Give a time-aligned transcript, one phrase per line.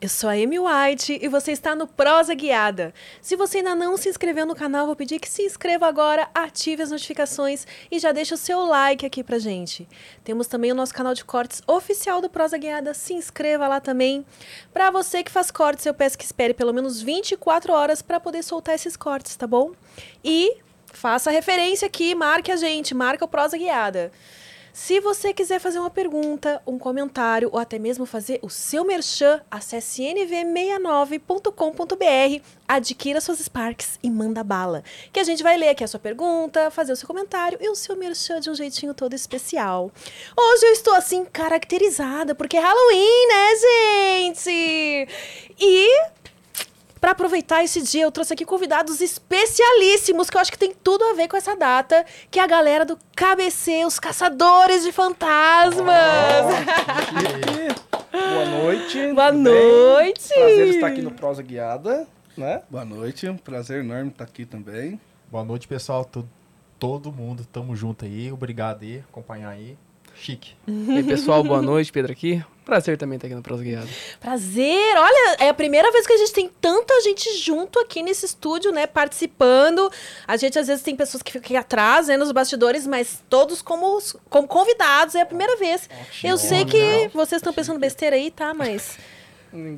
[0.00, 2.94] Eu sou a Amy White e você está no Prosa Guiada.
[3.20, 6.82] Se você ainda não se inscreveu no canal, vou pedir que se inscreva agora, ative
[6.82, 9.88] as notificações e já deixe o seu like aqui pra gente.
[10.22, 14.24] Temos também o nosso canal de cortes oficial do Prosa Guiada, se inscreva lá também.
[14.72, 18.42] Para você que faz cortes, eu peço que espere pelo menos 24 horas para poder
[18.42, 19.72] soltar esses cortes, tá bom?
[20.24, 20.58] E
[20.92, 24.12] faça referência aqui, marque a gente, marca o Prosa Guiada.
[24.80, 29.42] Se você quiser fazer uma pergunta, um comentário ou até mesmo fazer o seu merchan,
[29.50, 34.84] acesse nv69.com.br, adquira suas Sparks e manda bala.
[35.12, 37.74] Que a gente vai ler aqui a sua pergunta, fazer o seu comentário e o
[37.74, 39.90] seu merchan de um jeitinho todo especial.
[40.36, 45.08] Hoje eu estou assim caracterizada porque é Halloween, né, gente?
[45.58, 46.02] E
[46.98, 51.04] para aproveitar esse dia, eu trouxe aqui convidados especialíssimos, que eu acho que tem tudo
[51.04, 55.86] a ver com essa data, que é a galera do KBC, os Caçadores de Fantasmas.
[58.12, 59.06] Oh, Boa noite.
[59.14, 60.28] Boa noite.
[60.28, 60.38] Bem?
[60.38, 62.62] Prazer estar aqui no Prosa Guiada, né?
[62.68, 65.00] Boa noite, um prazer enorme estar aqui também.
[65.30, 66.28] Boa noite, pessoal, todo,
[66.78, 69.76] todo mundo, tamo junto aí, obrigado aí, acompanhar aí.
[70.14, 70.54] Chique.
[70.66, 72.42] E aí, pessoal, boa noite, Pedro aqui.
[72.68, 73.88] Prazer também estar aqui no Prosa Guiado.
[74.20, 74.94] Prazer!
[74.98, 78.70] Olha, é a primeira vez que a gente tem tanta gente junto aqui nesse estúdio,
[78.70, 78.86] né?
[78.86, 79.90] Participando.
[80.26, 83.62] A gente, às vezes, tem pessoas que ficam aqui atrás, né, nos bastidores, mas todos
[83.62, 85.14] como, como convidados.
[85.14, 85.88] É a primeira vez.
[86.22, 88.52] Eu sei que vocês estão pensando besteira aí, tá?
[88.52, 88.98] Mas.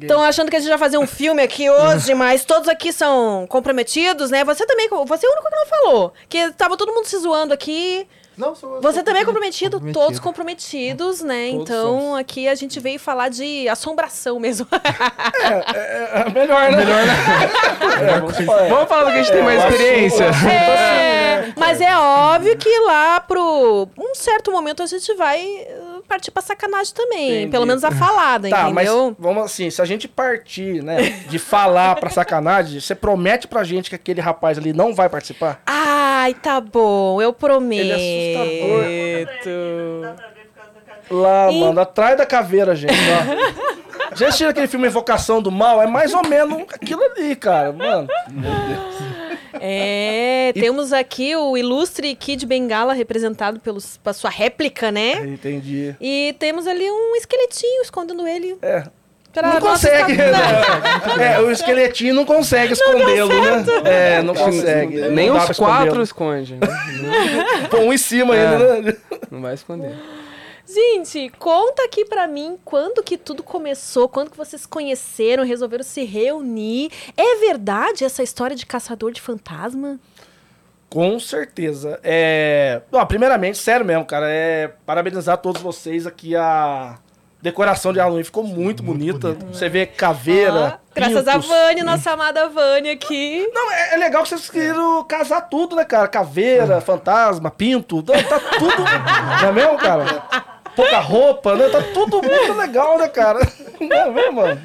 [0.02, 3.46] Estão achando que a gente vai fazer um filme aqui hoje, mas todos aqui são
[3.48, 4.42] comprometidos, né?
[4.42, 6.12] Você também, você é o único que não falou.
[6.28, 8.04] Que tava todo mundo se zoando aqui.
[8.40, 11.50] Não, sou, Você também é comprometido, comprometido, todos comprometidos, né?
[11.50, 12.18] Todos então somos.
[12.18, 14.66] aqui a gente veio falar de assombração mesmo.
[15.40, 16.76] É, é, é melhor, né?
[16.76, 17.12] Melhor, né?
[18.00, 18.36] É, vamos,
[18.68, 20.24] vamos falar do que a gente tem mais experiência.
[20.24, 25.66] É, mas é óbvio que lá pro um certo momento a gente vai
[26.10, 27.30] partir pra sacanagem também.
[27.30, 27.52] Entendi.
[27.52, 28.74] Pelo menos a falada, tá, entendeu?
[28.74, 33.62] Mas vamos assim, se a gente partir, né, de falar pra sacanagem, você promete pra
[33.62, 35.62] gente que aquele rapaz ali não vai participar?
[35.64, 37.80] Ai, tá bom, eu prometo.
[37.80, 39.26] Ele é
[41.08, 41.60] Lá, e...
[41.60, 44.16] mano, atrás da caveira, gente, ó.
[44.16, 45.80] Já assistiu aquele filme Invocação do Mal?
[45.80, 48.08] É mais ou menos aquilo ali, cara, mano.
[48.28, 49.09] Meu Deus.
[49.60, 50.60] É, e...
[50.60, 55.26] temos aqui o ilustre Kid Bengala representado pelos, pela sua réplica, né?
[55.26, 55.94] Entendi.
[56.00, 58.56] E temos ali um esqueletinho escondendo ele.
[58.62, 58.84] É,
[59.42, 60.16] não consegue.
[60.16, 60.32] Né?
[61.34, 63.64] é, o esqueletinho não consegue escondê-lo, né?
[63.84, 65.08] É, não consegue.
[65.08, 66.56] Nem não os quatro esconde.
[66.56, 66.66] Né?
[67.70, 68.96] Põe um em cima é, ainda, né?
[69.30, 69.94] Não vai esconder.
[70.72, 76.04] Gente, conta aqui pra mim quando que tudo começou, quando que vocês conheceram, resolveram se
[76.04, 76.92] reunir.
[77.16, 79.98] É verdade essa história de caçador de fantasma?
[80.88, 81.98] Com certeza.
[82.04, 82.82] É...
[82.88, 86.98] Bom, primeiramente, sério mesmo, cara, é parabenizar todos vocês aqui a
[87.42, 89.32] decoração de Halloween ficou muito, muito bonita.
[89.32, 89.56] Bonito.
[89.56, 90.78] Você vê caveira.
[90.78, 93.48] Ah, graças a Vânia, nossa amada Vânia aqui.
[93.52, 96.06] Não, é, é legal que vocês conseguiram casar tudo, né, cara?
[96.06, 96.80] Caveira, hum.
[96.80, 98.02] fantasma, pinto.
[98.02, 98.84] Tá, tá tudo.
[99.42, 100.59] não é mesmo, cara?
[100.76, 101.68] Pouca roupa, né?
[101.68, 103.40] Tá tudo muito legal, né, cara?
[103.80, 104.60] Não é mesmo, mano?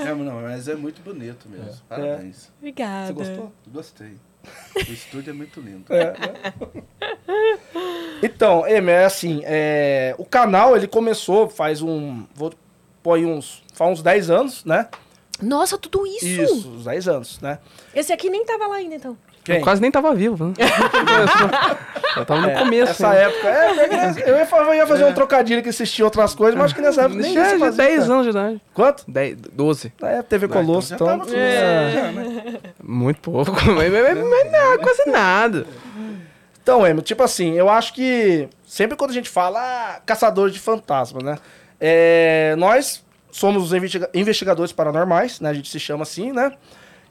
[0.00, 1.70] É, não, mas é muito bonito mesmo.
[1.70, 1.74] É.
[1.88, 2.50] Parabéns.
[2.58, 3.06] Obrigada.
[3.06, 3.52] Você gostou?
[3.66, 4.16] Gostei.
[4.76, 5.84] O estúdio é muito lindo.
[5.92, 6.54] É, né?
[8.22, 12.26] Então, é assim, é, o canal ele começou faz um.
[12.34, 12.52] Vou
[13.02, 13.62] pôr uns.
[13.74, 14.88] Faz uns 10 anos, né?
[15.40, 16.26] Nossa, tudo isso!
[16.26, 17.58] Isso, uns 10 anos, né?
[17.94, 19.16] Esse aqui nem tava lá ainda, então.
[19.48, 19.56] Quem?
[19.56, 20.48] Eu quase nem tava vivo.
[20.48, 20.54] Né?
[22.18, 22.88] eu tava no é, começo.
[22.88, 23.22] Nessa né?
[23.22, 23.48] época.
[23.48, 25.06] É, eu ia, eu ia fazer é.
[25.06, 27.72] um trocadilho que assistia outras coisas, mas acho que nessa época nem isso.
[27.72, 28.60] 10 anos de idade.
[28.74, 29.04] Quanto?
[29.10, 29.92] 10, 12.
[30.02, 31.16] É, TV Colosso, então.
[31.16, 32.12] então é.
[32.12, 32.56] Né?
[32.84, 35.66] Muito pouco, mas, mas, não, quase nada.
[36.62, 40.60] Então, Emo, tipo assim, eu acho que sempre quando a gente fala ah, caçadores de
[40.60, 41.38] fantasmas, né?
[41.80, 43.72] É, nós somos os
[44.12, 45.48] investigadores paranormais, né?
[45.48, 46.52] A gente se chama assim, né?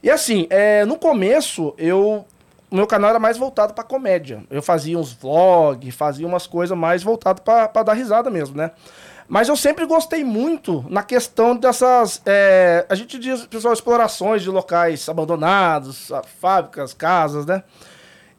[0.08, 2.26] E assim, é, no começo, eu.
[2.72, 4.42] Meu canal era mais voltado pra comédia.
[4.50, 8.72] Eu fazia uns vlogs, fazia umas coisas mais voltadas para dar risada mesmo, né?
[9.28, 12.22] Mas eu sempre gostei muito na questão dessas.
[12.26, 17.62] É, a gente diz, pessoal, explorações de locais abandonados, fábricas, casas, né?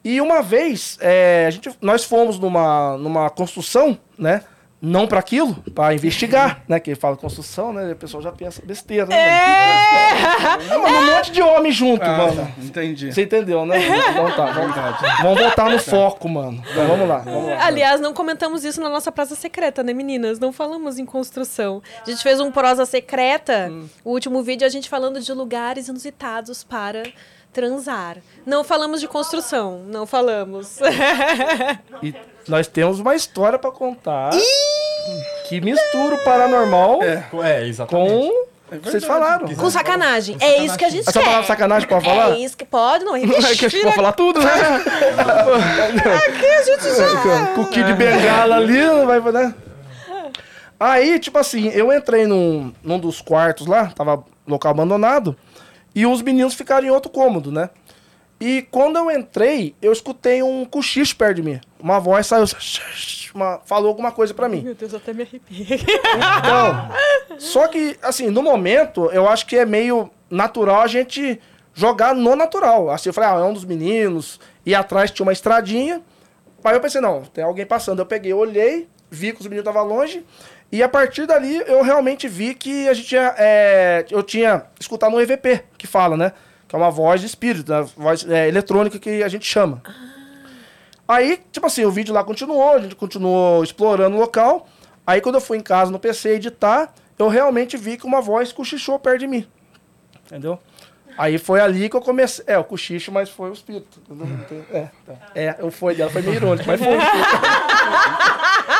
[0.03, 4.43] E uma vez, é, a gente, nós fomos numa, numa construção, né?
[4.81, 6.79] Não para aquilo, para investigar, né?
[6.79, 7.91] Que fala construção, né?
[7.91, 9.15] O pessoal já pensa besteira, né?
[9.15, 10.69] É!
[10.69, 12.53] Não, um monte de homem junto, ah, mano.
[12.57, 13.11] Entendi.
[13.11, 13.77] Você entendeu, né?
[13.85, 14.75] Então tá, vamos,
[15.21, 16.63] vamos voltar no foco, mano.
[16.71, 17.65] Então, vamos lá, vamos lá.
[17.65, 20.39] Aliás, não comentamos isso na nossa praça secreta, né, meninas?
[20.39, 21.81] Não falamos em construção.
[22.05, 23.87] A gente fez um prosa secreta, hum.
[24.03, 27.03] o último vídeo a gente falando de lugares inusitados para
[27.53, 28.17] transar.
[28.45, 30.77] Não falamos de construção, não falamos.
[32.01, 32.15] E
[32.47, 34.31] nós temos uma história para contar.
[34.33, 34.39] Ih!
[35.47, 38.11] que mistura o paranormal É, exatamente.
[38.11, 39.47] com o que vocês falaram.
[39.55, 40.37] Com sacanagem.
[40.39, 41.25] É isso que a gente Essa quer.
[41.25, 42.31] palavra sacanagem pode falar?
[42.31, 43.15] É isso que pode, não.
[43.17, 44.51] É que a gente pode falar tudo, né?
[47.55, 49.53] Com o Kid Bengala ali, não vai, né?
[50.79, 55.35] Aí, tipo assim, eu entrei num, num dos quartos lá, tava local abandonado,
[55.99, 57.69] e os meninos ficaram em outro cômodo, né?
[58.39, 61.59] E quando eu entrei, eu escutei um cochicho perto de mim.
[61.79, 62.45] Uma voz saiu,
[63.35, 64.61] uma- falou alguma coisa pra mim.
[64.61, 65.67] Meu Deus, até me arrepiei.
[66.37, 71.39] Então, só que, assim, no momento, eu acho que é meio natural a gente
[71.73, 72.89] jogar no natural.
[72.89, 76.01] Assim, eu falei, ah, é um dos meninos, e atrás tinha uma estradinha.
[76.63, 77.99] Aí eu pensei, não, tem alguém passando.
[77.99, 80.25] Eu peguei, olhei, vi que os meninos estavam longe,
[80.71, 85.15] e a partir dali eu realmente vi que a gente tinha, é, eu tinha escutado
[85.15, 86.33] um EVP, que fala, né?
[86.67, 87.87] Que é uma voz de espírito, né?
[87.97, 89.81] voz é, eletrônica que a gente chama.
[91.07, 94.67] Aí, tipo assim, o vídeo lá continuou, a gente continuou explorando o local.
[95.07, 98.51] Aí quando eu fui em casa no PC editar, eu realmente vi que uma voz
[98.51, 99.47] cochichou perto de mim.
[100.27, 100.59] Entendeu?
[101.19, 102.45] Aí foi ali que eu comecei.
[102.47, 104.01] É, o cochicho, mas foi o espírito.
[104.71, 105.13] É, tá.
[105.35, 107.29] é o foi dela foi meio irônico, mas foi o espírito.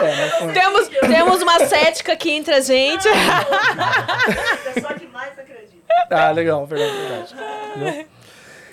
[0.02, 0.54] É, foi.
[0.54, 3.04] temos, temos uma cética aqui entre a gente.
[4.82, 5.76] Só que mais acredita.
[6.10, 7.36] Ah, legal, verdade, verdade.
[7.76, 8.06] Entendeu?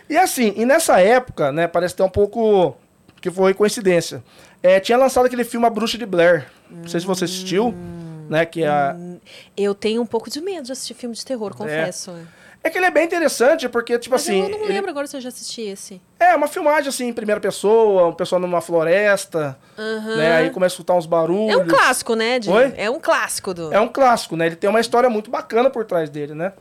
[0.09, 2.77] E assim, e nessa época, né, parece até um pouco
[3.21, 4.23] que foi coincidência.
[4.63, 6.47] É, tinha lançado aquele filme A Bruxa de Blair.
[6.71, 7.75] Não sei se você assistiu,
[8.31, 8.95] né, que é a,
[9.57, 12.13] Eu tenho um pouco de medo de assistir filme de terror, confesso.
[12.13, 14.43] É que ele é bem interessante, porque, tipo Mas assim.
[14.43, 16.01] eu não ele- lembro agora se eu já assisti esse.
[16.19, 19.59] É, uma filmagem assim, em primeira pessoa, um pessoal numa floresta,
[20.17, 20.37] né?
[20.39, 21.53] Aí começa a escutar uns barulhos.
[21.53, 22.39] É um clássico, né?
[22.39, 22.73] de- Oi?
[22.77, 23.73] É um clássico do.
[23.73, 24.47] É um clássico, né?
[24.47, 26.53] Ele tem uma história muito bacana por trás dele, né?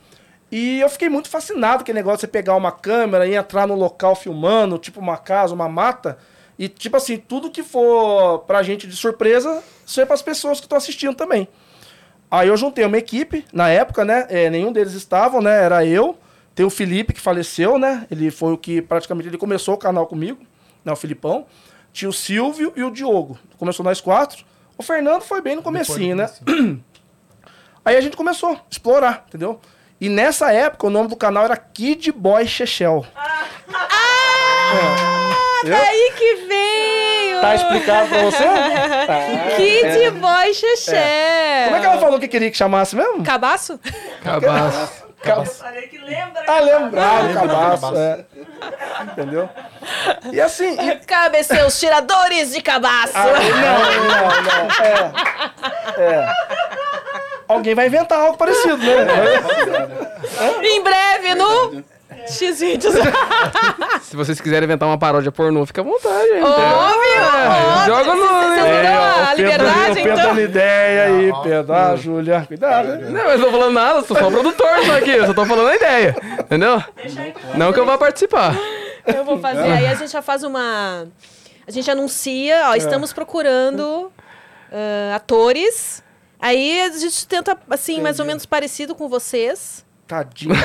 [0.52, 3.68] E eu fiquei muito fascinado com aquele negócio de você pegar uma câmera e entrar
[3.68, 6.18] no local filmando, tipo uma casa, uma mata.
[6.58, 10.78] E, tipo assim, tudo que for pra gente de surpresa, ser pras pessoas que estão
[10.78, 11.48] assistindo também.
[12.30, 14.26] Aí eu juntei uma equipe, na época, né?
[14.30, 15.64] é, nenhum deles estavam, né?
[15.64, 16.18] Era eu.
[16.54, 18.08] Tem o Felipe, que faleceu, né?
[18.10, 20.42] Ele foi o que praticamente ele começou o canal comigo,
[20.84, 20.92] né?
[20.92, 21.46] O Filipão.
[21.92, 23.38] Tinha o Silvio e o Diogo.
[23.58, 24.46] Começou nós quatro.
[24.78, 26.30] O Fernando foi bem no comecinho, né?
[27.84, 29.60] Aí a gente começou a explorar, entendeu?
[30.00, 33.06] E nessa época o nome do canal era Kid Boy Chechel.
[34.66, 35.66] É.
[35.66, 35.76] Viu?
[35.76, 36.95] Aí que veio!
[37.46, 38.44] Tá explicado pra você?
[39.06, 39.20] Tá.
[39.56, 41.64] Kid Boy Xexé!
[41.66, 43.24] Como é que ela falou que queria que chamasse mesmo?
[43.24, 43.80] Cabaço?
[44.24, 44.94] Cabaço.
[45.60, 46.44] Falei que lembra.
[46.48, 47.96] Ah, lembrar o cabaço, cabaço.
[47.98, 48.26] é.
[49.04, 49.50] Entendeu?
[50.32, 53.14] E assim, e- Cabe seus tiradores de cabaço!
[53.16, 53.34] Ah, não,
[54.08, 56.04] não, não.
[56.04, 56.14] É.
[56.16, 56.34] É.
[57.48, 59.06] Alguém vai inventar algo parecido, né?
[60.64, 61.84] Em breve no
[62.28, 62.94] X-Vídeos.
[64.04, 66.28] Se vocês quiserem inventar uma paródia pornô, fica à vontade.
[66.30, 66.44] gente.
[66.44, 67.86] Óbvio!
[67.86, 70.40] joga no- Você É, deu ó, a liberdade, então?
[70.40, 71.74] ideia aí, Pedro.
[71.74, 72.88] Ah, Júlia, cuidado.
[72.88, 73.10] né?
[73.10, 75.70] Não, eu não tô falando nada, sou só produtor só aqui, eu só tô falando
[75.70, 76.16] a ideia.
[76.40, 76.84] Entendeu?
[77.56, 78.56] Não que eu vá participar.
[79.06, 79.62] Eu vou fazer.
[79.62, 81.08] Aí a gente já faz uma.
[81.68, 84.12] A gente anuncia, ó, estamos procurando
[84.72, 86.04] ah, atores.
[86.40, 89.85] Aí a gente tenta, assim, mais ou menos parecido com vocês.
[90.08, 90.56] Tadinho.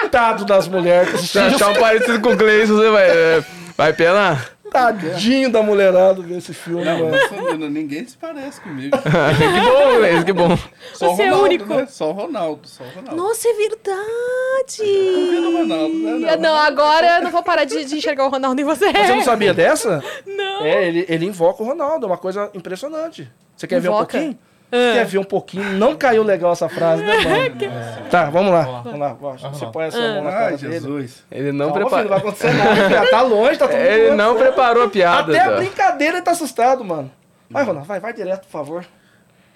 [0.00, 1.20] Coitado das mulheres.
[1.30, 3.44] Se achar um parecido com o Gleison, você vai, é,
[3.76, 4.50] vai penar.
[4.70, 7.10] Tadinho da mulherada ver esse filme, Não, mano.
[7.30, 8.96] mas não, ninguém se parece comigo.
[8.96, 10.58] que bom, Gleison, que bom.
[10.94, 11.74] Só Você é o Ronaldo, único.
[11.74, 11.86] Né?
[11.86, 13.16] Só o Ronaldo, só o Ronaldo.
[13.16, 14.82] Nossa, é verdade!
[14.82, 16.36] o Ronaldo, né?
[16.36, 18.90] Não, agora eu não vou parar de, de enxergar o Ronaldo em você.
[18.92, 20.02] Você não sabia dessa?
[20.26, 20.64] Não.
[20.64, 23.30] É, ele, ele invoca o Ronaldo, é uma coisa impressionante.
[23.54, 24.12] Você quer ver um Invoca?
[24.18, 24.38] pouquinho?
[24.72, 25.64] Você quer ver um pouquinho?
[25.74, 28.08] Não caiu legal essa frase, né, mano?
[28.10, 28.62] Tá, vamos lá.
[28.82, 29.12] Vamos lá.
[29.12, 29.50] Vamos lá.
[29.50, 30.72] Você põe essa mão na cara Ai, dele.
[30.72, 31.24] Jesus.
[31.30, 32.28] Ele não filho, não vai preparou.
[32.28, 32.88] acontecer nada.
[32.88, 33.10] filho.
[33.10, 35.32] Tá longe, tá tudo Ele não preparou a piada.
[35.32, 35.56] Até a tá?
[35.56, 37.10] brincadeira ele tá assustado, mano.
[37.50, 38.84] Vai, Ronaldo, vai, vai direto, por favor.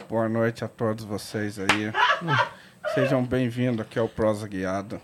[0.08, 1.92] Boa noite a todos vocês aí.
[2.94, 5.00] Sejam bem-vindos aqui ao Prosa Guiado.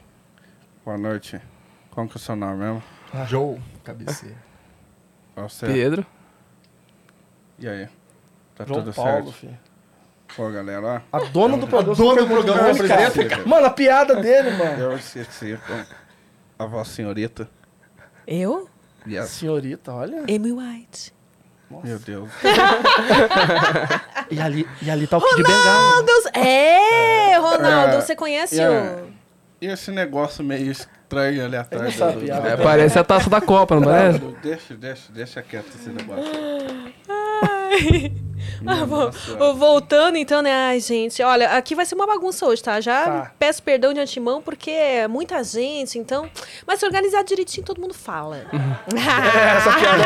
[0.85, 1.41] Boa noite.
[1.91, 2.83] Como que é o seu nome mesmo?
[3.27, 4.37] Joe, cabeceira.
[5.37, 5.67] Você.
[5.67, 6.07] Pedro.
[7.59, 7.89] E aí?
[8.55, 9.33] Tá João tudo Paulo, certo?
[9.33, 9.59] filho.
[10.37, 11.19] Pô, galera, ó.
[11.19, 11.95] A dona do programa.
[11.97, 13.47] dona do programa, apresenta.
[13.47, 14.81] Mano, a piada dele, mano.
[14.81, 15.59] Eu esqueci.
[16.59, 17.49] A voz senhorita.
[18.27, 18.69] Eu?
[19.07, 19.29] Yes.
[19.31, 20.21] Senhorita, olha.
[20.23, 21.13] Amy White.
[21.85, 22.31] Meu Deus.
[24.31, 25.63] E ali, e ali tá o Kid Bengala.
[25.91, 26.11] Ronaldo!
[26.35, 28.71] É, Ronaldo, É, você conhece é.
[28.71, 29.09] o...
[29.61, 31.95] E esse negócio meio estranho ali atrás.
[31.97, 34.19] do- do- É, parece a taça da Copa, não parece?
[34.43, 36.25] Deixa, deixa, deixa quieto esse negócio.
[37.09, 38.13] Ai.
[38.63, 39.37] Nossa.
[39.37, 40.53] vo- voltando então, né?
[40.53, 42.81] Ai, gente, olha, aqui vai ser uma bagunça hoje, tá?
[42.81, 43.33] Já Tá.
[43.39, 46.29] peço perdão de antemão, porque é muita gente, então.
[46.67, 48.43] Mas se organizar direitinho, todo mundo fala.
[48.95, 50.03] É, essa piada.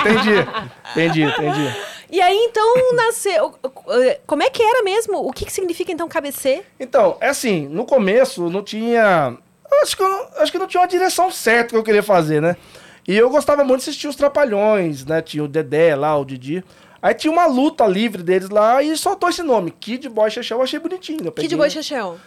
[0.00, 0.48] Entendi, entendi.
[0.92, 1.76] Entendi, entendi.
[2.10, 3.54] E aí, então, nasceu.
[4.26, 5.18] Como é que era mesmo?
[5.26, 6.64] O que, que significa, então, cabecer?
[6.80, 9.36] Então, é assim, no começo não tinha.
[9.82, 12.56] Acho que, não- acho que não tinha uma direção certa que eu queria fazer, né?
[13.06, 15.20] E eu gostava muito de assistir os Trapalhões, né?
[15.20, 16.64] Tinha o Dedé lá, o Didi.
[17.00, 20.62] Aí tinha uma luta livre deles lá e soltou esse nome, Kid Boy Chechel, eu
[20.64, 21.24] achei bonitinho.
[21.24, 22.18] Eu Kid Boy Chechel.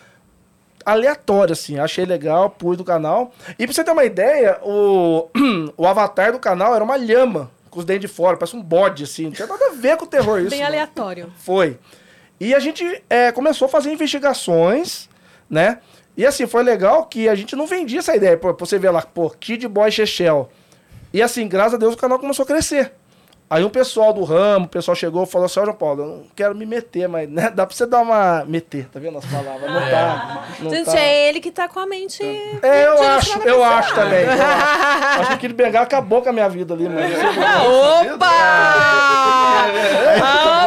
[0.86, 3.34] aleatório, assim, achei legal, pus no canal.
[3.60, 5.30] E pra você ter uma ideia, o,
[5.76, 9.04] o avatar do canal era uma lhama, com os dentes de fora, parece um bode,
[9.04, 10.50] assim, não tinha nada a ver com o terror isso.
[10.50, 10.66] Bem né?
[10.66, 11.32] aleatório.
[11.40, 11.78] Foi.
[12.40, 15.08] E a gente é, começou a fazer investigações,
[15.50, 15.80] né?
[16.16, 18.38] E assim, foi legal que a gente não vendia essa ideia.
[18.38, 20.50] Pô, pra você ver lá, pô, Kid Boy Chechel.
[21.14, 22.94] E assim, graças a Deus o canal começou a crescer.
[23.52, 26.08] Aí um pessoal do ramo, o pessoal chegou e falou assim, ó, João Paulo, eu
[26.08, 28.46] não quero me meter, mas né, dá pra você dar uma...
[28.48, 29.70] Meter, tá vendo as palavras?
[29.70, 30.44] Não tá.
[30.62, 30.98] Não Gente, tá.
[30.98, 32.24] é ele que tá com a mente.
[32.64, 34.24] É, eu acho, eu acho também.
[34.24, 37.02] Eu acho, acho que aquele bengala acabou com a minha vida ali, mano.
[38.14, 38.32] Opa!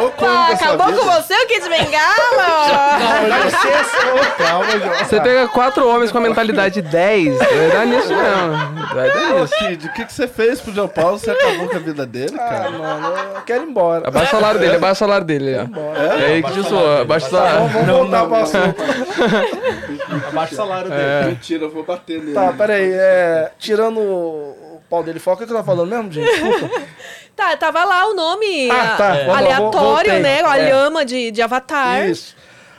[0.03, 0.47] Opa!
[0.53, 2.99] Acabou com você o Kid Bengala?
[3.45, 4.95] Licença, Calma, João.
[5.05, 8.85] Você pega quatro homens com a mentalidade 10, vai dar nisso mesmo.
[8.93, 9.53] Vai dar nisso.
[9.57, 11.17] Kid, o que, que você fez pro João Paulo?
[11.17, 12.74] Você acabou com a vida dele, Ah, cara?
[12.77, 14.07] Mano, eu quero ir embora.
[14.07, 15.51] Abaixa o salário dele, abaixa o salário dele.
[15.55, 15.95] ó.
[16.21, 16.59] É aí que te
[17.01, 17.59] abaixa o Tá, salário.
[17.67, 20.27] vamos, vamos voltar pro assunto.
[20.29, 21.01] Abaixa o salário dele.
[21.03, 21.25] É.
[21.25, 22.33] Mentira, eu vou bater nele.
[22.33, 22.91] Tá, peraí.
[22.93, 26.29] É, tirando o pau dele fora, o que eu tava falando mesmo, gente?
[26.29, 26.69] Desculpa.
[27.35, 29.09] Tá, tava lá o nome Ah, tá.
[29.27, 30.19] lá, aleatório, voltei.
[30.21, 30.41] né?
[30.45, 30.69] A É.
[30.69, 32.07] lhama de, de avatar.
[32.07, 32.33] Isso.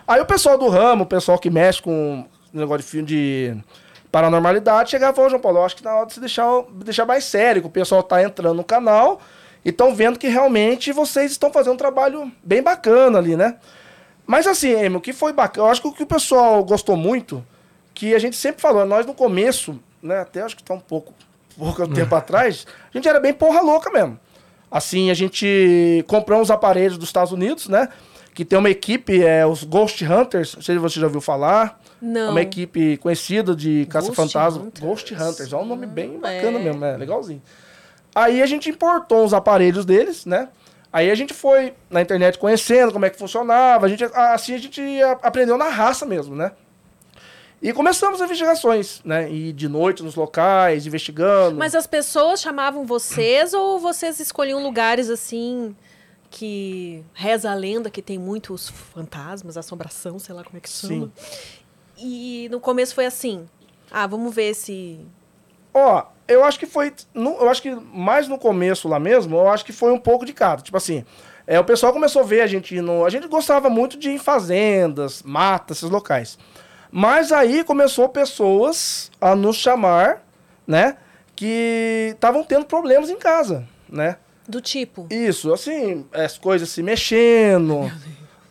[0.09, 2.25] Aí o pessoal do ramo, o pessoal que mexe com
[2.55, 3.55] negócio de filme de
[4.11, 7.05] paranormalidade, chegava e falou, João Paulo, eu acho que na hora de você deixar, deixar
[7.05, 9.21] mais sério, que o pessoal tá entrando no canal
[9.67, 13.57] e estão vendo que realmente vocês estão fazendo um trabalho bem bacana ali, né?
[14.25, 16.97] Mas assim, Emil, o que foi bacana, eu acho que o que o pessoal gostou
[16.97, 17.45] muito,
[17.93, 21.13] que a gente sempre falou, nós no começo, né, até acho que tá um pouco,
[21.59, 24.17] pouco tempo atrás, a gente era bem porra louca mesmo.
[24.71, 27.89] Assim, a gente comprou uns aparelhos dos Estados Unidos, né?
[28.35, 31.81] Que tem uma equipe, é os Ghost Hunters, não sei se você já ouviu falar.
[32.01, 32.29] Não.
[32.29, 34.63] É uma equipe conhecida de caça-fantasma.
[34.63, 34.85] Hunters.
[34.85, 36.63] Ghost Hunters, é um nome bem Hum, bacana é.
[36.63, 37.43] mesmo, é legalzinho.
[38.17, 40.49] Aí a gente importou uns aparelhos deles, né?
[40.91, 44.59] Aí a gente foi na internet conhecendo como é que funcionava, a gente, assim a
[44.59, 44.81] gente
[45.23, 46.53] aprendeu na raça mesmo, né?
[47.61, 49.31] E começamos as investigações, né?
[49.31, 51.59] E de noite nos locais, investigando.
[51.59, 55.77] Mas as pessoas chamavam vocês ou vocês escolhiam lugares assim
[56.31, 61.13] que reza a lenda que tem muitos fantasmas, assombração, sei lá como é que chama.
[61.99, 63.47] E no começo foi assim:
[63.91, 65.01] ah, vamos ver se.
[65.79, 66.91] Ó, eu acho que foi.
[67.13, 70.25] no- eu acho que mais no começo lá mesmo, eu acho que foi um pouco
[70.25, 70.63] de cada.
[70.63, 71.05] Tipo assim,
[71.47, 73.05] é, o pessoal começou a ver a gente no.
[73.05, 76.39] A gente gostava muito de ir em fazendas, matas, esses locais.
[76.91, 80.23] Mas aí começou pessoas a nos chamar,
[80.67, 80.97] né?
[81.35, 84.17] Que estavam tendo problemas em casa, né?
[84.49, 85.07] Do tipo.
[85.11, 87.93] Isso, assim, as coisas se mexendo,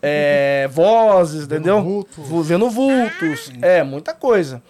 [0.01, 1.81] é, vozes, entendeu?
[1.81, 2.27] vultos.
[2.27, 4.61] Vu- Vendo vultos, é, muita coisa.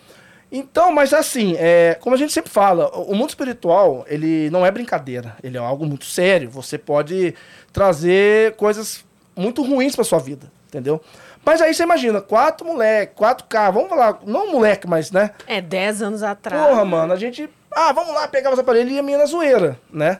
[0.51, 4.71] Então, mas assim, é, como a gente sempre fala, o mundo espiritual, ele não é
[4.71, 6.49] brincadeira, ele é algo muito sério.
[6.49, 7.33] Você pode
[7.73, 9.03] trazer coisas
[9.35, 11.01] muito ruins pra sua vida, entendeu?
[11.43, 15.31] Mas aí você imagina, quatro moleque, quatro K, vamos falar, não moleque, mas, né?
[15.45, 16.67] É, 10 anos atrás.
[16.67, 17.49] Porra, mano, a gente.
[17.71, 20.19] Ah, vamos lá, pegava os aparelhos e ia minha na zoeira, né?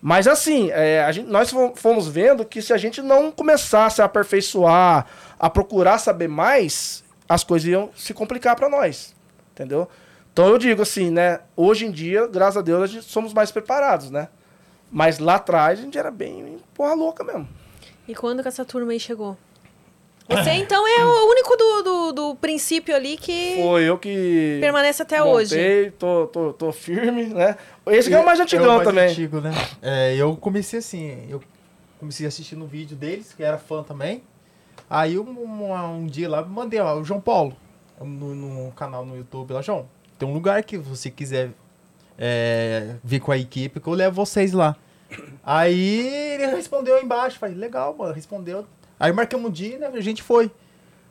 [0.00, 4.04] Mas assim, é, gente, nós fo- fomos vendo que se a gente não começasse a
[4.06, 5.06] aperfeiçoar,
[5.38, 9.14] a procurar saber mais, as coisas iam se complicar pra nós.
[9.58, 9.88] Entendeu?
[10.32, 11.40] Então eu digo assim, né?
[11.56, 14.28] Hoje em dia, graças a Deus, a gente somos mais preparados, né?
[14.88, 17.48] Mas lá atrás a gente era bem porra louca mesmo.
[18.06, 19.36] E quando que essa turma aí chegou?
[20.28, 24.58] Você, então, é o único do, do, do princípio ali que Foi eu que.
[24.60, 25.56] permanece até hoje.
[25.56, 27.56] montei, tô, tô, tô firme, né?
[27.86, 29.08] Esse é o mais É antigão o mais também.
[29.08, 29.50] antigo, né?
[29.82, 31.42] É, eu comecei assim, eu
[31.98, 34.22] comecei assistindo um vídeo deles, que era fã também.
[34.88, 37.56] Aí um, um, um dia lá, mandei, ó, o João Paulo,
[38.00, 39.86] no, no canal no YouTube lá, João,
[40.18, 41.50] tem um lugar que você quiser
[42.18, 44.76] é, vir com a equipe, que eu levo vocês lá.
[45.42, 48.66] Aí ele respondeu embaixo, falei, legal, mano, respondeu.
[48.98, 50.50] Aí marcamos um dia, né, a gente foi.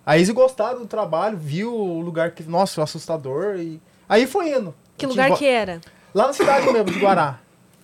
[0.06, 3.82] Aí eles gostaram do trabalho, viu o lugar que, nossa, assustador, e...
[4.08, 4.74] Aí foi indo.
[4.98, 5.82] Que lugar que era?
[6.14, 7.40] Lá na cidade mesmo, de Guará.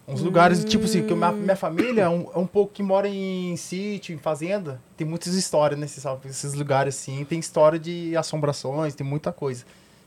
[0.06, 1.38] Uns lugares, tipo assim, que minha, Hum.
[1.38, 4.82] minha família é um, é um pouco que mora em sítio, em fazenda.
[4.98, 7.24] Tem muitas histórias nesses, sabe, esses lugares assim.
[7.24, 9.64] Tem história de assombrações, tem muita coisa.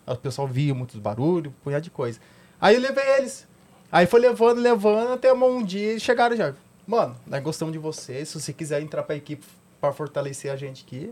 [0.06, 2.20] O pessoal via muitos barulhos, um punhado de coisa.
[2.60, 3.46] Aí eu levei eles.
[3.90, 6.52] Aí foi levando, levando, até um dia eles chegaram já.
[6.86, 8.24] Mano, nós gostamos de você.
[8.24, 9.44] Se você quiser entrar pra equipe
[9.80, 11.10] pra fortalecer a gente aqui,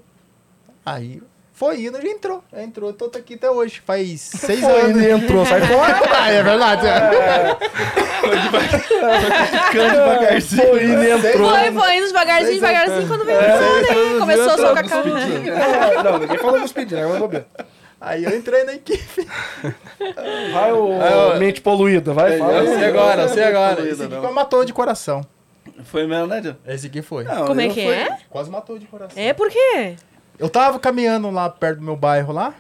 [0.85, 1.23] aí
[1.57, 2.43] Foi indo, já entrou.
[2.53, 3.81] Já entrou, tô aqui até hoje.
[3.87, 5.01] Faz seis Foi, anos.
[5.01, 6.01] ele entrou, sai fora.
[6.13, 6.87] Ah, é verdade.
[6.87, 7.57] É.
[9.69, 10.69] Ficando devagarzinho.
[10.69, 11.51] Foi, ele entrou.
[11.51, 13.83] Foi, foi indo devagarzinho, devagarzinho, quando veio entrou,
[14.15, 14.19] né?
[14.21, 15.09] Começou só com a cara.
[15.09, 17.07] É, Não, ninguém falou nos pedidos, né?
[17.09, 17.47] Mas vou ver.
[18.01, 19.27] Aí eu entrei na equipe.
[20.53, 21.37] Vai o Aí, ó.
[21.39, 22.53] mente poluída, vai, fala.
[22.65, 23.89] Eu sei agora, eu sei agora.
[23.89, 25.25] Esse aqui matou de coração.
[25.85, 26.57] Foi mesmo, né?
[26.67, 27.25] Esse aqui foi.
[27.25, 28.17] Não, Como é que fui- é?
[28.29, 29.21] Quase matou de coração.
[29.23, 29.97] É, por quê?
[30.39, 32.55] Eu tava caminhando lá perto do meu bairro lá,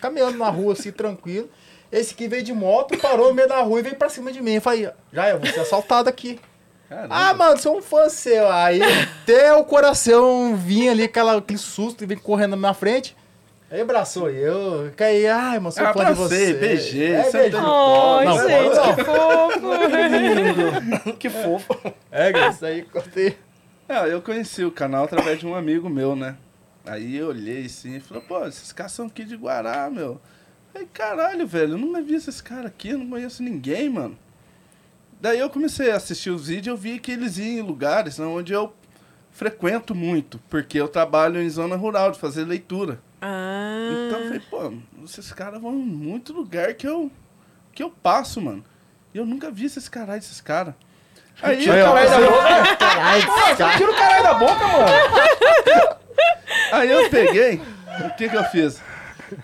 [0.00, 1.48] caminhando na rua assim, tranquilo.
[1.90, 4.40] Esse aqui veio de moto, parou no meio da rua e veio pra cima de
[4.40, 4.54] mim.
[4.54, 6.40] Eu falei, já eu vou ser assaltado aqui.
[6.88, 7.14] Caramba.
[7.14, 8.50] Ah, mano, sou um fã seu.
[8.50, 13.16] Aí até o coração vinha ali, aquela, aquele susto e vem correndo na minha frente.
[13.70, 16.52] Aí abraçou eu caí, ai, mano, sou Eu fã de você.
[16.52, 17.60] beijei, é, sentei beijei.
[17.60, 18.94] no Não, gente, não.
[18.94, 21.12] que fofo.
[21.18, 21.94] Que fofo.
[22.10, 23.38] É, isso aí contei.
[23.88, 26.36] É, eu conheci o canal através de um amigo meu, né?
[26.84, 30.20] Aí eu olhei assim e falei, pô, esses caras são aqui de Guará, meu.
[30.74, 34.18] Aí, caralho, velho, eu nunca vi esses caras aqui, eu não conheço ninguém, mano.
[35.20, 38.18] Daí eu comecei a assistir os vídeos e eu vi que eles iam em lugares
[38.18, 38.74] né, onde eu
[39.30, 42.98] frequento muito, porque eu trabalho em zona rural, de fazer leitura.
[43.20, 44.06] Ah.
[44.06, 47.10] Então eu falei, pô, esses caras vão em muito lugar que eu,
[47.72, 48.64] que eu passo, mano.
[49.14, 50.74] E eu nunca vi esses caras, esses caras.
[51.40, 52.76] Aí, Tira o caralho da boca.
[52.76, 56.01] Caralho, Tira o caralho da boca, mano.
[56.72, 57.60] Aí eu peguei,
[58.06, 58.80] o que que eu fiz?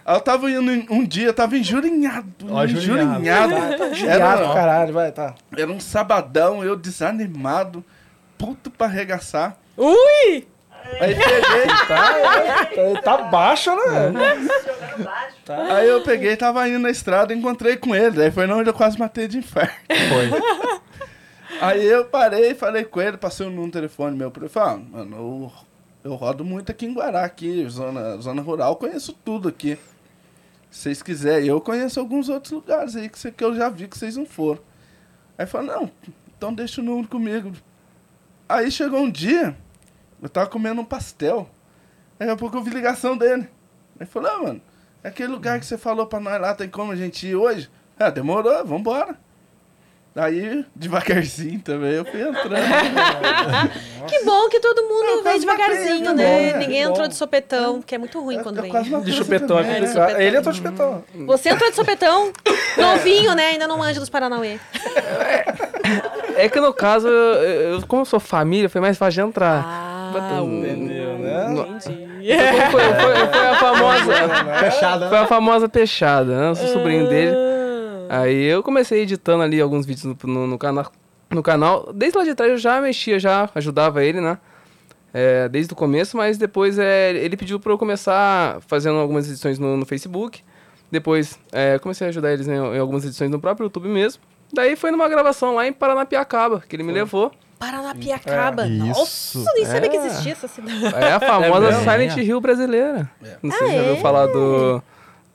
[0.06, 3.20] Eu tava indo em- um dia, eu tava enjurinhado, Ó, enjurinhado.
[3.22, 5.34] Viado, Era, caralho, vai, tá.
[5.56, 7.82] era um sabadão, eu desanimado,
[8.36, 9.56] puto pra arregaçar.
[9.76, 10.46] Ui!
[11.00, 13.82] Aí peguei, Tá, tá baixo, né?
[14.12, 15.36] Jogando baixo.
[15.72, 18.22] aí eu peguei, tava indo na estrada, encontrei com ele.
[18.22, 19.74] Aí foi onde eu quase matei de infarto.
[19.88, 20.40] Foi.
[21.60, 24.50] Aí eu parei, falei com ele, passei o número no telefone meu pra ele.
[24.50, 25.52] Falei, ah, mano, eu,
[26.08, 29.78] eu rodo muito aqui em Guará, aqui, zona, zona rural, conheço tudo aqui.
[30.70, 33.88] Se vocês quiserem, eu conheço alguns outros lugares aí que, cê- que eu já vi
[33.88, 34.60] que vocês não foram.
[35.36, 35.90] Aí falou, não,
[36.36, 37.52] então deixa o número comigo.
[38.48, 39.56] Aí chegou um dia,
[40.22, 41.48] eu tava comendo um pastel.
[42.18, 43.48] Daqui a pouco eu vi ligação dele.
[44.00, 44.62] Aí falou, ah, mano,
[45.04, 47.70] é aquele lugar que você falou pra nós lá, tem como a gente ir hoje?
[47.98, 49.18] Ah, demorou, vambora.
[50.16, 52.56] Aí, devagarzinho também, eu fui entrando.
[54.08, 56.52] Que bom que todo mundo Eu veio devagarzinho, tá né?
[56.54, 58.72] bom, Ninguém entrou de sopetão, que é muito ruim quando Eu vem.
[59.02, 59.86] De chupetão é complicado.
[59.86, 60.20] chupetão.
[60.20, 61.04] Ele entrou de chupetão.
[61.26, 62.32] Você entrou de sopetão,
[62.78, 63.48] novinho, né?
[63.48, 64.58] Ainda não manja dos Paranauê.
[66.36, 69.62] É que no caso, eu, como eu sou família, foi mais fácil de entrar.
[69.64, 71.46] Ah, Entendeu, né?
[71.68, 72.08] entendi.
[72.70, 74.14] Foi, foi- foi- foi a famosa.
[74.60, 75.08] Fechada.
[75.10, 76.48] Foi a famosa peixada, né?
[76.50, 77.36] Eu sou sobrinho dele.
[78.08, 80.90] Aí eu comecei editando ali alguns vídeos no, no, no canal.
[81.30, 81.92] No canal.
[81.92, 84.38] Desde lá de trás eu já mexia, já ajudava ele, né?
[85.12, 89.58] É, desde o começo, mas depois é, ele pediu pra eu começar fazendo algumas edições
[89.58, 90.42] no, no Facebook.
[90.90, 94.22] Depois é, comecei a ajudar eles em, em algumas edições no próprio YouTube mesmo.
[94.52, 97.30] Daí foi numa gravação lá em Paranapiacaba, que ele me levou.
[97.58, 98.64] Paranapiacaba.
[98.64, 98.68] É.
[98.68, 99.44] Nossa, Isso.
[99.54, 100.06] nem sabia que É.
[100.06, 100.86] existia essa cidade.
[100.94, 101.80] É a famosa mesmo?
[101.82, 103.10] Silent Hill brasileira.
[103.42, 103.88] Não sei se já é?
[103.88, 104.82] ouviu falar do,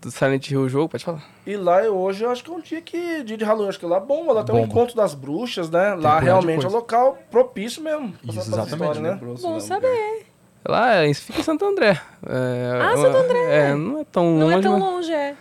[0.03, 1.23] do Silent Hill jogo, pode falar.
[1.45, 3.23] E lá hoje eu acho que é um dia que.
[3.23, 4.33] Dia de Halloween, acho que lá bomba.
[4.33, 5.89] Lá tem um encontro das bruxas, né?
[5.95, 8.13] Lá punhado de realmente é um local propício mesmo.
[8.23, 9.19] Isso, exatamente, história, né?
[9.41, 10.25] Bom saber.
[10.67, 11.99] Lá é, fica em Santo André.
[12.25, 13.39] É, Ah, Santo André.
[13.69, 15.35] É, não é tão Não longe, é tão mas- longe, é.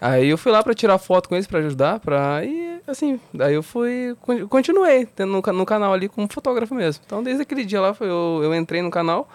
[0.00, 2.44] Aí eu fui lá pra tirar foto com eles, pra ajudar, pra...
[2.44, 4.14] E, assim, daí eu fui...
[4.20, 7.02] con- Continuei tendo no, no canal ali como fotógrafo mesmo.
[7.06, 9.28] Então, desde aquele dia lá, foi- eu, eu entrei no canal.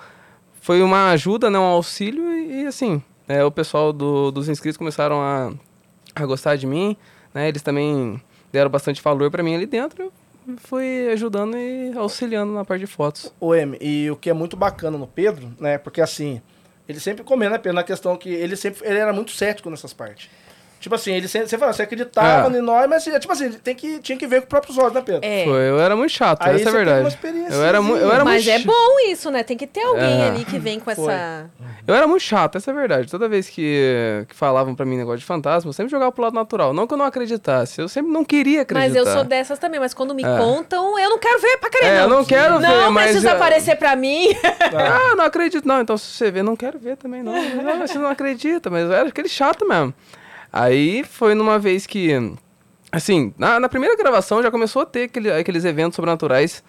[0.61, 4.75] Foi uma ajuda, né, um auxílio e, e, assim, é, o pessoal do- dos inscritos
[4.77, 5.53] começaram a,
[6.15, 6.97] a gostar de mim,
[7.33, 7.47] né?
[7.47, 10.11] Eles também deram bastante valor pra mim ali dentro.
[10.57, 13.31] Fui ajudando e auxiliando na parte de fotos.
[13.39, 15.77] O M, e o que é muito bacana no Pedro, né?
[15.77, 16.41] Porque assim,
[16.87, 20.27] ele sempre comenta, né, na questão que ele sempre ele era muito cético nessas partes.
[20.79, 22.57] Tipo assim, ele sempre, você fala, você acreditava É.
[22.57, 24.93] em nós, mas assim, tipo assim, tem que, tinha que ver com os próprios olhos,
[24.93, 25.21] né, Pedro?
[25.23, 25.43] É.
[25.43, 27.17] Foi, eu era muito chato, Aí essa é a verdade.
[27.51, 29.43] Eu era, mu- eu era Mas muito é bom isso, né?
[29.43, 30.27] Tem que ter alguém É.
[30.29, 31.13] ali que vem com Foi.
[31.13, 31.49] essa.
[31.85, 33.11] Eu era muito chato, essa é a verdade.
[33.11, 36.33] Toda vez que, que falavam pra mim negócio de fantasma, eu sempre jogava pro lado
[36.33, 36.73] natural.
[36.73, 38.87] Não que eu não acreditasse, eu sempre não queria acreditar.
[38.87, 40.37] Mas eu sou dessas também, mas quando me É.
[40.37, 41.91] contam, eu não quero ver pra caramba.
[41.93, 44.27] É, eu não quero ver, Não mas precisa eu- aparecer pra mim.
[44.73, 45.81] Ah, não acredito não.
[45.81, 47.33] Então se você vê, não quero ver também não.
[47.33, 49.93] Mas, ah, você não acredita, mas eu era aquele chato mesmo.
[50.51, 52.09] Aí foi numa vez que,
[52.91, 56.63] assim, na, na primeira gravação já começou a ter aquele- aqueles eventos sobrenaturais,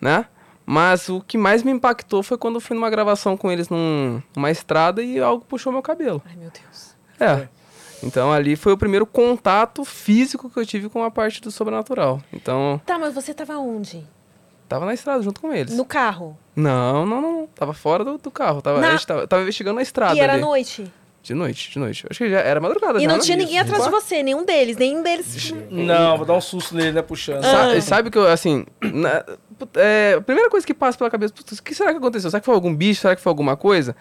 [0.00, 0.26] né?
[0.66, 4.22] Mas o que mais me impactou foi quando eu fui numa gravação com eles num-
[4.34, 6.22] numa estrada e algo puxou meu cabelo.
[6.26, 6.94] Ai, meu Deus.
[7.20, 7.48] É.
[8.02, 12.22] Então ali foi o primeiro contato físico que eu tive com a parte do sobrenatural.
[12.32, 14.06] Então, Tá, mas você tava onde?
[14.68, 15.74] tava na estrada junto com eles.
[15.76, 16.36] No carro.
[16.56, 17.46] Não, não, não.
[17.54, 18.60] Tava fora do, do carro.
[18.62, 20.42] Tava, Na- A gente tava, tava investigando na estrada e era ali.
[20.42, 20.90] noite.
[21.24, 22.06] De noite, de noite.
[22.08, 23.22] Acho que já era madrugada E já, não né?
[23.22, 23.64] tinha ninguém Isso.
[23.64, 25.52] atrás de você, nenhum deles, nenhum deles.
[25.70, 27.00] Não, vou dar um susto nele, né?
[27.02, 27.42] Puxando.
[27.42, 28.66] Sa- Sabe que eu, assim.
[28.82, 29.24] na-
[29.76, 32.30] é, a primeira coisa que passa pela cabeça, putz, o que será que aconteceu?
[32.30, 33.00] Será que foi algum bicho?
[33.00, 33.96] Será que foi alguma coisa?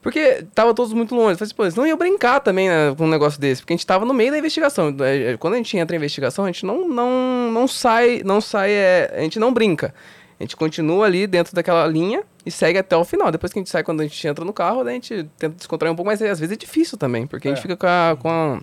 [0.00, 1.32] Porque tava todos muito longe.
[1.32, 3.72] Eu Falei assim, pô, eles não iam brincar também né, com um negócio desse, porque
[3.74, 4.94] a gente tava no meio da investigação.
[5.00, 8.40] É, é, Quando a gente entra em investigação, a gente não, não, não sai, não
[8.40, 9.94] sai, é, a gente não brinca.
[10.38, 13.30] A gente continua ali dentro daquela linha e segue até o final.
[13.30, 15.92] Depois que a gente sai, quando a gente entra no carro, a gente tenta descontrair
[15.92, 17.62] um pouco, mas às vezes é difícil também, porque a gente É.
[17.62, 18.60] fica com a, com a,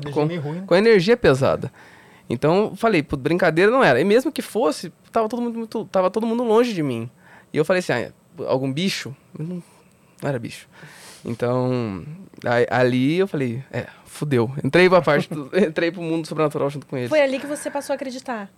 [0.00, 0.64] Energia Com- ruim, né?
[0.66, 1.72] com a energia pesada.
[2.30, 4.00] Então, falei, brincadeira não era.
[4.00, 7.10] E mesmo que fosse, tava todo mundo, muito- tava todo mundo longe de mim.
[7.52, 8.12] E eu falei assim, ah,
[8.46, 9.16] algum bicho?
[9.36, 9.62] Não,
[10.22, 10.68] não era bicho.
[11.24, 12.04] Então,
[12.44, 14.50] aí- ali eu falei, é, fudeu.
[14.62, 17.08] Entrei pra parte, do, entrei pro mundo sobrenatural junto com eles.
[17.08, 18.48] Foi ali que você passou a acreditar.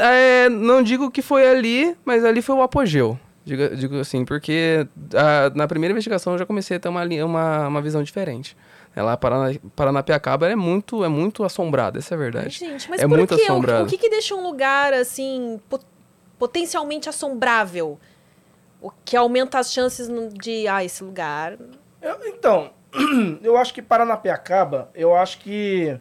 [0.00, 3.18] É, não digo que foi ali, mas ali foi o apogeu.
[3.44, 7.68] Digo, digo assim, porque ah, na primeira investigação eu já comecei a ter uma, uma,
[7.68, 8.56] uma visão diferente.
[8.94, 12.48] É, lá Parana, Paranapiacaba é muito, é muito assombrado, essa é a verdade.
[12.50, 13.42] gente, mas É por muito quê?
[13.42, 13.84] O, assombrado.
[13.84, 15.78] o que, que deixa um lugar, assim, po-
[16.38, 18.00] potencialmente assombrável?
[18.80, 21.56] O que aumenta as chances de, ah, esse lugar...
[22.02, 22.70] Eu- então,
[23.42, 25.96] eu acho que Paranapiacaba, eu acho que.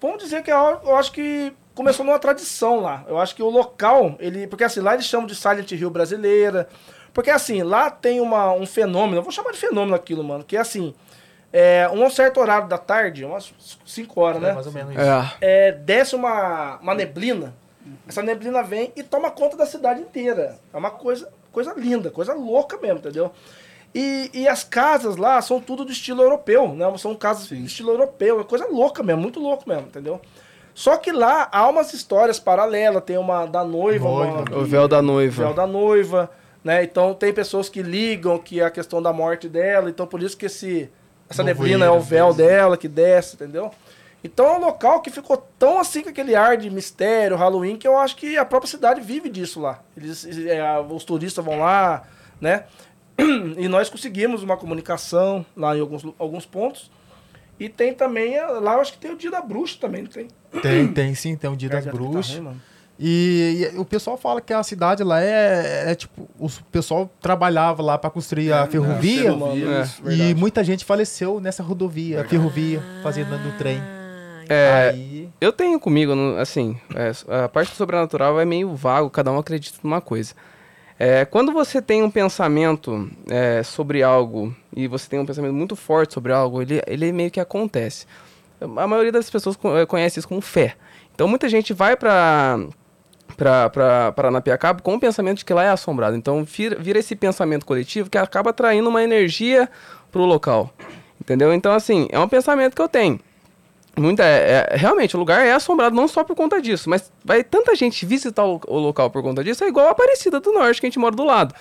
[0.00, 3.04] Vamos dizer que é eu acho que começou numa tradição lá.
[3.08, 4.46] Eu acho que o local, ele.
[4.46, 6.68] Porque assim, lá eles chamam de Silent Hill brasileira.
[7.12, 10.56] Porque assim, lá tem uma, um fenômeno, eu vou chamar de fenômeno aquilo, mano, que
[10.56, 10.94] é assim.
[11.54, 13.52] É, um certo horário da tarde, umas
[13.84, 14.52] 5 horas, É, né?
[14.54, 15.02] mais ou menos isso.
[15.42, 17.54] É, é, desce uma, uma neblina.
[18.08, 20.58] Essa neblina vem e toma conta da cidade inteira.
[20.72, 23.30] É uma coisa, coisa linda, coisa louca mesmo, entendeu?
[23.94, 26.86] E, e as casas lá são tudo do estilo europeu, né?
[26.96, 30.22] São casas do estilo europeu, é coisa louca mesmo, muito louco mesmo, entendeu?
[30.74, 34.44] Só que lá há umas histórias paralelas, tem uma da noiva, Noiva.
[34.50, 35.44] uma- o véu da o noiva.
[35.44, 36.30] véu da noiva,
[36.64, 36.82] né?
[36.82, 40.36] Então tem pessoas que ligam que é a questão da morte dela, então por isso
[40.36, 40.90] que esse
[41.28, 43.70] essa neblina é o véu dela que desce, entendeu?
[44.24, 47.88] Então é um local que ficou tão assim com aquele ar de mistério, Halloween, que
[47.88, 49.80] eu acho que a própria cidade vive disso lá.
[49.96, 52.04] Eles, é, os turistas vão lá,
[52.40, 52.64] né?
[53.58, 56.90] E nós conseguimos uma comunicação lá em alguns, alguns pontos.
[57.58, 60.10] E tem também, é, lá eu acho que tem o dia da bruxa também, não
[60.10, 60.28] tem?
[60.60, 62.30] Tem, tem sim, tem o Dia das Perto de Bruxas.
[62.30, 62.60] Itaim, mano.
[62.98, 67.82] E, e o pessoal fala que a cidade lá é, é tipo, o pessoal trabalhava
[67.82, 69.28] lá para construir a ferrovia.
[69.28, 69.82] É, mano, É.
[69.82, 73.78] isso, E muita gente faleceu nessa rodovia, ferrovia, fazendo no trem.
[73.78, 77.10] Ah, É, Aí, Eu tenho comigo, assim, é,
[77.44, 80.34] a parte do sobrenatural é meio vago, cada um acredita numa coisa.
[81.04, 85.74] É, quando você tem um pensamento é, sobre algo e você tem um pensamento muito
[85.74, 88.06] forte sobre algo, ele, ele meio que acontece.
[88.60, 90.76] A maioria das pessoas eh, conhece isso como fé.
[91.12, 92.60] Então muita gente vai para
[93.36, 96.16] para Paranapiacaba com o pensamento de que lá é assombrado.
[96.16, 99.68] Então vira, vira esse pensamento coletivo que acaba atraindo uma energia
[100.12, 100.72] pro local.
[101.20, 101.52] Entendeu?
[101.52, 103.18] Então, assim, é um pensamento que eu tenho.
[103.96, 107.44] Muita, é, é- realmente, o lugar é assombrado não só por conta disso, mas vai
[107.44, 110.80] tanta gente visitar o, o local por conta disso, é igual a Aparecida do Norte,
[110.80, 111.54] que a gente mora do lado.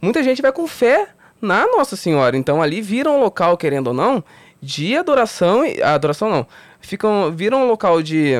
[0.00, 1.08] Muita gente vai com fé
[1.40, 4.22] na Nossa Senhora, então ali vira um local, querendo ou não,
[4.60, 6.46] de adoração, e- ah, adoração não,
[6.80, 8.34] ficam, vira um local de,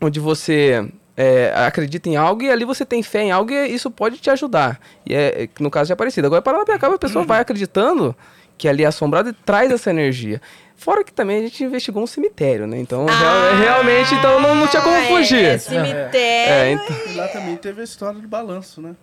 [0.00, 3.90] onde você é, acredita em algo e ali você tem fé em algo e isso
[3.90, 6.28] pode te ajudar, e é, no caso de Aparecida.
[6.28, 8.14] Agora, Paranapiacaba, a pessoa vai acreditando
[8.56, 10.40] que ali é assombrado e traz essa energia.
[10.80, 12.78] Fora que também a gente investigou um cemitério, né?
[12.78, 15.44] Então, real- realmente, então não, não tinha como Ah, fugir.
[15.44, 16.10] É, cemitério.
[16.16, 18.96] É, então, E lá também teve a história do balanço, né?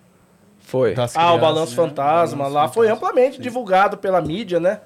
[0.58, 0.94] foi.
[0.94, 1.40] das Ah, o crianças.
[1.40, 1.76] Balanço né?
[1.88, 2.36] Fantasma.
[2.38, 3.42] Balanço lá foi Fantasma, amplamente sim.
[3.42, 4.80] divulgado pela mídia, né?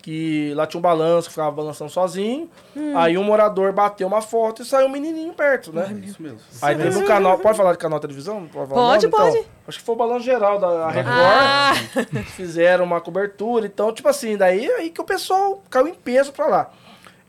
[0.00, 2.48] Que lá tinha um balanço que ficava balançando sozinho.
[2.76, 2.96] Hum.
[2.96, 6.00] Aí um morador bateu uma foto e saiu um menininho perto, né?
[6.04, 6.38] Isso mesmo.
[6.62, 7.38] Aí teve um canal.
[7.38, 8.46] Pode falar de canal de televisão?
[8.46, 9.06] Pode, Pode?
[9.06, 9.44] Então, pode.
[9.66, 11.16] acho que foi o balanço geral da Record.
[11.16, 11.72] Ah,
[12.36, 13.66] Fizeram uma cobertura.
[13.66, 16.70] Então, tipo assim, daí aí que o pessoal caiu em peso pra lá.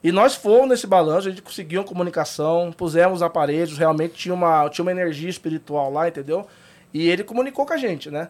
[0.02, 4.34] E nós fomos nesse balanço, a gente conseguiu uma comunicação, pusemos os aparelhos, realmente tinha
[4.34, 6.48] uma, tinha uma energia espiritual lá, entendeu?
[6.94, 8.30] E ele comunicou com a gente, né?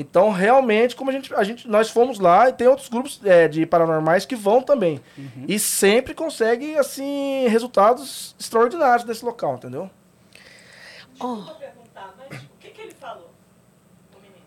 [0.00, 3.46] Então, realmente, como a gente, a gente nós fomos lá e tem outros grupos é,
[3.46, 4.98] de paranormais que vão também.
[5.46, 9.90] E sempre conseguem, assim, resultados extraordinários desse local, entendeu?
[11.12, 13.30] Desculpa perguntar, mas o que, que ele falou?
[14.16, 14.46] O menino.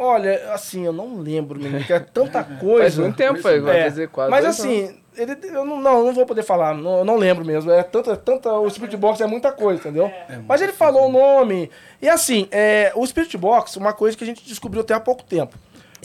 [0.00, 2.82] Olha, assim, eu não lembro, menino, que é tanta coisa.
[2.82, 6.14] Faz muito tempo, foi, vai É, fazer quase Mas assim, ele, eu não, não, não
[6.14, 7.72] vou poder falar, não, eu não lembro mesmo.
[7.72, 10.08] É tanta, tanta, o Spirit Box é muita coisa, entendeu?
[10.46, 11.68] Mas ele falou o nome.
[12.00, 15.24] E assim, é, o Spirit Box, uma coisa que a gente descobriu até há pouco
[15.24, 15.56] tempo.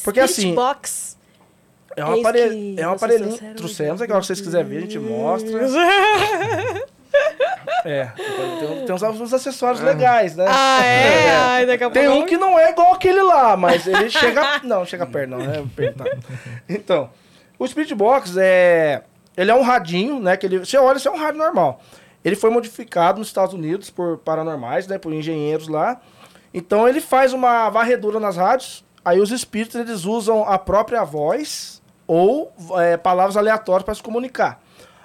[0.04, 1.16] Porque Spirit assim, Box.
[1.96, 2.50] é um, eis apare...
[2.50, 3.56] que é um aparelhinho.
[3.56, 5.68] Trouxemos, é que a hora que vocês quiserem ver, a gente mostra.
[7.86, 10.46] É, tem, tem uns, uns acessórios legais, né?
[10.48, 11.36] Ah, é?
[11.36, 12.00] Ai, daqui a pouco.
[12.00, 14.60] Tem um que não é igual aquele lá, mas ele chega.
[14.64, 15.64] Não, chega perto, não, né?
[16.68, 17.10] Então,
[17.60, 19.04] o Spirit Box é.
[19.36, 20.38] Ele é um radinho, né?
[20.38, 21.82] Que ele, você olha, isso é um rádio normal.
[22.24, 24.98] Ele foi modificado nos Estados Unidos por paranormais, né?
[24.98, 26.00] Por engenheiros lá.
[26.54, 28.86] Então ele faz uma varredura nas rádios.
[29.04, 34.63] Aí os espíritos eles usam a própria voz ou é, palavras aleatórias para se comunicar.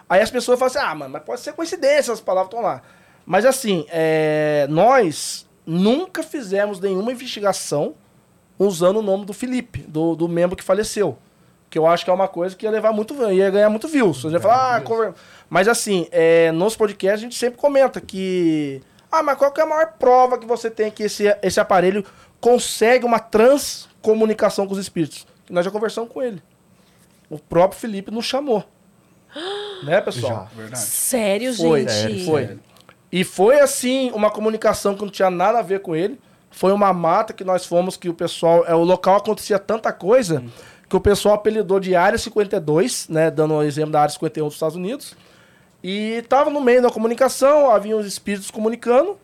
[0.08, 2.82] Aí as pessoas falam assim: ah, mano, mas pode ser coincidência, as palavras estão lá.
[3.26, 7.94] Mas assim, é, nós nunca fizemos nenhuma investigação
[8.58, 11.18] usando o nome do Felipe, do, do membro que faleceu.
[11.70, 14.22] Que eu acho que é uma coisa que ia levar muito, ia ganhar muito views.
[14.22, 15.12] Você ia falar, ah, conver-
[15.50, 18.80] mas assim, é, nos podcasts a gente sempre comenta que.
[19.12, 22.02] Ah, mas qual que é a maior prova que você tem que esse, esse aparelho
[22.40, 25.26] consegue uma transcomunicação com os espíritos?
[25.50, 26.42] Nós já conversamos com ele.
[27.28, 28.64] O próprio Felipe nos chamou.
[29.82, 30.48] Né, pessoal?
[30.54, 30.78] Verdade.
[30.78, 31.92] Sério, Foi, gente?
[31.92, 32.58] sério, foi.
[33.10, 36.20] E foi assim, uma comunicação que não tinha nada a ver com ele.
[36.50, 38.64] Foi uma mata que nós fomos, que o pessoal.
[38.66, 40.42] É, o local acontecia tanta coisa
[40.88, 43.30] que o pessoal apelidou de Área 52, né?
[43.30, 45.14] Dando o exemplo da Área 51 dos Estados Unidos.
[45.82, 49.16] E tava no meio da comunicação, havia os espíritos comunicando,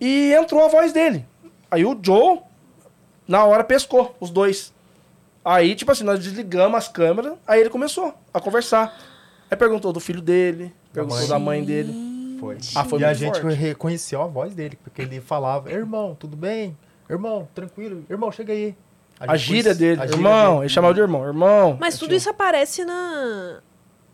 [0.00, 1.24] e entrou a voz dele.
[1.70, 2.40] Aí o Joe,
[3.28, 4.74] na hora, pescou os dois.
[5.44, 8.98] Aí, tipo assim, nós desligamos as câmeras, aí ele começou a conversar.
[9.50, 11.28] Aí perguntou do filho dele, perguntou mãe.
[11.28, 12.36] da mãe dele.
[12.40, 12.58] Foi.
[12.74, 13.56] Ah, foi e a gente forte.
[13.56, 16.76] reconheceu a voz dele, porque ele falava, irmão, tudo bem?
[17.08, 18.04] Irmão, tranquilo?
[18.10, 18.74] Irmão, chega aí.
[19.18, 20.62] A gente gíria conhece- dele, a gíria irmão, dele.
[20.62, 21.76] ele chamava de irmão, irmão.
[21.80, 23.60] Mas tudo isso aparece na.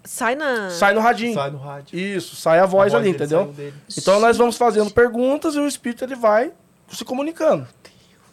[0.05, 0.71] Sai na.
[0.71, 1.35] Sai no radinho.
[1.35, 1.99] Sai no rádio.
[1.99, 3.53] Isso, sai a voz, A ali, dele entendeu?
[3.99, 6.53] Então nós vamos fazendo perguntas e o espírito ele vai
[6.91, 7.67] se comunicando.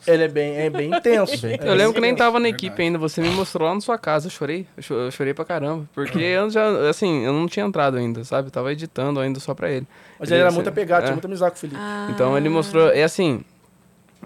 [0.08, 1.40] Ele é bem, é bem intenso.
[1.46, 2.66] Bem É Eu lembro que nem tava na Verdade.
[2.68, 5.34] equipe ainda, você me mostrou lá na sua casa, eu chorei, eu cho- eu chorei
[5.34, 9.20] pra caramba, porque eu já, assim, eu não tinha entrado ainda, sabe, eu tava editando
[9.20, 9.86] ainda só pra ele.
[10.20, 11.04] Mas ele era Ele- muito apegado, é.
[11.06, 11.80] tinha muita amizade com o Felipe.
[11.82, 12.08] Ah.
[12.12, 13.44] Então ele mostrou, é assim,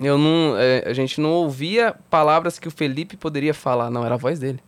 [0.02, 4.16] eu não, é, a gente não ouvia palavras que o Felipe poderia falar, não, era
[4.16, 4.60] a voz dele.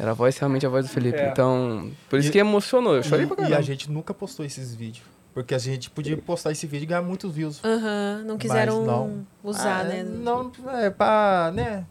[0.00, 1.18] Era a voz, realmente a voz do Felipe.
[1.18, 1.28] É.
[1.30, 3.58] Então, por isso E- que emocionou, eu chorei pra E, e caramba.
[3.58, 5.04] a gente nunca postou esses vídeos.
[5.38, 7.60] Porque a gente podia postar esse vídeo e ganhar muitos views.
[7.64, 9.24] Aham, não quiseram não.
[9.40, 10.02] usar, Ah, né?
[10.02, 11.86] Não, é pra, né?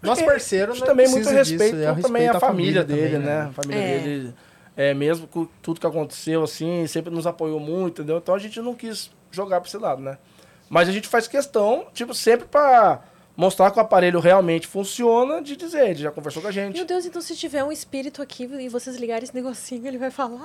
[0.00, 0.86] Nosso Porque parceiro, né?
[0.86, 3.40] também muito precisa disso, respeito, é o também respeito a à família, dele, também, né?
[3.42, 4.00] A família É.
[4.00, 4.34] dele,
[4.74, 8.16] é, mesmo com tudo que aconteceu, assim, sempre nos apoiou muito, entendeu?
[8.16, 10.16] Então a gente não quis jogar pra esse lado, né?
[10.70, 13.02] Mas a gente faz questão, tipo, sempre pra
[13.38, 16.74] mostrar que o aparelho realmente funciona, de dizer, ele já conversou com a gente.
[16.74, 20.10] Meu Deus, então se tiver um espírito aqui e vocês ligarem esse negocinho, ele vai
[20.10, 20.40] falar.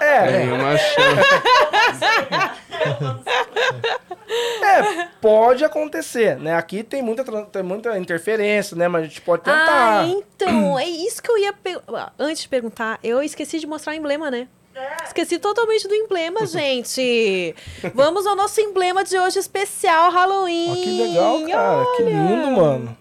[0.00, 1.26] É, Tem uma chance.
[4.62, 6.54] é, pode acontecer, né?
[6.54, 8.88] Aqui tem muita, tem muita interferência, né?
[8.88, 10.00] Mas a gente pode tentar.
[10.02, 11.52] Ah, então, é isso que eu ia.
[11.52, 11.80] pe-
[12.18, 14.48] Antes de perguntar, eu esqueci de mostrar o emblema, né?
[15.06, 17.54] Esqueci totalmente do emblema, gente.
[17.94, 20.74] Vamos ao nosso emblema de hoje especial Halloween.
[20.82, 21.86] Que legal, cara.
[21.96, 22.96] Que lindo, mano.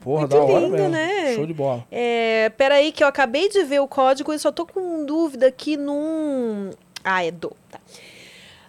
[0.00, 0.88] Porra, Muito da hora lindo, mesmo.
[0.90, 1.34] né?
[1.34, 1.86] Show de bola.
[1.90, 5.78] É, peraí, que eu acabei de ver o código e só tô com dúvida aqui
[5.78, 6.70] num.
[7.02, 7.50] Ah, é do.
[7.70, 7.80] Tá.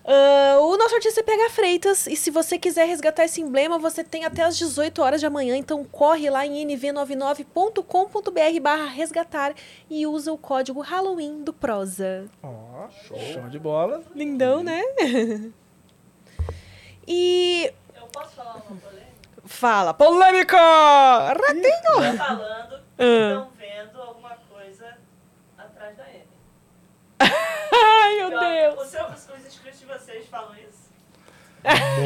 [0.08, 4.04] Ah, o nosso artista é PH Freitas, e se você quiser resgatar esse emblema, você
[4.04, 9.56] tem até as 18 horas de amanhã, então corre lá em nv99.com.br barra resgatar
[9.89, 12.26] e usa o código Halloween do Prosa.
[12.44, 13.18] Ó, show.
[13.18, 14.04] Show de bola.
[14.13, 14.80] Lindão, né?
[17.08, 19.06] e Eu posso falar uma polêmica?
[19.44, 20.58] fala, polêmica!
[20.58, 22.12] Ratinho!
[22.12, 23.28] Tô falando que Ah.
[23.30, 24.98] estão vendo alguma coisa
[25.58, 26.26] atrás da M.
[27.84, 28.88] Ai, meu Eu- Deus!
[28.90, 30.86] Seu, os, os inscritos de vocês falam isso?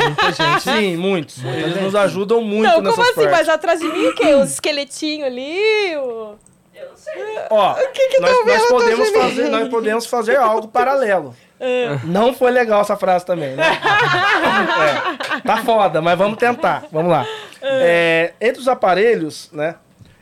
[0.06, 0.62] Muita gente.
[0.64, 1.44] Sim, muitos.
[1.44, 3.14] Eles nos ajudam muito Não, como assim?
[3.14, 3.32] partes.
[3.32, 4.34] Mas atrás de mim o quê?
[4.36, 5.96] Os esqueletinhos ali?
[5.98, 6.36] o-
[6.74, 7.14] Eu não sei.
[7.50, 11.36] Ó, que que nós, vendo nós podemos fazer, nós podemos fazer algo paralelo.
[11.60, 12.00] Ah.
[12.06, 13.64] Não foi legal essa frase também, né?
[15.36, 16.86] É, tá foda, mas vamos tentar.
[16.90, 17.26] Vamos lá.
[17.62, 19.76] É, entre os aparelhos, né?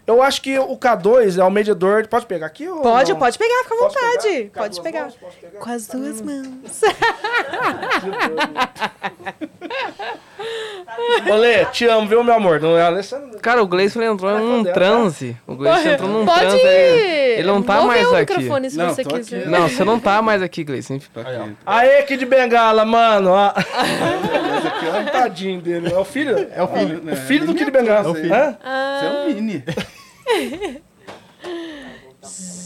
[0.08, 2.08] Eu acho que o K2 é o medidor.
[2.08, 2.66] Pode pegar aqui?
[2.68, 3.20] Ou Pode, não?
[3.20, 4.28] pode pegar, fica à vontade.
[4.30, 4.52] pegar?
[4.62, 5.02] Pode duas pegar.
[5.02, 5.16] mãos?
[5.42, 5.60] Pegar?
[5.60, 6.82] Com as duas mãos.
[11.32, 12.60] Olê, te amo, viu, meu amor?
[12.62, 13.38] Não é Alessandro?
[13.40, 15.36] Cara, o Gleison entrou num Pode- transe.
[15.46, 16.58] O Gleison entrou num Pode transe.
[16.58, 18.34] Ele, ele não tá mover mais aqui.
[18.38, 19.20] microfone se Não, você tô aqui.
[19.26, 19.48] quiser.
[19.48, 21.00] Não, você não tá mais aqui, Gleison.
[21.14, 21.56] Tá aqui.
[21.66, 23.36] Aê, Kid Bengala, mano.
[23.36, 23.60] aqui
[24.88, 25.92] é tadinho dele.
[25.94, 26.48] É o filho?
[26.56, 28.08] É o filho, O filho do Kid Bengala.
[28.08, 28.34] É o filho.
[28.34, 28.58] Hã?
[28.64, 29.64] Ah, Você é um mini.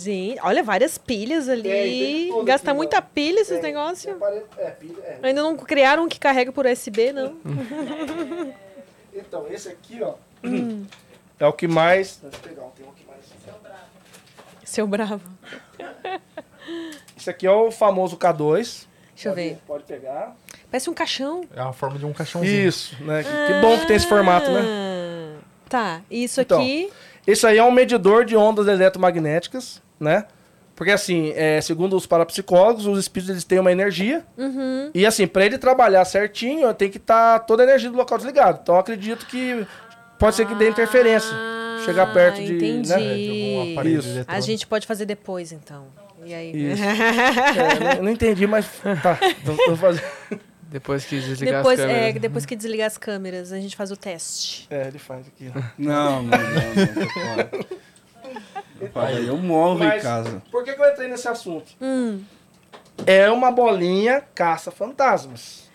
[0.04, 1.62] Gente, olha, várias pilhas ali.
[1.64, 4.04] tem tudo Gasta aqui, muita pilha esses Tem- negócios.
[4.06, 5.20] tem aparelho- É, pilha, é.
[5.24, 7.36] Ainda não criaram um que carrega por USB, não.
[9.14, 10.14] Então, esse aqui, ó.
[11.38, 12.18] É o que mais.
[12.22, 13.20] Deixa eu pegar um, tem um que mais.
[14.64, 15.20] Seu bravo.
[17.18, 18.86] Esse aqui é o famoso K2.
[19.14, 19.60] Deixa eu ver.
[19.68, 20.34] Pode pegar.
[20.72, 21.44] Parece um caixão.
[21.54, 22.68] É a forma de um caixãozinho.
[22.70, 23.22] Isso, né?
[23.22, 24.62] Que, que bom que tem esse formato, né?
[24.66, 26.90] Ah, Tá, isso Então, aqui.
[27.26, 30.26] Esse aí é um medidor de ondas eletromagnéticas, né?
[30.76, 34.26] Porque assim, é, segundo os parapsicólogos, os espíritos eles têm uma energia.
[34.38, 34.90] Uhum.
[34.96, 38.60] E assim, para ele trabalhar certinho, tem que estar toda a energia do local desligado.
[38.64, 39.66] Então eu acredito que
[40.18, 41.30] pode ser que dê interferência.
[41.32, 42.90] Ah, chegar perto de, Entendi.
[42.90, 42.96] né?
[42.96, 44.26] É, de algum aparelho Isso.
[44.28, 45.86] A gente pode fazer depois, então.
[46.24, 46.72] E aí?
[46.72, 46.82] Isso.
[47.94, 48.66] É, eu não entendi, mas
[49.04, 49.20] tá.
[49.42, 50.04] Então, tô fazendo.
[50.72, 52.22] Depois que desligar depois, as é, câmeras.
[52.22, 54.68] depois que desligar as câmeras, a gente faz o teste.
[54.70, 55.52] É, ele faz aqui.
[55.54, 55.62] ó.
[55.78, 57.66] Não, não, não, não.
[58.80, 60.42] Eu falei, eu morro Mas em casa.
[60.50, 61.74] Por que, que eu entrei nesse assunto?
[61.82, 62.22] Hum.
[63.06, 65.70] É uma bolinha caça-fantasmas.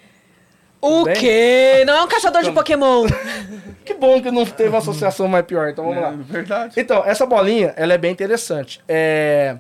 [0.81, 1.15] O bem?
[1.15, 1.85] quê?
[1.87, 3.07] Não é um caçador de Pokémon.
[3.85, 6.11] Que bom que não teve uma associação mais pior, então vamos É lá.
[6.11, 6.75] verdade.
[6.81, 8.81] Então, essa bolinha, ela é bem interessante.
[8.89, 9.57] É...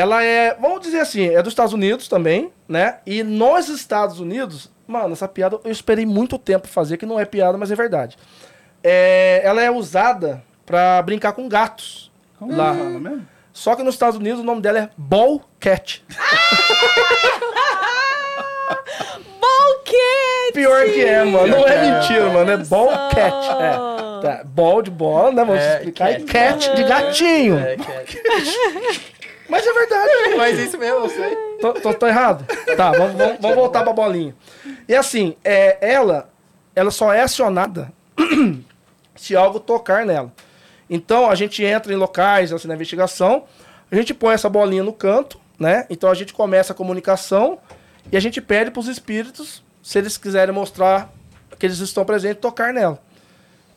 [0.00, 2.98] Ela é, vamos dizer assim, é dos Estados Unidos também, né?
[3.04, 7.20] E nos Estados Unidos, mano, essa piada eu esperei muito tempo pra fazer, que não
[7.20, 8.16] é piada, mas é verdade.
[8.82, 9.42] É...
[9.44, 12.10] Ela é usada pra brincar com gatos.
[12.38, 12.72] Como Lá.
[12.74, 13.26] fala mesmo?
[13.52, 16.02] Só que nos Estados Unidos o nome dela é Ball Cat.
[19.40, 20.52] Bolquete!
[20.54, 21.46] Pior que é, mano.
[21.48, 22.50] Não é É, mentira, mano.
[22.50, 23.46] É Ball Cat.
[23.60, 23.72] É.
[24.22, 24.42] Tá.
[24.44, 25.44] Ball de bola, né?
[25.44, 26.10] Vamos É, explicar.
[26.12, 26.58] E cat.
[26.60, 27.58] cat de gatinho.
[27.58, 29.19] É, é.
[29.50, 30.10] Mas é verdade.
[30.36, 31.36] Mas isso mesmo, eu sei.
[31.60, 32.44] Tô, tô- tô errado?
[32.76, 34.34] Tá, vamos, vamos- vamos voltar pra bolinha.
[34.88, 36.30] E assim, é, ela,
[36.74, 37.92] ela só é acionada
[39.16, 40.32] se algo tocar nela.
[40.88, 43.44] Então a gente entra em locais, assim, na investigação,
[43.90, 45.86] a gente põe essa bolinha no canto, né?
[45.90, 47.58] Então a gente começa a comunicação
[48.10, 51.12] e a gente pede pros espíritos, se eles quiserem mostrar
[51.58, 52.98] que eles estão presentes, tocar nela.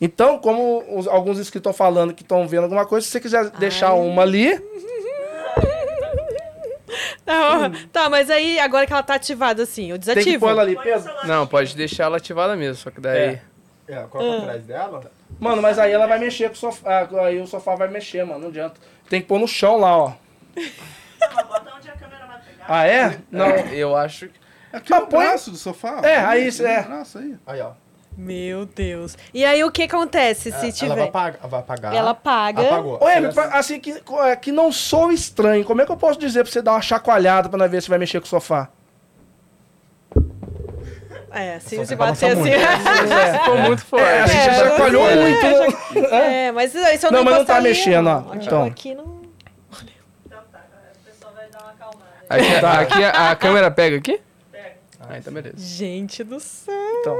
[0.00, 3.48] Então, como os- alguns inscritos estão falando que estão vendo alguma coisa, se você quiser
[3.50, 3.98] deixar Ai.
[4.00, 4.60] uma ali,
[7.26, 10.40] Não, tá, mas aí, agora que ela tá ativada assim, eu tem que desativo.
[10.46, 11.12] pôr ela ali, Pedro.
[11.24, 13.18] Não, pode deixar ela ativada mesmo, só que daí...
[13.18, 13.42] É.
[13.86, 15.12] É, coloca atrás dela.
[15.38, 17.06] Mano, mas aí ela vai mexer com o sofá.
[17.12, 18.40] ah, Aí o sofá vai mexer, mano.
[18.40, 18.80] Não adianta.
[19.10, 20.12] Tem que pôr no chão lá, ó.
[21.48, 22.64] Bota onde a câmera vai pegar.
[22.66, 23.18] Ah, é?
[23.30, 23.46] Não.
[23.46, 24.40] Eu acho que...
[24.72, 26.00] Aqui Mas no põe- braço do sofá.
[26.02, 26.82] É, aí, No é.
[26.82, 27.36] braço aí.
[27.46, 27.72] Aí, ó.
[28.16, 29.16] Meu Deus.
[29.32, 30.94] E aí, o que acontece se Ela tiver?
[30.94, 31.48] vai apagar.
[31.48, 31.94] Vai apagar.
[31.94, 32.62] Ela apaga.
[32.62, 32.98] Apagou.
[33.02, 35.64] Ô, Ela- pra- assim, que, é, que não sou estranho.
[35.64, 37.98] Como é que eu posso dizer pra você dar uma chacoalhada pra ver se vai
[37.98, 38.68] mexer com o sofá?
[41.32, 42.50] É, se, Só se bater assim.
[42.54, 44.04] É, Ficou muito forte.
[44.04, 45.42] é, a gente É, chacoalhou é, muito.
[46.10, 46.46] né?
[46.46, 48.20] É, mas se eu Não, não mas não tá ali, mexendo, ó.
[48.22, 48.64] Tipo, Então.
[48.64, 49.22] aqui não...
[50.24, 52.04] Então tá, a pessoa vai dar uma acalmada.
[52.30, 52.80] Aqui, Tá.
[52.80, 54.20] aqui a, a câmera pega aqui?
[54.52, 54.76] Pega.
[55.08, 55.56] Ah, então beleza.
[55.58, 56.72] Gente do céu.
[57.00, 57.16] Então,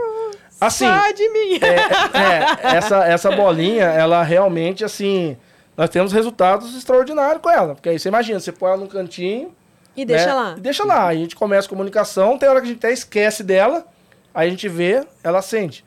[0.61, 1.59] assim, Sai de mim.
[1.63, 5.37] é, é, essa, essa bolinha, ela realmente, assim...
[5.77, 7.75] Nós temos resultados extraordinários com ela.
[7.75, 9.53] Porque aí você imagina, você põe ela num cantinho...
[9.97, 10.35] E deixa né?
[10.35, 10.55] lá.
[10.57, 11.07] E Deixa lá.
[11.07, 13.87] A gente começa a comunicação, tem hora que a gente até esquece dela,
[14.35, 15.85] aí a gente vê, ela acende.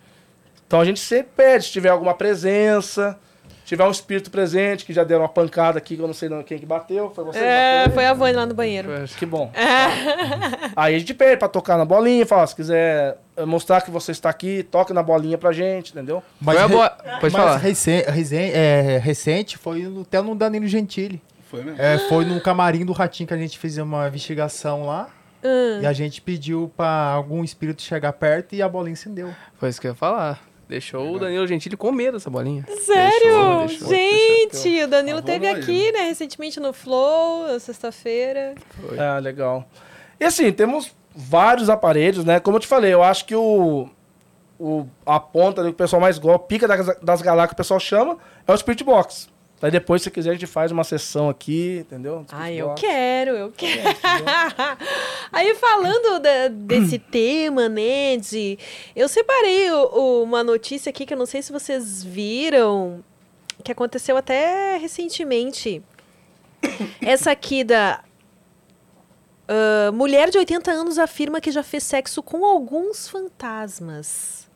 [0.65, 3.26] Então a gente sempre pede, se tiver alguma presença, se
[3.67, 6.41] tiver um espírito presente, que já deram uma pancada aqui, que eu não sei não
[6.41, 7.93] quem que bateu, foi você que É, bateu?
[7.95, 8.89] foi a Vânia lá no banheiro.
[9.19, 9.51] Que bom.
[10.75, 14.11] Aí a gente pede pra tocar na bolinha, fala, se quiser eh, mostrar que você
[14.11, 16.23] está aqui, toque na bolinha pra gente, entendeu?
[16.39, 16.89] Mas, Foi boa...
[16.89, 17.57] Pode mas falar.
[17.57, 21.21] recen- recen- é, recente foi no- até no Danilo Gentili.
[21.49, 21.81] Foi mesmo?
[21.81, 25.09] É, foi no camarim do Ratinho que a gente fez uma investigação lá.
[25.43, 25.81] Hum.
[25.81, 29.29] E a gente pediu pra algum espírito chegar perto e a bolinha acendeu.
[29.59, 30.41] Foi isso que eu ia falar.
[30.67, 32.65] Deixou o Danilo Gentili com medo dessa bolinha.
[32.81, 33.65] Sério?
[33.67, 35.97] Deixou, deixou, Gente, o Danilo Avalou teve aqui, ele.
[35.97, 38.53] né, recentemente no Flow, na sexta-feira.
[38.85, 38.99] Foi.
[38.99, 39.65] Ah, legal.
[40.19, 42.39] E assim, temos vários aparelhos, né?
[42.39, 43.87] Como eu te falei, eu acho que o,
[44.59, 47.53] o a ponta do que o pessoal mais gosta, a pica das, das galáxias que
[47.53, 49.29] o pessoal chama, é o Spirit Box.
[49.61, 52.23] Aí depois, se quiser, a gente faz uma sessão aqui, entendeu?
[52.31, 53.89] Ai, eu quero, eu quero.
[55.33, 58.57] Aí, falando da- desse tema, né, de...
[58.95, 63.03] Eu separei o- o- uma notícia aqui que eu não sei se vocês viram,
[63.63, 65.81] que aconteceu até recentemente.
[67.01, 68.03] Essa aqui da...
[69.47, 74.46] ah, mulher de 80 anos afirma que já fez sexo com alguns fantasmas.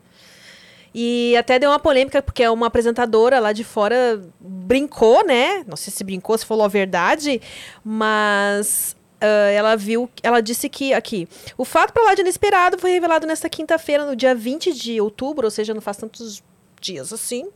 [0.93, 5.63] E até deu uma polêmica, porque uma apresentadora lá de fora brincou, né?
[5.67, 7.41] Não sei se brincou, se falou a verdade,
[7.84, 12.91] mas ah, ela viu, ela disse que aqui, o fato para lá de inesperado foi
[12.91, 16.43] revelado nesta quinta-feira, no dia 20 de outubro, ou seja, não faz tantos
[16.80, 17.47] dias assim,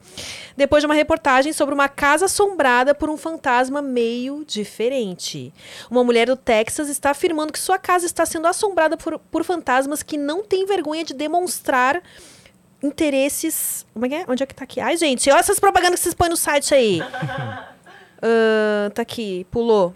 [0.55, 5.51] depois de uma reportagem sobre uma casa assombrada por um fantasma meio diferente.
[5.89, 10.03] Uma mulher do Texas está afirmando que sua casa está sendo assombrada por, por fantasmas
[10.03, 12.03] que não têm vergonha de demonstrar
[12.85, 13.85] interesses.
[13.93, 14.25] Como é que é?
[14.27, 14.79] Onde é que tá aqui?
[14.79, 17.01] Ai, gente, olha essas propagandas que vocês põem no site aí.
[18.27, 19.93] Ah, tá aqui, pulou.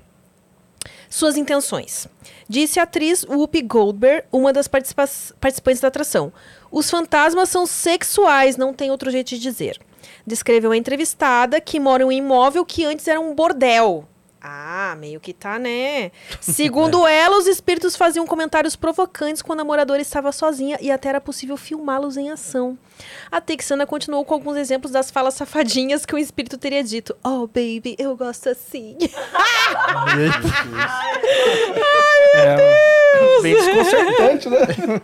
[1.09, 2.07] suas intenções.
[2.47, 5.09] Disse a atriz Whoopi Goldberg, uma das participa-
[5.39, 6.31] participantes da atração.
[6.71, 9.79] Os fantasmas são sexuais, não tem outro jeito de dizer.
[10.27, 14.07] Descreveu a entrevistada que mora em um imóvel que antes era um bordel.
[14.41, 16.11] Ah, meio que tá, né?
[16.39, 21.19] Segundo ela, os espíritos faziam comentários provocantes quando a moradora estava sozinha e até era
[21.19, 22.77] possível filmá-los em ação.
[23.31, 27.15] A Texana continuou com alguns exemplos das falas safadinhas que o espírito teria dito.
[27.23, 28.97] Oh, baby, eu gosto assim.
[32.31, 34.59] É, bem desconcertante, né?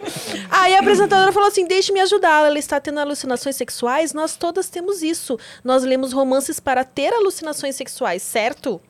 [0.50, 2.48] Aí a apresentadora falou assim: deixe-me ajudá-la.
[2.48, 4.14] Ela está tendo alucinações sexuais?
[4.14, 5.38] Nós todas temos isso.
[5.64, 8.82] Nós lemos romances para ter alucinações sexuais, certo?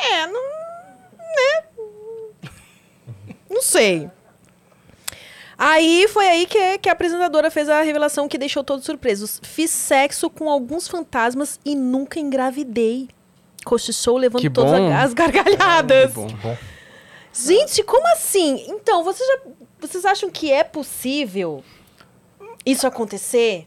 [0.00, 0.42] É, não.
[1.12, 2.50] Né?
[3.50, 4.10] Não sei.
[5.56, 9.40] Aí foi aí que, que a apresentadora fez a revelação que deixou todos surpresos.
[9.42, 13.08] Fiz sexo com alguns fantasmas e nunca engravidei.
[13.64, 14.92] Cochichou levando Que todas bom.
[14.92, 16.12] as gargalhadas.
[16.12, 16.26] Bom.
[16.26, 16.56] Bom.
[17.32, 18.66] Gente, como assim?
[18.68, 19.38] Então, vocês, já,
[19.80, 21.64] vocês acham que é possível
[22.66, 23.66] isso acontecer?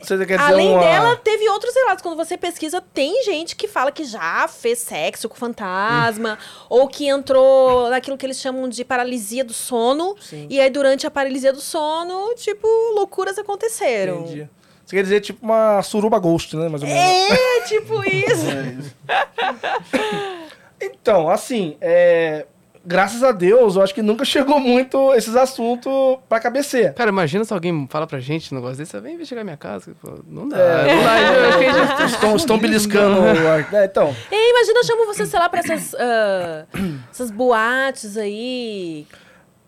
[0.00, 0.80] Você quer dizer Além uma...
[0.80, 2.02] dela, teve outros relatos.
[2.02, 6.38] Quando você pesquisa, tem gente que fala que já fez sexo com fantasma,
[6.68, 10.16] ou que entrou naquilo que eles chamam de paralisia do sono.
[10.20, 10.46] Sim.
[10.48, 14.20] E aí, durante a paralisia do sono, tipo, loucuras aconteceram.
[14.20, 14.48] Entendi.
[14.84, 16.68] Você quer dizer tipo uma suruba ghost, né?
[16.68, 17.02] Mais ou menos.
[17.02, 18.46] É, tipo isso.
[20.80, 22.46] Então, assim, é,
[22.88, 25.92] graças a Deus, eu acho que nunca chegou muito esses assuntos
[26.28, 26.92] pra cabeceira.
[26.94, 29.94] Cara, imagina se alguém fala pra gente um negócio desse, vem investigar minha casa.
[30.00, 30.56] Pô, Não dá.
[30.58, 31.20] É, não dá.
[31.62, 33.74] Eu a gente- Estão, estão beliscando o ar.
[33.74, 36.66] É, então, É, imagina, eu chamo você, sei lá, pra essas, ah,
[37.10, 39.06] essas boates aí.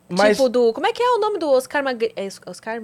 [0.09, 0.73] mas Tipo do.
[0.73, 2.13] Como é que é o nome do Oscar Magre...
[2.17, 2.81] é Os- Oscar?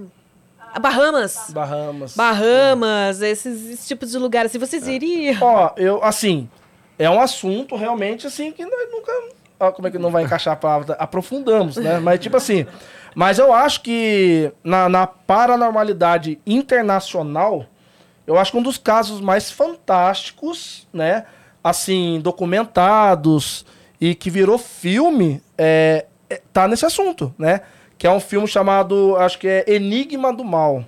[0.61, 1.51] Ah, Bahamas.
[1.51, 2.15] Bahamas.
[2.15, 4.53] Bahamas, esses, esses tipos de lugares.
[4.53, 5.39] Se vocês iriam.
[5.41, 6.49] Ó, eu, assim,
[6.99, 9.13] é um assunto realmente, assim, que nós nunca...
[9.75, 10.95] Como é que não vai encaixar a palavra?
[10.99, 11.99] Aprofundamos, né?
[11.99, 12.67] Mas, tipo assim...
[13.15, 17.65] Mas eu acho que na, na paranormalidade internacional,
[18.27, 21.25] eu acho que um dos casos mais fantásticos, né?
[21.65, 23.65] Assim, documentados
[23.99, 27.63] e que virou filme, é, é- tá nesse assunto, né?
[27.97, 30.85] Que é um filme chamado, acho que é Enigma do Mal.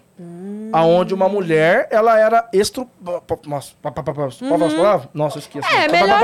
[0.73, 2.89] Aonde uma mulher, ela era estru...
[3.47, 3.73] Nossa?
[5.15, 5.67] Nossa, esqueci.
[5.75, 6.21] É, melhor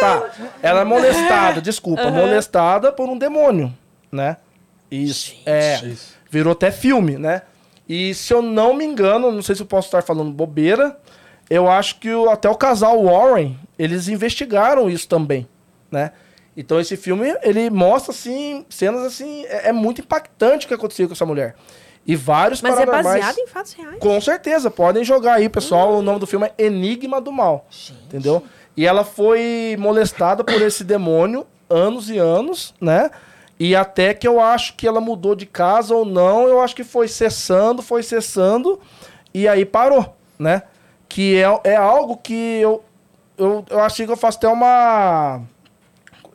[0.00, 0.48] Tá.
[0.62, 3.72] Ela é molestada, desculpa, molestada por um demônio,
[4.10, 4.36] né?
[4.90, 5.34] Isso.
[5.46, 5.76] É.
[6.30, 7.42] Virou até filme, né?
[7.88, 10.98] E se eu não me engano, não sei se eu posso estar falando bobeira,
[11.50, 15.46] eu acho que o- até o casal Warren, eles investigaram isso também,
[15.90, 16.12] né?
[16.56, 21.06] Então esse filme, ele mostra, assim, cenas, assim, é, é muito impactante o que aconteceu
[21.06, 21.54] com essa mulher.
[22.06, 23.98] E vários Mas é baseado em fatos reais.
[23.98, 25.94] com certeza, podem jogar aí, pessoal.
[25.94, 27.66] O nome do filme é Enigma do Mal.
[28.04, 28.42] Entendeu?
[28.76, 33.10] E ela foi molestada por esse demônio anos e anos, né?
[33.58, 36.84] E até que eu acho que ela mudou de casa ou não, eu acho que
[36.84, 38.80] foi cessando, foi cessando,
[39.32, 40.62] e aí parou, né?
[41.08, 42.84] Que é, é algo que eu,
[43.38, 45.40] eu, eu acho que eu faço até uma.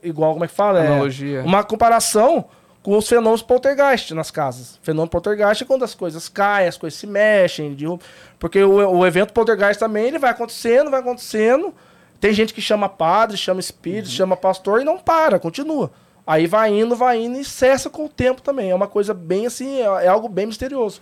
[0.01, 0.80] Igual, como é que fala?
[0.82, 1.43] É, Analogia.
[1.45, 2.45] uma comparação
[2.82, 4.80] com os fenômenos poltergeist nas casas.
[4.82, 8.05] Fenômeno poltergeist é quando as coisas caem, as coisas se mexem, derrubam.
[8.38, 11.73] porque o, o evento poltergeist também ele vai acontecendo, vai acontecendo.
[12.19, 15.91] Tem gente que chama padre, chama espírito, chama pastor e não para, continua.
[16.27, 18.69] Aí vai indo, vai indo e cessa com o tempo também.
[18.69, 21.01] É uma coisa bem assim, é, é algo bem misterioso.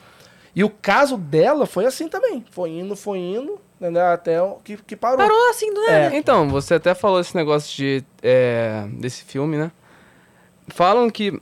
[0.55, 2.43] E o caso dela foi assim também.
[2.49, 5.17] Foi indo, foi indo, né, até o que, que parou.
[5.17, 6.15] Parou assim do nada.
[6.15, 9.71] Então, você até falou esse negócio de, é, desse filme, né?
[10.69, 11.39] Falam que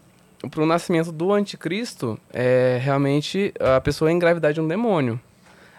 [0.49, 5.19] pro nascimento do anticristo, é, realmente a pessoa é engravidar de um demônio.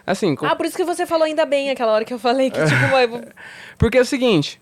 [0.05, 2.49] Assim, co- Ah, por isso que você falou ainda bem aquela hora que eu falei
[2.49, 3.07] que, tipo, vai-
[3.77, 4.61] porque é o seguinte...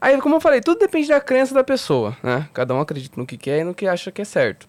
[0.00, 2.48] Aí, como eu falei, tudo depende da crença da pessoa, né?
[2.54, 4.68] Cada um acredita no que quer e no que acha que é certo.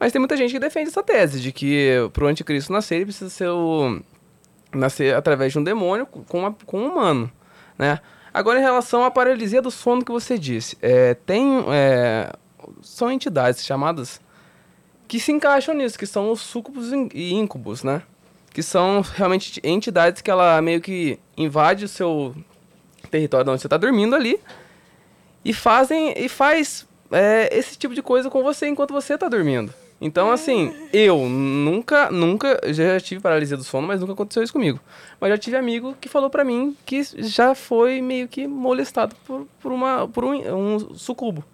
[0.00, 3.30] Mas tem muita gente que defende essa tese de que pro anticristo nascer, ele precisa
[3.30, 4.00] ser o...
[4.74, 7.30] nascer através de um demônio com, uma- com um humano,
[7.78, 8.00] né?
[8.34, 11.64] Agora, em relação à paralisia do sono que você disse, é, tem...
[11.70, 12.32] é,
[12.88, 14.20] são entidades chamadas
[15.06, 18.02] que se encaixam nisso, que são os súcubos e íncubos, né?
[18.52, 22.34] Que são realmente entidades que ela meio que invade o seu
[23.10, 24.38] território onde você está dormindo ali
[25.44, 29.72] e fazem e faz é, esse tipo de coisa com você enquanto você está dormindo.
[30.00, 34.78] Então, assim, eu nunca, nunca, já tive paralisia do sono, mas nunca aconteceu isso comigo.
[35.20, 39.46] Mas já tive amigo que falou pra mim que já foi meio que molestado por,
[39.60, 41.44] por, uma, por um, um sucubo.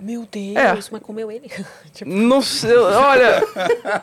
[0.00, 0.72] Meu Deus, É.
[0.90, 1.50] mas comeu ele.
[1.92, 3.42] tipo, Não sei, olha.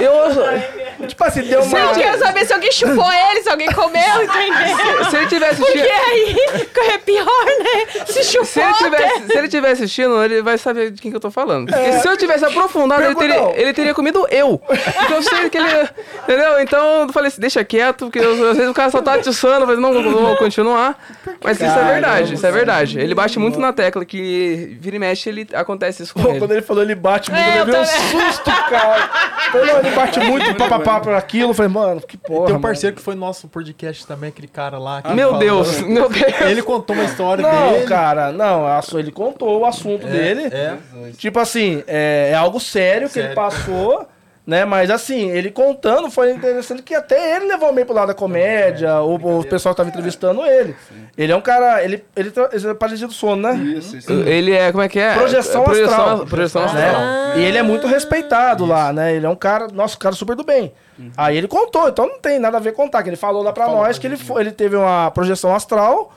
[0.00, 1.78] eu, Tipo assim, deu uma.
[1.78, 5.04] Eu quero saber se alguém chupou ele, se alguém comeu, entendeu?
[5.10, 6.70] Se ele tivesse Porque assistindo.
[6.86, 8.04] aí é pior, né?
[8.06, 8.44] Se chupou.
[8.46, 11.30] Se ele, tivesse, se ele tivesse assistindo, ele vai saber de quem que eu tô
[11.30, 11.70] falando.
[11.72, 14.58] Porque se eu tivesse aprofundado, ele teria, ele teria comido eu.
[14.58, 15.88] Porque eu sei que ele.
[16.24, 16.60] Entendeu?
[16.60, 19.60] Então eu falei assim, deixa quieto, porque eu- às vezes o cara só tá atiçando,
[19.62, 20.98] eu falei, não, não vou continuar.
[21.42, 22.98] Mas isso é verdade, isso é verdade.
[22.98, 26.38] Ele bate muito na tecla que vira e mexe, ele acontece isso com Pô, ele.
[26.38, 29.08] quando ele falou ele bate muito, É, eu levei um susto, cara.
[29.52, 31.50] Falei, não, ele bate muito papapá por aquilo.
[31.50, 32.46] Eu falei, mano, que porra.
[32.46, 32.60] Tem um mano.
[32.60, 35.02] parceiro que foi no nosso podcast também, aquele cara lá.
[35.02, 36.40] que Meu falou- Deus, meu Deus.
[36.42, 37.86] Ele contou uma história Não, dele.
[37.86, 40.44] cara, não, a su- ele contou o assunto dele.
[40.54, 40.76] É.
[41.16, 43.34] Tipo assim, é, é algo sério que ele Sério.
[43.34, 44.06] passou,
[44.50, 44.64] né?
[44.64, 49.00] Mas assim, ele contando foi interessante que até ele levou meio pro lado da comédia,
[49.00, 50.74] o, o pessoal que tava entrevistando ele.
[51.16, 53.54] Ele é um cara, ele, ele, ele é paralisia do sono, né?
[53.54, 54.12] Isso, isso.
[54.12, 55.14] Ele é, como é que é?
[55.14, 56.26] Projeção projeção astral.
[56.26, 56.86] Projeção Né?
[56.86, 57.38] astral.
[57.38, 59.14] E ele é muito respeitado lá, né?
[59.14, 60.72] Ele é um cara, nosso cara super do bem.
[61.16, 63.68] Aí ele contou, então não tem nada a ver contar, que ele falou lá pra
[63.68, 66.12] nós que ele, foi, ele teve uma projeção astral,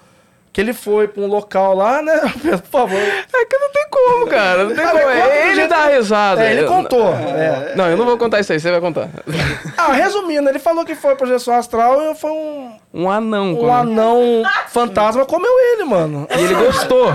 [0.53, 2.19] que ele foi pra um local lá, né?
[2.61, 2.99] Por favor.
[2.99, 4.63] É que não tem como, cara.
[4.65, 5.03] Não tem Ah, como.
[5.03, 6.43] do Ele dá risada.
[6.43, 7.07] É, ele Eu- contou.
[7.13, 7.73] é.
[7.75, 9.09] Não, eu não vou contar isso aí, você vai contar.
[9.75, 13.51] Ah, resumindo, ele falou que foi projeção astral e foi um, Um anão.
[13.51, 16.25] um como- anão fantasma comeu ele, mano.
[16.29, 17.11] E ele gostou.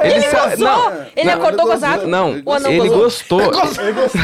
[0.00, 0.58] Ele, sa- Gozou?
[0.58, 2.06] Não, ele não, acordou ele gozado?
[2.08, 3.04] Não, O anão ele gozou?
[3.04, 3.40] gostou.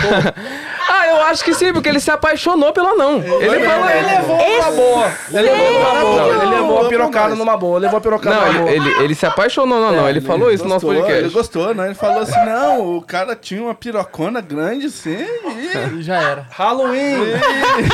[0.90, 3.22] ah, eu acho que sim, porque ele se apaixonou pelo anão.
[3.40, 3.88] Ele falou.
[3.90, 5.12] Ele levou numa boa.
[5.32, 6.26] Ele levou numa boa.
[6.34, 7.78] Ele levou a pirocada numa boa.
[7.78, 8.55] Levou a pirocada Não, numa boa.
[8.68, 10.09] Ele, ele, ele se apaixonou, não, não.
[10.09, 11.34] Ele falou isso no nosso Gostou, Ele podcast.
[11.34, 11.86] gostou, né?
[11.86, 16.46] Ele falou assim, não, o cara tinha uma pirocona grande, sim, e E já era.
[16.50, 17.16] Halloween.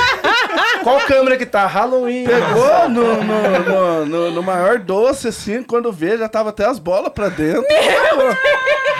[0.82, 1.66] Qual câmera que tá?
[1.66, 2.24] Halloween.
[2.24, 6.78] pegou no, no, no, no- no maior doce, assim, quando vê, já tava até as
[6.78, 7.64] bolas pra dentro.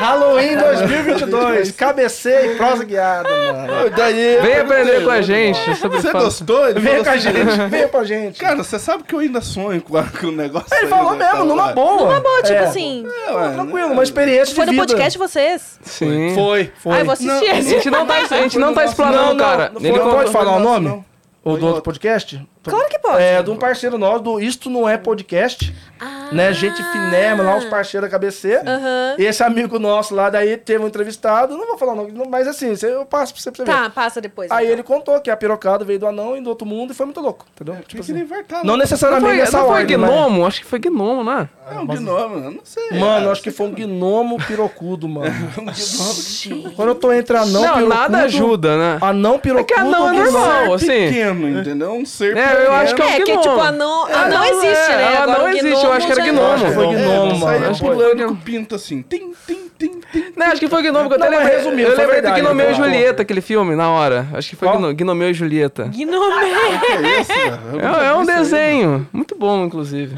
[0.03, 1.71] Halloween 2022.
[1.73, 3.91] Cabeceio e prosa guiada, mano.
[3.97, 6.69] Daí, Vem aprender com a gente sobre Você fan- gostou?
[6.69, 7.69] Ele Vem com a assim, gente.
[7.71, 8.41] Vem com a gente.
[8.41, 11.15] Cara, você sabe que eu ainda sonho com, a- com o negócio Ele aí, falou
[11.15, 11.73] né, mesmo, numa né?
[11.75, 12.01] boa.
[12.07, 12.59] Numa boa, tipo É.
[12.59, 13.07] assim.
[13.29, 14.87] É, ué, Tranquilo, uma experiência Foi de no vida.
[14.87, 15.79] podcast de vocês?
[15.83, 16.35] Sim.
[16.35, 16.93] Foi, foi.
[16.97, 17.69] Ah, eu vou assistir A esse.
[17.71, 19.71] gente não tá, a gente não tá explanando, não, cara.
[19.73, 21.05] não Ele contou- pode falar o nome?
[21.45, 21.83] Ou do outro.
[21.83, 22.41] podcast?
[22.71, 23.23] Claro que pode.
[23.23, 25.75] É, de um parceiro nosso, do Isto Não É Podcast.
[26.01, 26.29] Ah.
[26.33, 26.53] Né?
[26.53, 28.57] Gente Finema, lá os parceiros da KBC.
[28.67, 29.15] Aham.
[29.19, 32.49] Esse amigo nosso lá, daí teve um entrevistado, não vou falar o nome, não, mas
[32.49, 33.77] assim, eu passo pra você, pra você ver.
[33.79, 34.51] Tá, passa depois.
[34.51, 34.73] Aí então.
[34.73, 37.21] ele contou que a pirocada veio do anão e do outro mundo e foi muito
[37.21, 37.75] louco, entendeu?
[37.75, 38.59] Tinha Tipo que assim, invertar.
[38.59, 38.71] não né?
[38.73, 40.47] Não necessariamente foi, nessa não foi ordem, gnomo?
[40.47, 41.49] Acho que foi gnomo, né?
[41.71, 42.99] É um gnomo, eu não sei.
[42.99, 45.33] Mano, acho que foi um gnomo pirocudo, mano.
[46.75, 47.89] Quando eu tô entre anão, Não, pirocudo...
[47.89, 48.99] nada ajuda, né?
[49.01, 49.73] Anão, pirocudo...
[49.73, 50.87] É que anão é normal, assim.
[50.87, 51.93] pequeno, entendeu?
[51.93, 53.43] Um ser É, eu acho que é um É, que gnomo.
[53.43, 55.03] tipo, anão, É, anão existe, é, né?
[55.15, 56.53] ela Agora não o existe, eu gnomo acho que era gnomo.
[56.53, 57.71] Acho que foi É, gnomo, mano.
[57.71, 59.03] Acho que pulando foi- com o pinto assim.
[59.03, 60.33] Tim, tim, tim, tim.
[60.37, 61.57] Não, acho que foi Gnomo, que eu até Não, lembrei.
[61.57, 62.75] resumindo, eu lembrei do Gnomeu e.
[62.75, 64.27] Julieta, aquele filme, na hora.
[64.35, 65.85] Acho que foi Gnomeu e Julieta.
[65.85, 66.79] Gnomé.
[66.81, 69.09] Que é É, é um aí, desenho.
[69.13, 70.15] Muito bom, inclusive.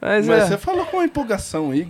[0.00, 0.46] Mas, Mas é.
[0.48, 1.88] você falou com uma empolgação aí.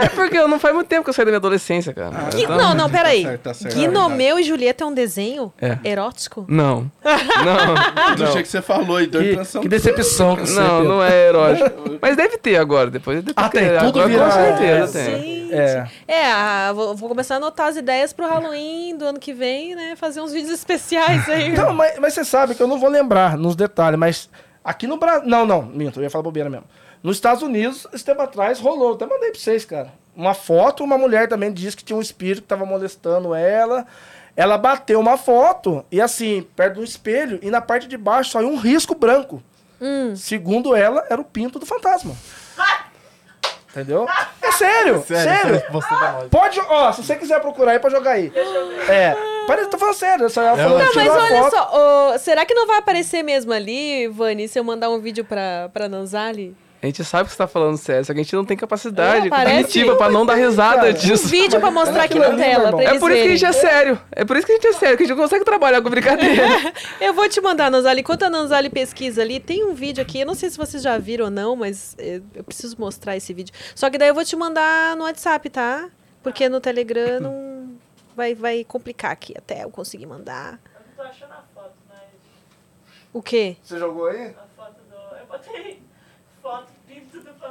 [0.00, 2.10] é porque não faz muito tempo que eu saí da minha adolescência, cara.
[2.32, 3.22] Gui- Então- Não, não, peraí.
[3.24, 3.74] Tá certo, tá certo.
[3.78, 5.76] Gnomeu e Julieta é um desenho É.
[5.84, 6.44] erótico?
[6.48, 6.90] Não.
[7.04, 8.14] Não.
[8.14, 11.98] Do jeito que você falou e Que, que decepção que você Não, não é erótico.
[12.00, 13.22] Mas deve ter agora, depois.
[13.22, 15.22] Deve Ah, tem, tudo agora, vira- Com certeza é, tem.
[15.22, 15.52] Gente.
[15.54, 15.86] É.
[16.08, 19.94] É, vou, vou começar a anotar as ideias pro Halloween do ano que vem, né?
[19.96, 21.52] Fazer uns vídeos especiais aí.
[21.56, 24.30] Não, mas, mas você sabe que eu não vou lembrar nos detalhes, mas
[24.64, 25.28] aqui no Brasil.
[25.28, 26.64] Não, não, minto, eu ia falar bobeira mesmo.
[27.02, 28.94] Nos Estados Unidos, esse tempo atrás, rolou.
[28.94, 29.92] Até mandei pra vocês, cara.
[30.14, 33.86] Uma foto, uma mulher também disse que tinha um espírito que tava molestando ela.
[34.36, 38.48] Ela bateu uma foto e assim, perto do espelho, e na parte de baixo saiu
[38.48, 39.42] um risco branco.
[39.80, 40.14] Hum.
[40.16, 42.14] Segundo ela, era o pinto do fantasma.
[43.70, 44.06] Entendeu?
[44.42, 45.62] É sério, sério.
[45.70, 46.28] Você tá nós.
[46.28, 48.30] Pode, ó, se você quiser procurar aí, pode jogar aí.
[48.88, 49.16] É,
[49.46, 51.50] parece, tô falando sério, essa ela falou, Não, Não, mas olha foto.
[51.56, 55.24] só, ô, será que não vai aparecer mesmo ali, Vani, se eu mandar um vídeo
[55.24, 56.54] pra, pra Nanzali?
[56.82, 59.28] A gente sabe que você tá falando sério, só que a gente não tem capacidade
[59.28, 61.28] É, cognitiva pra não dar risada Cara, Um disso.
[61.28, 64.00] vídeo pra mostrar aqui na tela, É eles por isso que a gente é sério.
[64.10, 65.88] É por isso que a gente é sério, que a gente não consegue trabalhar com
[65.88, 66.42] brincadeira.
[67.00, 68.00] Eu vou te mandar, Nanzali.
[68.00, 70.18] Enquanto a Nanzali pesquisa ali, tem um vídeo aqui.
[70.22, 73.32] Eu não sei se vocês já viram ou não, mas eh, eu preciso mostrar esse
[73.32, 73.54] vídeo.
[73.76, 75.88] Só que daí eu vou te mandar no WhatsApp, tá?
[76.20, 77.76] Porque no Telegram não
[78.16, 80.58] vai, vai complicar aqui até eu conseguir mandar.
[80.74, 81.98] Eu não tô achando a foto, mas
[83.12, 83.56] O quê?
[83.62, 84.26] Você jogou aí?
[84.30, 85.16] a foto do.
[85.16, 85.80] Eu botei
[86.42, 86.71] foto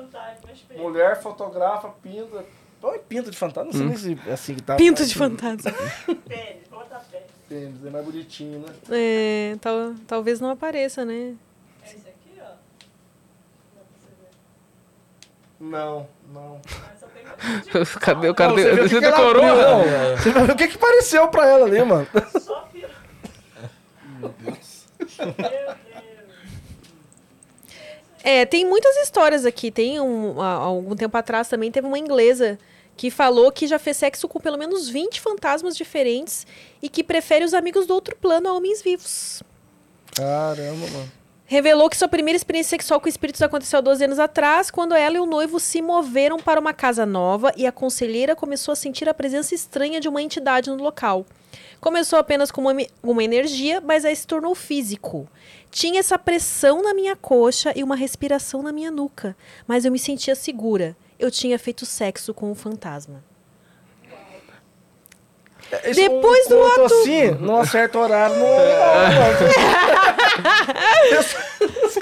[0.02, 0.50] fantasma.
[0.78, 2.46] Mulher fotografa, pinta.
[2.80, 4.76] Põe pinto de fantasma, não sei nem se é assim que tá.
[4.76, 5.72] Pinto de fantasma.
[6.28, 7.28] Pênis, vou botar pênis.
[7.48, 8.74] Tênis, é mais bonitinho, né?
[8.90, 11.36] É, tal, talvez não apareça, né?
[11.84, 12.44] É esse aqui, ó.
[12.44, 12.54] Dá
[13.76, 15.70] pra você ver.
[15.70, 16.60] Não, não.
[16.66, 18.50] Mas só tem Cadê o cara?
[18.50, 20.18] Não, você viu abriu, não.
[20.18, 22.08] Você ver o que que pareceu pra ela ali, mano.
[22.40, 22.90] só fio.
[28.24, 29.72] É, tem muitas histórias aqui.
[29.72, 32.58] Tem um, há algum tempo atrás também teve uma inglesa
[32.96, 36.46] que falou que já fez sexo com pelo menos 20 fantasmas diferentes
[36.82, 39.42] e que prefere os amigos do outro plano a homens vivos.
[40.16, 41.12] Caramba, mano.
[41.52, 45.18] Revelou que sua primeira experiência sexual com espíritos aconteceu há 12 anos atrás, quando ela
[45.18, 49.10] e o noivo se moveram para uma casa nova e a conselheira começou a sentir
[49.10, 51.26] a presença estranha de uma entidade no local.
[51.82, 55.28] Começou apenas com uma, uma energia, mas aí se tornou físico.
[55.72, 59.98] Tinha essa pressão na minha coxa e uma respiração na minha nuca, mas eu me
[59.98, 60.96] sentia segura.
[61.18, 63.24] Eu tinha feito sexo com o fantasma.
[65.86, 69.52] Esse Depois um do ato- assim, num certo horário, não é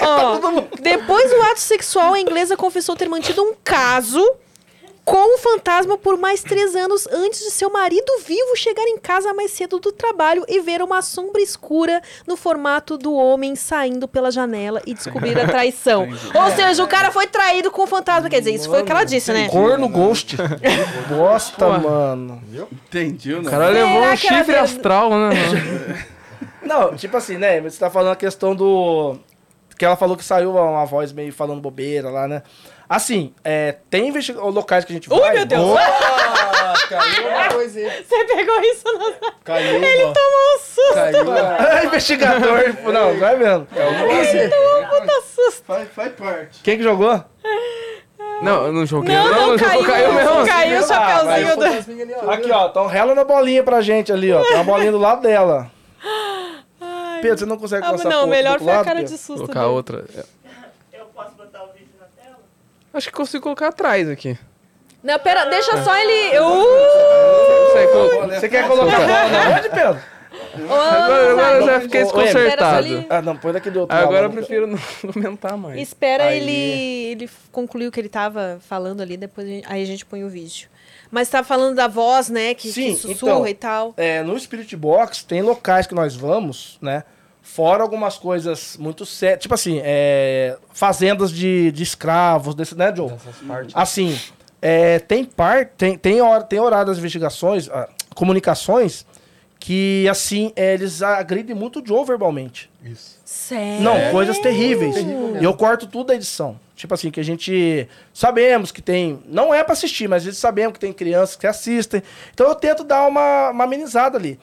[0.00, 0.40] Ó,
[0.80, 4.20] depois do ato sexual, a inglesa confessou ter mantido um caso
[5.04, 9.32] com o fantasma por mais três anos antes de seu marido vivo chegar em casa
[9.34, 14.30] mais cedo do trabalho e ver uma sombra escura no formato do homem saindo pela
[14.30, 16.08] janela e descobrir a traição.
[16.34, 18.28] Ou seja, o cara foi traído com o fantasma.
[18.28, 19.48] Quer dizer, isso foi o que ela disse, né?
[19.48, 20.36] Corno Ghost.
[21.08, 22.42] Bosta, mano.
[22.72, 23.40] Entendi, né?
[23.40, 25.16] O cara levou um chifre astral, né?
[25.16, 26.10] mano?
[26.62, 27.60] Não, tipo assim, né?
[27.60, 29.16] Você tá falando a questão do.
[29.76, 32.42] Que ela falou que saiu uma voz meio falando bobeira lá, né?
[32.92, 35.20] Assim, é, tem investi- locais que a gente vai.
[35.20, 35.78] Ui, meu Deus!
[35.78, 38.04] Ah, caiu uma coisa aí.
[38.04, 39.30] Você pegou isso no...
[39.44, 40.94] Caiu, Ele tomou um susto.
[40.94, 41.20] Caiu.
[41.70, 42.92] É, investigador.
[42.92, 43.66] não, vai mesmo.
[43.66, 45.62] Puta susto.
[45.64, 46.60] Faz, faz parte.
[46.64, 47.24] Quem que jogou?
[48.42, 49.14] Não, eu não joguei.
[49.14, 50.46] Não, não, eu caiu, caiu mesmo.
[50.46, 51.62] caiu o do...
[51.62, 52.30] Fantasminha ali, ó.
[52.30, 52.68] Aqui, ó.
[52.68, 54.42] Então rela na bolinha pra gente ali, ó.
[54.42, 55.70] Tem uma bolinha do lado dela.
[57.22, 59.12] Pedro, você não consegue Ah, começar não, do melhor foi a cara Pedro?
[59.12, 60.04] de susto Colocar outra.
[60.92, 62.36] Eu posso botar o vídeo na tela?
[62.92, 64.36] Acho que consigo colocar atrás aqui.
[65.02, 66.38] Não, pera, deixa só ele...
[66.40, 68.30] Uh!
[68.34, 69.98] Você quer colocar a bola na onde, Pedro?
[70.54, 72.86] Agora, agora eu já fiquei Ô, ô, desconcertado.
[72.86, 74.78] ele- Ah, não, põe daqui do outro Agora eu prefiro não
[75.12, 75.80] comentar mais.
[75.80, 76.38] Espera Aí.
[76.40, 80.04] ele, ele concluir o que ele tava falando ali, depois a gente- aí a gente
[80.04, 80.68] põe o vídeo.
[81.10, 82.54] Mas tá falando da voz, né?
[82.54, 83.48] Que, Sim, que sussurra então.
[83.48, 83.94] e tal.
[83.96, 87.04] É, no Spirit Box tem locais que nós vamos, né?
[87.42, 89.40] Fora algumas coisas muito sérias.
[89.40, 93.12] Tipo assim, é, fazendas de, de escravos, desse, né, Joe?
[93.74, 94.18] Assim,
[94.60, 99.06] é, tem par, tem, tem, hora, tem horário das investigações, ah, comunicações,
[99.58, 102.70] que assim, é, eles agridem muito o Joe verbalmente.
[102.82, 103.18] Isso.
[103.24, 103.82] Sério?
[103.82, 104.96] Não, coisas terríveis.
[104.96, 106.58] E eu corto tudo da edição.
[106.74, 109.22] Tipo assim, que a gente sabemos que tem.
[109.26, 112.02] Não é pra assistir, mas a gente sabemos que tem crianças que assistem.
[112.32, 114.40] Então eu tento dar uma, uma amenizada ali.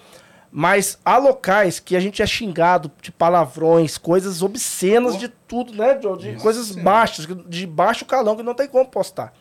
[0.51, 5.93] Mas há locais que a gente é xingado de palavrões, coisas obscenas de tudo, né?
[5.93, 9.33] De coisas baixas, de baixo calão que não tem como postar.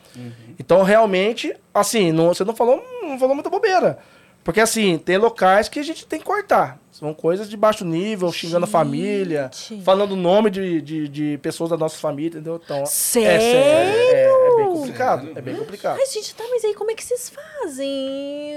[0.59, 3.99] Então, realmente, assim, não- você não falou, não falou muita bobeira.
[4.47, 6.79] Porque, assim, tem locais que a gente tem que cortar.
[6.93, 9.83] São coisas de baixo nível, xingando a família, Gente.
[9.83, 12.61] falando o nome de, de, de pessoas da nossa família, entendeu?
[12.65, 13.45] Então, é Sério?
[13.45, 15.33] É, é, é bem complicado.
[15.35, 15.99] É bem complicado.
[15.99, 18.55] Ai, gente, tá, mas aí como é que vocês fazem?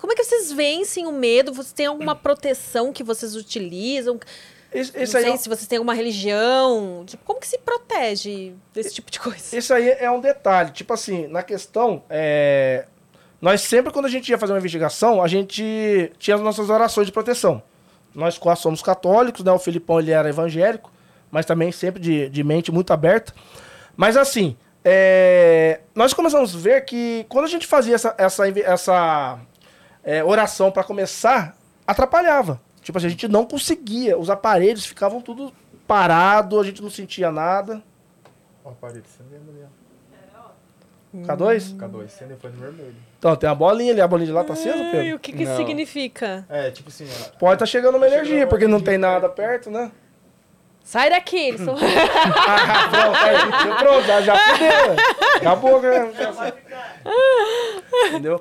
[0.00, 1.52] Como é que vocês vencem o medo?
[1.52, 4.20] Vocês têm alguma proteção que vocês utilizam?
[4.72, 7.02] Esse, Não esse aí, sei é- se vocês têm alguma religião.
[7.04, 9.56] Tipo, como que se protege desse tipo de coisa?
[9.58, 10.70] esse aí é um detalhe.
[10.70, 12.86] Tipo assim, na questão, é,
[13.40, 17.06] nós sempre, quando a gente ia fazer uma investigação, a gente tinha as nossas orações
[17.06, 17.62] de proteção.
[18.14, 19.52] Nós quase somos católicos, né?
[19.52, 20.90] O Filipão, ele era evangélico,
[21.30, 23.34] mas também sempre de, de mente muito aberta.
[23.94, 29.38] Mas assim, é, nós começamos a ver que quando a gente fazia essa, essa, essa
[30.02, 31.56] é, oração para começar,
[31.86, 32.60] atrapalhava.
[32.80, 34.16] Tipo assim, a gente não conseguia.
[34.16, 35.52] Os aparelhos ficavam tudo
[35.86, 37.82] parado, a gente não sentia nada.
[38.64, 41.26] Ó, a parede acendendo ali, ó.
[41.34, 41.76] K2?
[41.76, 42.94] K2 acendeu, foi no vermelho.
[43.26, 45.16] Então, tem a bolinha ali, a bolinha de lá tá acesa, Pedro?
[45.16, 45.56] o que que Não.
[45.56, 46.46] significa?
[46.48, 47.36] É, tipo assim, ó.
[47.36, 49.90] Pode tá chegando uma energia, porque não tem nada perto, né?
[50.84, 51.48] Sai daqui!
[51.48, 51.74] Eles são...
[51.76, 54.96] Ah, pronto, aí, pronto, já, já fudeu.
[55.38, 56.12] Acabou, né?
[58.10, 58.40] Entendeu?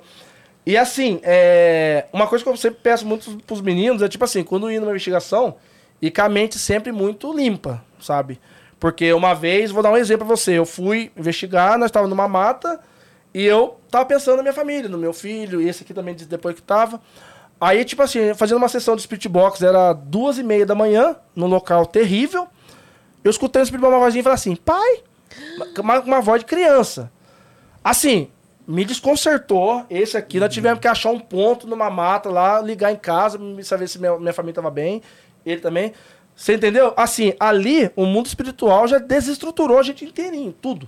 [0.63, 4.43] E assim, é, uma coisa que eu sempre peço muito pros meninos é tipo assim,
[4.43, 5.55] quando ir numa investigação,
[5.99, 8.39] ir com a mente sempre muito limpa, sabe?
[8.79, 12.27] Porque uma vez, vou dar um exemplo pra você, eu fui investigar, nós estávamos numa
[12.27, 12.79] mata,
[13.35, 16.29] e eu tava pensando na minha família, no meu filho, e esse aqui também disse
[16.29, 17.01] depois que tava.
[17.59, 21.17] Aí, tipo assim, fazendo uma sessão de Spirit Box, era duas e meia da manhã,
[21.35, 22.47] num local terrível.
[23.25, 25.03] Eu escutei no Spirit uma vozinha e falei assim, pai,
[25.77, 27.11] uma, uma voz de criança.
[27.83, 28.29] Assim,
[28.65, 29.85] me desconcertou.
[29.89, 33.89] Esse aqui, nós tivemos que achar um ponto numa mata lá, ligar em casa, saber
[33.89, 35.01] se minha, minha família tava bem.
[35.45, 35.91] Ele também.
[36.33, 36.93] Você entendeu?
[36.95, 40.87] Assim, ali, o mundo espiritual já desestruturou a gente inteirinho, tudo.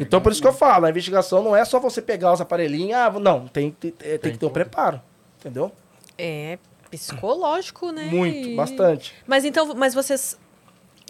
[0.00, 2.94] Então, por isso que eu falo, a investigação não é só você pegar os aparelhinhos,
[2.98, 5.00] ah, não, tem, tem, tem que ter um preparo,
[5.38, 5.72] entendeu?
[6.16, 6.58] É
[6.90, 8.04] psicológico, né?
[8.04, 9.14] Muito, bastante.
[9.26, 10.38] Mas então, mas vocês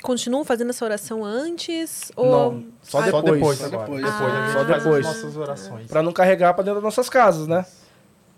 [0.03, 2.11] continuam fazendo essa oração antes?
[2.17, 2.53] Ou...
[2.53, 3.23] Não, só Ah, depois.
[3.23, 3.85] Só depois Só agora.
[3.87, 4.05] depois.
[4.05, 5.07] Depois, a gente Só depois.
[5.07, 5.87] as nossas orações.
[5.87, 7.65] Pra não carregar pra dentro das nossas casas, né?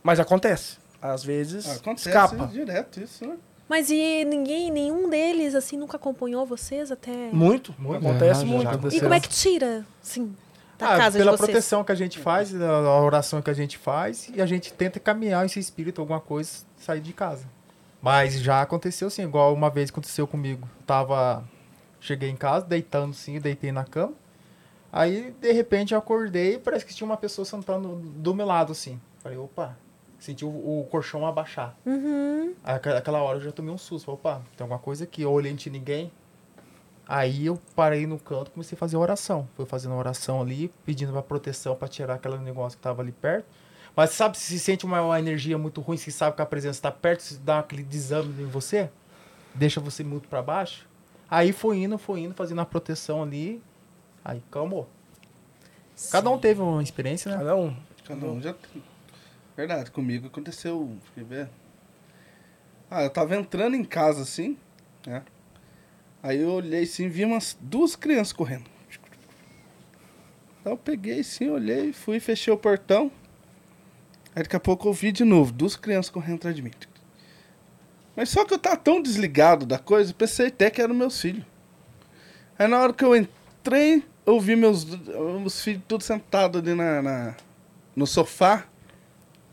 [0.03, 0.79] Mas acontece.
[1.03, 2.47] Às vezes Acontece escapa.
[2.47, 3.37] direto isso, né?
[3.71, 7.31] Mas e ninguém, nenhum deles, assim, nunca acompanhou vocês até...
[7.31, 7.73] Muito.
[7.79, 8.05] Muito.
[8.05, 8.97] Acontece Já, já, muito.
[8.97, 10.35] E como é que tira, assim,
[10.77, 11.51] da Ah, casa pela de vocês?
[11.51, 14.99] proteção que a gente faz, a oração que a gente faz, e a gente tenta
[14.99, 17.45] caminhar esse espírito, alguma coisa, sair de casa.
[18.03, 20.69] Mas já aconteceu assim, igual uma vez aconteceu comigo.
[20.85, 21.45] Tava.
[22.01, 24.15] Cheguei em casa, deitando assim, deitei na cama.
[24.93, 28.73] Aí, de repente, eu acordei e parece que tinha uma pessoa sentando do meu lado,
[28.73, 29.01] assim.
[29.23, 29.79] Falei, opa,
[30.21, 31.75] senti o, o colchão abaixar.
[31.85, 32.55] Uhum.
[32.63, 34.05] Aí, aquela- hora eu já tomei um susto.
[34.07, 35.23] Falei, opa, tem alguma coisa aqui.
[35.23, 36.13] Eu olhei, não tinha ninguém.
[37.09, 39.49] Aí eu parei no canto e comecei a fazer oração.
[39.57, 43.47] Fui fazendo oração ali, pedindo pra proteção pra tirar aquele negócio que tava ali perto.
[43.97, 46.93] Mas sabe, se sente uma, uma energia muito ruim, se sabe que a presença está
[46.93, 48.89] perto, se dá aquele desame em você,
[49.53, 50.89] deixa você muito pra baixo.
[51.29, 53.61] Aí foi indo, foi indo, fazendo a proteção ali.
[54.25, 54.89] Aí calmou.
[56.13, 57.39] Cada um teve uma experiência, né?
[57.39, 57.77] Cada um.
[58.07, 58.83] Cada um já tem.
[59.57, 60.97] Verdade, comigo aconteceu.
[61.15, 61.49] Deixa eu ver.
[62.91, 64.57] Ah, eu tava entrando em casa assim,
[65.07, 65.23] né?
[66.23, 68.65] Aí eu olhei assim, vi umas duas crianças correndo.
[70.61, 73.11] Então eu peguei assim, olhei, fui, fechei o portão.
[74.35, 76.73] Aí daqui a pouco eu vi de novo, duas crianças correndo atrás de mim.
[78.15, 81.45] Mas só que eu tava tão desligado da coisa, pensei até que eram meus filhos.
[82.59, 87.01] Aí na hora que eu entrei, eu vi meus, meus filhos todos sentados ali na,
[87.01, 87.35] na-
[87.97, 88.67] no sofá.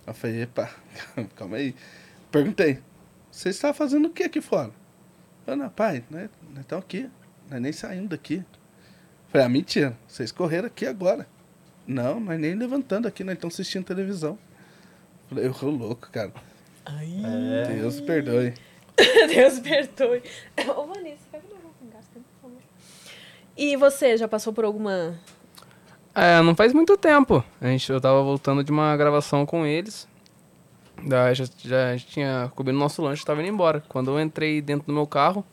[0.08, 0.72] Eu falei, epa,
[1.36, 1.76] calma aí.
[2.32, 2.80] Perguntei,
[3.30, 4.72] vocês estavam fazendo o que aqui fora?
[5.46, 7.10] Eu, não, pai, nós nós estamos aqui,
[7.50, 8.44] nós nem saímos daqui.
[9.28, 11.28] Falei, ah, mentira, vocês correram aqui agora.
[11.86, 14.40] Não, nós nem levantando aqui, nós estamos assistindo televisão.
[15.28, 16.32] Falei, eu sou louco, cara.
[16.86, 17.74] É.
[17.76, 18.54] Deus perdoe.
[19.36, 20.24] Deus perdoe.
[20.76, 22.06] Ô, Vanessa, pega meu gás,
[22.42, 22.58] favor.
[23.58, 25.20] E você, já passou por alguma...
[26.18, 27.44] É, não faz muito tempo.
[27.62, 30.08] A gente, eu tava voltando de uma gravação com eles.
[31.06, 33.84] Daí já, já a gente tinha comido nosso lanche, tava indo embora.
[33.88, 35.46] Quando eu entrei dentro do meu carro,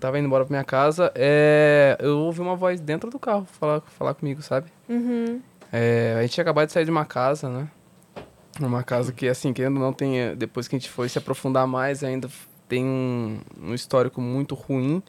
[0.00, 3.80] tava indo embora pra minha casa, é, eu ouvi uma voz dentro do carro falar,
[3.80, 4.70] falar comigo, sabe?
[4.88, 5.40] Uhum.
[5.72, 7.68] É, a gente tinha acabado de sair de uma casa, né?
[8.60, 11.66] Uma casa que, assim, querendo ou não, tem, depois que a gente foi se aprofundar
[11.66, 12.28] mais, ainda
[12.68, 15.02] tem um, um histórico muito ruim.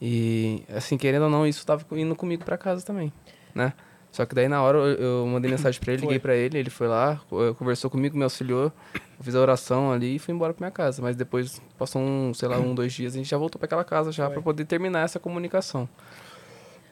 [0.00, 3.12] E, assim, querendo ou não, isso tava indo comigo pra casa também,
[3.54, 3.72] né?
[4.10, 4.86] Só que daí, na hora, eu,
[5.20, 8.24] eu mandei mensagem pra ele, liguei pra ele, ele foi lá, co- conversou comigo, me
[8.24, 8.72] auxiliou,
[9.20, 11.00] fiz a oração ali e fui embora pra minha casa.
[11.00, 13.84] Mas depois, passou um, sei lá, um, dois dias, a gente já voltou pra aquela
[13.84, 15.88] casa já pra poder terminar essa comunicação.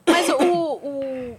[0.06, 0.34] Mas o,
[0.76, 1.36] o-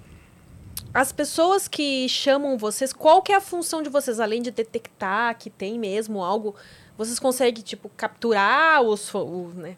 [0.94, 4.20] As pessoas que chamam vocês, qual que é a função de vocês?
[4.20, 6.56] Além de detectar que tem mesmo algo,
[6.98, 9.14] vocês conseguem, tipo, capturar os...
[9.14, 9.78] O, né?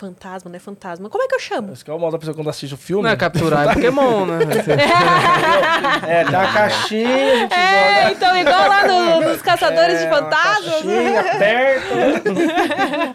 [0.00, 0.58] Fantasma, né?
[0.58, 1.10] Fantasma.
[1.10, 1.72] Como é que eu chamo?
[1.74, 3.02] Esse que é o modo da pessoa quando assiste o filme.
[3.04, 4.38] Não é capturar, é Pokémon, né?
[6.08, 10.08] É, tem a caixinha, a gente É, então, igual lá no- nos caçadores de É,
[10.08, 10.84] uma fantasmas.
[10.84, 11.12] né?
[11.12, 13.14] caixinha, aperta.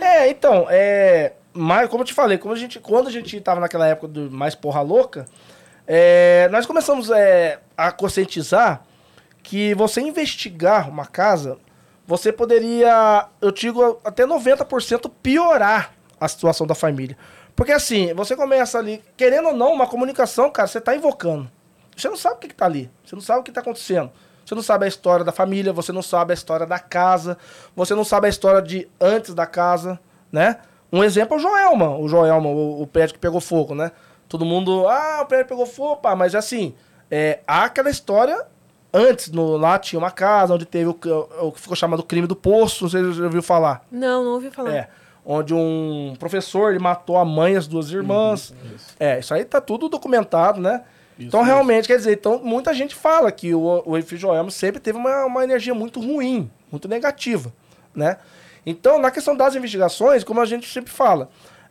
[0.04, 1.32] é, então, é.
[1.54, 4.30] Mas, como eu te falei, como a gente, quando a gente tava naquela época do
[4.30, 5.26] mais porra louca,
[5.86, 8.82] é, nós começamos é, a conscientizar
[9.42, 11.58] que você investigar uma casa,
[12.06, 17.16] você poderia, eu digo, até 90% piorar a situação da família.
[17.54, 21.50] Porque assim, você começa ali, querendo ou não, uma comunicação, cara, você tá invocando.
[21.96, 22.90] Você não sabe o que, que tá ali.
[23.04, 24.10] Você não sabe o que tá acontecendo.
[24.44, 27.38] Você não sabe a história da família, você não sabe a história da casa,
[27.76, 30.00] você não sabe a história de antes da casa,
[30.30, 30.58] né?
[30.92, 33.92] Um exemplo é o Joelma, o Joelma, o, o prédio que pegou fogo, né?
[34.28, 36.74] Todo mundo, ah, o prédio pegou fogo, pá, mas assim,
[37.10, 38.46] é, há aquela história
[38.92, 42.26] antes, no, lá tinha uma casa onde teve o, que- o que ficou chamado crime
[42.26, 43.84] do poço, não sei se você já ouviu falar.
[43.90, 44.72] Não, não ouvi falar.
[44.74, 44.88] É,
[45.24, 48.54] onde um professor ele matou a mãe e as duas irmãs.
[48.98, 50.82] É, isso aí tá tudo documentado, né?
[51.18, 51.54] então, mesmo.
[51.54, 55.24] realmente, quer dizer, então, muita gente fala que o, o edifício Joelma sempre teve uma,
[55.26, 57.52] uma energia muito ruim, muito negativa,
[57.94, 58.16] né?
[58.64, 61.28] Então, na questão das investigações, como a gente sempre fala,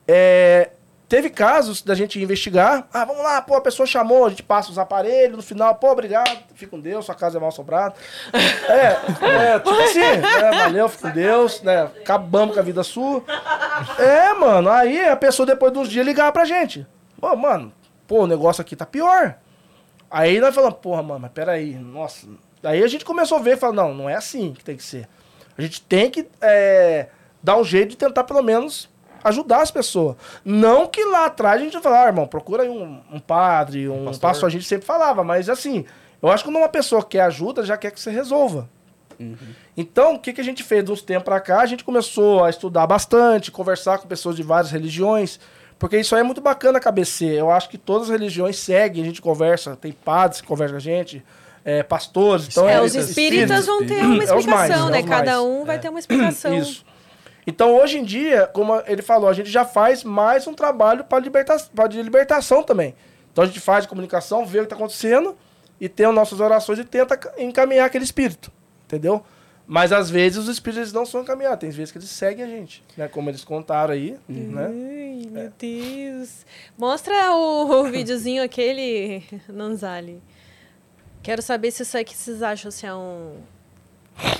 [0.07, 0.72] é,
[1.12, 4.72] teve casos da gente investigar, ah, vamos lá, pô, a pessoa chamou, a gente passa
[4.72, 7.95] os aparelhos, no final, pô, obrigado, fica com Deus, sua casa é mal assombrada.
[8.34, 13.22] É, é, tipo assim, né, valeu, fica com Deus, né, acabamos com a vida sua.
[13.99, 16.88] É, mano, aí a pessoa depois de uns dias ligar pra gente.
[17.20, 17.74] Pô, mano,
[18.07, 19.36] pô, o negócio aqui tá pior.
[20.09, 22.26] Aí nós falamos, porra, mano, mas peraí, nossa.
[22.64, 24.84] Aí a gente começou a ver e falou, não, não é assim que tem que
[24.84, 25.09] ser.
[25.57, 27.07] A gente tem que é,
[27.43, 28.89] dar um jeito de tentar, pelo menos,
[29.24, 30.15] ajudar as pessoas.
[30.43, 34.05] Não que lá atrás a gente falar, ah, irmão, procura aí um, um padre, um,
[34.05, 34.30] pastor.
[34.30, 34.47] pastor.
[34.47, 35.86] A gente sempre falava, mas assim,
[36.22, 38.69] eu acho que quando uma pessoa quer ajuda, já quer que você resolva.
[39.78, 41.61] Então, o que, que a gente fez de uns tempos pra cá?
[41.61, 45.39] A gente começou a estudar bastante, conversar com pessoas de várias religiões,
[45.78, 47.26] porque isso aí é muito bacana a KBC.
[47.26, 50.78] Eu acho que todas as religiões seguem, a gente conversa, tem padres que conversam com
[50.78, 51.24] a gente,
[51.63, 52.47] é, pastores.
[52.47, 54.99] Então É, é, os espíritas vão ter uma É mais, explicação, é né?
[55.01, 55.45] os Cada mais.
[55.45, 56.57] um vai ter uma explicação.
[56.57, 56.84] Isso.
[57.45, 61.19] Então, hoje em dia, como ele falou, a gente já faz mais um trabalho para
[61.19, 61.57] liberta
[61.89, 62.93] de libertação também.
[63.31, 65.35] Então, a gente faz comunicação, vê o que está acontecendo
[65.79, 68.51] e tem as nossas orações e tenta ca- encaminhar aquele espírito.
[68.85, 69.23] Entendeu?
[69.65, 71.59] Mas, às vezes, os espíritos não são encaminhados.
[71.59, 72.83] Tem vezes que eles seguem a gente.
[72.97, 73.07] Né?
[73.07, 74.17] Como eles contaram aí.
[74.27, 74.65] Né?
[74.67, 76.45] Ai, meu Deus.
[76.77, 80.21] Mostra o, o videozinho aquele, Nanzali.
[81.23, 83.37] Quero saber se isso aí que vocês acham se é um,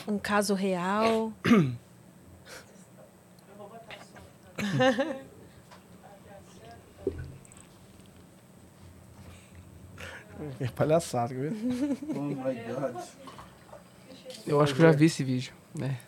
[0.08, 1.32] um caso real.
[10.60, 11.54] É palhaçada, quer ver?
[12.16, 13.04] Oh my God.
[14.48, 15.54] Eu acho que eu já vi esse vídeo.
[15.76, 16.00] né?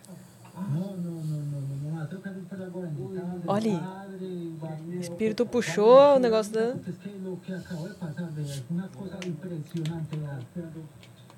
[3.46, 3.80] Olha aí.
[4.96, 6.74] O espírito puxou o negócio da.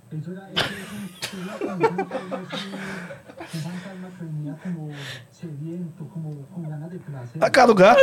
[6.54, 7.42] Con ganas de placer.
[7.42, 8.00] A cara do gato.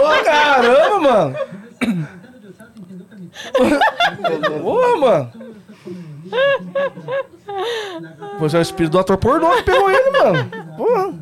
[0.00, 1.36] Ô, caramba, mano.
[4.62, 5.32] Porra, mano.
[8.38, 10.50] Pois é o espírito do ator pornô que pegou ele, mano.
[10.76, 11.14] Porra.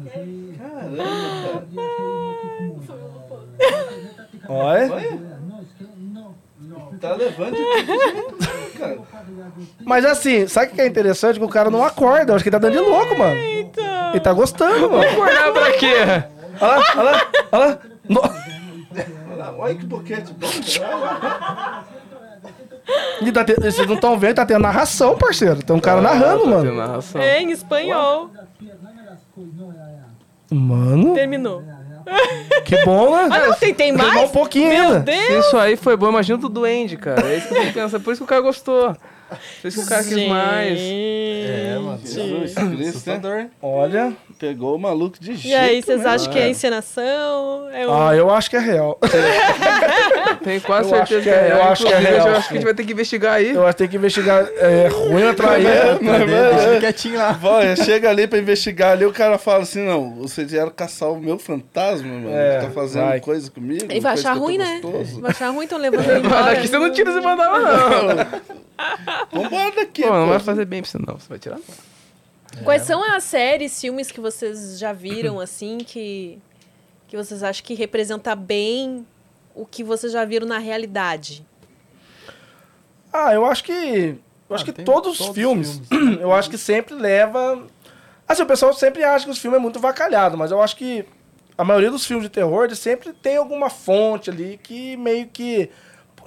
[0.93, 1.63] Olha.
[3.69, 3.92] no,
[4.49, 6.99] no, no.
[6.99, 7.57] Tá levando
[8.79, 8.99] cara.
[9.85, 11.39] Mas assim, sabe o que é interessante?
[11.39, 12.33] Que o cara não acorda.
[12.33, 13.35] Eu acho que ele tá dando de louco, mano.
[13.35, 15.05] Ele tá gostando, mano.
[15.05, 15.95] Acordar pra quê?
[16.61, 17.79] Olha lá, olha lá, olha lá.
[18.09, 18.21] No-
[19.33, 20.47] Olha, olha que boquete bom.
[23.33, 25.63] Tá te- Vocês não estão vendo, tá tendo narração, parceiro.
[25.63, 26.75] Tem um cara narrando, Tá mano.
[26.75, 27.21] narração.
[27.21, 28.31] É, em espanhol.
[30.51, 31.63] Mano, Terminou.
[32.65, 33.47] que bom, Ah, né?
[33.47, 34.31] não, tem, mais?
[34.31, 34.99] um pouquinho Meu ainda.
[35.13, 35.47] Se Deus!
[35.47, 37.27] isso aí foi bom, imagina do duende, cara.
[37.27, 38.03] É isso que eu tô pensando.
[38.03, 38.97] Por isso que o cara gostou.
[39.61, 40.79] Por isso que o cara quis mais.
[40.81, 42.01] É, mano.
[42.05, 43.51] Jesus Cristo, né?
[43.61, 44.13] Olha.
[44.39, 45.47] Pegou o maluco de jeito.
[45.49, 46.11] E aí, vocês né?
[46.11, 47.69] acham que é encenação?
[47.73, 47.93] É um...
[48.09, 48.99] Ah, eu acho que é real.
[50.43, 51.69] Tenho quase Eu certeza que que é- é eu real.
[51.73, 53.51] acho que é real, Eu acho que a gente vai ter que investigar aí.
[53.51, 54.45] Eu acho que tem que investigar.
[54.57, 55.63] É ruim aí.
[55.65, 56.51] né?
[56.55, 57.39] Deixa ele quietinho lá.
[57.43, 61.21] Olha, chega ali pra investigar ali, o cara fala assim, não, vocês vieram caçar o
[61.21, 62.31] meu fantasma, mano.
[62.33, 63.21] É, tá fazendo vai.
[63.21, 63.85] coisa comigo.
[63.89, 64.81] Ele vai achar eu ruim, né?
[64.83, 65.21] gostoso.
[65.21, 66.55] Vai achar ruim, então levando ele Mas embora.
[66.55, 68.43] daqui você não tira esse mandava, não.
[69.31, 71.19] Vambora daqui, Pô, não vai fazer bem pra você, não.
[71.19, 71.59] Você vai tirar?
[71.59, 72.65] não.
[72.65, 76.39] Quais são as séries, filmes que vocês já viram, assim, que,
[77.09, 79.07] que vocês acham que representa bem
[79.55, 81.45] o que vocês já viram na realidade?
[83.13, 84.17] Ah, eu acho que.
[84.49, 86.19] Eu acho Ah, que todos os todos os filmes, filmes.
[86.21, 87.67] eu acho que sempre leva.
[88.29, 91.05] Assim, o pessoal sempre acha que os filmes é muito vacalhado, mas eu acho que
[91.57, 95.71] a maioria dos filmes de terror, sempre tem alguma fonte ali que meio que.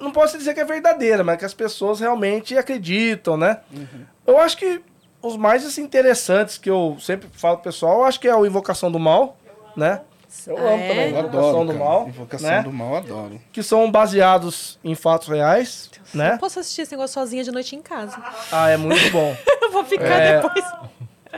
[0.00, 3.58] Não posso dizer que é verdadeira, mas que as pessoas realmente acreditam, né?
[4.26, 4.80] Eu acho que
[5.22, 8.44] os mais assim, interessantes que eu sempre falo pro pessoal, eu acho que é o
[8.46, 9.36] Invocação do Mal,
[9.76, 10.00] né?
[10.46, 10.88] Eu Ah, amo é?
[10.88, 11.84] também, Eu Invocação adoro, do cara.
[11.84, 12.08] Mal.
[12.08, 12.62] Invocação né?
[12.62, 13.40] do mal, adoro.
[13.52, 16.32] Que são baseados em fatos reais, né?
[16.32, 18.22] Não posso assistir esse negócio sozinha de noite em casa.
[18.52, 19.34] Ah, é muito bom.
[19.62, 20.40] Eu vou ficar É.
[20.40, 20.64] depois.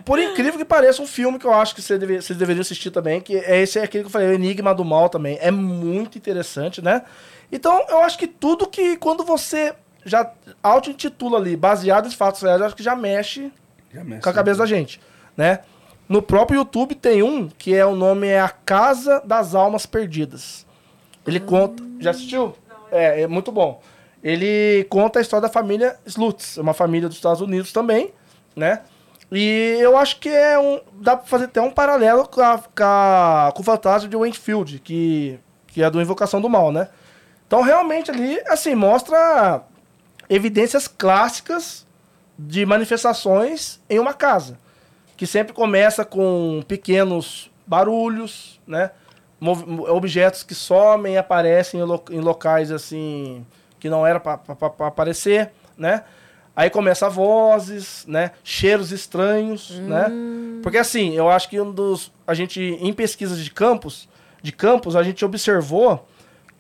[0.04, 2.90] Por incrível que pareça, um filme que eu acho que você deve- vocês deveriam assistir
[2.90, 5.38] também, que é esse é aquele que eu falei, o Enigma do Mal também.
[5.40, 7.02] É muito interessante, né?
[7.51, 9.74] Então, eu acho que tudo que quando você
[10.05, 10.30] já
[10.62, 13.51] auto-intitula ali, baseado em fatos reais, eu acho que já mexe
[13.92, 15.01] Já mexe, com a cabeça da gente,
[15.36, 15.61] né?
[16.09, 20.66] No próprio YouTube tem um que é o nome é A Casa das Almas Perdidas.
[21.26, 21.82] Ele conta.
[22.01, 22.55] Já assistiu?
[22.90, 23.82] É, é muito bom.
[24.24, 28.12] Ele conta a história da família Slutz, é uma família dos Estados Unidos também,
[28.57, 28.80] né?
[29.30, 30.80] E eu acho que é um.
[30.94, 34.78] Dá pra fazer até um paralelo com, a, com, a- com o fantasma de Wakefield,
[34.80, 36.88] que, que é do Invocação do Mal, né?
[37.49, 39.62] Então, realmente ali, assim, mostra
[40.28, 41.84] evidências clássicas
[42.38, 44.57] de manifestações em uma casa.
[45.16, 48.90] Que sempre começa com pequenos barulhos, né?
[49.88, 53.44] Objetos que somem e aparecem em, lo- em locais assim
[53.80, 54.38] que não era para
[54.80, 56.03] aparecer, né?
[56.57, 58.32] Aí começa vozes, né?
[58.42, 60.07] Cheiros estranhos, né?
[60.62, 64.09] Porque assim, eu acho que um dos a gente em pesquisas de campos,
[64.42, 66.07] de campos, a gente observou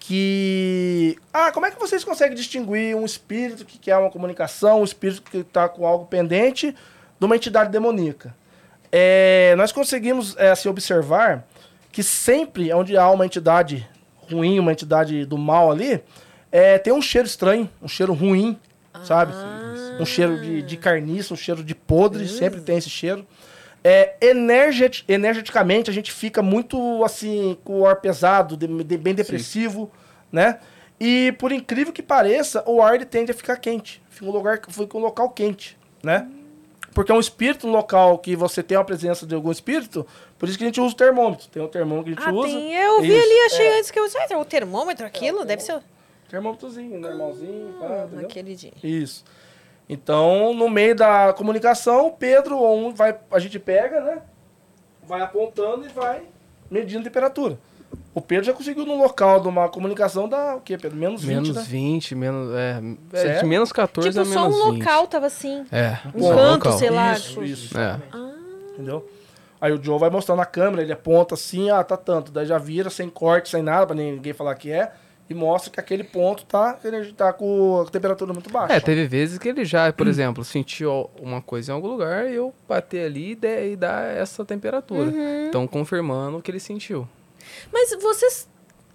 [0.08, 4.84] que ah, como é que vocês conseguem distinguir um espírito que quer uma comunicação, um
[4.84, 6.74] espírito que está com algo pendente
[7.20, 8.34] de uma entidade demoníaca?
[8.90, 11.46] É, nós conseguimos é, assim, observar
[11.92, 13.86] que sempre onde há uma entidade
[14.32, 16.02] ruim, uma entidade do mal ali,
[16.50, 18.58] é, tem um cheiro estranho, um cheiro ruim,
[19.04, 19.34] sabe?
[19.34, 19.98] Ah.
[20.00, 23.26] Um cheiro de, de carniça, um cheiro de podre, sempre tem esse cheiro.
[23.90, 29.14] É, energet, energeticamente, a gente fica muito, assim, com o ar pesado, de- de- bem
[29.14, 29.90] depressivo,
[30.30, 30.58] né?
[31.00, 34.02] E, por incrível que pareça, o ar ele tende a ficar quente.
[34.10, 36.28] Fica um lugar, fica um local quente, né?
[36.92, 40.04] Porque é um espírito no local que você tem a presença de algum espírito,
[40.38, 41.46] por isso que a gente usa o termômetro.
[41.48, 42.48] Tem um termômetro que a gente Ah, usa.
[42.52, 42.74] tem.
[42.74, 43.78] Eu vi Isso, ali, achei é.
[43.78, 44.04] antes que eu.
[44.32, 45.44] Ah, o termômetro, aquilo?
[45.44, 45.74] Deve ser.
[45.76, 45.82] o-
[46.28, 48.26] Termômetrozinho, normalzinho, pá, entendeu?
[48.26, 48.72] Aquele dia.
[48.82, 49.24] Isso.
[49.88, 54.18] Então, no meio da comunicação, o Pedro, um vai, a gente pega, né?
[55.06, 56.22] Vai apontando e vai
[56.70, 57.58] medindo a temperatura.
[58.14, 60.98] O Pedro já conseguiu no local de uma comunicação dar o quê, Pedro?
[60.98, 61.62] Menos 20, Menos né?
[61.66, 62.54] 20, menos.
[62.54, 62.80] É,
[63.14, 64.80] é, de menos 14 Tipo, a só menos um 20.
[64.80, 65.64] local tava assim.
[65.72, 66.78] É, Um só canto, local.
[66.78, 67.12] sei lá.
[67.14, 67.78] Isso, tipo- isso.
[67.78, 67.98] É.
[68.74, 69.08] Entendeu?
[69.60, 72.30] Aí o Joe vai mostrando na câmera, ele aponta assim, ah, tá tanto.
[72.30, 74.92] Daí já vira sem corte, sem nada, pra ninguém falar que é.
[75.30, 78.72] E mostra que aquele ponto tá, ele tá com a temperatura muito baixa.
[78.72, 82.34] É, teve vezes que ele já, por exemplo, sentiu uma coisa em algum lugar e
[82.36, 85.10] eu bater ali e, de- e dar essa temperatura.
[85.10, 85.46] Uhum.
[85.48, 87.06] Então, confirmando o que ele sentiu.
[87.70, 88.48] Mas vocês,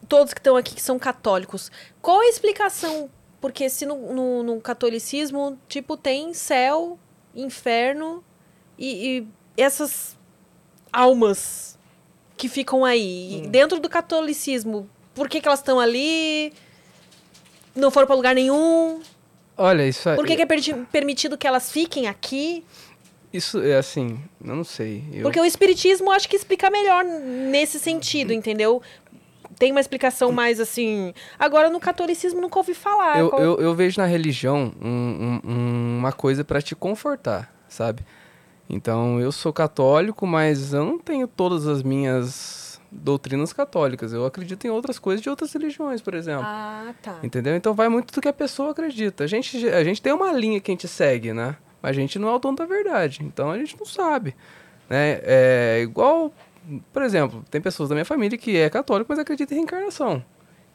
[0.09, 1.71] todos que estão aqui que são católicos,
[2.01, 3.11] qual a explicação?
[3.39, 6.97] Porque se no, no, no catolicismo, tipo, tem céu,
[7.35, 8.23] inferno
[8.77, 9.27] e, e
[9.61, 10.17] essas
[10.91, 11.77] almas
[12.37, 13.43] que ficam aí.
[13.43, 16.53] E Dentro do catolicismo, por que, que elas estão ali?
[17.75, 19.01] Não foram para lugar nenhum?
[19.57, 20.15] Olha, isso é.
[20.15, 22.63] Por que, que é perti- permitido que elas fiquem aqui?
[23.31, 25.03] Isso é assim, eu não sei.
[25.11, 28.81] Eu, Porque o espiritismo acho que explica melhor nesse sentido, entendeu?
[29.57, 31.13] Tem uma explicação mais assim.
[31.39, 33.19] Agora no catolicismo nunca ouvi falar.
[33.19, 38.03] eu, Qual- eu, eu vejo na religião um- um- uma coisa pra te confortar, sabe?
[38.69, 42.62] Então, eu sou católico, mas eu não tenho todas as minhas
[42.93, 44.13] doutrinas católicas.
[44.13, 46.45] Eu acredito em outras coisas de outras religiões, por exemplo.
[46.45, 47.19] Ah, tá.
[47.23, 47.55] Entendeu?
[47.55, 49.23] Então vai muito do que a pessoa acredita.
[49.23, 51.55] A gente, a gente tem uma linha que a gente segue, né?
[51.81, 53.19] Mas a gente não é o dono da verdade.
[53.23, 54.35] Então a gente não sabe.
[54.89, 55.19] Né?
[55.23, 56.31] É igual,
[56.91, 60.23] por exemplo, tem pessoas da minha família que é católico, mas acredita em reencarnação.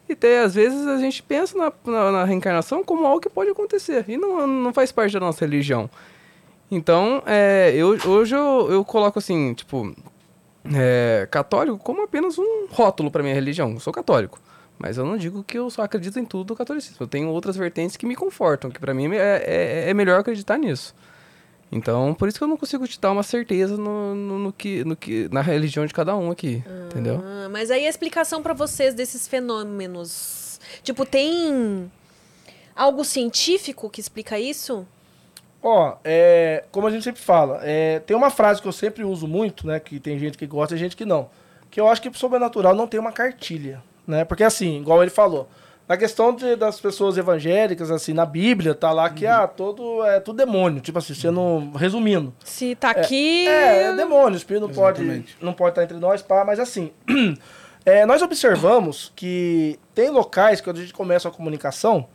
[0.07, 3.51] E tem, às vezes a gente pensa na, na, na reencarnação como algo que pode
[3.51, 4.05] acontecer.
[4.07, 5.89] E não, não faz parte da nossa religião.
[6.71, 9.95] Então, é, eu, hoje eu, eu coloco assim, tipo,
[10.73, 13.71] é, católico como apenas um rótulo para minha religião.
[13.71, 14.39] Eu sou católico.
[14.77, 16.97] Mas eu não digo que eu só acredito em tudo do catolicismo.
[17.01, 20.57] Eu tenho outras vertentes que me confortam, que para mim é, é, é melhor acreditar
[20.57, 20.95] nisso.
[21.71, 24.83] Então, por isso que eu não consigo te dar uma certeza no, no, no que,
[24.85, 27.21] no que, na religião de cada um aqui, entendeu?
[27.23, 30.59] Ah, mas aí a explicação pra vocês desses fenômenos.
[30.81, 31.91] Tipo, tem
[32.75, 34.87] algo científico que explica isso?
[35.61, 39.27] Ó, é, como a gente sempre fala, é, tem uma frase que eu sempre uso
[39.27, 39.79] muito, né?
[39.79, 41.29] Que tem gente que gosta e gente que não.
[41.69, 44.23] Que eu acho que o sobrenatural não tem uma cartilha, né?
[44.23, 45.49] Porque assim, igual ele falou,
[45.87, 50.19] na questão de- das pessoas evangélicas, assim, na Bíblia, tá lá que ah, todo, é
[50.19, 50.79] tudo demônio.
[50.81, 51.71] Tipo assim, sendo.
[51.75, 52.33] Resumindo.
[52.43, 53.47] Se tá aqui.
[53.47, 56.91] É, é demônio, o espírito não pode, não pode estar entre nós, pá, mas assim,
[57.85, 62.07] é, nós observamos que tem locais, quando a gente começa a comunicação,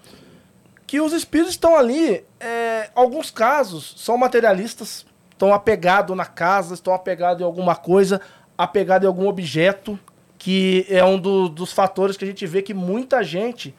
[0.87, 6.93] que os espíritos estão ali, é, alguns casos são materialistas, estão apegados na casa, estão
[6.95, 8.21] apegados em alguma coisa,
[8.57, 9.99] apegados em algum objeto,
[10.39, 13.75] que é um do- dos fatores que a gente vê que muita gente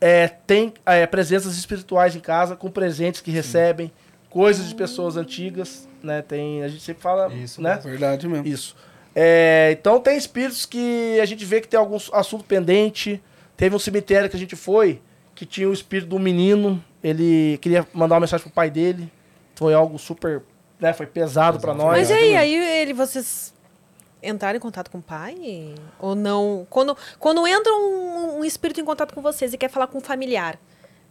[0.00, 3.90] é, tem é, presenças espirituais em casa, com presentes que recebem,
[4.28, 6.20] coisas de pessoas antigas, né?
[6.20, 7.76] Tem, a gente sempre fala, Isso né?
[7.82, 8.46] Verdade mesmo.
[8.46, 8.76] Isso.
[9.14, 13.22] É, então tem espíritos que a gente vê que tem algum assunto pendente.
[13.56, 15.00] Teve um cemitério que a gente foi,
[15.44, 16.82] que tinha o espírito do menino.
[17.02, 19.12] Ele queria mandar uma mensagem pro pai dele.
[19.54, 20.42] Foi algo super,
[20.80, 20.92] né?
[20.92, 21.98] Foi pesado pra nós.
[21.98, 23.52] Mas e aí, aí ele, vocês
[24.22, 25.74] entraram em contato com o pai?
[26.00, 26.66] Ou não?
[26.70, 30.00] Quando, quando entra um, um espírito em contato com vocês e quer falar com um
[30.00, 30.58] familiar,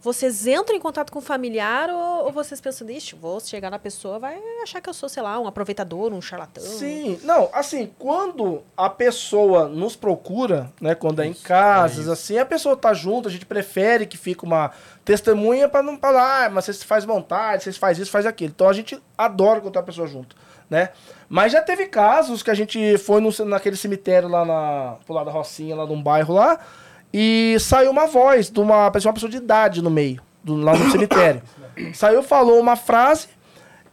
[0.03, 3.79] vocês entram em contato com o familiar ou, ou vocês pensam, ixi, vou chegar na
[3.79, 6.61] pessoa, vai achar que eu sou, sei lá, um aproveitador, um charlatão?
[6.61, 12.45] Sim, não, assim, quando a pessoa nos procura, né, quando é em casas, assim, a
[12.45, 14.71] pessoa tá junto, a gente prefere que fique uma
[15.05, 18.51] testemunha pra não falar, ah, mas você faz vontade, você faz isso, faz aquilo.
[18.53, 20.35] Então a gente adora quando tem a pessoa junto,
[20.69, 20.89] né?
[21.29, 25.27] Mas já teve casos que a gente foi no, naquele cemitério lá na, pro lado
[25.27, 26.59] da Rocinha, lá num bairro lá,
[27.13, 30.75] e saiu uma voz de uma pessoa, uma pessoa de idade no meio, do, lá
[30.75, 31.41] no cemitério.
[31.93, 33.27] Saiu, falou uma frase,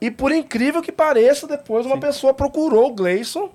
[0.01, 3.51] e por incrível que pareça, depois uma pessoa procurou o Gleison,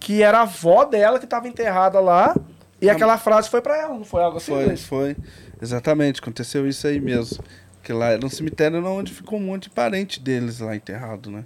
[0.00, 2.34] que era a avó dela que estava enterrada lá,
[2.80, 4.52] e aquela frase foi pra ela, não foi algo assim?
[4.52, 4.86] Foi, Gleison?
[4.86, 5.16] foi.
[5.60, 7.42] Exatamente, aconteceu isso aí mesmo.
[7.82, 11.44] Que lá era um cemitério onde ficou um monte de parente deles lá enterrado, né?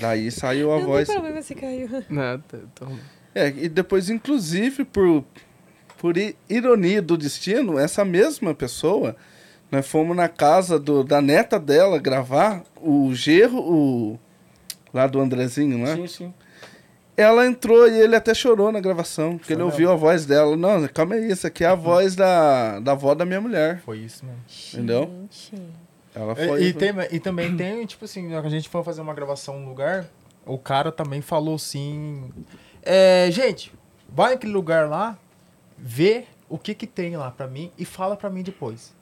[0.00, 1.06] Daí saiu a Não voz.
[1.06, 1.88] tem problema se caiu.
[2.10, 2.98] Né, t- então,
[3.34, 5.24] É, e depois, inclusive, por,
[6.04, 6.14] por
[6.50, 9.16] ironia do destino, essa mesma pessoa,
[9.72, 14.18] nós fomos na casa do- da neta dela gravar o Gerro, o,
[14.92, 15.96] lá do Andrezinho, né?
[15.96, 16.34] Sim, sim.
[17.16, 20.54] Ela entrou e ele até chorou na gravação, porque ele ouviu a voz dela.
[20.58, 23.80] Não, calma aí, isso aqui é a voz da, da avó da minha mulher.
[23.82, 24.40] Foi isso mesmo.
[24.74, 25.04] Entendeu?
[25.30, 25.62] Gente.
[26.14, 26.62] Ela E, foi.
[26.64, 30.04] e tem- e também tem, tipo assim, a gente foi fazer uma gravação num lugar,
[30.44, 32.30] o cara também falou assim.
[32.82, 33.72] é, gente,
[34.06, 35.16] vai naquele lugar lá,
[35.76, 38.94] vê o que que tem lá pra mim e fala pra mim depois.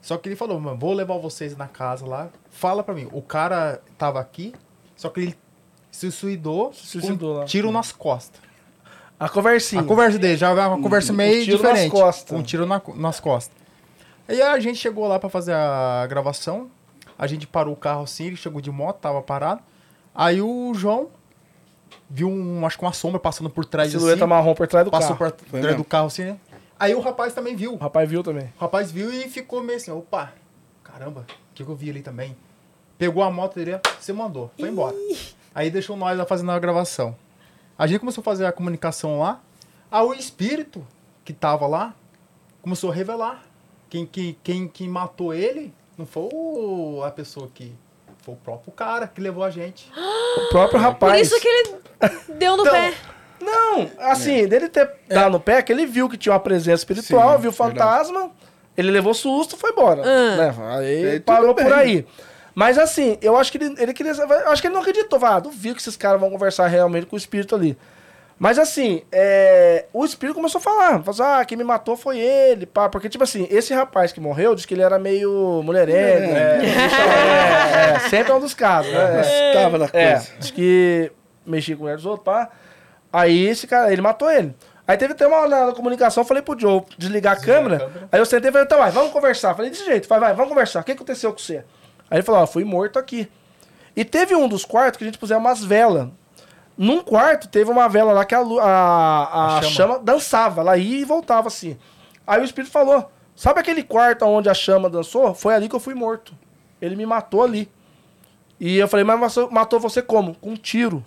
[0.00, 3.08] Só que ele falou, mano, vou levar vocês na casa lá, fala pra mim.
[3.12, 4.52] O cara tava aqui,
[4.96, 5.38] só que ele
[5.90, 7.42] se suicidou, Se suicidou com lá.
[7.42, 8.40] um tiro nas costas.
[9.20, 9.82] A conversinha.
[9.82, 11.90] A conversa dele já é uma conversa Um meio tiro nas diferente.
[11.92, 12.28] costas.
[12.30, 13.56] Com um tiro na- nas costas.
[14.26, 16.68] Aí a gente chegou lá pra fazer a gravação.
[17.16, 19.60] A gente parou o carro assim, ele chegou de moto, tava parado.
[20.12, 21.08] Aí o João
[22.14, 24.90] viu um, acho que uma sombra passando por trás Silhueta assim, marrom por trás do
[24.90, 25.32] passou carro.
[25.32, 26.36] por Foi trás do carro assim, né?
[26.78, 27.72] Aí o rapaz também viu.
[27.74, 28.52] O rapaz viu também.
[28.56, 30.32] O rapaz viu e ficou meio assim, opa,
[30.84, 32.36] caramba, o que, que eu vi ali também?
[32.98, 34.94] Pegou a moto dele, você mandou, foi embora.
[35.54, 37.16] Aí deixou nós lá fazendo a gravação.
[37.78, 39.40] A gente começou a fazer a comunicação lá.
[39.90, 40.86] Aí o espírito
[41.24, 41.94] que tava lá
[42.60, 43.42] começou a revelar.
[43.88, 47.74] Quem, quem, quem, quem matou ele não foi o- a pessoa que.
[48.22, 49.90] Foi o próprio cara que levou a gente.
[50.34, 51.12] O próprio rapaz.
[51.12, 51.76] Por isso que ele
[52.28, 52.92] deu no Então, pé.
[53.40, 57.34] Não, assim, dele ter dado no pé, que ele viu que tinha uma presença espiritual,
[57.36, 58.30] Sim, viu o fantasma,
[58.76, 60.02] ele levou susto foi embora.
[60.04, 60.36] Ah.
[60.36, 60.54] Né?
[60.78, 62.06] Aí parou por aí.
[62.54, 64.12] Mas assim, eu acho que ele, ele queria.
[64.12, 65.18] eu Acho que ele não acreditou.
[65.24, 67.76] Ah, duvido que esses caras vão conversar realmente com o espírito ali.
[68.38, 71.02] Mas assim, é, o espírito começou a falar.
[71.02, 72.88] Falou assim, ah, quem me matou foi ele, pá.
[72.88, 76.32] Porque, tipo assim, esse rapaz que morreu disse que ele era meio mulherengo.
[76.34, 79.22] É, é, é, sempre é um dos casos, né?
[79.24, 79.52] É.
[79.54, 80.28] Tava na É, coisa.
[80.38, 81.10] diz que
[81.46, 82.50] mexia com o mulher dos outros, pá.
[83.12, 84.54] Aí esse cara, ele matou ele.
[84.86, 87.76] Aí teve até uma hora na comunicação, falei pro Joe desligar a câmera.
[87.76, 88.08] a câmera.
[88.10, 89.54] Aí eu sentei e falei, então vai, vamos conversar.
[89.54, 90.80] Falei, desse jeito, vai, vai, vamos conversar.
[90.80, 91.58] O que aconteceu com você?
[92.10, 93.30] Aí ele falou, ó, fui morto aqui.
[93.94, 96.08] E teve um dos quartos que a gente puser umas velas.
[96.76, 99.70] Num quarto teve uma vela lá que a, a, a, A chama.
[99.74, 99.98] chama.
[99.98, 101.76] dançava, ela ia e voltava assim.
[102.26, 105.34] Aí o espírito falou: Sabe aquele quarto onde a chama dançou?
[105.34, 106.34] Foi ali que eu fui morto.
[106.80, 107.70] Ele me matou ali.
[108.58, 110.34] E eu falei, mas matou você como?
[110.36, 111.04] Com um tiro.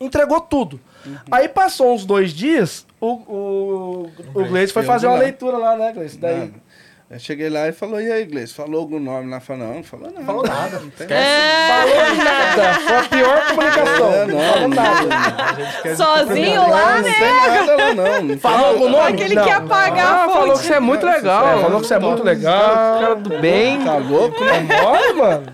[0.00, 0.80] Entregou tudo.
[1.30, 5.20] Aí passou uns dois dias, o, o, o Gleice foi fazer uma lá.
[5.20, 6.16] leitura lá, né, Gleice?
[6.18, 6.52] Daí.
[7.10, 8.54] Eu cheguei lá e falou, e aí, Gleice?
[8.54, 9.38] Falou algum nome lá?
[9.38, 10.24] Falou, não, não falou nada.
[10.24, 10.80] Falou nada.
[10.80, 12.74] falou nada.
[12.80, 14.12] Foi a pior comunicação.
[14.14, 15.96] É, não falou não, nada.
[15.96, 17.08] Sozinho lá, não, né?
[17.10, 18.22] Não tem nada lá, não.
[18.22, 18.38] não.
[18.38, 19.12] Falou algum nome?
[19.12, 19.44] Aquele Não.
[19.44, 20.60] que apagar Ah, a falou fonte.
[20.60, 21.48] que você é muito legal.
[21.48, 23.00] É, falou que você é muito legal.
[23.00, 23.84] Cara do bem.
[23.84, 24.68] Tá louco, né?
[24.82, 25.46] Olha, mano.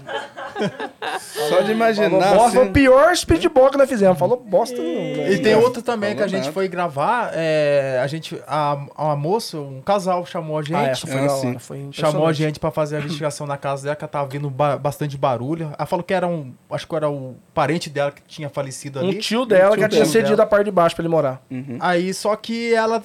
[1.48, 2.72] Só de imaginar, Falou bosta, foi o assim...
[2.72, 4.18] pior speed ball que nós fizemos.
[4.18, 5.16] Falou bosta nenhuma.
[5.18, 5.32] né?
[5.32, 6.52] E tem outro também que a Falou gente nada.
[6.52, 7.30] foi gravar.
[7.34, 10.74] É, a gente, a, a moça, um casal chamou a gente.
[10.74, 11.58] Ah, essa foi Ah, sim.
[11.58, 14.50] Foi Chamou a gente pra fazer a investigação na casa dela, que ela tava vendo
[14.50, 15.72] ba- bastante barulho.
[15.78, 16.52] Ela falou que era um.
[16.70, 19.18] Acho que era o parente dela que tinha falecido Um ali.
[19.18, 20.12] tio dela que tio tinha dela.
[20.12, 21.42] cedido a parte de baixo pra ele morar.
[21.50, 21.78] Uhum.
[21.80, 23.02] Aí só que ela,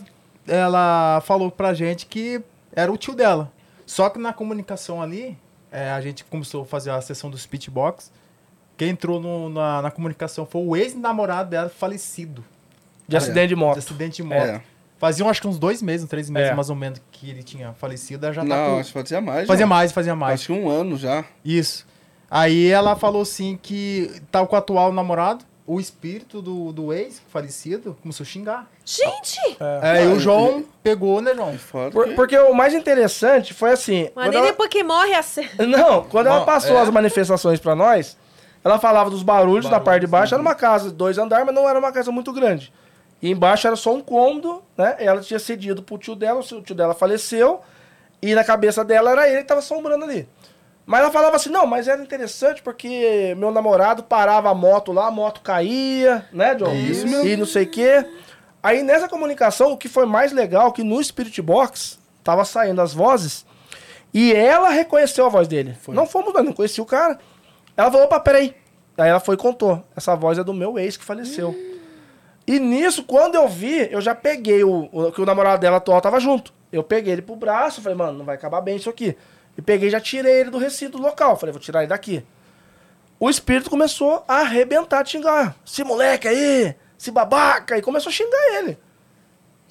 [0.47, 2.41] ela falou pra gente que
[2.75, 3.51] era o tio dela.
[3.85, 5.37] Só que na comunicação ali,
[5.74, 8.11] é, a gente começou a fazer a sessão do speechbox.
[8.78, 12.43] Quem entrou no- na, na comunicação foi o ex-namorado dela falecido.
[13.07, 13.74] De acidente de moto.
[13.74, 14.38] De acidente de moto.
[14.38, 14.61] É.
[14.97, 16.53] Faziam acho que uns dois meses, três meses É.
[16.55, 18.32] mais ou menos que ele tinha falecido.
[18.32, 19.47] Já tá Não, com- acho que fazia mais.
[19.47, 19.67] Fazia já.
[19.67, 20.34] mais, fazia mais.
[20.39, 21.26] Acho que um ano já.
[21.43, 21.86] Isso.
[22.32, 27.22] Aí ela falou assim que tava com o atual namorado, o espírito do, do ex
[27.30, 28.68] falecido começou a xingar.
[28.86, 29.39] Gente!
[29.82, 31.57] Aí o João pegou, né, João?
[31.91, 34.09] Por- que- porque o mais interessante foi assim.
[34.16, 35.49] Mas quando nem ela- depois que morre a cena.
[35.66, 36.82] Não, quando ela passou é.
[36.82, 38.18] as manifestações pra nós,
[38.64, 40.34] ela falava dos barulhos, da parte de baixo.
[40.34, 42.72] Era uma casa de dois andares, mas não era uma casa muito grande.
[43.22, 44.95] E embaixo era só um cômodo, né?
[44.99, 47.61] Ela tinha cedido pro tio dela, o tio dela faleceu.
[48.22, 50.27] E na cabeça dela era ele que tava assombrando ali.
[50.85, 55.07] Mas ela falava assim, não, mas era interessante porque meu namorado parava a moto lá,
[55.07, 56.73] a moto caía, né, John?
[56.73, 58.05] Isso E não sei o quê.
[58.61, 62.93] Aí nessa comunicação, o que foi mais legal, que no Spirit Box tava saindo as
[62.93, 63.45] vozes
[64.14, 65.76] e ela reconheceu a voz dele.
[65.88, 67.18] Não fomos nós, não conhecia o cara.
[67.76, 68.55] Ela falou, opa, peraí.
[68.97, 69.84] Aí ela foi e contou.
[69.95, 71.55] Essa voz é do meu ex que faleceu.
[72.45, 75.99] E nisso, quando eu vi, eu já peguei o, o que o namorado dela atual
[76.01, 76.53] tava junto.
[76.72, 79.15] Eu peguei ele pro braço, falei, mano, não vai acabar bem isso aqui.
[79.57, 81.38] E peguei e já tirei ele do recinto local.
[81.38, 82.23] Falei, vou tirar ele daqui.
[83.19, 85.55] O espírito começou a arrebentar, de xingar.
[85.65, 87.77] Esse moleque aí, esse babaca.
[87.77, 88.77] E começou a xingar ele.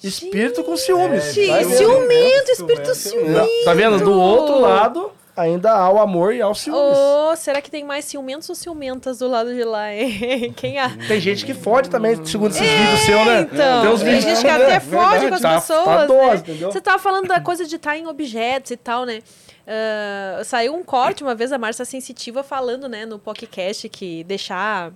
[0.01, 1.33] Espírito com ciúmes.
[1.35, 1.69] Vendo.
[1.77, 3.47] ciumento, espírito ciumento.
[3.63, 3.99] Tá vendo?
[3.99, 6.97] Do outro lado, ainda há o amor e há o ciúmes.
[6.97, 10.51] Ou será que tem mais ciumentos ou ciumentas do lado de lá, hein?
[10.57, 10.89] Quem a...
[11.07, 13.47] Tem gente que fode também, segundo esses vídeos seus, né?
[13.49, 14.51] Então, Tem uns tem gente que né?
[14.55, 16.07] até fode com as Tá- pessoas, tá né?
[16.07, 16.71] dose, entendeu?
[16.71, 19.21] Você tava falando da coisa de estar em objetos e tal, né?
[19.65, 24.91] Ah, saiu um corte uma vez a Márcia Sensitiva falando, né, no podcast que deixar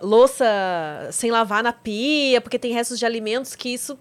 [0.00, 0.44] louça
[1.12, 3.98] sem lavar na pia, porque tem restos de alimentos que isso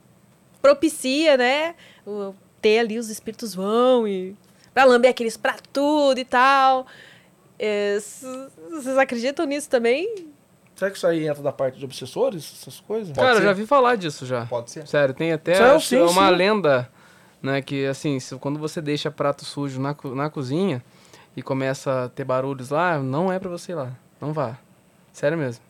[0.62, 1.76] propicia, né?
[2.06, 4.36] o- ter ali os espíritos vão e
[4.74, 6.88] pra lamber aqueles pra tudo e tal.
[7.60, 7.98] É,
[8.72, 10.28] vocês acreditam nisso também?
[10.76, 13.16] Será que isso aí entra da parte de obsessores, essas coisas?
[13.16, 13.44] Cara, eu ser.
[13.44, 14.46] já vi falar disso já.
[14.46, 14.88] Pode ser.
[14.88, 16.36] Sério, tem até Sério, sim, uma sim.
[16.36, 16.90] lenda,
[17.42, 20.84] né, que assim, se- quando você deixa prato sujo na, na cozinha
[21.36, 23.92] e começa a ter barulhos lá, não é pra você ir lá.
[24.20, 24.58] Não vá.
[25.14, 25.64] Sério mesmo.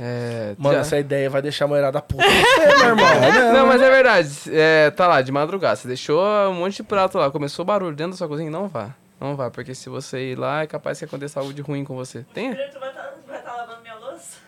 [0.00, 2.22] É, Mano, já- essa ideia vai deixar a mulherada puta.
[2.28, 3.52] Você, meu irmão.
[3.54, 4.28] Não, mas é verdade.
[4.50, 5.76] É, tá lá, de madrugada.
[5.76, 6.20] Você deixou
[6.50, 8.90] um monte de prato lá, começou barulho dentro da sua cozinha, não vá.
[9.20, 11.94] Não vá, porque se você ir lá, é capaz que aconteça algo de ruim com
[11.94, 12.24] você.
[12.34, 12.50] Tem?
[12.54, 14.38] Tu vai estar vai tá lavando minha louça?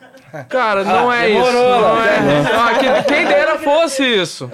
[0.48, 1.44] Cara, não é isso.
[1.44, 2.16] demorou, Não é.
[2.52, 4.51] Ah, que- quem dera fosse isso.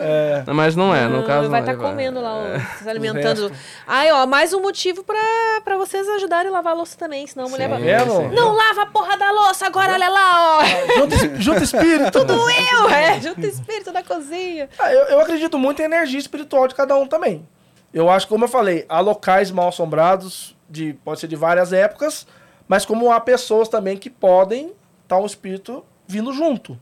[0.47, 1.70] Mas não é, no caso vai não.
[1.73, 2.82] estar comendo lá, É.
[2.82, 3.51] se alimentando.
[3.86, 5.19] Ai, ó, mais um motivo pra,
[5.65, 7.89] pra vocês ajudarem a lavar a louça também, senão a mulher vai...
[7.89, 8.28] É, não?
[8.28, 10.65] Não lava a porra da louça, agora olha lá, ó.
[10.98, 12.11] Junta, es- junta espírito.
[12.12, 13.20] Tudo eu, é.
[13.20, 14.69] Junta espírito da cozinha.
[14.78, 17.47] Ah, eu, eu acredito muito em energia espiritual de cada um também.
[17.93, 21.73] Eu acho que, como eu falei, há locais mal assombrados, de, pode ser de várias
[21.73, 22.27] épocas,
[22.69, 24.73] mas como há pessoas também que podem
[25.11, 26.78] estar um espírito vindo junto.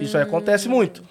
[0.00, 1.02] Isso aí acontece muito.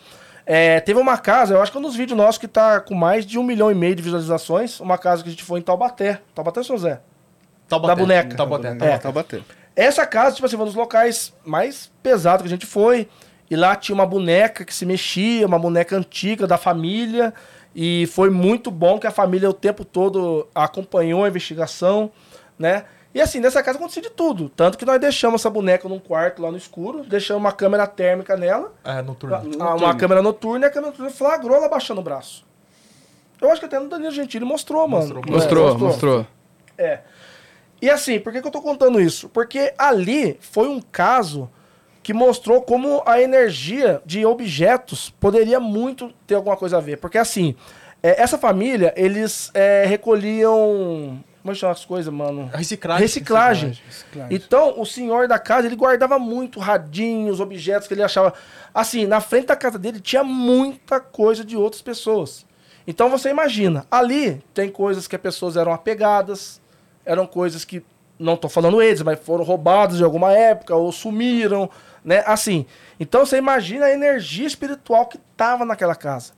[0.45, 2.95] É, teve uma casa, eu acho que é um dos vídeos nossos que tá com
[2.95, 5.61] mais de um milhão e meio de visualizações, uma casa que a gente foi em
[5.61, 6.21] Taubaté.
[6.33, 7.01] Taubaté, São José.
[7.67, 7.93] Taubaté.
[7.93, 8.37] Da boneca.
[8.37, 8.77] Taubaté.
[8.79, 8.97] É.
[8.97, 9.43] Tá batendo.
[9.75, 13.07] Essa casa, tipo assim, foi um dos locais mais pesados que a gente foi.
[13.49, 17.33] E lá tinha uma boneca que se mexia, uma boneca antiga da família.
[17.75, 22.09] E foi muito bom que a família o tempo todo acompanhou a investigação,
[22.57, 22.85] né?
[23.17, 24.47] E assim, nessa casa acontecia de tudo.
[24.49, 28.37] Tanto que nós deixamos essa boneca num quarto lá no escuro, deixamos uma câmera térmica
[28.37, 29.35] nela, É, noturno.
[29.59, 32.45] a- uma câmera noturna, e a câmera noturna flagrou ela baixando o braço.
[33.41, 35.15] Eu acho que até no Danilo Gentili mostrou, mano.
[35.15, 36.27] Mostrou, É, Mostrou, mostrou.
[36.77, 36.99] é.
[37.81, 39.29] E assim, por que, que eu tô contando isso?
[39.29, 41.49] Porque ali foi um caso
[42.03, 46.97] que mostrou como a energia de objetos poderia muito ter alguma coisa a ver.
[46.97, 47.55] Porque assim,
[48.01, 51.23] é, essa família, eles é, recolhiam.
[51.41, 52.49] Como é as coisas, mano?
[52.53, 53.01] Reciclagem.
[53.85, 54.35] Reciclagem.
[54.35, 58.33] Então, o senhor da casa, ele guardava muito radinhos, objetos que ele achava.
[58.73, 62.45] Assim, na frente da casa dele tinha muita coisa de outras pessoas.
[62.87, 66.61] Então você imagina, ali tem coisas que as pessoas eram apegadas,
[67.05, 67.83] eram coisas que,
[68.17, 71.69] não tô falando eles, mas foram roubadas de alguma época ou sumiram,
[72.01, 72.23] né?
[72.25, 72.65] Assim.
[72.97, 76.31] Então você imagina a energia espiritual que tava naquela casa.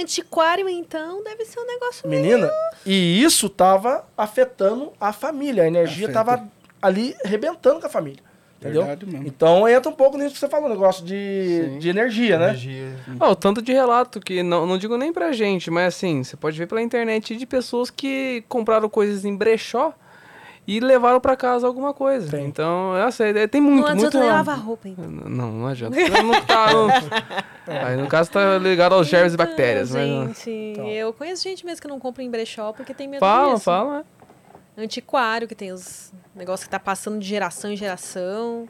[0.00, 2.22] Antiquário, então, deve ser um negócio meio...
[2.22, 2.50] Menina,
[2.84, 5.64] e isso tava afetando a família.
[5.64, 6.24] A energia Afeta.
[6.24, 6.48] tava
[6.80, 8.22] ali arrebentando com a família.
[8.60, 8.84] Entendeu?
[8.84, 9.26] Verdade mesmo.
[9.26, 11.78] Então entra um pouco nisso que você falou, negócio de, Sim.
[11.78, 12.50] de energia, né?
[12.50, 12.96] Energia.
[13.20, 16.56] O tanto de relato que, não, não digo nem pra gente, mas assim, você pode
[16.56, 19.92] ver pela internet de pessoas que compraram coisas em brechó
[20.66, 22.30] e levaram pra casa alguma coisa.
[22.30, 22.46] Tem.
[22.46, 24.36] Então, essa ideia tem muito, Não muito relato.
[24.36, 25.04] lavar roupa, então.
[25.08, 25.96] Não, não adianta.
[26.08, 26.88] Não, não tá, não-
[27.86, 29.90] Aí, no caso, tá ligado aos germes e bactérias.
[29.90, 30.50] mas não- Gente,
[30.88, 33.64] eu conheço gente mesmo que não compra em brechó porque tem medo Fala, disso.
[33.64, 34.04] fala.
[34.76, 38.66] Antiquário, que tem os negócios que tá passando de geração em geração.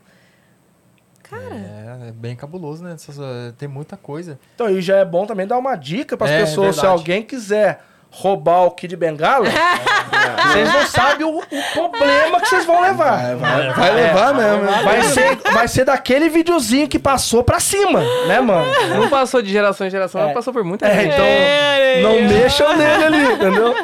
[1.22, 2.96] Cara, É, é bem cabuloso, né?
[3.08, 4.38] Eh, tem muita coisa.
[4.54, 6.74] Então, e já é bom também dar uma dica para as É, pessoas.
[6.74, 6.86] Se verdade.
[7.00, 7.80] alguém quiser
[8.14, 9.46] roubar o Kid Bengala,
[10.46, 13.34] vocês não sabem o, o problema que vocês vão levar.
[13.36, 14.84] Vai, vai, vai levar mesmo.
[14.84, 18.66] Vai ser, vai ser daquele videozinho que passou pra cima, né, mano?
[19.00, 20.24] Não passou de geração em geração, É.
[20.26, 21.14] mas passou por muita É, gente.
[21.14, 23.74] então não mexam nele ali, entendeu?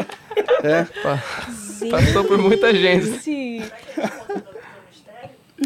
[1.90, 3.62] Passou por muita gente.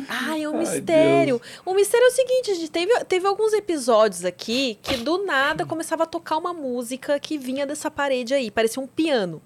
[0.08, 1.40] Ai, é um mistério.
[1.66, 6.04] O mistério é o seguinte, gente, teve, teve alguns episódios aqui que do nada começava
[6.04, 9.40] a tocar uma música que vinha dessa parede aí, parecia um piano.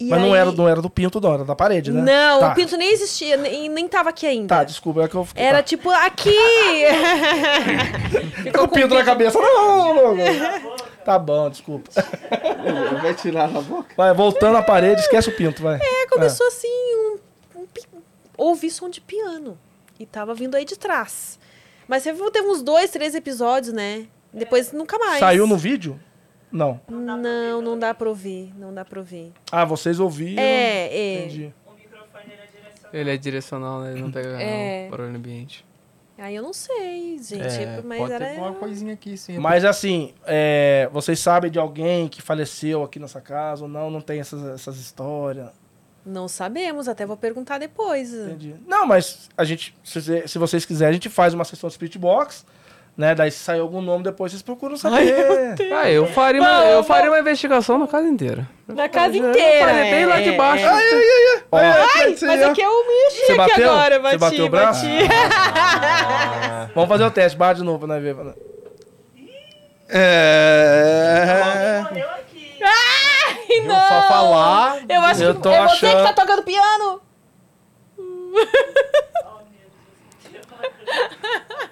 [0.00, 2.02] E Mas não aí- era, não era do pinto, não, era da parede, né?
[2.02, 2.48] Não, Tá.
[2.50, 4.48] o pinto nem existia, nem, nem tava aqui ainda.
[4.48, 5.44] Tá, desculpa, é que eu fiquei.
[5.44, 5.62] Era tá.
[5.62, 6.34] tipo aqui.
[8.42, 9.38] Ficou com o pinto na cabeça.
[9.38, 10.72] Não, não, não.
[11.04, 11.90] Tá bom, desculpa.
[13.02, 13.92] Vai tirar na boca?
[13.96, 15.78] Vai, voltando à parede, esquece o pinto, vai.
[15.80, 16.71] É, começou assim, um pi-
[18.36, 19.58] ouvi som de piano.
[19.98, 21.38] E tava vindo aí de trás.
[21.86, 24.06] Mas você viu, teve uns dois, três episódios, né?
[24.32, 25.20] Depois nunca mais.
[25.20, 26.00] Saiu no vídeo?
[26.50, 26.80] Não.
[26.88, 28.52] Não, não dá pra ouvir.
[28.58, 29.32] Não dá pra ouvir.
[29.50, 30.42] Ah, vocês ouviram.
[30.42, 31.24] É, é.
[31.24, 31.54] Entendi.
[31.66, 32.96] O microfone era direcionado.
[32.96, 33.92] Ele é direcional, né?
[33.92, 34.86] Ele não pega É.
[34.86, 35.64] o barulho ambiente.
[36.18, 37.42] Aí eu não sei, gente.
[37.42, 38.26] É, mas pode era.
[38.26, 39.38] ter uma coisinha aqui, sim.
[39.38, 43.90] Mas assim, é, vocês sabem de alguém que faleceu aqui nessa casa ou não?
[43.90, 45.48] Não tem essas, essas histórias?
[46.04, 48.12] Não sabemos, até vou perguntar depois.
[48.12, 48.54] Entendi.
[48.66, 51.96] Não, mas a gente, se, se vocês quiserem, a gente faz uma sessão de Spirit
[51.96, 52.44] Box,
[52.96, 53.14] né?
[53.14, 55.14] Daí se sair algum nome, depois vocês procuram saber.
[55.72, 58.48] Ah, eu faria, uma, eu faria uma investigação na casa inteira.
[58.66, 59.64] Na casa Eu inteira.
[59.66, 60.64] faria bem lá de é, baixo.
[60.66, 61.42] é.
[61.52, 63.70] Ó, Ai, mas aqui eu mexi Você aqui bateu?
[63.70, 64.84] agora, Você bati, bateu o braço?
[64.86, 65.08] bati.
[66.74, 68.34] vamos fazer o teste, bate de novo pra nós-
[69.88, 71.82] É.
[71.88, 72.08] Morreu
[73.52, 73.88] Ai, Eu não.
[73.88, 74.78] só falar.
[74.88, 77.00] Eu acho Eu que tô é você que achando- tá tocando piano.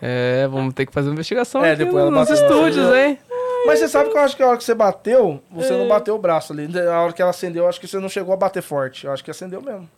[0.02, 2.34] É, vamos ter que fazer uma investigação É, aqui depois ela nos bateu.
[2.46, 3.18] estúdios, hein?
[3.66, 5.76] Mas você sabe que eu acho que a hora que você bateu, você É.
[5.76, 6.66] não bateu o braço ali.
[6.66, 9.04] Na hora que ela acendeu, eu acho que você não chegou a bater forte.
[9.06, 9.88] Eu acho que acendeu mesmo.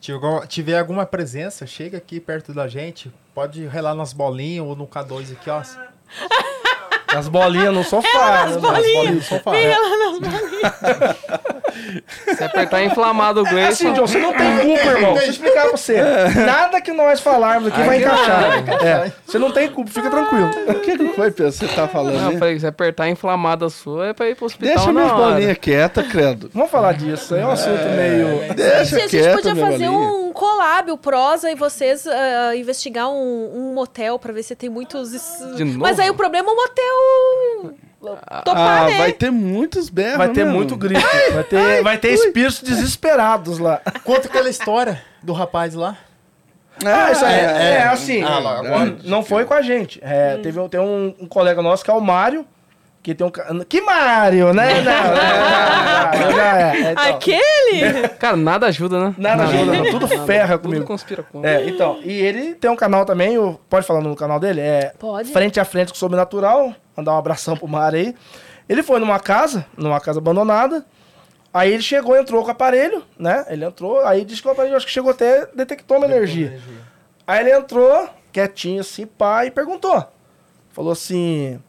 [0.00, 3.12] Tiver, tiver alguma presença, chega aqui perto da gente.
[3.32, 5.62] Pode relar nas bolinhas ou no K2 aqui, ó.
[7.16, 8.08] As bolinhas no sofá.
[8.08, 8.54] né, mano?
[8.54, 9.50] As bolinhas no sofá.
[9.50, 9.70] Vem É.
[9.72, 11.16] ela nas bolinhas.
[12.36, 13.92] Se apertar inflamado o Assim, Gleison.
[13.92, 15.12] John, você não tem culpa, irmão.
[15.14, 16.02] Deixa eu explicar pra você.
[16.46, 18.84] Nada que nós falarmos aqui vai Aqui encaixar.
[18.84, 20.50] É, você não tem culpa, fica tranquilo.
[20.68, 21.52] O que, que foi, Pedro?
[21.52, 22.14] Você tá falando?
[22.14, 22.38] Não, eu aí?
[22.38, 25.32] falei, se apertar inflamada sua é pra ir pro hospital Deixa minhas hora.
[25.34, 26.50] bolinhas quietas, credo.
[26.54, 27.34] Vamos falar disso.
[27.34, 28.54] É um assunto meio.
[28.54, 29.90] Deixa Gente, a gente quieta, podia fazer bolinha.
[29.92, 34.68] um collab, o Prosa, e vocês ah, investigar um, um motel pra ver se tem
[34.70, 35.10] muitos.
[35.56, 35.78] De novo?
[35.80, 36.82] Mas aí o problema é o motel.
[38.44, 38.98] Topar, Ah, né?
[38.98, 41.00] vai ter muitos berros, Vai ter né, muito grito.
[41.32, 43.80] Vai ter, vai ter espíritos desesperados lá.
[44.04, 45.96] Conta aquela história do rapaz lá.
[46.84, 47.34] Ah, isso aí.
[47.34, 48.22] É, é, é, assim.
[48.22, 50.00] Ah, lá, agora- Não foi com a gente.
[50.02, 52.44] É, teve, um- tem um, um colega nosso que é o Mário.
[53.02, 53.30] Que tem um.
[53.30, 54.74] ca- Que Mário, né?
[54.82, 56.76] Não, não, não, já é.
[56.76, 58.08] É, então, Aquele?
[58.20, 59.14] Cara, nada ajuda, né?
[59.18, 59.90] Nada ajuda, não.
[59.90, 60.84] Tudo ferra Tudo comigo.
[60.86, 61.50] conspira contra.
[61.50, 61.98] É, então.
[62.04, 64.60] E ele tem um canal também, o- pode falar no canal dele?
[64.60, 65.32] É Pode.
[65.32, 66.74] Frente a Frente com o Sobrenatural.
[66.96, 68.14] Mandar um abração pro Mário aí.
[68.68, 70.84] Ele foi numa casa, numa casa abandonada.
[71.52, 73.44] Aí ele chegou, entrou com o aparelho, né?
[73.48, 76.60] Ele entrou, aí disse que o aparelho acho que chegou até detectou uma energia.
[77.26, 80.02] Aí ele entrou, quietinho assim, pá, e perguntou.
[80.70, 81.60] Falou assim: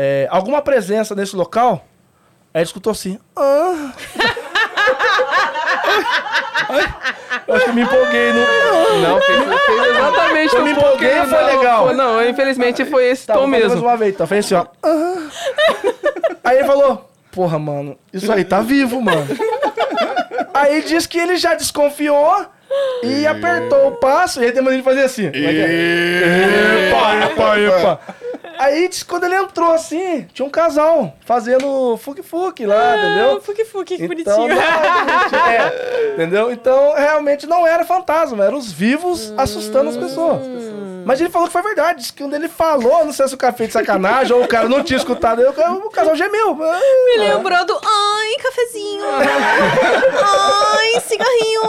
[0.00, 1.84] é, alguma presença nesse local?
[2.54, 3.92] Aí ele escutou assim: ah.
[7.46, 8.40] Eu acho que me empolguei no.
[9.00, 11.86] Não, fez, fez exatamente Eu me empolguei, não, foi legal.
[11.86, 13.82] foi- Não, infelizmente foi esse Tá, tom fazer mais mesmo.
[13.86, 14.26] uma vez, então.
[14.26, 14.66] Fez assim, ó.
[14.82, 15.28] "Ah".
[16.44, 19.26] Aí ele falou: Porra, mano, isso aí tá vivo, mano.
[20.52, 22.46] Aí disse que ele já desconfiou
[23.02, 24.42] e apertou o passo.
[24.42, 25.26] E aí tem maneira de fazer assim.
[25.26, 26.90] É é?
[26.90, 28.00] Epa, epa, epa.
[28.58, 33.40] Aí quando ele entrou assim, tinha um casal fazendo fuque-fuque lá, entendeu?
[33.40, 34.60] Fuque, fuque, que Então, bonitinho.
[35.32, 36.52] não, é, entendeu?
[36.52, 40.42] Então, realmente não era fantasma, eram os vivos assustando as pessoas.
[41.08, 43.70] Mas ele falou que foi verdade, que quando ele falou, não sei se o fez
[43.70, 46.54] de sacanagem ou o cara não tinha escutado, aí o, casal gemeu.
[46.54, 47.80] Me lembrou do.
[47.82, 49.06] Ai, cafezinho.
[50.22, 51.62] Ai, cigarrinho.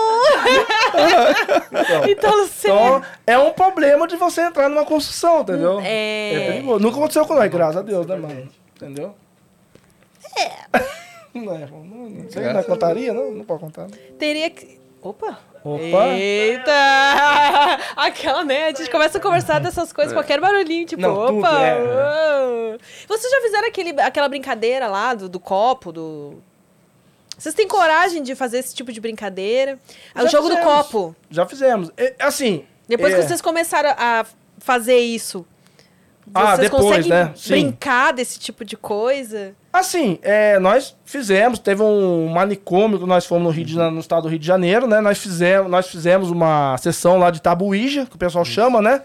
[1.72, 3.02] então, Então, Luciano.
[3.26, 5.80] é um problema de você entrar numa construção, entendeu?
[5.86, 6.34] É.
[6.34, 6.80] É perigoso.
[6.82, 8.50] Nunca aconteceu com nós, graças a Deus, né, mano?
[8.76, 9.16] Entendeu?
[10.38, 10.52] É.
[11.34, 13.32] Não, é, não, não sei, não contaria, não?
[13.32, 13.88] Não pode contar.
[14.18, 14.82] Teria que.
[15.02, 15.38] Opa!
[15.64, 16.08] Opa!
[16.16, 16.72] Eita!
[17.98, 18.66] Aquela, né?
[18.68, 21.62] A gente começa a conversar dessas coisas, qualquer barulhinho, tipo, Não, tudo, opa!
[21.62, 21.76] é.
[21.76, 22.78] uou.
[23.08, 26.42] Vocês já fizeram aquele, aquela brincadeira lá do, do copo, do.
[27.38, 29.80] Vocês têm coragem de fazer esse tipo de brincadeira?
[30.14, 30.74] Ah, o Já jogo do fizemos.
[30.78, 31.16] copo.
[31.30, 31.92] Já fizemos.
[31.98, 32.66] É, assim.
[32.88, 34.26] Depois é, que vocês começaram a
[34.58, 35.46] fazer isso,
[36.34, 37.32] Ah, vocês depois, conseguem né?
[37.36, 37.50] Sim.
[37.50, 39.56] brincar desse tipo de coisa?
[39.72, 44.24] Assim, é, nós fizemos, teve um manicômio que nós fomos no, Rio de, no estado
[44.24, 45.02] do Rio de Janeiro, né?
[45.02, 49.02] Nós fizemos, nós fizemos uma sessão lá de tabuíja, que o pessoal chama, né?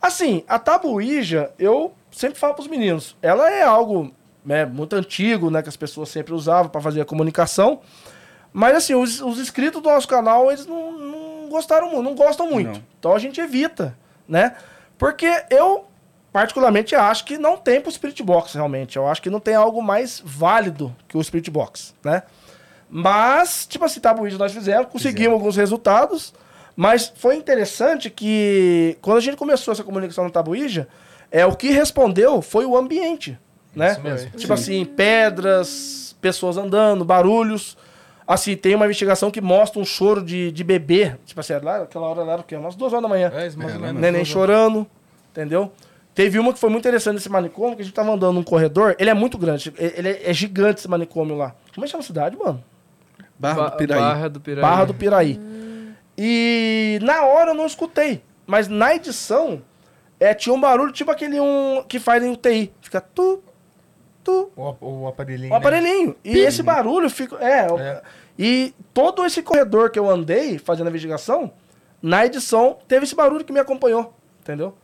[0.00, 4.12] Assim, a tabuíja, eu sempre falo pros meninos, ela é algo
[4.44, 5.62] né, muito antigo, né?
[5.62, 7.80] Que as pessoas sempre usavam para fazer a comunicação.
[8.52, 12.50] Mas assim, os, os inscritos do nosso canal, eles não, não gostaram muito, não gostam
[12.50, 12.72] muito.
[12.72, 12.82] Não.
[12.98, 13.96] Então a gente evita,
[14.28, 14.56] né?
[14.98, 15.86] Porque eu,
[16.32, 18.96] particularmente, acho que não tem pro Spirit Box, realmente.
[18.96, 22.22] Eu acho que não tem algo mais válido que o Spirit Box, né?
[22.88, 26.34] Mas, tipo assim, tabuíja nós fizemos, conseguimos alguns resultados.
[26.74, 30.88] Mas foi interessante que quando a gente começou essa comunicação no Tabuíja,
[31.30, 33.38] é, o que respondeu foi o ambiente,
[33.74, 33.96] né?
[34.36, 37.76] Tipo assim, pedras, pessoas andando, barulhos.
[38.26, 41.14] Assim, tem uma investigação que mostra um choro de, de bebê.
[41.26, 42.56] Tipo assim, lá, aquela hora lá era o quê?
[42.56, 43.30] Umas duas horas da manhã.
[43.34, 44.00] É, menos.
[44.00, 44.86] Neném chorando,
[45.30, 45.72] entendeu?
[46.14, 48.94] Teve uma que foi muito interessante nesse manicômio, que a gente tava andando num corredor.
[48.98, 51.54] Ele é muito grande, ele é, é gigante esse manicômio lá.
[51.74, 52.62] Como é que chama a cidade, mano?
[53.38, 53.98] Barra do Piraí.
[54.00, 54.62] Barra do Piraí.
[54.62, 55.40] Barra do Piraí.
[56.16, 58.22] E na hora eu não escutei.
[58.46, 59.62] Mas na edição,
[60.20, 62.72] É, tinha um barulho tipo aquele um que faz em UTI.
[62.80, 63.42] Fica tu,
[64.22, 65.48] tu, O, o aparelhinho.
[65.48, 65.56] o né?
[65.56, 66.16] aparelhinho.
[66.24, 67.36] E esse barulho fica.
[67.44, 68.02] É, É.
[68.38, 71.50] E todo esse corredor que eu andei fazendo a investigação,
[72.00, 74.14] na edição, teve esse barulho que me acompanhou.
[74.40, 74.76] Entendeu?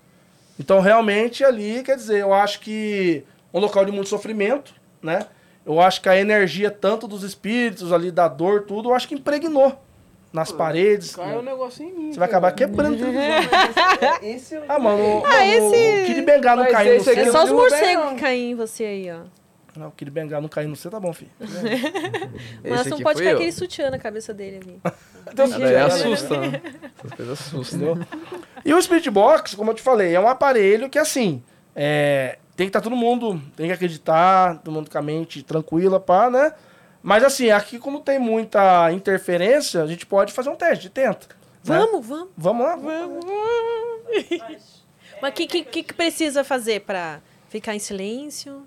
[0.58, 3.22] Então, realmente, ali, quer dizer, eu acho que
[3.52, 5.26] um local de muito sofrimento, né?
[5.64, 9.14] Eu acho que a energia, tanto dos espíritos ali, da dor, tudo, eu acho que
[9.14, 9.78] impregnou
[10.32, 11.14] nas paredes.
[11.14, 12.12] Caiu um negocinho em mim.
[12.12, 13.12] Você vai acabar quebrando tudo.
[14.22, 14.62] Esse eu...
[14.68, 15.42] Ah, mano, o, Ah, mano,
[15.74, 18.54] esse- o Kid Bengala não caiu no esse É só os morcegos que caem em
[18.54, 19.20] você aí, ó.
[19.78, 21.30] Não, Kid Bengala não caiu no você, tá bom, filho.
[22.68, 23.36] Mas não pode cair eu.
[23.36, 24.80] aquele sutiã na cabeça dele ali.
[25.34, 26.60] Daí assusta, né?
[26.98, 27.78] Essas coisas assustam.
[27.78, 28.06] Entendeu?
[28.64, 31.42] E o Spirit Box, como eu te falei, é um aparelho que, assim,
[31.76, 36.00] é, tem que estar todo mundo, tem que acreditar, todo mundo com a mente tranquila,
[36.00, 36.52] pá, né?
[37.00, 41.28] Mas, assim, aqui, como tem muita interferência, a gente pode fazer um teste, de tenta.
[41.28, 41.36] né?
[41.62, 42.28] Vamos, vamos.
[42.36, 42.74] Vamos lá?
[42.74, 43.24] Vamos.
[45.22, 48.66] Mas o que, que, que que precisa fazer pra ficar em silêncio?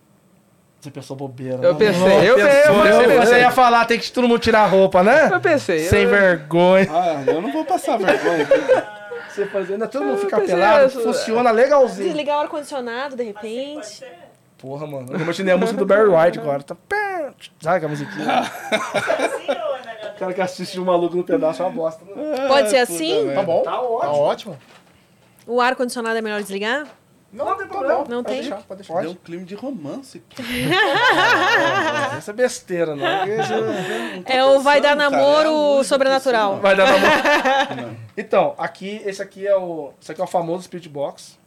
[0.81, 1.59] Você pensou bobeira.
[1.61, 1.79] Eu né?
[1.79, 4.65] pensei, Não, eu pensou, pensei, eu Você ia falar, tem que todo mundo tirar a
[4.65, 5.29] roupa, né?
[5.31, 5.81] Eu pensei.
[5.81, 6.09] Sem eu...
[6.09, 6.87] vergonha.
[6.89, 9.29] Ah, eu não vou passar vergonha aqui.
[9.29, 12.07] Você fazendo, todo mundo fica pelado, isso, funciona legalzinho.
[12.07, 14.03] Desligar o ar-condicionado, de repente.
[14.57, 15.13] Porra, mano.
[15.13, 16.63] Eu imaginei a música do Barry White agora.
[16.63, 16.75] Tá...
[16.75, 17.29] pé,
[17.61, 18.39] Sabe aquela musiquinha?
[18.39, 20.11] Assim é?
[20.15, 22.03] O cara que assiste um maluco no pedaço é uma bosta.
[22.03, 22.47] Né?
[22.47, 23.31] Pode ser puta assim?
[23.35, 23.61] Tá bom?
[23.61, 24.23] Tá Tá ótimo.
[24.23, 24.59] ótimo.
[25.45, 26.87] O ar-condicionado é melhor desligar?
[27.33, 27.97] Não, Não tem tá problema.
[27.99, 28.41] Não Pode tem?
[28.41, 28.93] deixar, pode deixar.
[28.93, 29.05] Pode.
[29.07, 30.43] Deu um clima de romance aqui.
[31.13, 33.05] Ah, Essa é besteira, não.
[34.25, 36.59] É o vai dar pensando, cara, namoro é a música sobrenatural.
[36.59, 37.97] Vai dar namoro.
[38.17, 39.93] Então, aqui, esse aqui é o.
[40.01, 41.39] Esse aqui é o famoso Spirit Box.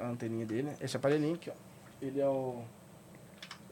[0.00, 0.70] A anteninha dele.
[0.80, 1.52] Esse aparelhinho aqui, ó.
[2.00, 2.56] Ele é o.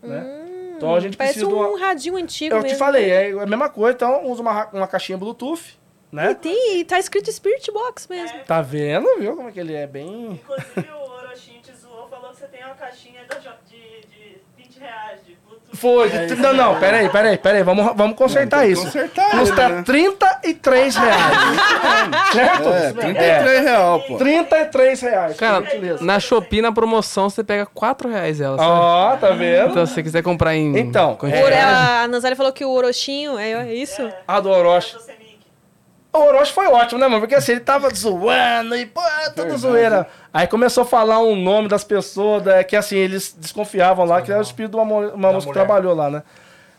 [0.03, 0.73] Né?
[0.77, 1.79] então a gente Hum, Parece precisa de um uma.
[1.79, 2.75] radinho antigo Eu mesmo.
[2.75, 5.79] te falei, é a mesma coisa, então usa uma, uma caixinha Bluetooth,
[6.13, 6.35] E né?
[6.35, 8.39] tem, e tá escrito Spirit Box mesmo.
[8.47, 9.37] Tá vendo, viu?
[9.37, 10.33] Como é que ele é bem.
[10.43, 13.21] Inclusive o Orochinho te zoou, falou que você tem uma caixinha
[13.69, 13.79] de,
[14.09, 15.77] de 20 reais de Bluetooth.
[15.77, 16.11] Foi.
[16.11, 17.63] de- Não, não, peraí, peraí, peraí.
[17.63, 18.83] Vamos, vamos consertar isso.
[18.83, 19.83] Consertar Custa ele, né?
[19.85, 21.37] 33 reais.
[22.33, 22.69] certo?
[22.69, 24.17] É, 33 real, pô.
[24.19, 25.37] 33 reais.
[25.37, 25.63] Cara,
[26.01, 28.57] na Shopee, na promoção, você pega 4 reais ela.
[28.61, 29.71] Ó, tá vendo?
[29.71, 30.77] Então, se você quiser comprar em.
[30.77, 34.11] Então, Ore- a Nazaré falou que o Orochinho, é, é isso?
[34.27, 34.97] A do Orochi.
[36.13, 37.21] O Orochi foi ótimo, né, mano?
[37.21, 40.09] Porque assim, ele tava zoando e, pô, é tudo zoeira.
[40.35, 44.31] Aí começou a falar um nome das pessoas, da- que assim, eles desconfiavam lá, que
[44.31, 46.23] era o espírito de uma, uma moça que trabalhou lá, né?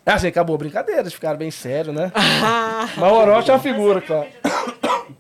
[0.05, 2.11] É assim, acabou a brincadeira, eles ficaram bem sérios, né?
[2.97, 4.27] Mas o Orochi é uma figura, cara.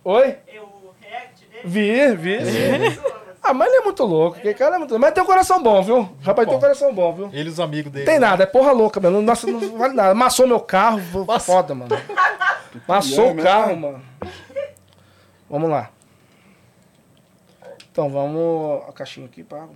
[0.03, 0.35] Oi?
[0.53, 1.61] Eu, o react dele.
[1.63, 2.37] Vi, vi.
[2.43, 2.99] você.
[3.43, 5.81] Ah, mas ele é muito louco, aquele cara é muito Mas tem um coração bom,
[5.81, 6.15] viu?
[6.21, 6.61] Rapaz, tem um bom.
[6.61, 7.29] coração bom, viu?
[7.33, 8.05] Ele e os amigos dele.
[8.05, 9.17] Tem nada, é porra louca, mano.
[9.17, 10.11] Não, nossa, não vale nada.
[10.11, 11.89] Amassou meu carro, vo- foda, mano.
[12.87, 13.75] Amassou É o carro, né?
[13.75, 14.03] mano.
[15.49, 15.89] Vamos lá.
[17.91, 18.87] Então, vamos.
[18.87, 19.63] A caixinha aqui pra.
[19.63, 19.69] Acho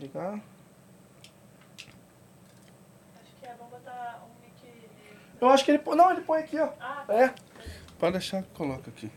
[3.42, 4.88] que é bom botar um mic.
[5.42, 5.80] Eu acho que ele.
[5.80, 6.70] põe- Não, ele põe aqui, ó.
[6.80, 7.32] Ah, É.
[8.00, 9.10] Pode deixar que coloca aqui.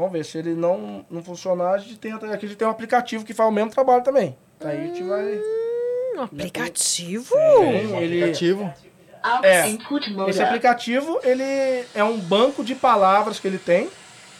[0.00, 0.24] Vamos ver.
[0.24, 2.12] Se ele não, não funcionar, a gente tem.
[2.12, 4.36] Aqui a gente tem um aplicativo que faz o mesmo trabalho também.
[4.64, 5.40] Aí a gente vai.
[6.16, 7.34] Um aplicativo?
[7.34, 8.74] Tem, ele, Aplicativo.
[9.42, 9.68] É,
[10.30, 11.42] esse aplicativo, ele
[11.94, 13.90] é um banco de palavras que ele tem,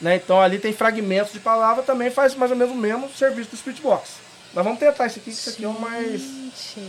[0.00, 0.16] né?
[0.16, 3.58] Então ali tem fragmentos de palavra, também faz mais ou menos o mesmo serviço do
[3.58, 4.14] Speechbox.
[4.54, 6.22] Mas vamos tentar esse aqui, que esse aqui é o mais...
[6.22, 6.80] Gente.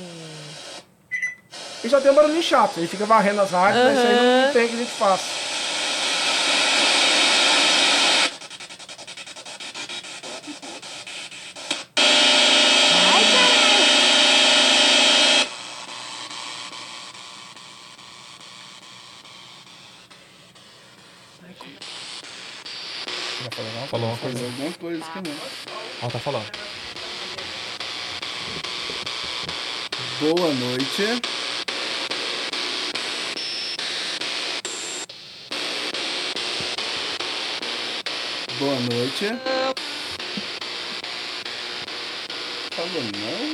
[1.83, 4.45] E já tem um barulhinho chato, ele fica varrendo as rádios, mas isso aí não,
[4.45, 5.23] não tem que a gente faça.
[24.21, 25.35] Fazer alguma coisa aqui não.
[26.03, 26.45] Ó, tá falando.
[30.19, 31.21] Boa noite.
[38.59, 39.25] Boa noite.
[42.75, 43.53] Falou não?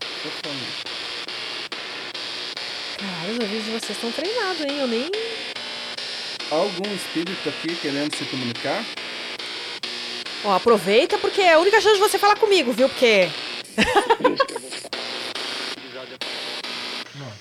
[0.00, 0.88] Tô falando.
[2.98, 4.78] Caralho, os ouvidos de vocês estão treinados, hein?
[4.80, 5.08] Eu nem.
[6.50, 8.84] Algum espírito aqui querendo se comunicar?
[10.44, 12.88] Ó, aproveita porque é a única chance de você falar comigo, viu?
[12.88, 13.28] Porque.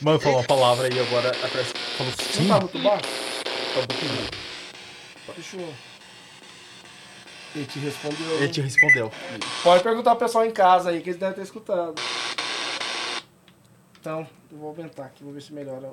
[0.02, 1.32] Mano, falou uma palavra aí agora.
[1.40, 2.48] Parece que falou sim.
[2.48, 3.04] Tá muito baixo?
[3.74, 3.80] Tá
[5.56, 5.74] um eu...
[7.56, 8.36] Ele te respondeu.
[8.36, 9.12] Ele te respondeu.
[9.64, 11.96] Pode perguntar ao pessoal em casa aí, que eles devem ter escutado.
[14.00, 15.92] Então, eu vou aumentar aqui, vou ver se melhora.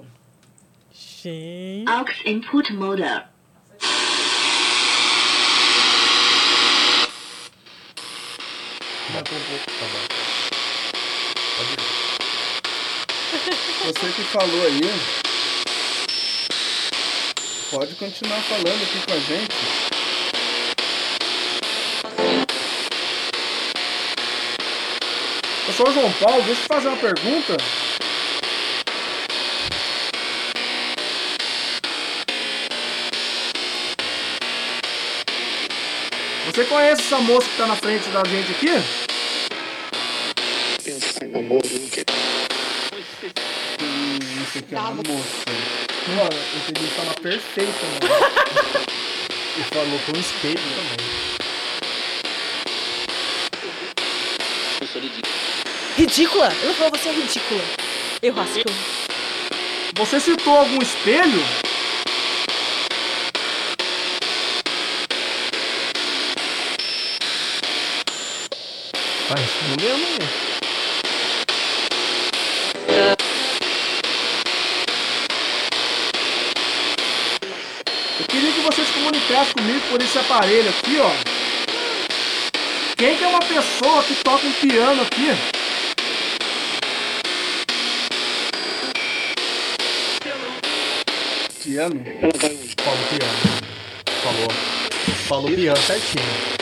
[0.93, 1.89] Gente.
[1.89, 2.72] AUX input
[9.14, 9.30] mode.
[13.84, 14.80] Você que falou aí.
[17.70, 19.56] Pode continuar falando aqui com a gente.
[25.66, 27.56] Eu sou o João Paulo, deixa eu te fazer uma pergunta.
[36.55, 38.70] Você conhece essa moça que tá na frente da gente aqui?
[43.82, 45.44] Hum, isso aqui é uma moça.
[46.06, 48.85] Mano, eu entendi falar perfeita, mano.
[49.56, 51.06] E falou com o espelho também.
[55.97, 56.52] Ridícula!
[56.62, 57.64] Ela falou, você é ridícula.
[58.22, 58.62] Eu rasco.
[59.97, 61.63] Você citou algum espelho?
[69.35, 70.19] Vai, respondeu, né?
[78.20, 81.11] Eu queria que você se comunicasse comigo por esse aparelho aqui, ó.
[82.97, 85.31] Quem que é uma pessoa que toca um piano aqui?
[91.65, 92.05] Piano?
[92.85, 93.39] Falou piano.
[94.23, 94.48] Falou.
[95.27, 96.55] Falou piano certinho.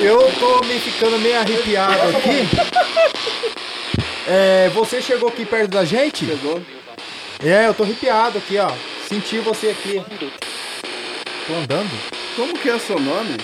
[0.00, 2.48] Eu tô me ficando meio arrepiado aqui.
[4.26, 6.24] É, você chegou aqui perto da gente?
[6.26, 6.62] Chegou?
[7.42, 8.70] É, eu tô arrepiado aqui, ó.
[9.08, 10.02] Senti você aqui.
[11.46, 11.90] Tô andando?
[12.36, 13.36] Como que é o seu nome?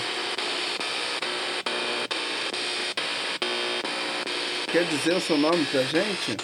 [4.71, 6.37] Quer dizer o seu nome pra gente?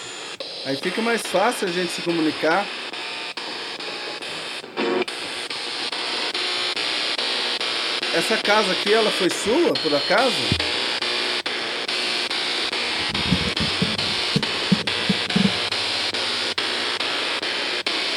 [0.66, 2.66] Aí fica mais fácil a gente se comunicar.
[8.14, 10.36] Essa casa aqui, ela foi sua, por acaso?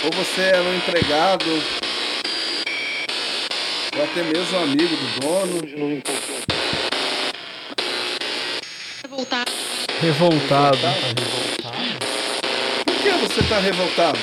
[0.04, 1.46] Ou você era um empregado?
[3.96, 5.62] Ou até mesmo um amigo do dono?
[10.02, 10.78] Revoltado.
[12.84, 14.20] Por que você tá revoltado?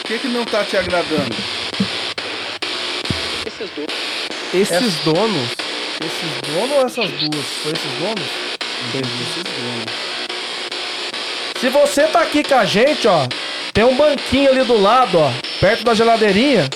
[0.00, 1.36] O que que não tá te agradando?
[3.46, 3.70] Esses
[5.04, 5.50] donos.
[6.00, 7.46] Esses donos ou essas duas?
[7.62, 8.24] Foi esses donos?
[8.94, 10.08] Esses donos.
[11.60, 13.26] Se você tá aqui com a gente, ó,
[13.74, 15.30] tem um banquinho ali do lado, ó,
[15.60, 16.68] perto da geladeirinha.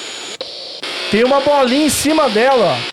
[1.11, 2.93] Tem uma bolinha em cima dela, ó.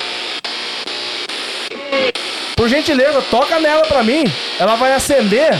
[2.56, 4.23] Por gentileza, toca nela pra mim.
[4.60, 5.57] Ela vai acender.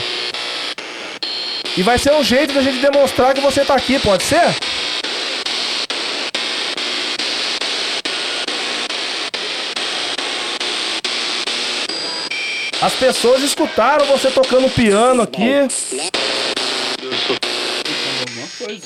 [1.78, 4.56] E vai ser um jeito da gente demonstrar que você tá aqui, pode ser?
[12.82, 15.42] As pessoas escutaram você tocando piano aqui.
[18.22, 18.82] Alguma coisa.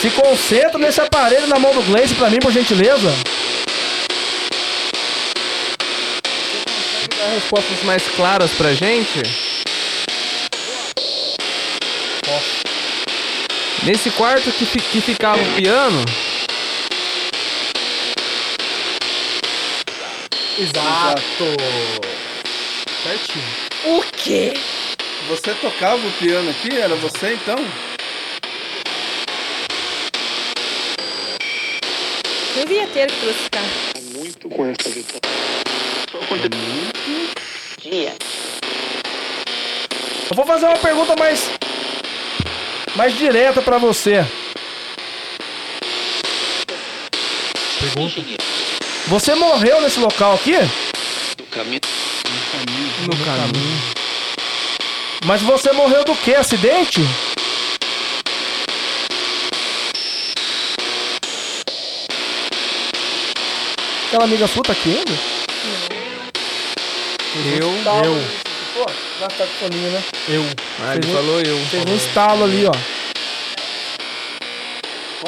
[0.00, 3.12] Se concentra nesse aparelho na mão do Gleice pra mim, por gentileza.
[7.18, 9.47] Dar respostas mais claras pra gente.
[13.84, 16.04] Nesse quarto que, que ficava o piano,
[20.58, 21.22] Exato.
[23.04, 23.44] Certinho.
[23.84, 24.54] O quê?
[25.28, 26.76] Você tocava o piano aqui?
[26.76, 27.56] Era você então?
[32.56, 33.68] O vinheteiro que trouxe esse carro.
[40.30, 41.57] Eu vou fazer uma pergunta mais.
[42.96, 44.24] Mais direta pra você.
[47.80, 48.20] Pergunta.
[49.06, 50.56] Você morreu nesse local aqui?
[53.06, 53.98] no caminho.
[55.24, 56.34] Mas você morreu do que?
[56.34, 57.00] Acidente?
[64.08, 65.12] Aquela amiga sua tá aqui ainda?
[67.60, 67.70] Eu,
[68.04, 68.47] Eu.
[68.78, 68.86] Pô,
[69.18, 70.04] já tá com soninho, né?
[70.28, 70.42] Eu.
[70.80, 71.58] Ah, ele falou eu.
[71.66, 72.72] Fez um estalo ali, ó.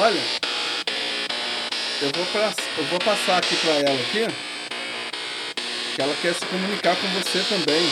[0.01, 0.21] Olha,
[2.01, 4.25] eu vou, pra, eu vou passar aqui pra ela aqui,
[5.93, 7.91] que ela quer se comunicar com você também.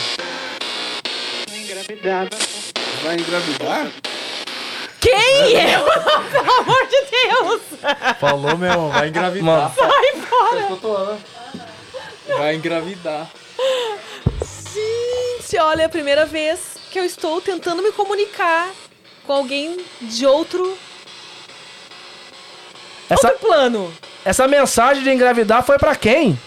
[3.02, 3.88] Vai engravidar?
[4.98, 5.76] Quem é?
[6.32, 7.62] Pelo amor de Deus!
[8.18, 8.88] Falou, meu.
[8.88, 9.44] Vai engravidar.
[9.44, 11.18] Mano, Vai fora!
[12.38, 13.30] Vai engravidar.
[15.50, 18.70] Gente, olha, é a primeira vez que eu estou tentando me comunicar
[19.26, 20.78] com alguém de outro,
[23.08, 23.92] Essa, outro plano.
[24.24, 26.38] essa mensagem de engravidar foi pra quem?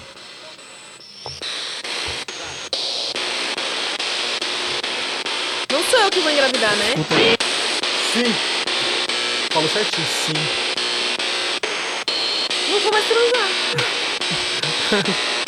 [5.70, 6.94] Não sou eu que vou engravidar, né?
[8.14, 8.34] Sim.
[9.52, 10.34] Falou certinho, sim.
[12.72, 13.50] Não vou mais transar.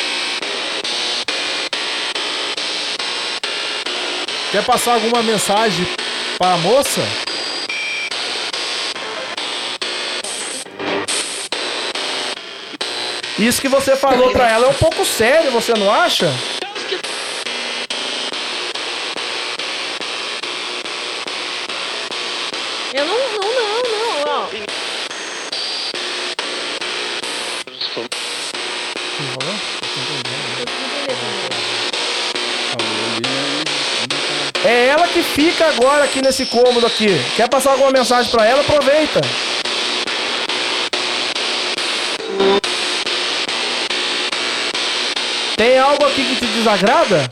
[4.56, 5.86] Quer passar alguma mensagem
[6.38, 7.02] para a moça?
[13.38, 16.32] Isso que você falou pra ela é um pouco sério, você não acha?
[35.66, 37.08] Agora aqui nesse cômodo aqui.
[37.36, 38.60] Quer passar alguma mensagem pra ela?
[38.60, 39.20] Aproveita.
[45.56, 47.28] Tem algo aqui que te desagrada?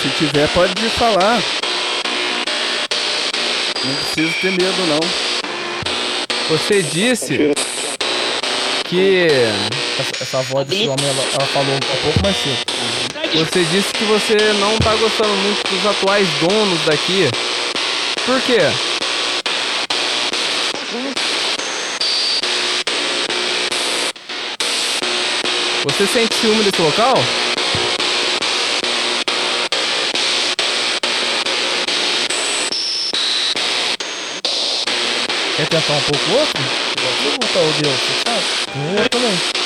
[0.00, 1.42] Se tiver, pode vir falar.
[3.84, 5.00] Não precisa ter medo, não.
[6.50, 7.52] Você disse
[8.84, 9.28] que.
[9.98, 13.46] Essa, essa voz desse homem, ela, ela falou um pouco mais cedo.
[13.46, 17.28] Você disse que você não tá gostando muito dos atuais donos daqui.
[18.26, 18.58] Por quê?
[25.84, 27.14] Você sente ciúme desse local?
[35.56, 36.62] Quer tentar um pouco o outro?
[37.22, 39.00] Vou botar o Deus, você sabe?
[39.00, 39.63] Eu também.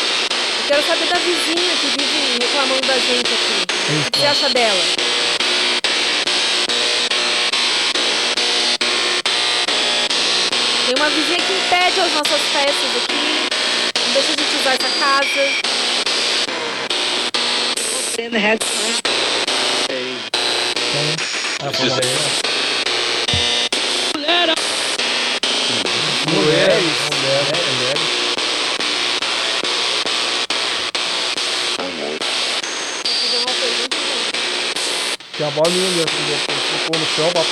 [0.79, 3.67] Eu quero saber da vizinha que vive reclamando da gente aqui.
[4.07, 4.81] O que você acha dela?
[10.87, 13.49] Tem uma vizinha que impede as nossas festas aqui.
[14.07, 15.43] Não deixa a gente usar essa casa.
[24.15, 24.59] Mulheres.
[26.29, 28.19] Mulheres, mulheres.
[31.79, 33.97] Vou fazer uma pergunta.
[35.39, 37.49] Tem a bolinha assim, ficou no chão, bota.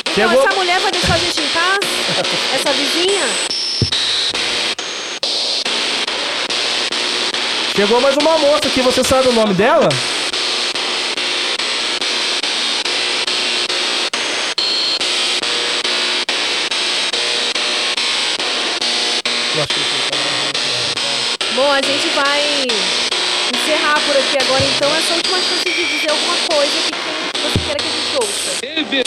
[0.00, 0.42] Então, Chegou.
[0.42, 1.80] essa mulher vai deixar a gente em paz?
[2.54, 3.26] Essa vizinha?
[7.76, 9.90] Chegou mais uma moça aqui, você sabe o nome dela?
[19.52, 19.74] Que tá-
[21.54, 22.66] Bom, a gente vai
[23.62, 24.96] encerrar por aqui agora, então.
[24.96, 28.50] Essa última chance de dizer alguma coisa que, que você queira que a gente ouça.
[28.62, 29.04] Ele beija.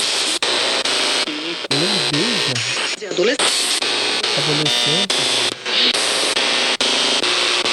[3.11, 3.55] Adolescente.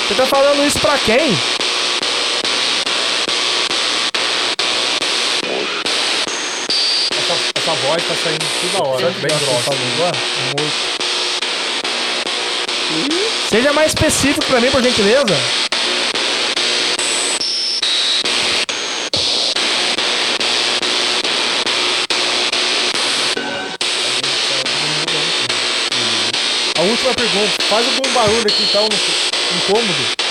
[0.09, 1.39] Você tá falando isso pra quem?
[7.11, 9.71] Essa, essa voz tá saindo toda hora, bem grossa.
[13.49, 15.35] Seja mais específico pra mim, por gentileza.
[27.03, 30.23] Última pergunta, faz algum barulho aqui então, no incômodo.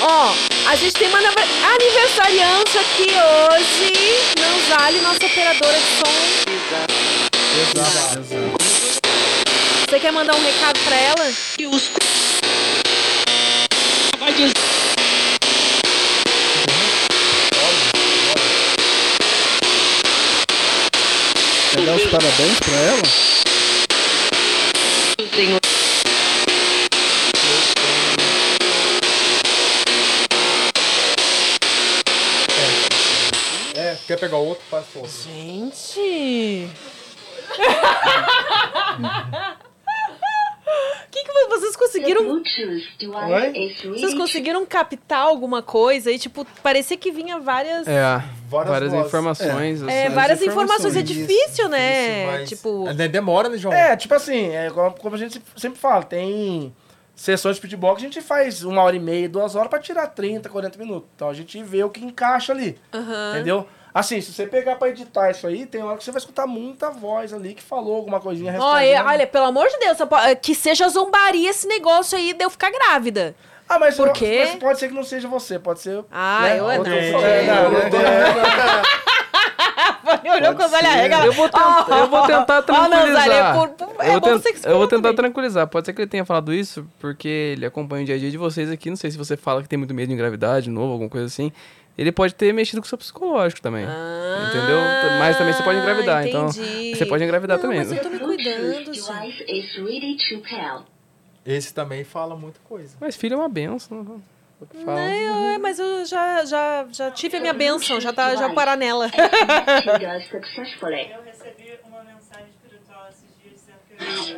[0.00, 0.34] Ó,
[0.68, 3.92] a gente tem uma aniversariante aqui hoje.
[4.40, 6.12] Nanzali, nossa operadora de som.
[7.60, 8.22] Exato.
[9.88, 11.32] Você quer mandar um recado pra ela?
[21.76, 23.02] Quer dar os parabéns pra ela?
[33.74, 34.64] É, quer pegar o outro?
[34.70, 35.10] Faz outro.
[35.22, 36.70] Gente!
[41.86, 42.22] conseguiram?
[42.30, 43.78] Oi?
[43.98, 47.86] Vocês conseguiram captar alguma coisa e, tipo, parecia que vinha várias.
[47.86, 48.02] É,
[48.48, 49.82] Várias várias, informações.
[49.82, 50.14] é, assim.
[50.14, 50.96] várias informações.
[50.96, 52.26] É difícil, né?
[52.26, 52.88] Mas- Tipo.
[52.88, 53.74] É, Demora, né, João?
[53.74, 56.74] É, tipo assim, é como a gente sempre fala, tem
[57.14, 60.06] sessões de futebol que a gente faz uma hora e meia, duas horas pra tirar
[60.08, 61.08] 30, 40 minutos.
[61.16, 62.78] Então a gente vê o que encaixa ali.
[63.34, 63.66] Entendeu?
[63.98, 66.90] Assim, se você pegar pra editar isso aí, tem hora que você vai escutar muita
[66.90, 69.06] voz ali que falou alguma coisinha Olha, respondendo.
[69.08, 69.96] olha, pelo amor de Deus,
[70.42, 73.34] que seja zombaria esse negócio aí de eu ficar grávida.
[73.66, 74.44] Ah, mas, Por eu- quê?
[74.50, 76.04] mas pode ser que não seja você, pode ser.
[76.12, 76.98] Ah, né, eu é outro- não.
[77.24, 78.00] É, não, não tem-
[80.32, 81.26] Olhou com os olhos arregalados.
[81.26, 83.54] Eu vou, tentar, eu vou tentar tranquilizar.
[83.58, 85.16] por- por- é eu, bom tent- eu vou tentar também.
[85.16, 85.66] tranquilizar.
[85.66, 88.36] Pode ser que ele tenha falado isso porque ele acompanha o dia a dia de
[88.38, 88.88] vocês aqui.
[88.90, 91.26] Não sei se você fala que tem muito medo de engravidar de novo, alguma coisa
[91.26, 91.50] assim.
[91.98, 93.84] Ele pode ter mexido com o seu psicológico também.
[93.86, 94.78] Ah, entendeu?
[95.18, 96.26] Mas também você pode engravidar.
[96.26, 96.60] entendi.
[96.88, 97.78] Então, você pode engravidar Não, também.
[97.78, 99.06] mas eu tô me cuidando, gente.
[99.06, 100.84] pair.
[101.44, 102.96] Esse também fala muita coisa.
[103.00, 104.02] Mas filho é uma benção.
[104.02, 104.16] né?
[104.60, 105.00] É o que fala.
[105.00, 108.76] Não, é, mas eu já, já, já tive a minha benção, já tá já parar
[108.76, 109.08] nela.
[111.14, 114.36] Eu recebi uma mensagem espiritual esses dias dizendo que eu.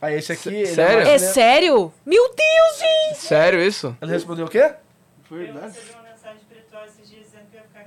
[0.00, 0.48] Aí esse aqui.
[0.48, 0.96] ele Sério?
[0.96, 1.18] mais- É né?
[1.32, 1.92] sério?
[2.04, 3.18] Meu Deus, gente!
[3.18, 3.96] Sério isso?
[4.02, 4.72] Ele respondeu o quê?
[5.30, 5.52] Eu recebi
[5.92, 7.84] uma mensagem espiritual esses dias dizendo que eu ia ficar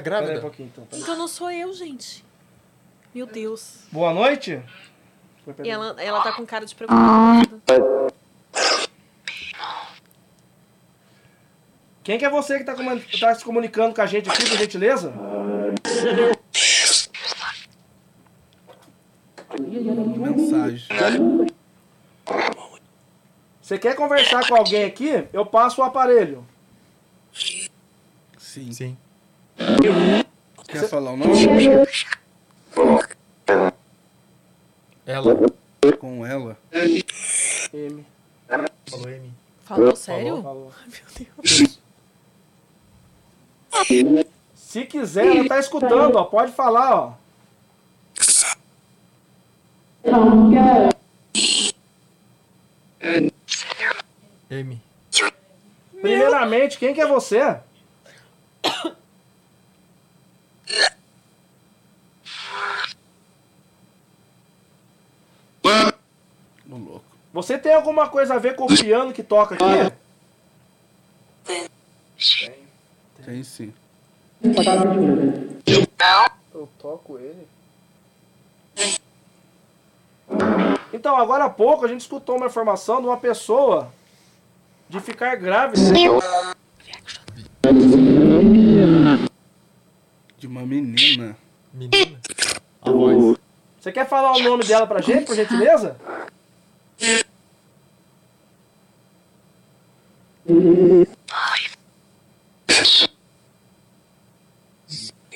[0.00, 0.40] Fica Pera aí um grávida?
[0.40, 0.84] pouquinho, então.
[0.86, 1.02] pera.
[1.02, 2.24] Então não sou eu, gente.
[3.14, 3.84] Meu Deus.
[3.90, 4.62] Boa noite.
[5.62, 7.46] E ela, ela tá com cara de preocupada.
[12.02, 12.74] Quem que é você que tá,
[13.20, 15.12] tá se comunicando com a gente aqui, por gentileza?
[19.58, 20.86] Mensagem.
[23.60, 25.26] Você quer conversar com alguém aqui?
[25.32, 26.46] Eu passo o aparelho.
[28.38, 28.70] Sim.
[28.72, 28.96] Sim.
[30.68, 31.32] Quer falar o nome?
[35.06, 35.36] Ela
[35.98, 36.58] Com ela?
[37.72, 38.06] M.
[38.86, 39.34] falou mim.
[39.64, 40.42] Falou sério?
[40.42, 40.72] Falou.
[40.86, 41.78] Meu Deus.
[44.54, 46.24] Se quiser, ela tá escutando, ó.
[46.24, 47.14] Pode falar, ó.
[54.50, 54.80] M.
[56.00, 57.58] Primeiramente, quem que é você?
[67.36, 69.92] Você tem alguma coisa a ver com o piano que toca aqui?
[73.26, 73.74] Tem sim.
[76.54, 77.46] Eu toco ele.
[80.94, 83.92] Então, agora há pouco a gente escutou uma informação de uma pessoa
[84.88, 85.92] de ficar grávida.
[90.38, 91.36] De uma menina.
[91.70, 92.18] Menina.
[92.80, 93.36] A voz.
[93.78, 95.98] Você quer falar o nome dela pra gente, por gentileza?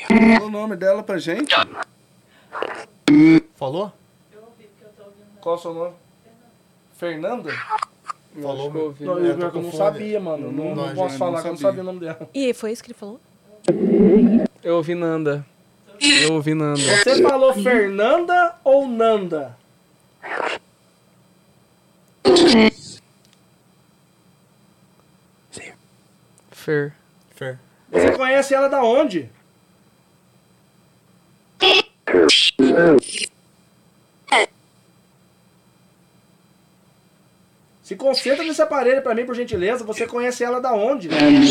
[0.08, 1.54] Fala o nome dela pra gente.
[3.56, 3.92] Falou?
[5.40, 5.94] Qual é o seu nome?
[6.96, 7.50] Fernanda?
[8.40, 8.72] Falou.
[8.74, 9.04] eu ouvi.
[9.04, 10.46] Não, É, eu, tô eu com não sabia, mano.
[10.46, 11.68] Eu Não, Não, não posso não falar, que eu não sabia.
[11.70, 12.28] sabia o nome dela.
[12.34, 13.20] E foi isso que ele falou?
[14.62, 15.44] Eu ouvi Nanda.
[16.22, 16.78] Eu ouvi Nanda.
[16.80, 19.56] Você falou Fernanda ou Nanda?
[26.70, 26.92] Fer.
[27.34, 27.58] Fer.
[27.90, 29.28] Você conhece ela da onde?
[37.82, 39.82] Se concentra nesse aparelho pra mim, por gentileza.
[39.82, 41.08] Você conhece ela da onde?
[41.08, 41.50] Aqui.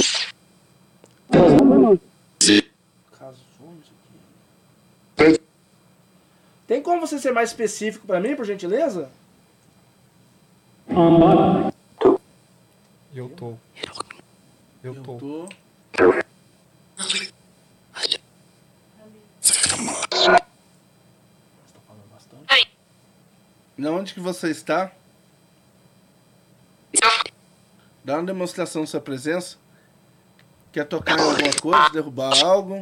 [6.65, 9.09] Tem como você ser mais específico pra mim, por gentileza?
[13.13, 13.57] Eu tô.
[14.81, 15.17] Eu tô.
[15.17, 15.49] Tô.
[23.77, 24.91] Na onde que você está?
[28.03, 29.57] Dá uma demonstração da sua presença.
[30.71, 32.81] Quer tocar em alguma coisa, derrubar algo?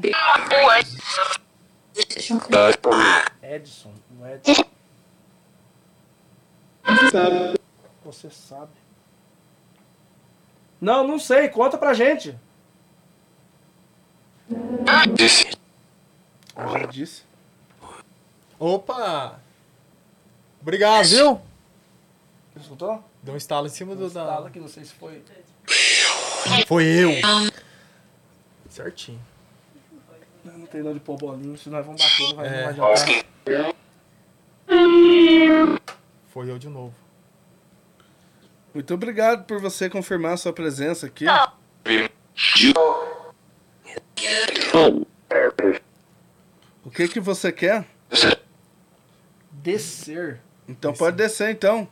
[3.41, 4.63] Edson, não é Edson.
[8.03, 8.86] Você sabe.
[10.79, 11.49] Não, não sei.
[11.49, 12.37] Conta pra gente.
[16.55, 17.23] Eu já disse.
[18.59, 19.39] Opa!
[20.61, 21.41] Obrigado, viu?
[22.53, 23.03] Você escutou?
[23.21, 24.49] Deu um estalo em cima do Fala da.
[24.49, 25.23] que não sei se foi.
[26.65, 27.11] Foi eu.
[28.69, 29.19] Certinho.
[30.43, 32.51] Não, não tem não de pôr bolinho, senão nós vamos bater, não vai, É.
[32.51, 33.25] não vai adiantar.
[36.27, 36.93] Foi eu de novo.
[38.77, 41.25] Muito obrigado por você confirmar a sua presença aqui.
[46.85, 47.87] O que que você quer?
[49.51, 50.39] Descer.
[50.67, 51.89] Então pode descer então.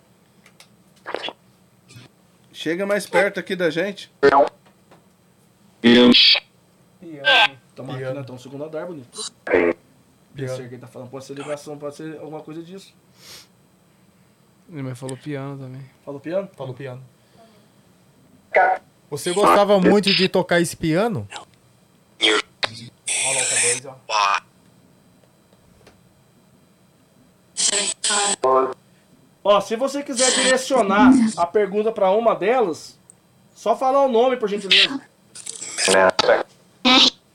[2.53, 4.13] Chega mais perto aqui da gente.
[5.81, 6.13] Piano.
[6.13, 8.25] Estamos aqui, né?
[8.29, 9.33] No segundo andar, bonito.
[9.43, 9.75] Piano.
[10.35, 12.93] Pensei que ele tá falando, pode ser ligação, pode ser alguma coisa disso.
[14.71, 15.81] Ele me falou piano também.
[16.03, 16.49] Falou piano?
[16.55, 17.03] Falou piano.
[19.09, 21.27] Você gostava muito de tocar esse piano?
[22.21, 22.41] Olha
[23.35, 23.95] lá o K2, ó.
[29.43, 32.97] Ó, se você quiser direcionar a pergunta pra uma delas,
[33.53, 34.99] só falar o nome, por gentileza.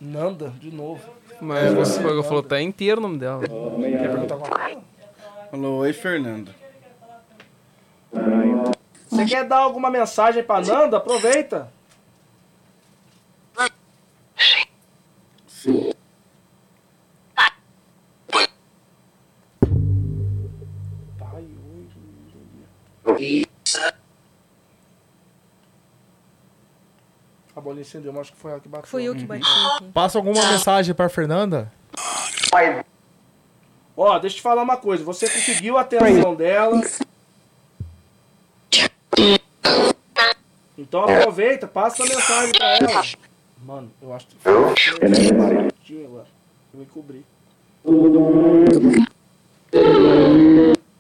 [0.00, 1.00] Nanda, de novo.
[1.40, 3.42] Mas você falou, falou tá inteiro o nome dela.
[3.42, 4.80] Quer perguntar alguma coisa?
[5.50, 6.59] Falou, oi, Fernando.
[9.10, 10.98] Você quer dar alguma mensagem pra Nanda?
[10.98, 11.72] Aproveita.
[21.18, 21.48] Pai,
[23.16, 23.48] hoje,
[27.56, 28.86] A bolinha acendeu, mas acho que foi ela que bateu.
[28.88, 29.90] Fui eu que bati aqui.
[29.92, 31.70] Passa alguma mensagem pra Fernanda?
[33.96, 35.02] Ó, deixa eu te falar uma coisa.
[35.02, 36.80] Você conseguiu a atenção dela.
[40.80, 43.02] Então aproveita, passa a mensagem pra ela.
[43.62, 46.26] Mano, eu acho que certinho agora.
[46.72, 47.22] Eu me cobri.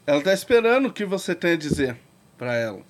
[0.06, 1.96] Ela tá esperando o que você tem a dizer
[2.36, 2.80] pra ela.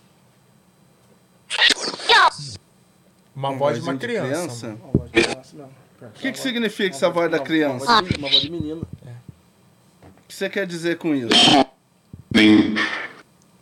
[3.36, 4.66] Uma voz de uma criança.
[4.66, 4.80] mano.
[4.82, 5.72] Uma voz de criança mesmo.
[6.02, 7.84] O que, que significa essa voz da criança?
[7.84, 8.82] Uma voz de, uma voz de menina.
[8.82, 11.28] O que você quer dizer com isso?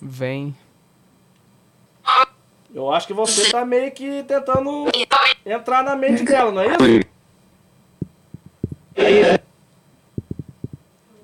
[0.01, 0.57] Vem.
[2.79, 4.87] Eu acho que você tá meio que tentando
[5.45, 6.79] entrar na mente dela, não é isso?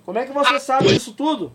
[0.04, 1.52] Como é que você sabe disso tudo?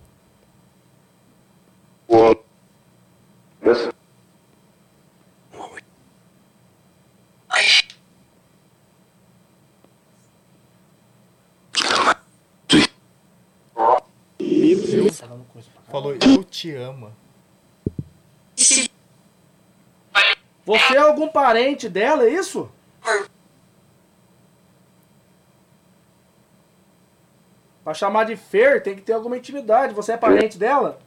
[15.89, 17.11] Falou, eu te amo.
[20.70, 22.72] Você é algum parente dela, é isso?
[27.84, 29.96] Pra chamar de Fer, tem que ter alguma intimidade.
[29.96, 31.00] Você é parente dela?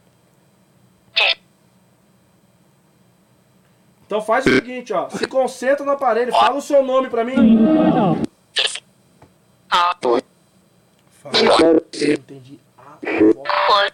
[4.04, 5.08] Então faz o seguinte, ó.
[5.10, 7.36] Se concentra no aparelho, fala o seu nome pra mim.
[12.02, 12.58] Eu entendi.
[13.00, 13.90] Ah,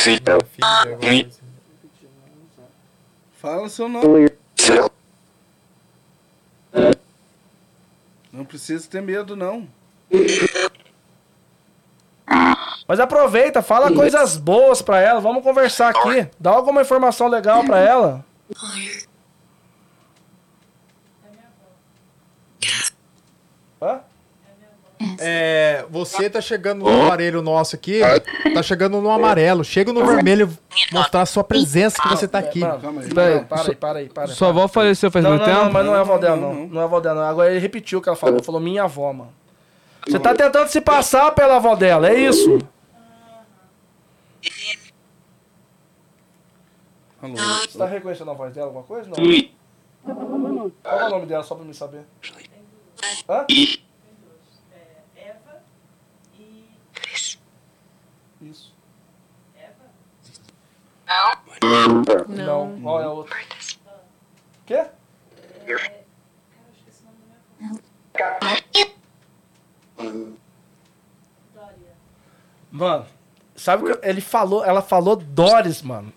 [0.00, 0.40] avó.
[0.46, 1.40] Filha, agora assim.
[3.40, 4.30] Fala seu nome.
[8.32, 9.68] Não precisa ter medo, não.
[12.86, 15.20] Mas aproveita, fala coisas boas pra ela.
[15.20, 16.28] Vamos conversar aqui.
[16.38, 18.24] Dá alguma informação legal pra ela.
[23.80, 24.00] Hã?
[25.22, 28.00] É, você tá chegando no aparelho nosso aqui,
[28.54, 29.62] tá chegando no amarelo.
[29.62, 30.48] Chega no vermelho
[30.90, 32.60] mostrar a sua presença que você tá aqui.
[32.60, 33.08] Mano, Calma aí.
[33.14, 34.34] Peraí, não, para aí, para aí, para aí.
[34.34, 35.64] Sua avó faleceu faz Não, muito não, tempo?
[35.64, 36.60] não, mas não é a avó dela, Não, não.
[36.60, 36.66] não.
[36.68, 37.28] Não é a avó dela, não.
[37.28, 38.42] Agora ele repetiu o que ela falou.
[38.42, 39.32] Falou minha avó, mano.
[40.08, 42.58] Você tá tentando se passar pela avó dela, é isso?
[47.20, 47.36] Falou.
[47.36, 49.10] Você tá reconhecendo a voz dela, alguma coisa?
[49.10, 49.16] Não.
[50.82, 52.04] Qual é o nome dela, só pra me saber?
[53.28, 53.44] Hã?
[55.14, 55.62] Eva
[56.38, 56.68] e
[58.40, 58.74] Isso.
[61.10, 62.24] Eva.
[62.28, 62.80] Não.
[62.80, 63.36] Qual é a outra?
[64.66, 64.86] Quê?
[65.66, 65.78] Eu.
[72.70, 73.04] Mano,
[73.56, 74.64] sabe o que ele falou?
[74.64, 76.12] Ela falou Doris, mano.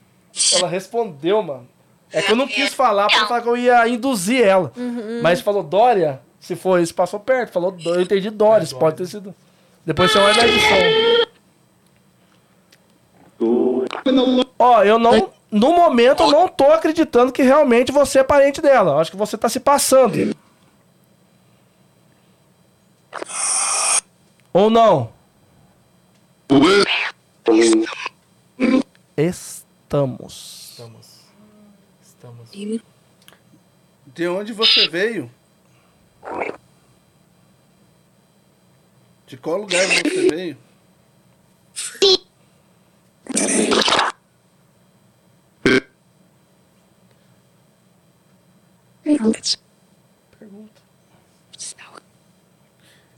[0.53, 1.67] Ela respondeu, mano.
[2.11, 4.71] É que eu não quis falar pra não falar que eu ia induzir ela.
[5.23, 7.51] Mas falou Dória, se for isso, passou perto.
[7.51, 9.33] Falou, eu entendi Doris, É, pode ter sido.
[9.83, 10.77] Depois você olha na edição.
[14.63, 15.29] Ó, eu não.
[15.51, 18.93] No momento, eu não tô acreditando que realmente você é parente dela.
[18.93, 20.33] Eu acho que você tá se passando.
[24.53, 25.11] Ou não?
[29.17, 30.69] Estamos.
[30.71, 31.19] Estamos.
[32.01, 32.49] Estamos.
[34.07, 35.29] De onde você veio?
[39.27, 40.57] De qual lugar você veio?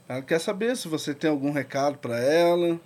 [0.07, 2.80] Ela quer saber se você tem algum recado pra ela.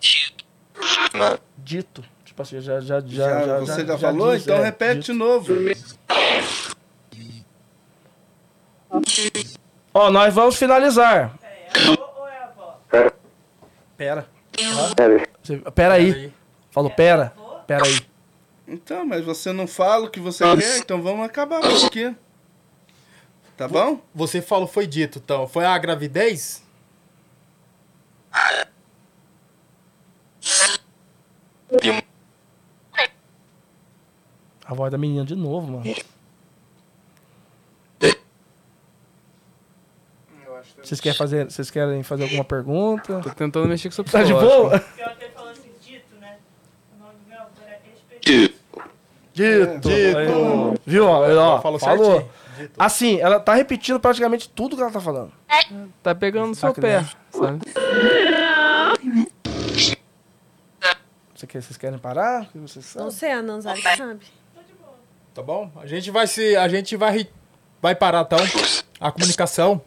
[1.57, 2.03] Dito.
[2.23, 4.33] Tipo assim, já, já, já, Já- já, você já, já, falou?
[4.33, 5.11] diz, então é, repete dito.
[5.11, 5.53] de novo.
[9.93, 11.37] Ó, nós vamos finalizar.
[11.43, 12.79] É a avó ou é a avó?
[13.97, 14.27] Pera.
[15.43, 16.33] Você- Pera aí.
[16.71, 17.33] Falou pera.
[17.67, 17.99] Pera aí.
[18.67, 22.15] Então, mas você não fala o que você quer, então vamos acabar por aqui.
[23.59, 23.99] Tá bom?
[24.15, 25.45] Você falou, foi dito, então.
[25.45, 26.63] Foi a gravidez?
[34.65, 35.93] A voz da menina de novo, mano.
[40.81, 43.19] Vocês querem fazer, vocês querem fazer alguma pergunta?
[43.19, 44.77] Tô tentando mexer com seu Tá de boa?
[44.77, 46.37] Assim, dito, né?
[46.95, 48.57] O nome do meu avô era Expedito.
[49.33, 49.89] Dito.
[49.89, 50.17] Dito.
[50.17, 51.05] Aí, Viu?
[51.05, 52.38] Ó, ó, Falou falou.
[52.77, 55.31] Assim, ela tá repetindo praticamente tudo que ela tá falando.
[56.03, 57.59] Tá pegando no seu pé, sabe?
[61.35, 62.43] Você quer, vocês querem parar?
[62.43, 63.11] O que vocês Não sabem?
[63.11, 64.25] sei, a Nanzari que sabe.
[65.33, 65.71] Tá bom?
[65.77, 66.55] A gente vai se.
[66.57, 67.29] A gente vai, ri-
[67.81, 68.39] vai parar então
[68.99, 69.81] a comunicação.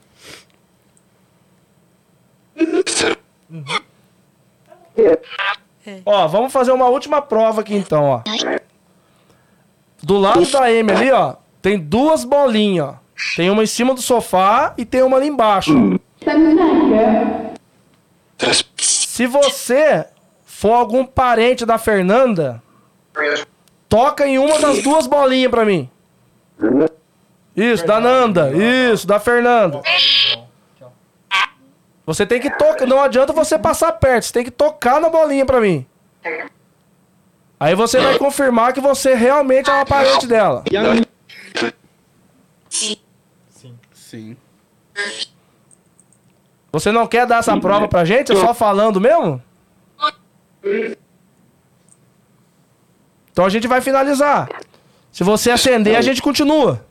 [6.05, 8.23] Ó, vamos fazer uma última prova aqui então, ó.
[10.03, 12.95] Do lado da Amy ali, ó, tem duas bolinhas, ó.
[13.37, 15.73] Tem uma em cima do sofá e tem uma ali embaixo.
[18.77, 20.07] Se você
[20.45, 22.61] for algum parente da Fernanda,
[23.89, 25.89] toca em uma das duas bolinhas pra mim.
[27.55, 28.51] Isso, da Nanda.
[28.51, 29.81] Isso, da Fernanda.
[32.05, 32.87] Você tem que tocar.
[32.87, 34.25] Não adianta você passar perto.
[34.25, 35.87] Você tem que tocar na bolinha pra mim.
[37.61, 40.65] Aí você vai confirmar que você realmente é uma parente dela.
[43.93, 44.37] Sim.
[46.73, 48.35] Você não quer dar essa prova pra gente?
[48.35, 49.43] Só falando mesmo?
[53.31, 54.49] Então a gente vai finalizar.
[55.11, 56.85] Se você acender, a gente continua.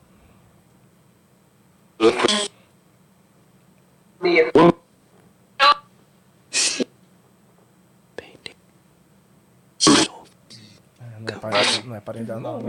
[11.19, 12.61] Não é parente, não é parente dela, não.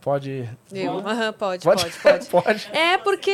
[0.00, 0.48] Pode.
[0.72, 0.98] Eu.
[1.06, 1.84] Aham, pode, Pode?
[1.84, 2.26] pode, pode.
[2.44, 2.70] Pode.
[2.72, 3.30] É porque.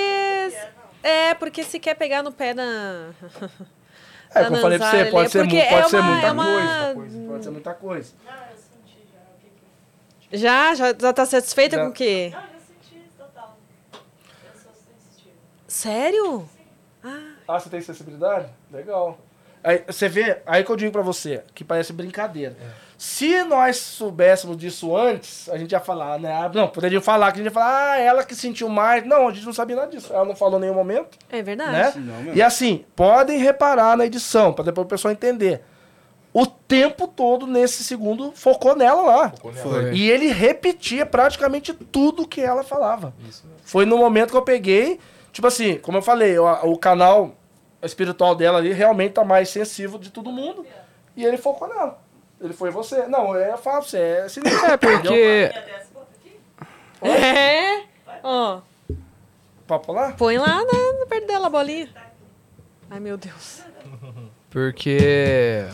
[1.02, 2.62] É, porque se quer pegar no pé da.
[4.34, 6.32] É, da como eu falei pra você, pode ser, mu- pode é ser muita é
[6.32, 7.26] uma- coisa.
[7.28, 8.12] Pode ser muita coisa.
[8.26, 9.18] Não, eu senti já.
[9.20, 10.36] O que que...
[10.36, 10.74] Já?
[10.74, 11.84] Já, tá satisfeita Já.
[11.84, 12.30] com o quê?
[12.34, 13.56] Não, eu já senti total.
[13.94, 15.34] Eu sou sensitiva.
[15.68, 16.50] Sério?
[17.02, 18.48] Ah, você tem sensibilidade?
[18.70, 19.16] Legal.
[19.66, 22.54] Aí, você vê, aí que eu digo pra você, que parece brincadeira.
[22.96, 26.32] Se nós soubéssemos disso antes, a gente ia falar, né?
[26.32, 29.04] Ah, Não, poderiam falar que a gente ia falar, ah, ela que sentiu mais.
[29.04, 30.12] Não, a gente não sabia nada disso.
[30.12, 31.98] Ela não falou em nenhum momento, É verdade.
[31.98, 32.32] né?
[32.32, 35.62] E assim, podem reparar na edição, pra depois o pessoal entender.
[36.32, 39.32] O tempo todo nesse segundo focou nela lá.
[39.62, 39.92] Foi.
[39.94, 43.12] E ele repetia praticamente tudo que ela falava.
[43.64, 45.00] Foi no momento que eu peguei,
[45.32, 47.34] tipo assim, como eu falei, o, o canal
[47.82, 50.66] espiritual dela ali realmente tá mais sensível de todo mundo.
[51.16, 51.98] E ele focou nela.
[52.40, 53.06] Ele foi você.
[53.06, 54.66] Não, eu falo pra você, é sinistro.
[54.66, 55.50] É, porque.
[57.02, 57.84] É?
[58.22, 58.60] Ó,
[59.66, 60.12] Papo lá?
[60.12, 61.88] põe lá na, no perto dela a bolinha.
[62.90, 63.62] Ai, meu Deus.
[64.50, 65.66] Porque.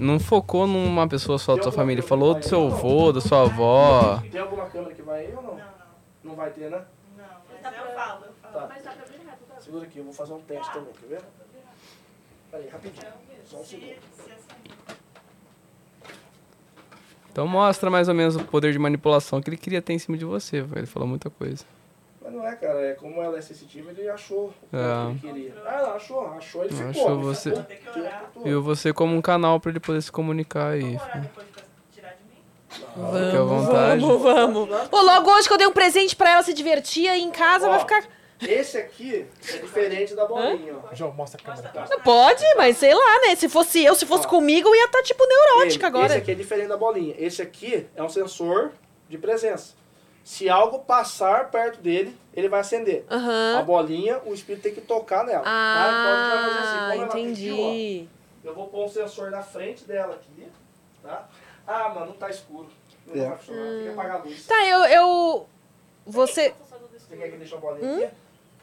[0.00, 2.02] Não focou numa pessoa só da sua família.
[2.02, 4.20] Falou do seu avô, da sua avó.
[4.30, 5.50] Tem alguma câmera que vai aí ou não?
[5.52, 5.64] Não, não.
[6.24, 6.82] Não vai ter, né?
[7.16, 7.24] Não,
[7.62, 8.52] mas eu falo, eu falo.
[8.52, 8.66] Tá.
[8.68, 9.06] Mas dá pra
[9.82, 11.22] aqui, eu vou fazer um teste também, quer ver?
[12.50, 13.12] Peraí, rapidinho.
[13.44, 13.94] Só um Se, segundo.
[14.16, 14.34] se.
[17.30, 20.16] Então mostra mais ou menos o poder de manipulação que ele queria ter em cima
[20.16, 20.58] de você.
[20.76, 21.64] Ele falou muita coisa.
[22.22, 22.80] Mas não é, cara.
[22.80, 25.10] É como ela é sensitiva, ele achou o que É.
[25.10, 25.18] ele
[25.50, 25.62] queria.
[25.66, 26.26] Ah, não, achou.
[26.28, 27.12] Achou, ele Achou ficou.
[27.12, 27.66] ele você-.
[28.44, 30.96] Viu você como um canal pra ele poder se comunicar aí.
[32.96, 33.66] Vamos.
[33.66, 34.88] Vamos, vamos.
[34.88, 37.66] Pô, logo hoje que eu dei um presente pra ela se divertir aí em casa,
[37.66, 37.70] Ó.
[37.70, 38.04] vai ficar.
[38.40, 40.94] Esse aqui é diferente da bolinha, ó.
[40.94, 41.98] João, mostra a câmera.
[42.02, 43.34] Pode, mas sei lá, né?
[43.36, 44.28] Se fosse eu, se fosse Ó.
[44.30, 46.06] comigo, eu ia estar tipo neurótica Ele- agora.
[46.12, 47.14] Esse aqui é diferente da bolinha.
[47.18, 48.72] Esse aqui é um sensor
[49.08, 49.74] de presença.
[50.24, 53.04] Se algo passar perto dele, ele vai acender.
[53.08, 53.64] A Aham.
[53.64, 55.42] bolinha, o espírito tem que tocar nela.
[55.44, 55.50] tá?
[55.50, 56.78] Então a assim.
[56.78, 58.08] Ah, ela pediu, ó, entendi.
[58.42, 60.48] eu vou pôr um sensor na frente dela aqui,
[61.02, 61.28] tá?
[61.66, 62.68] Ah, mano, não tá escuro.
[63.06, 63.28] Não É.
[63.28, 64.46] vai funcionar, tem que apagar a luz.
[64.46, 64.80] Tá, eu.
[64.84, 65.46] eu...
[66.06, 66.54] Você.
[66.92, 68.14] Você quer que deixe a bolinha aqui?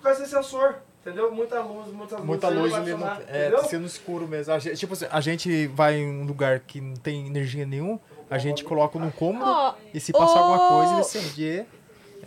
[0.02, 1.32] Por causa desse sensor, entendeu?
[1.32, 4.52] Muita luz, muitas Muita luz não, funcionar, é, tá sendo escuro mesmo.
[4.52, 8.00] A gente, tipo assim, a gente vai em um lugar que não tem energia nenhuma,
[8.28, 11.66] a gente coloca no cômodo Ó, e se passar alguma ô- coisa, ele acende.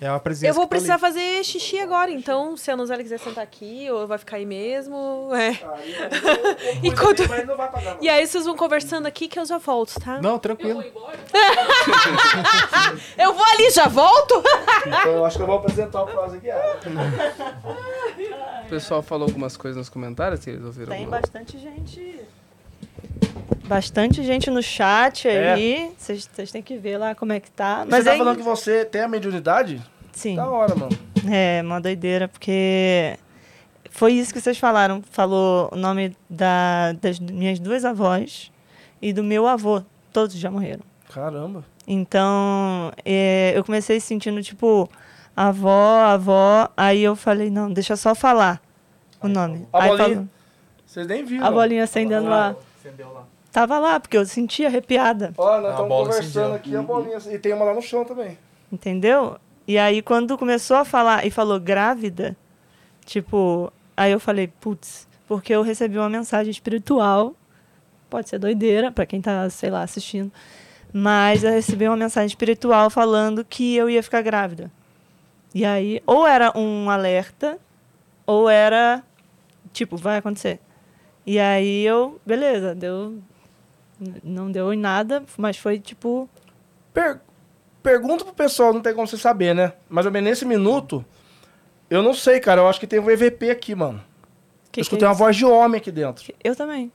[0.01, 0.47] É uma presença.
[0.51, 0.81] Eu vou que tá ali.
[0.87, 4.47] precisar fazer xixi agora, então se a Nuzela quiser sentar aqui, ou vai ficar aí
[4.47, 5.31] mesmo.
[5.35, 5.53] É.
[7.47, 7.97] Não vai pagar.
[8.01, 10.21] E aí vocês vão conversando aqui que eu já volto, tá?
[10.21, 10.83] Não, tranquilo.
[13.17, 14.43] Eu vou ali, já volto?
[14.87, 16.79] Então eu acho que eu vou apresentar o Prosa Guiada.
[18.65, 20.89] O pessoal falou algumas coisas nos comentários que eles ouviram.
[20.91, 22.19] Tem alguma- bastante gente.
[23.67, 25.91] Bastante gente no chat aí.
[25.97, 27.79] Vocês têm que ver lá como é que tá.
[27.89, 29.81] Mas Mas você tá é, falando que você tem a mediunidade?
[30.13, 30.97] sim, Da hora, mano.
[31.29, 33.19] é uma doideira, porque
[33.91, 35.03] foi isso que vocês falaram.
[35.11, 38.53] Falou o nome da, das minhas duas avós
[39.01, 39.83] e do meu avô.
[40.13, 40.83] Todos já morreram.
[41.13, 41.65] Caramba.
[41.87, 44.89] Então, é, eu comecei sentindo, tipo,
[45.35, 46.69] avó, avó.
[46.77, 48.61] Aí eu falei, não, deixa só falar
[49.23, 49.67] o nome.
[49.73, 50.09] A aí bolinha.
[50.09, 50.29] falou-
[50.87, 51.47] Vocês nem viram.
[51.47, 52.55] a bolinha acendendo lá.
[52.85, 53.25] Acendeu lá.
[53.51, 55.33] Tava lá, porque eu senti arrepiada.
[55.39, 56.55] Ó, nós A estamos conversando acendeu.
[56.55, 57.19] aqui, a bolinha.
[57.31, 58.37] E tem uma lá no chão também.
[58.71, 59.39] Entendeu?
[59.67, 62.37] E aí, quando começou a falar e falou grávida,
[63.07, 67.35] tipo, aí eu falei, putz, porque eu recebi uma mensagem espiritual.
[68.11, 70.31] Pode ser doideira pra quem tá, sei lá, assistindo.
[70.93, 74.71] Mas eu recebi uma mensagem espiritual falando que eu ia ficar grávida.
[75.55, 77.59] E aí, ou era um alerta,
[78.27, 79.03] ou era,
[79.73, 80.61] tipo, vai acontecer.
[81.27, 83.19] E aí eu, beleza, deu.
[84.23, 86.29] Não deu em nada, mas foi tipo.
[86.93, 87.21] Per-
[87.83, 89.73] Pergunta pro pessoal, não tem como você saber, né?
[89.91, 91.05] Mais ou menos nesse minuto,
[91.91, 92.63] eu não sei, cara.
[92.63, 93.99] Eu acho que tem um EVP aqui, mano.
[94.73, 96.25] Que eu que escutei é uma voz de homem aqui dentro.
[96.43, 96.91] Eu também.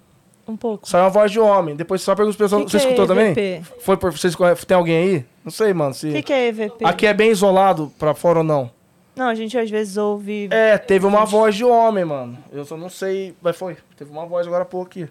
[0.47, 0.89] Um pouco.
[0.89, 1.75] Saiu uma voz de homem.
[1.75, 2.65] Depois só pergunta pro pessoal.
[2.65, 3.27] Que você que é escutou também?
[3.31, 3.63] EVP?
[3.81, 4.11] Foi por.
[4.11, 4.35] Vocês
[4.65, 5.25] tem alguém aí?
[5.45, 5.93] Não sei, mano.
[5.93, 6.09] Se...
[6.09, 6.83] O que, que é EVP?
[6.85, 8.71] Aqui é bem isolado pra fora ou não?
[9.15, 10.47] Não, a gente às vezes ouve.
[10.51, 12.37] É, teve uma voz de homem, mano.
[12.51, 13.35] Eu só não sei.
[13.41, 13.77] Mas foi.
[13.97, 15.09] Teve uma voz agora há pouco aqui.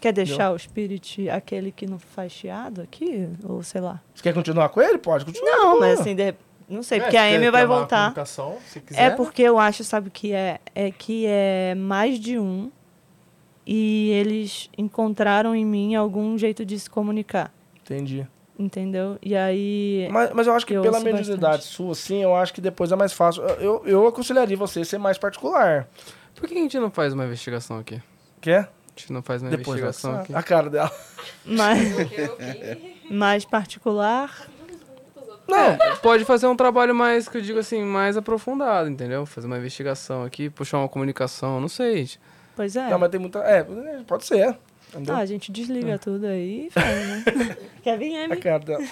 [0.00, 3.28] Quer deixar o spirit aquele que não faz chiado aqui?
[3.44, 4.00] Ou sei lá.
[4.14, 4.98] Você quer continuar com ele?
[4.98, 5.50] Pode continuar.
[5.56, 6.34] Não, mas assim, de
[6.68, 7.98] não sei, É, porque a Amy vai voltar.
[7.98, 9.16] comunicação, se quiser, É né?
[9.16, 10.58] porque eu acho, sabe o que é?
[10.74, 12.70] É que é mais de um
[13.66, 17.52] e eles encontraram em mim algum jeito de se comunicar.
[17.82, 18.26] Entendi.
[18.62, 19.18] Entendeu?
[19.20, 20.08] E aí.
[20.12, 22.96] Mas, mas eu acho que Eu pela mediunidade sua, sim, eu acho que depois é
[22.96, 23.42] mais fácil.
[23.58, 25.88] Eu, eu, aconselharia você a ser mais particular.
[26.36, 28.00] Por que a gente não faz uma investigação aqui?
[28.40, 28.60] Quer?
[28.60, 30.32] A gente não faz uma Depois investigação ela- aqui.
[30.34, 30.92] A cara dela.
[31.44, 31.80] mais,
[33.10, 34.46] mais particular.
[35.48, 39.26] Não, pode fazer um trabalho mais, que eu digo assim, mais aprofundado, entendeu?
[39.26, 42.08] Fazer uma investigação aqui, puxar uma comunicação, não sei.
[42.54, 42.88] Pois é.
[42.88, 43.40] Não, mas tem muita.
[43.40, 43.64] É,
[44.06, 44.56] pode ser.
[44.92, 45.14] Entendeu?
[45.14, 47.24] Ah, a gente desliga tudo aí e faz, né?
[47.82, 48.36] Quer vir, A Amy?
[48.36, 48.84] cara dela.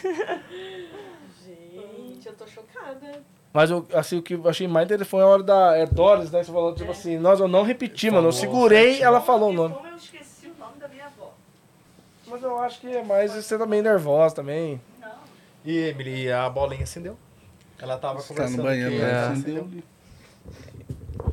[1.46, 3.22] Gente, eu tô chocada.
[3.52, 6.30] Mas eu, assim, o que eu achei mais interessante foi a hora da é, Doris,
[6.30, 6.42] né?
[6.42, 8.28] Você falou, tipo assim, nós eu não repeti, mano.
[8.28, 9.74] Eu segurei, ela falou o nome.
[9.74, 11.34] Como eu esqueci o nome da minha avó.
[12.28, 14.80] Mas eu acho que é mais você também nervosa também.
[15.64, 17.16] E Emily, a bolinha acendeu.
[17.78, 19.04] Ela tava Tá conversando no banheiro, aqui, É.
[19.06, 19.26] né?
[19.28, 19.62] acendeu.
[19.64, 19.82] Acendeu.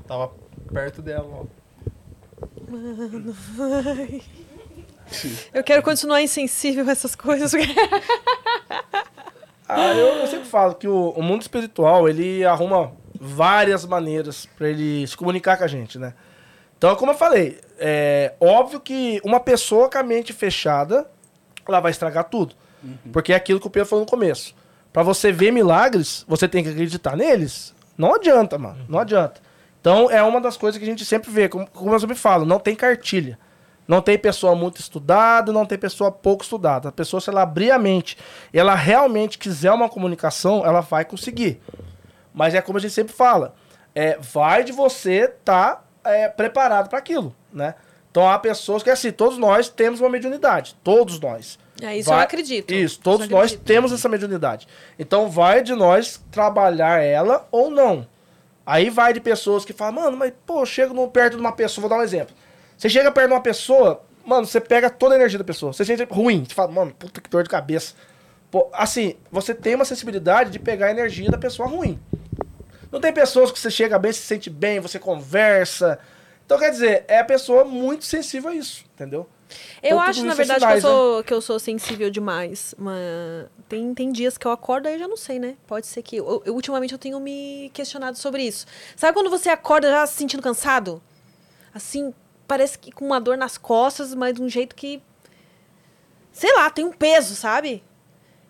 [0.07, 0.31] Tava
[0.73, 1.45] perto dela, ó.
[5.53, 7.51] Eu quero continuar insensível a essas coisas.
[9.69, 14.69] Ah, eu, eu sempre falo que o, o mundo espiritual, ele arruma várias maneiras pra
[14.69, 16.13] ele se comunicar com a gente, né?
[16.77, 21.09] Então, como eu falei, é óbvio que uma pessoa com a mente fechada,
[21.67, 22.55] ela vai estragar tudo.
[23.11, 24.55] Porque é aquilo que o Pedro falou no começo.
[24.93, 27.75] Pra você ver milagres, você tem que acreditar neles.
[27.97, 28.85] Não adianta, mano.
[28.87, 29.41] Não adianta.
[29.81, 31.49] Então, é uma das coisas que a gente sempre vê.
[31.49, 33.37] Como, como eu sempre falo, não tem cartilha.
[33.87, 36.89] Não tem pessoa muito estudada, não tem pessoa pouco estudada.
[36.89, 38.17] A pessoa, se ela abrir a mente
[38.53, 41.61] e ela realmente quiser uma comunicação, ela vai conseguir.
[42.33, 43.55] Mas é como a gente sempre fala,
[43.95, 45.85] é, vai de você estar
[46.35, 47.75] preparado para aquilo, né?
[48.11, 50.75] Então há pessoas que, assim, todos nós temos uma mediunidade.
[50.83, 51.57] Todos nós.
[51.81, 52.73] É isso Vai- eu acredito.
[52.73, 53.65] Isso, todos Isso nós acredito.
[53.65, 54.67] temos essa mediunidade.
[54.97, 58.07] Então vai de nós trabalhar ela ou não.
[58.65, 61.51] Aí vai de pessoas que falam, mano, mas pô, eu chego no- perto de uma
[61.51, 62.35] pessoa, vou dar um exemplo.
[62.77, 65.73] Você chega perto de uma pessoa, mano, você pega toda a energia da pessoa.
[65.73, 67.95] Você sente ruim, você fala, mano, puta que dor de cabeça.
[68.51, 71.99] Pô, assim, você tem uma sensibilidade de pegar a energia da pessoa ruim.
[72.91, 75.99] Não tem pessoas que você chega bem, se sente bem, você conversa.
[76.45, 79.27] Então, quer dizer, é a pessoa muito sensível a isso, entendeu?
[79.81, 82.73] Eu Então, acho, na é verdade, sinais, que, eu sou, que eu sou sensível demais.
[82.77, 82.95] Mas
[83.69, 85.55] tem, tem dias que eu acordo aí eu já não sei, né?
[85.67, 86.17] Pode ser que.
[86.17, 88.65] Eu, eu- ultimamente eu tenho me questionado sobre isso.
[88.95, 91.01] Sabe quando você acorda já se sentindo cansado?
[91.73, 92.13] Assim,
[92.47, 95.01] parece que com uma dor nas costas, mas de um jeito que.
[96.31, 97.83] Sei lá, tem um peso, sabe?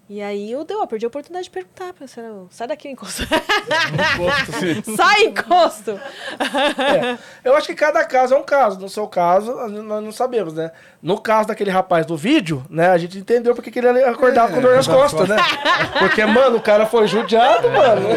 [0.10, 1.94] E aí eu deu, eu perdi a oportunidade de perguntar.
[2.08, 3.24] Será, sai daqui, encosto.
[3.24, 4.82] Sim.
[4.96, 6.00] sai, encosto!
[7.44, 8.80] Eu acho que cada caso é um caso.
[8.80, 10.72] No seu caso, nós não sabemos, né?
[11.02, 12.90] No caso daquele rapaz do vídeo, né?
[12.90, 15.36] A gente entendeu porque que ele acordava com dor nas costas, né?
[16.00, 18.08] Porque, mano, o cara foi judiado, mano.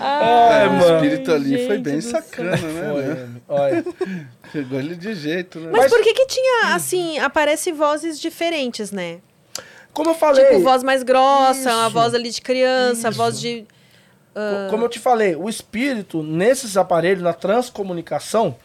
[0.00, 0.94] Ai, É, o mano.
[0.96, 3.14] espírito ali foi bem sacana, Foi, né?
[3.14, 3.40] né?
[3.48, 3.84] olha.
[4.52, 5.70] Pegou ele de jeito, né?
[5.72, 9.18] Mas, por que que tinha, assim, aparece vozes diferentes, né?
[9.92, 11.90] Como eu falei, Tipo, voz mais grossa, uma Isso.
[11.90, 13.64] voz ali de criança, voz de...
[14.34, 18.56] co- como eu te falei, o espírito, nesses aparelhos, na transcomunicação,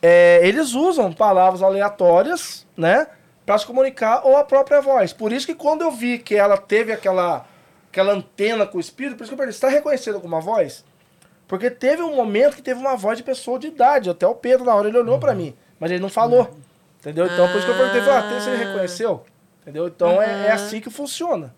[0.00, 3.08] é, eles usam palavras aleatórias, né?
[3.44, 5.12] Pra se comunicar ou a própria voz.
[5.12, 7.46] Por isso que quando eu vi que ela teve aquela,
[8.00, 10.84] aquela antena com o espírito, por isso que eu perguntei, você está reconhecendo alguma voz?
[11.46, 14.10] Porque teve um momento que teve uma voz de pessoa de idade.
[14.10, 15.54] Até o Pedro, na hora, ele olhou pra mim.
[15.80, 16.50] Mas ele não falou.
[17.00, 17.24] Entendeu?
[17.26, 19.24] Então, por isso que eu perguntei, falei, ah, você reconheceu?
[19.62, 19.86] Entendeu?
[19.88, 21.54] Então, é, é assim que funciona.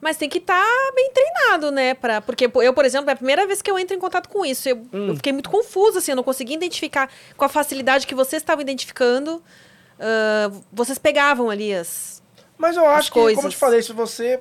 [0.00, 0.64] Mas tem que estar
[0.94, 1.94] bem treinado, né?
[1.94, 4.44] Pra, porque eu, por exemplo, é a primeira vez que eu entro em contato com
[4.44, 4.68] isso.
[4.68, 5.08] Eu, Hum.
[5.08, 8.60] eu fiquei muito confusa, assim, eu não consegui identificar com a facilidade que vocês estavam
[8.62, 9.42] identificando.
[10.00, 12.20] ah, vocês pegavam ali as.
[12.58, 13.52] Mas eu acho que, como eu coisas.
[13.52, 14.40] te falei, se você.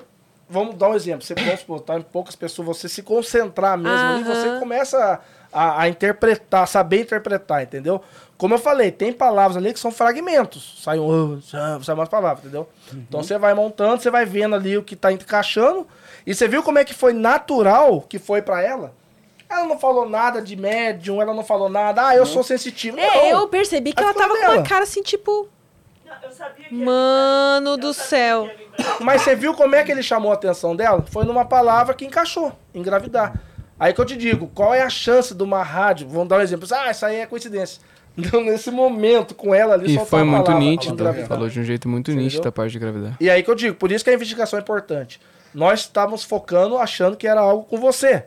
[0.51, 1.25] Vamos dar um exemplo.
[1.25, 4.35] Você supor, tá em poucas pessoas, você se concentrar mesmo ali, Aham.
[4.35, 5.21] você começa
[5.51, 8.01] a, a interpretar, saber interpretar, entendeu?
[8.37, 10.81] Como eu falei, tem palavras ali que são fragmentos.
[10.83, 12.67] Sai um, uh, sai umas palavras, entendeu?
[12.91, 15.87] Então você vai montando, você vai vendo ali o que tá encaixando.
[16.25, 18.93] E você viu como é que foi natural que foi pra ela?
[19.49, 22.97] Ela não falou nada de médium, ela não falou nada, ah, eu sou sensitivo.
[22.99, 23.41] É, não.
[23.41, 24.63] eu percebi que ela tava com uma dela.
[24.63, 25.47] cara assim, tipo.
[26.23, 28.49] Eu sabia que Mano do céu.
[28.99, 31.03] Mas você viu como é que ele chamou a atenção dela?
[31.07, 33.39] Foi numa palavra que encaixou, engravidar.
[33.79, 36.41] Aí que eu te digo, qual é a chance de uma rádio, vamos dar um
[36.41, 37.81] exemplo, ah, isso aí é coincidência.
[38.17, 41.13] Então, nesse momento, com ela ali, E foi muito palavra, nítido.
[41.29, 43.15] Falou de um jeito muito nítido a parte de gravidar.
[43.21, 45.17] E aí que eu digo, por isso que a investigação é importante.
[45.53, 48.25] Nós estávamos focando, achando que era algo com você.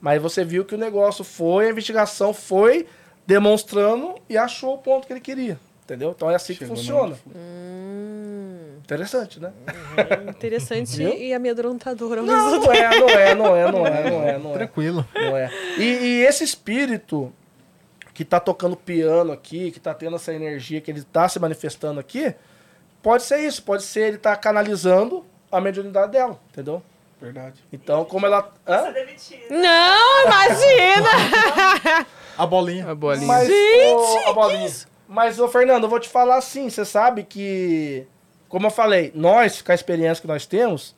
[0.00, 2.86] Mas você viu que o negócio foi, a investigação foi
[3.26, 5.58] demonstrando e achou o ponto que ele queria.
[5.86, 6.10] Entendeu?
[6.16, 7.16] Então é assim que Chegou no- funciona.
[7.34, 9.52] Hum, Interessante, né?
[10.28, 11.12] interessante Viu?
[11.14, 14.38] e amedrontador ao Não, mesmo não é, não é, não é, não é, não é,
[14.38, 14.54] não é.
[14.54, 15.06] Tranquilo.
[15.14, 15.50] Não é.
[15.78, 17.32] E, e esse espírito
[18.14, 22.00] que tá tocando piano aqui, que tá tendo essa energia, que ele tá se manifestando
[22.00, 22.34] aqui,
[23.02, 26.82] pode ser isso, pode ser ele tá canalizando a mediunidade dela, entendeu?
[27.20, 27.64] Verdade.
[27.72, 28.52] Então, como ela.
[28.66, 28.92] Hã?
[29.50, 31.08] Não, imagina!
[32.36, 32.90] A bolinha.
[32.90, 33.26] A bolinha.
[33.26, 34.70] Mas, Gente, ô, a bolinha.
[35.08, 38.06] Mas, ô, Fernando, eu vou te falar assim, você sabe que,
[38.48, 40.94] como eu falei, nós, com a experiência que nós temos,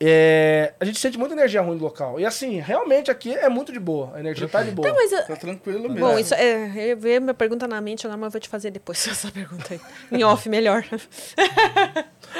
[0.00, 2.18] é, a gente sente muita energia ruim no local.
[2.18, 4.92] E assim, realmente aqui é muito de boa, a energia tá de boa.
[4.92, 6.06] Mas, ah, Tá tranquilo mesmo.
[6.06, 8.70] bom, isso é, eu veio minha pergunta na mente agora, mas eu vou te fazer
[8.70, 9.80] depois essa pergunta aí.
[10.10, 10.84] Em off, melhor.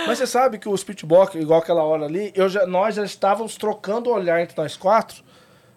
[0.08, 3.56] Mas você sabe que o Speedbox, igual aquela hora ali, eu já, nós já estávamos
[3.56, 5.22] trocando o olhar entre nós quatro,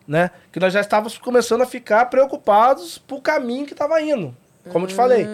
[0.08, 0.32] né?
[0.52, 4.36] Que nós já estávamos começando a ficar preocupados pro caminho que tava indo.
[4.72, 5.28] Como eu te falei.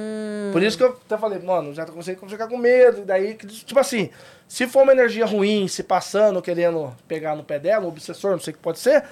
[0.51, 3.01] Por isso que eu até falei, mano, já comecei a ficar com medo.
[3.01, 4.09] E daí, que, tipo assim,
[4.47, 8.39] se for uma energia ruim, se passando, querendo pegar no pé dela, um obsessor, não
[8.39, 9.03] sei o que pode ser,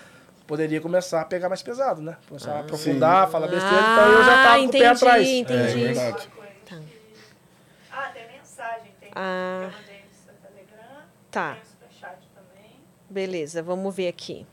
[0.46, 2.16] poderia começar a pegar mais pesado, né?
[2.28, 3.76] Começar a aprofundar, falar besteira.
[3.76, 5.28] então eu já Ah, tava com o entendi, pé atrás.
[5.28, 5.80] É entendi.
[5.84, 6.30] verdade.
[7.92, 9.70] Ah, tem mensagem, tem Ah.
[9.70, 11.54] que eu mandei no seu Telegram, Tá.
[11.54, 12.72] tem o superchat também.
[13.10, 14.46] Beleza, vamos ver aqui.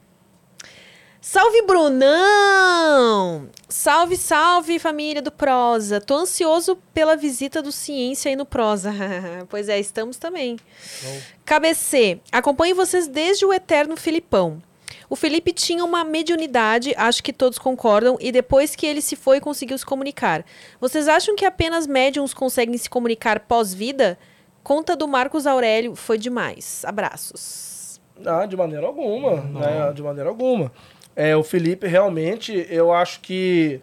[1.20, 3.48] Salve, Brunão!
[3.68, 6.00] Salve, salve, família do Prosa.
[6.00, 8.92] Tô ansioso pela visita do Ciência aí no Prosa.
[9.50, 10.56] pois é, estamos também.
[11.44, 14.62] KBC, acompanho vocês desde o eterno Filipão.
[15.10, 19.40] O Felipe tinha uma mediunidade, acho que todos concordam, e depois que ele se foi,
[19.40, 20.44] conseguiu se comunicar.
[20.80, 24.16] Vocês acham que apenas médiums conseguem se comunicar pós-vida?
[24.62, 26.84] Conta do Marcos Aurélio foi demais.
[26.84, 28.00] Abraços.
[28.18, 29.40] Não, de maneira alguma.
[29.40, 29.92] Né?
[29.94, 30.70] De maneira alguma.
[31.20, 33.80] É, o Felipe, realmente, eu acho que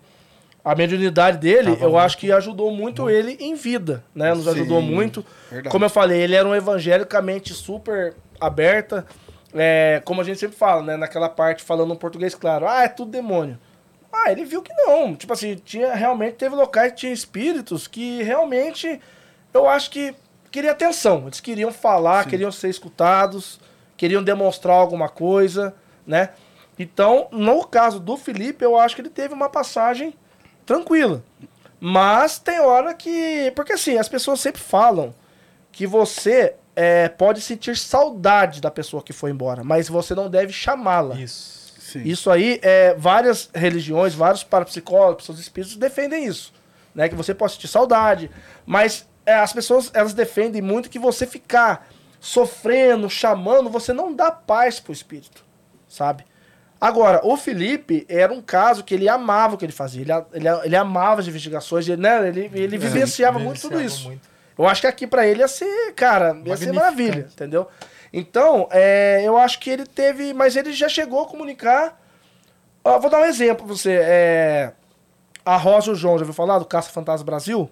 [0.64, 4.34] a mediunidade dele, Tava eu muito- acho que ajudou muito ele em vida, né?
[4.34, 5.26] Nos Sim, ajudou muito.
[5.52, 5.70] verdade.
[5.70, 9.06] Como eu falei, ele era um evangelicamente super aberta.
[9.54, 10.96] É, como a gente sempre fala, né?
[10.96, 12.68] Naquela parte falando um português claro.
[12.70, 13.58] Ah, é tudo demônio.
[14.14, 15.14] Ah, ele viu que não.
[15.14, 18.98] Tipo assim, tinha realmente teve locais que tinha espíritos que realmente
[19.54, 20.16] eu acho que
[20.50, 21.24] queria atenção.
[21.26, 23.60] Eles queriam falar, queriam ser escutados,
[23.98, 25.76] queriam demonstrar alguma coisa,
[26.08, 26.30] né?
[26.78, 30.14] Então, no caso do Felipe, eu acho que ele teve uma passagem
[30.66, 31.24] tranquila.
[31.80, 33.52] Mas tem hora que.
[33.56, 35.14] Porque assim, as pessoas sempre falam
[35.72, 40.52] que você é, pode sentir saudade da pessoa que foi embora, mas você não deve
[40.52, 41.16] chamá-la.
[41.16, 41.66] Isso.
[41.80, 42.02] Sim.
[42.04, 46.54] Isso aí, é, várias religiões, vários parapsicólogos, pessoas espíritos defendem isso.
[46.94, 47.08] Né?
[47.08, 48.30] Que você pode sentir saudade.
[48.66, 51.88] Mas é, as pessoas, elas defendem muito que você ficar
[52.20, 55.46] sofrendo, chamando, você não dá paz pro espírito,
[55.88, 56.26] sabe?
[56.88, 60.02] Agora, o Felipe era um caso que ele amava o que ele fazia.
[60.02, 62.28] Ele, ele, ele amava as investigações, ele, né?
[62.28, 64.08] ele, ele vivenciava muito tudo isso.
[64.08, 64.30] muito.
[64.58, 67.68] Eu acho que aqui pra ele ia ser, cara, ia ser maravilha, entendeu?
[68.14, 70.34] Então, é, eu acho que ele teve.
[70.34, 72.00] Mas ele já chegou a comunicar.
[72.84, 74.00] Ó, vou dar um exemplo pra você.
[74.02, 74.72] É,
[75.44, 77.70] a Rosa e o João, já ouviu falar do Caça Fantasma Brasil?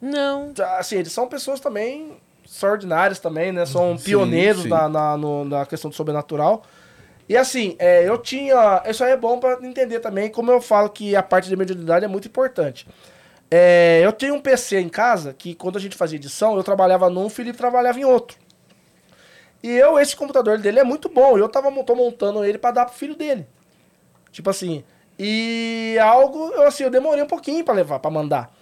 [0.00, 0.52] Não.
[0.78, 3.64] Assim, eles são pessoas também extraordinárias também, né?
[3.64, 4.68] São pioneiros sim.
[4.68, 6.62] Na, na, no- na questão do sobrenatural.
[7.30, 8.82] E assim, é, eu tinha.
[8.88, 12.04] Isso aí é bom pra entender também, como eu falo que a parte de mediunidade
[12.04, 12.88] é muito importante.
[13.48, 17.08] É, eu tenho um PC em casa que quando a gente fazia edição, eu trabalhava
[17.08, 18.36] num, o Felipe trabalhava em outro.
[19.62, 21.38] E eu, esse computador dele é muito bom.
[21.38, 23.46] Eu tava, tô montando ele pra dar pro filho dele.
[24.32, 24.82] Tipo assim.
[25.16, 28.52] E algo, eu, assim, eu demorei um pouquinho pra levar, pra mandar.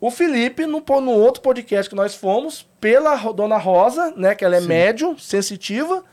[0.00, 4.58] O Felipe, no, no outro podcast que nós fomos, pela Dona Rosa, né, que ela
[4.58, 6.04] é médium, sensitiva,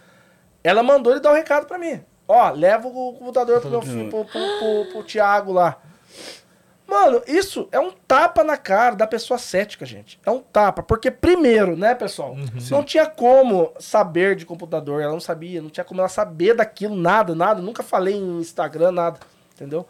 [0.64, 2.04] ela mandou ele dar um recado pra mim.
[2.28, 5.78] Ó, leva o computador pro, meu filho, pro, pro, pro, pro Thiago lá.
[6.88, 10.20] Mano, isso é um tapa na cara da pessoa cética, gente.
[10.26, 10.84] É um tapa.
[10.84, 12.36] Porque, primeiro, né, pessoal?
[12.70, 15.02] não tinha como saber de computador.
[15.02, 17.62] Ela não sabia, não tinha como ela saber daquilo, nada, nada.
[17.62, 19.20] Nunca falei em Instagram, nada.
[19.56, 19.88] Entendeu?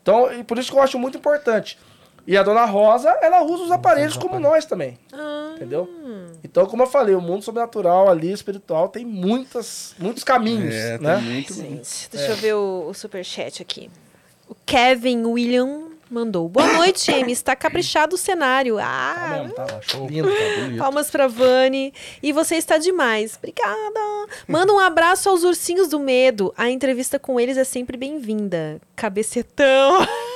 [0.00, 1.78] Então, e por isso que eu acho muito importante.
[2.26, 4.98] E a dona Rosa, ela usa os aparelhos como nós também.
[5.54, 5.88] Entendeu?
[6.42, 11.16] Então, como eu falei, o mundo sobrenatural ali, espiritual, tem muitas, muitos caminhos, É, né?
[11.16, 11.54] tem muito.
[11.54, 13.90] Gente, deixa eu ver o, o superchat aqui.
[14.48, 16.48] O Kevin William mandou.
[16.48, 17.32] Boa noite, Amy.
[17.32, 18.76] Está caprichado o cenário.
[18.76, 19.66] Tá Ah, mesmo, tá
[20.08, 20.78] lindo, tá bonito.
[20.78, 21.92] palmas pra Vani.
[22.22, 23.36] E você está demais.
[23.36, 24.00] Obrigada.
[24.46, 26.52] Manda um abraço aos ursinhos do medo.
[26.56, 28.80] A entrevista com eles é sempre bem-vinda.
[28.94, 30.06] Cabecetão.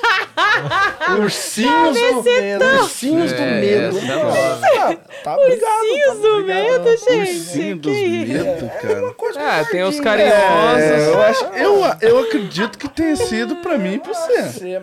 [1.19, 2.65] Ursinhos do medo.
[2.65, 3.99] Ursinhos do É, medo.
[3.99, 5.73] é tá, obrigado.
[5.83, 7.31] Ursinhos tá, do medo, gente.
[7.31, 9.13] Ursinho dos Que- medo, cara.
[9.15, 10.31] Coisa Ah, tem os covardia.
[10.31, 10.83] carinhosos.
[10.91, 14.81] É, eu, acho, eu, eu acredito que tenha sido pra mim e pra você.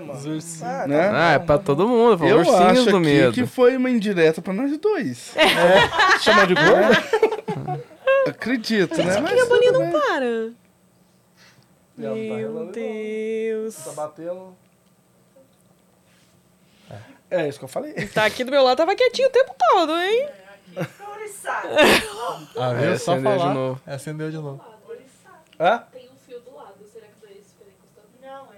[0.64, 1.09] Ah, Né?
[1.14, 2.26] Ah, é pra todo mundo.
[2.26, 3.34] Eu ursinhos acho do aqui medo.
[3.34, 5.34] que foi uma indireta pra nós dois.
[6.22, 7.81] Chama de gordo?
[8.27, 9.14] Acredito, né?
[9.14, 10.49] Que a Mas bolinha não para.
[11.95, 13.76] Tá Meu Deus.
[13.76, 14.55] Tá batendo.
[17.30, 17.94] É isso que eu falei.
[18.08, 20.30] Tá aqui do meu lado, tava quietinho o tempo todo, hein?
[22.56, 22.99] Ah, Aí viu?
[22.99, 23.54] Só acendeu de falar.
[23.54, 23.82] novo.
[23.86, 24.62] Acendeu de novo.
[25.60, 25.84] Hã?
[25.91, 28.08] Tem um fio do lado, será que daí se ficar encostando?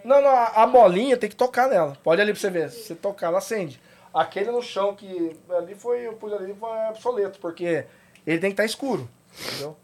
[0.04, 1.98] Não, não, a, a bolinha tem que tocar nela.
[2.04, 2.70] Pode ali pra você ver.
[2.70, 3.82] Se você tocar, ela acende.
[4.14, 7.86] Aquele no chão que ali foi, eu pus ali, foi obsoleto, porque
[8.26, 9.08] ele tem que estar escuro.
[9.40, 9.78] Entendeu?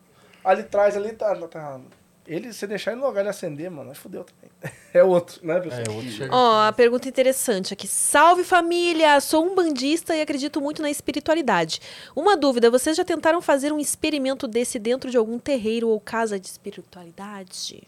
[0.44, 1.36] Ali atrás, ali tá.
[1.48, 1.80] tá
[2.27, 4.52] ele, se deixar ele no lugar de acender, mano, aí fudeu também.
[4.95, 5.84] É outro, né, pessoal?
[5.85, 6.34] É, outro chega.
[6.34, 7.85] Ó, a pergunta interessante aqui.
[7.85, 9.19] Salve família!
[9.19, 11.81] Sou um bandista e acredito muito na espiritualidade.
[12.15, 16.39] Uma dúvida: vocês já tentaram fazer um experimento desse dentro de algum terreiro ou casa
[16.39, 17.85] de espiritualidade?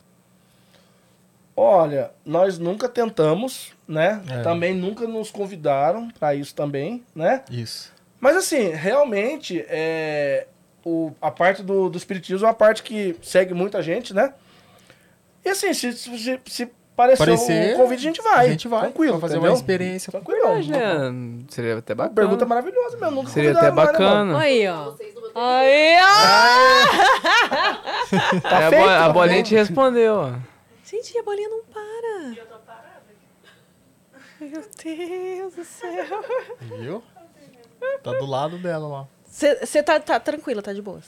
[1.55, 4.21] Olha, nós nunca tentamos, né?
[4.29, 4.41] É.
[4.43, 7.43] Também nunca nos convidaram pra isso também, né?
[7.49, 7.91] Isso.
[8.19, 10.45] Mas assim, realmente, é,
[10.87, 14.33] o, a parte do, do espiritismo é uma parte que segue muita gente, né?
[15.43, 18.45] E assim, se, se, se- parecer Parecer, um convite, a gente vai.
[18.47, 18.81] A gente vai.
[18.81, 19.51] Tranquilo, pra fazer entendeu?
[19.51, 20.11] uma experiência.
[20.11, 20.53] Tranquilão.
[20.53, 21.13] Imagina,
[21.49, 22.15] seria até bacana.
[22.15, 23.15] pergunta maravilhosa mesmo.
[23.15, 24.39] Nunca Seria até né, bacana.
[24.39, 24.93] Aí, ó.
[25.35, 27.27] Aí, ó!
[28.41, 30.33] Tá É, a, feito, a tá bolinha te respondeu, ó.
[30.85, 32.47] Gente, a bolinha não para.
[34.39, 36.23] Meu Deus do céu.
[36.79, 37.03] Viu?
[38.03, 39.07] Tá do lado dela lá.
[39.37, 41.05] Você tá, tá tranquila, tá de boas.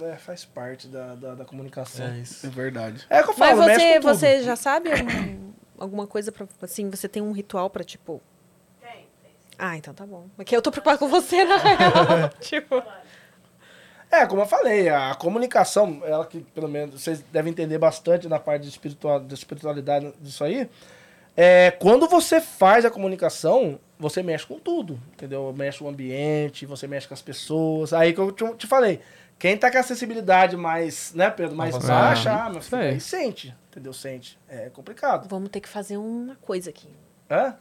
[0.00, 2.06] É, faz parte da, da, da comunicação.
[2.06, 2.46] É isso.
[2.46, 3.04] É verdade.
[3.10, 6.46] É o que eu Mas falo, mexe você, você já sabe algum- alguma coisa pra.
[6.62, 8.20] Assim, você tem um ritual pra, tipo.
[9.58, 10.26] Ah, então tá bom.
[10.36, 12.30] Porque eu tô preocupada com você, na real.
[12.40, 12.82] tipo.
[14.10, 18.38] É, como eu falei, a comunicação, ela que pelo menos vocês devem entender bastante na
[18.40, 20.66] parte de espiritual, da espiritualidade disso aí.
[21.36, 25.52] É, quando você faz a comunicação, você mexe com tudo, entendeu?
[25.56, 27.92] Mexe com o ambiente, você mexe com as pessoas.
[27.92, 29.00] Aí que eu te, te falei,
[29.38, 32.82] quem tá com a sensibilidade mais, né, Pedro, mais baixa, É, ah, meu isso filho,
[32.82, 32.88] aí.
[32.90, 33.92] aí sente, entendeu?
[33.92, 34.38] Sente.
[34.48, 35.28] É complicado.
[35.28, 36.88] Vamos ter que fazer uma coisa aqui.
[37.30, 37.54] Hã?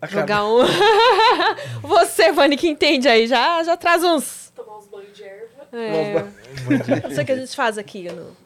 [0.00, 0.58] Acaba- Jogar um.
[1.82, 4.50] você, Vani, que entende aí, já, já traz uns.
[4.54, 6.14] Tomar uns banhos de erva, É,
[7.02, 8.04] não sei o que a gente faz aqui.
[8.10, 8.36] No,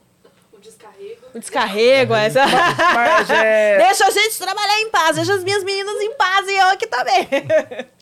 [1.34, 2.14] descarrego.
[2.14, 2.46] o descarrego, essa.
[2.94, 3.78] Mas é.
[3.86, 6.86] Deixa a gente trabalhar em paz, deixa as minhas meninas em paz e eu aqui
[6.86, 7.28] também.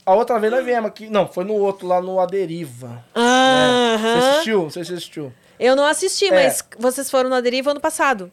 [0.04, 1.08] A outra vez nós viemos aqui.
[1.08, 3.04] Não, foi no outro, lá no Aderiva.
[3.14, 4.30] Você Aham.
[4.30, 4.62] assistiu?
[4.62, 5.32] Não sei se você assistiu.
[5.58, 6.30] Eu não assisti, É.
[6.44, 8.30] mas vocês foram na deriva ano passado.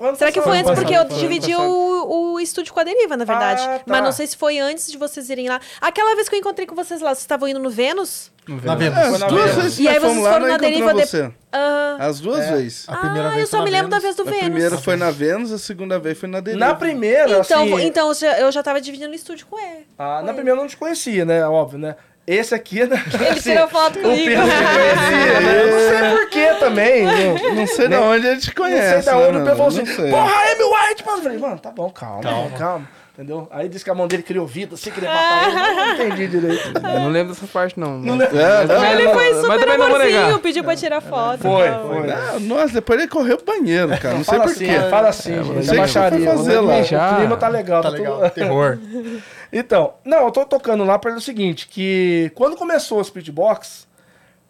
[0.00, 0.72] Ano Será que foi antes?
[0.74, 3.60] Porque eu dividi o, o estúdio com a Deriva, na verdade.
[3.62, 3.82] Ah, tá.
[3.86, 5.60] Mas não sei se foi antes de vocês irem lá.
[5.80, 8.32] Aquela vez que eu encontrei com vocês lá, vocês estavam indo no Vênus?
[8.48, 8.98] Na Vênus.
[8.98, 9.62] É, Foi as na duas Vênus.
[9.62, 11.30] vezes E aí vocês lá, foram nós na Deriva de- você.
[11.52, 12.52] Ah, As duas É.
[12.56, 12.88] vezes.
[12.88, 14.02] A primeira ah, vez eu só na me lembro da Vênus.
[14.02, 14.44] vez do A Vênus.
[14.50, 16.64] primeira foi na Vênus, a segunda vez foi na Deriva.
[16.66, 17.82] Na primeira, Então, assim...
[17.84, 19.86] então eu já- eu já tava dividindo o estúdio com ele.
[19.98, 21.46] ah, na primeira eu não te conhecia, né?
[21.46, 21.94] Óbvio, né?
[22.32, 23.02] Esse aqui, né?
[23.28, 24.24] Ele tirou foto O comigo.
[24.24, 25.40] Pedro me conhecia?
[25.50, 27.04] Eu não sei porquê também.
[27.04, 29.02] Não, Não sei de onde ele te não conhece.
[29.02, 31.18] sei da onde né, o Pedro falou assim, Não porra, é meu White, mano.
[31.18, 33.48] Eu falei, mano, tá bom, calma, calma, Entendeu?
[33.50, 35.58] Aí disse que a mão dele criou vida, assim, queria matar ele.
[35.58, 36.72] Eu Não entendi direito.
[36.74, 37.98] Eu não lembro dessa parte, não.
[37.98, 38.38] Não mas- lembro.
[38.40, 41.40] É, mas também Ele não- foi mas super não amorzinho, pediu pra tirar foto.
[41.42, 41.88] Foi, Então.
[41.88, 42.10] foi.
[42.12, 44.14] Ah, nossa, depois ele correu pro banheiro, cara.
[44.14, 44.64] Não sei porquê.
[44.64, 45.46] assim, fala assim, É, gente.
[45.48, 46.78] não Da sei o que fazer lá.
[47.12, 47.82] O clima tá legal.
[47.82, 48.16] Tá tá legal.
[48.20, 48.78] tudo- Terror.
[49.52, 53.88] Então, não, eu tô tocando lá para o seguinte, que quando começou o Spirit Box,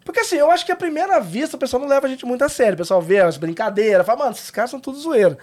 [0.05, 2.43] porque assim, eu acho que à primeira vista o pessoal não leva a gente muito
[2.43, 5.37] a sério, o pessoal vê as brincadeiras, fala, mano, esses caras são tudo zoeira.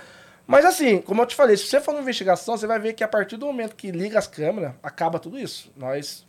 [0.47, 3.05] Mas assim, como eu te falei, se você for numa investigação, você vai ver que
[3.05, 5.71] a partir do momento que liga as câmeras, acaba tudo isso.
[5.77, 6.27] Nós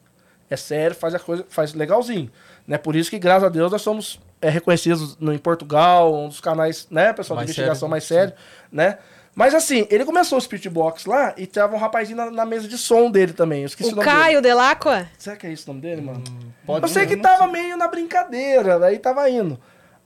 [0.50, 2.30] é sério, faz a coisa, faz legalzinho,
[2.68, 2.78] né?
[2.78, 6.42] Por isso que graças a Deus nós somos é, reconhecidos no, em Portugal, um dos
[6.42, 8.14] canais, né, pessoal Mais de investigação sério, mais sim.
[8.16, 8.34] sério,
[8.72, 8.98] né?
[9.36, 12.68] Mas assim, ele começou o Spirit Box lá e tava um rapazinho na, na mesa
[12.68, 13.62] de som dele também.
[13.62, 14.20] Eu esqueci o, O nome dele.
[14.22, 15.08] Caio Delacqua?
[15.18, 16.24] Será que é esse o nome dele, mano?
[16.66, 19.60] Pode eu sei que tava meio na brincadeira, daí tava indo.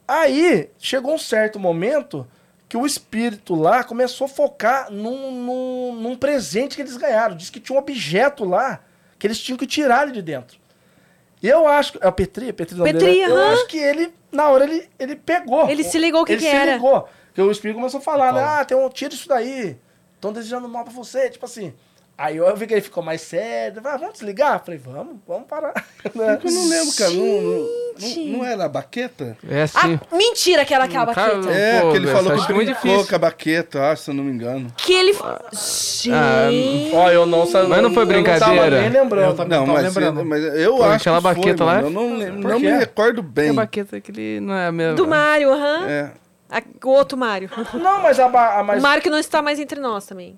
[0.07, 2.27] Aí, chegou um certo momento
[2.67, 7.35] que o espírito lá começou a focar num, num, num presente que eles ganharam.
[7.35, 8.81] Diz que tinha um objeto lá
[9.17, 10.57] que eles tinham que tirar ele de dentro.
[11.41, 11.99] E eu acho que.
[12.01, 12.49] É o Petri?
[12.49, 13.33] É Petri, o nome Petri, dele, né?
[13.33, 15.69] Eu acho que ele, na hora, ele, ele pegou.
[15.69, 16.73] Ele se ligou o que ele que se era.
[16.73, 17.07] ligou.
[17.33, 18.43] Porque o espírito começou a falar, né?
[18.43, 18.87] Ah, tem um.
[18.89, 19.75] Tira isso daí.
[20.15, 21.29] Estão desejando mal pra você.
[21.31, 21.73] Tipo assim.
[22.15, 23.81] Aí eu vi que ele ficou mais sério.
[23.83, 24.63] Ah, vamos desligar?
[24.63, 25.73] Falei, vamos, vamos parar.
[26.13, 26.37] Né?
[26.43, 27.11] Eu não lembro, cara.
[27.11, 29.37] Não, não, não, era a baqueta?
[29.49, 29.99] É assim.
[30.11, 31.51] Ah, mentira que era aquela Cara, baqueta.
[31.53, 33.09] É, Pô, que ele falou acho que muito brincou difícil.
[33.09, 34.67] com a baqueta, acho, se eu não me engano.
[34.77, 35.17] Que ele...
[35.23, 36.93] Ah, Gente...
[36.93, 37.69] Ó, eu não sabia.
[37.69, 38.81] Mas não foi Eu não tava brincadeira?
[38.81, 39.25] nem lembrando.
[39.29, 40.25] Eu também Não, mas, lembrando.
[40.25, 41.85] mas eu Pô, acho aquela que foi, baqueta lá mano.
[41.85, 43.49] é- Eu não, lem- Por não me recordo É bem.
[43.49, 44.95] a baqueta que ele não é a mesma.
[44.95, 45.87] Do Mário, aham.
[45.89, 46.11] É.
[46.53, 47.49] A- O outro Mário.
[47.73, 50.37] Não, mas a, ba- a- O mas, Mário que não está mais entre nós também.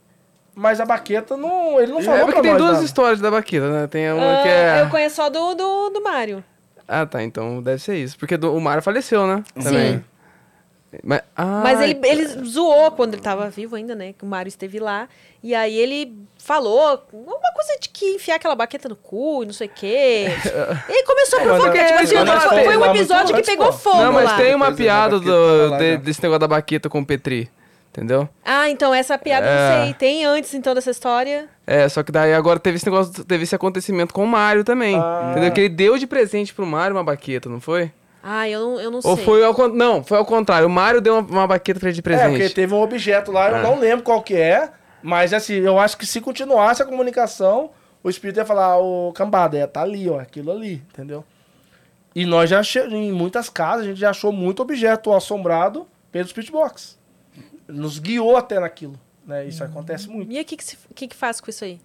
[0.55, 1.79] mas a baqueta não.
[1.81, 2.85] Ele não falou É pra porque tem nós, duas nada.
[2.85, 3.87] histórias da baqueta, né?
[3.87, 4.81] Tem uma Ah, que é.
[4.81, 6.43] Eu conheço só do, do, do Mário.
[6.87, 7.21] Ah, tá.
[7.23, 8.17] Então deve ser isso.
[8.17, 9.43] Porque do- o Mário faleceu, né?
[9.61, 10.03] Também.
[11.03, 14.13] Mas, ah, Mas ele, ele zoou quando ele tava vivo ainda, né?
[14.13, 15.09] Que o Mário esteve lá.
[15.43, 16.15] E aí ele
[16.45, 20.27] falou uma coisa de que enfiar aquela baqueta no cu e não sei o quê.
[20.87, 21.75] Ele começou a É, provocar.
[21.75, 24.37] é- Tipo assim, mas foi, é- foi um episódio que pegou fogo Não, mas lá.
[24.37, 27.49] tem uma da piada do, lá, de- desse negócio da baqueta com o Petri.
[27.89, 28.27] Entendeu?
[28.43, 29.77] Ah, então essa piada É.
[29.77, 29.93] não sei.
[29.93, 31.47] Tem antes então dessa história.
[31.65, 34.97] É, só que daí agora teve esse negócio, teve esse acontecimento com o Mário também.
[34.99, 35.29] Ah.
[35.31, 35.51] Entendeu?
[35.51, 37.89] Que ele deu de presente pro Mário uma baqueta, não foi?
[38.21, 39.23] Ah, eu não, eu não Ou sei.
[39.25, 40.67] foi ao Não, foi ao contrário.
[40.67, 42.53] O Mário deu uma, uma baqueta pra ele de É, porque presente.
[42.53, 43.61] teve um objeto lá, eu Ah.
[43.61, 44.69] não lembro qual que é,
[45.05, 47.69] mas assim, eu acho que se continuasse a comunicação,
[48.03, 51.23] o espírito ia falar, ô cambada, é, tá ali, ó, aquilo ali, entendeu?
[52.15, 56.51] E nós já, em muitas casas, a gente já achou muito objeto assombrado pelo Spirit
[56.51, 56.97] Box.
[57.67, 59.45] Nos guiou até naquilo, né?
[59.45, 60.31] Isso acontece muito.
[60.31, 61.79] E aí, o que, que, se- que, que faz com isso aí?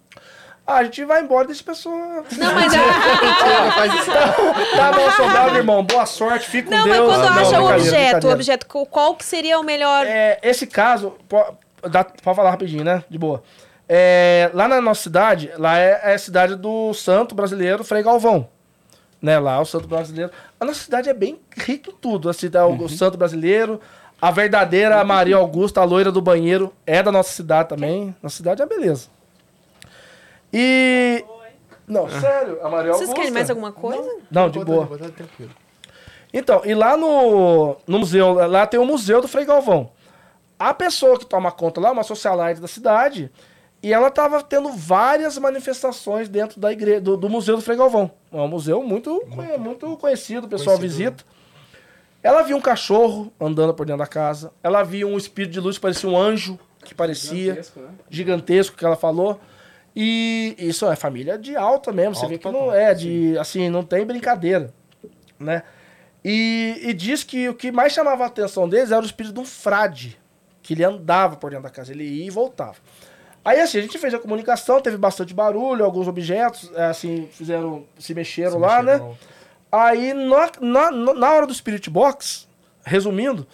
[0.65, 2.23] Ah, a gente vai embora e deixa a pessoa...
[2.37, 2.71] Não, mas.
[4.75, 7.09] Tá bom, assombrado, irmão, boa sorte, fica com não, mas Deus.
[7.09, 10.05] quando Ah, não, acha o brincadeira, objeto, o objeto, qual- que seria o melhor?
[10.05, 11.15] É, esse caso,
[11.89, 13.03] dá pra falar rapidinho, né?
[13.09, 13.43] De boa.
[13.87, 18.47] É, lá na nossa cidade, lá é, é a cidade do santo brasileiro Frei Galvão.
[19.21, 20.31] Né, lá o santo brasileiro.
[20.59, 22.29] A nossa cidade é bem rica em tudo.
[22.29, 23.79] A cidade, O santo brasileiro,
[24.19, 28.15] a verdadeira Maria Augusta, a loira do banheiro, é da nossa cidade também.
[28.23, 29.09] Nossa cidade é beleza.
[30.53, 31.23] E...
[31.87, 33.15] Não, sério, a Maria Vocês Augusta...
[33.15, 34.09] querem mais alguma coisa?
[34.31, 34.87] Não, de boa.
[34.87, 35.23] Tá.
[36.33, 39.91] Então, e lá no, no museu, lá tem o museu do Frei Galvão.
[40.69, 43.31] A pessoa que toma conta lá, é uma socialite da cidade,
[43.81, 48.11] e ela estava tendo várias manifestações dentro da igreja, do, do museu do Frei Galvão.
[48.31, 50.99] É um museu muito, conhe- muito conhecido, o pessoal Conhecido.
[50.99, 51.23] visita.
[52.21, 54.51] Ela viu um cachorro andando por dentro da casa.
[54.61, 57.59] Ela viu um espírito de luz que parecia um anjo, que parecia
[58.07, 59.39] gigantesco, que ela falou.
[59.95, 62.13] E isso é família de alta mesmo.
[62.13, 63.35] Você Alto vê que não é de.
[63.39, 64.71] Assim, não tem brincadeira.
[65.39, 65.63] Né?
[66.23, 69.39] E, e diz que o que mais chamava a atenção deles era o espírito de
[69.39, 70.20] um frade.
[70.61, 71.91] Que ele andava por dentro da casa.
[71.91, 72.75] Ele ia e voltava.
[73.43, 77.85] Aí assim, a gente fez a comunicação, teve bastante barulho, alguns objetos, é, assim, fizeram.
[77.97, 79.15] se mexeram Se lá, mexer né?
[79.71, 82.47] Aí, na, na, na hora do Spirit Box,
[82.83, 83.47] resumindo,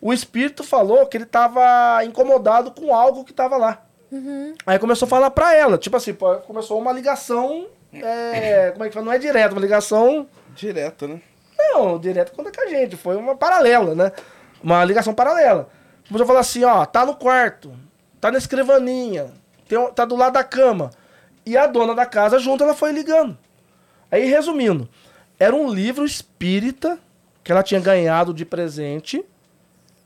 [0.00, 3.84] o espírito falou que ele tava incomodado com algo que tava lá.
[4.64, 8.88] Aí começou a falar pra ela, tipo assim, pô, começou uma ligação, é, como é
[8.88, 9.06] que fala?
[9.06, 11.20] Não é direto, uma ligação, Direto, né?
[11.58, 14.12] não, direto contra com a gente, foi uma paralela, né?
[14.62, 15.68] Uma ligação paralela.
[16.08, 17.72] Começou a falar assim, ó, tá no quarto,
[18.20, 19.32] tá na escrivaninha,
[19.66, 20.90] tem tá do lado da cama.
[21.46, 23.36] E a dona da casa junto, ela foi ligando.
[24.10, 24.88] Aí, resumindo,
[25.38, 26.98] era um livro espírita
[27.42, 29.24] que ela tinha ganhado de presente,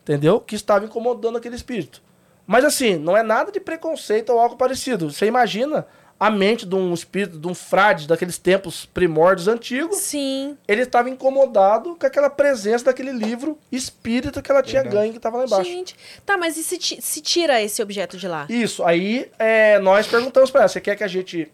[0.03, 0.41] entendeu?
[0.41, 2.03] Que estava incomodando aquele espírito.
[2.47, 5.11] Mas assim, não é nada de preconceito ou algo parecido.
[5.11, 5.87] Você imagina
[6.19, 10.57] a mente de um espírito, de um frade daqueles tempos primórdios antigos, Sim.
[10.67, 15.39] ele estava incomodado com aquela presença daquele livro espírita que ela tinha ganho que estava
[15.39, 15.71] lá embaixo.
[15.71, 15.97] Gente.
[16.27, 18.47] Tá, mas e se, se tira esse objeto de lá?
[18.49, 21.51] Isso, aí é, nós perguntamos pra ela, você quer que a gente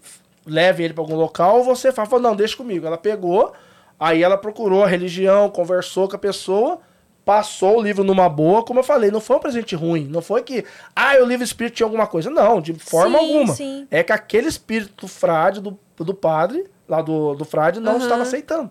[0.46, 2.86] leve ele pra algum local ou você fala, falou, não, deixa comigo.
[2.86, 3.52] Ela pegou,
[4.00, 6.80] aí ela procurou a religião, conversou com a pessoa,
[7.24, 10.42] passou o livro numa boa, como eu falei, não foi um presente ruim, não foi
[10.42, 10.64] que,
[10.94, 13.54] ah, o livro espírito tinha alguma coisa, não, de forma Sim, alguma.
[13.54, 13.88] sim.
[13.90, 18.02] É que aquele espírito do frade, do, do padre, lá do, do frade, não Aham.
[18.02, 18.70] estava aceitando.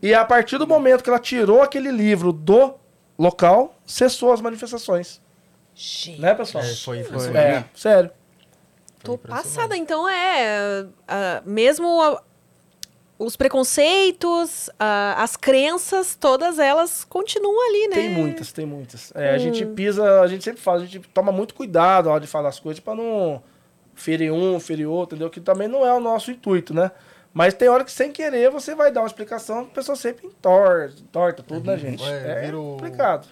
[0.00, 2.74] E a partir do momento que ela tirou aquele livro do
[3.18, 5.20] local, cessou as manifestações.
[5.74, 6.20] Gente.
[6.20, 6.64] Né, pessoal?
[6.64, 7.36] É, foi, foi.
[7.36, 8.10] É, sério.
[9.02, 10.86] Tô passada, então é.
[11.06, 12.22] ah, mesmo a-
[13.18, 17.96] os preconceitos, as crenças, todas elas continuam ali, né?
[17.96, 19.12] Tem muitas, tem muitas.
[19.14, 22.20] É, A gente pisa, a gente sempre fala, a gente toma muito cuidado na hora
[22.20, 23.42] de falar as coisas pra não
[23.94, 25.30] ferir um, ferir outro, entendeu?
[25.30, 26.90] Que também não é o nosso intuito, né?
[27.32, 31.00] Mas tem hora que sem querer você vai dar uma explicação, a pessoa sempre entorta,
[31.00, 32.02] entorta tudo, né, gente?
[32.04, 33.28] É, É vira o- complicado.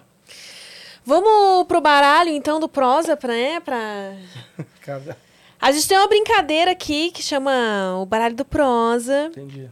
[1.03, 3.59] Vamos pro baralho, então, do prosa, né?
[3.59, 4.13] Pra...
[5.59, 9.27] A gente tem uma brincadeira aqui que chama o baralho do prosa.
[9.27, 9.69] entendi.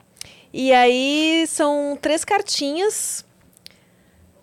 [0.53, 3.25] E aí são três cartinhas.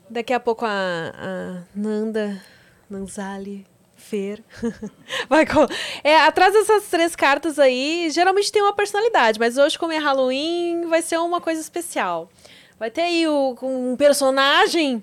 [0.08, 2.42] Daqui a pouco a, a Nanda,
[2.88, 3.64] Nanzali,
[3.94, 4.42] Fer.
[5.28, 5.66] Vai com...
[6.02, 10.86] É, atrás dessas três cartas aí, geralmente tem uma personalidade, mas hoje, como é Halloween,
[10.88, 12.28] vai ser uma coisa especial.
[12.76, 15.00] Vai ter aí o, um personagem.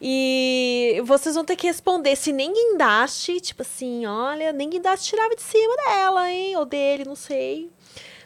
[0.00, 5.34] E vocês vão ter que responder se nem guindaste, tipo assim, olha, nem guindaste tirava
[5.34, 6.56] de cima dela, hein?
[6.56, 7.70] Ou dele, não sei.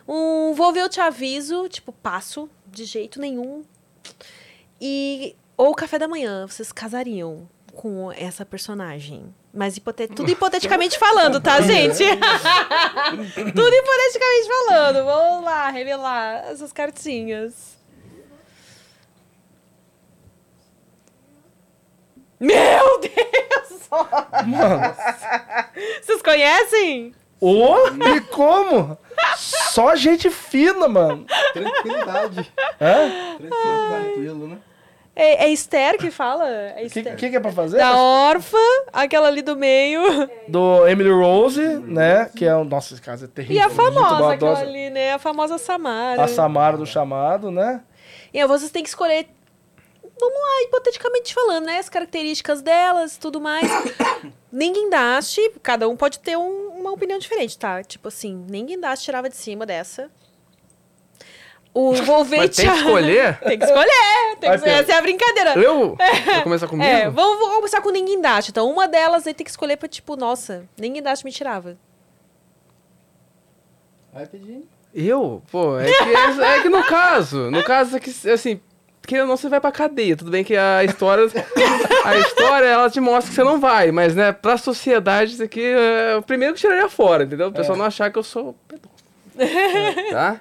[0.07, 3.65] Um vou ver, eu te aviso, tipo, passo, de jeito nenhum.
[4.81, 5.35] E.
[5.57, 9.33] Ou café da manhã, vocês casariam com essa personagem.
[9.55, 12.03] Mas hipote- tudo hipoteticamente falando, tá, gente?
[13.55, 15.05] tudo hipoteticamente falando.
[15.05, 17.72] Vamos lá, revelar essas cartinhas.
[22.43, 23.89] Meu Deus!
[26.03, 27.15] Vocês conhecem?
[27.41, 27.77] Ô,
[28.17, 28.99] e como?
[29.37, 31.25] Só gente fina, mano.
[31.53, 32.53] Tranquilidade.
[32.81, 33.39] Hã?
[33.91, 34.59] Tranquilo, né?
[35.15, 36.49] É, é Esther que fala?
[36.49, 37.77] É O que, que, que é pra fazer?
[37.79, 38.57] Da órfã,
[38.93, 40.01] aquela ali do meio.
[40.49, 42.31] Do Emily Rose, né?
[42.35, 42.65] Que é um.
[42.65, 43.57] Nossa, esse caso é terrível.
[43.57, 45.13] E a famosa, aquela ali, né?
[45.13, 46.25] A famosa Samara.
[46.25, 47.83] A Samara do chamado, né?
[48.33, 49.29] E aí vocês têm que escolher,
[50.31, 51.79] vamos lá, hipoteticamente falando, né?
[51.79, 53.69] As características delas, tudo mais.
[54.53, 57.83] nem guindaste, cada um pode ter um- uma opinião diferente, tá?
[57.83, 60.11] Tipo assim, nem guindaste tirava de cima dessa.
[61.75, 63.39] O vou Mas tem que escolher?
[63.41, 64.37] tem que escolher.
[64.41, 64.69] Tem que.
[64.69, 65.55] Essa é a brincadeira.
[65.59, 65.97] Eu?
[66.27, 66.89] Vai começar comigo?
[66.89, 68.51] É, vamos, vamos começar com nem guindaste.
[68.51, 71.77] Então, uma delas aí tem que escolher pra, tipo, nossa, nem guindaste me tirava.
[74.13, 74.69] Vai pedir.
[74.95, 75.43] Eu?
[75.51, 78.61] Pô, é que, é que no caso, no caso é que, assim,
[79.07, 80.17] que não você vai pra cadeia.
[80.17, 81.25] Tudo bem que a história,
[82.05, 85.65] a história, ela te mostra que você não vai, mas, né, pra sociedade isso aqui,
[85.65, 87.49] é o primeiro que tiraria fora, entendeu?
[87.49, 88.93] O pessoal não achar que eu sou pedófilo.
[90.11, 90.41] Tá?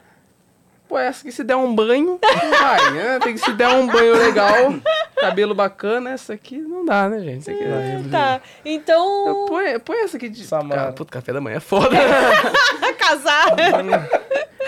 [0.87, 3.19] Pô, essa que se der um banho, não vai, né?
[3.23, 4.73] Tem que se der um banho legal,
[5.15, 7.39] cabelo bacana, essa aqui não dá, né, gente?
[7.39, 8.01] Isso aqui é...
[8.11, 8.41] Tá.
[8.65, 10.43] Então, põe, põe essa aqui de.
[10.43, 10.81] Samara.
[10.81, 11.95] Cara, puto, café da manhã é foda.
[12.99, 13.55] casar.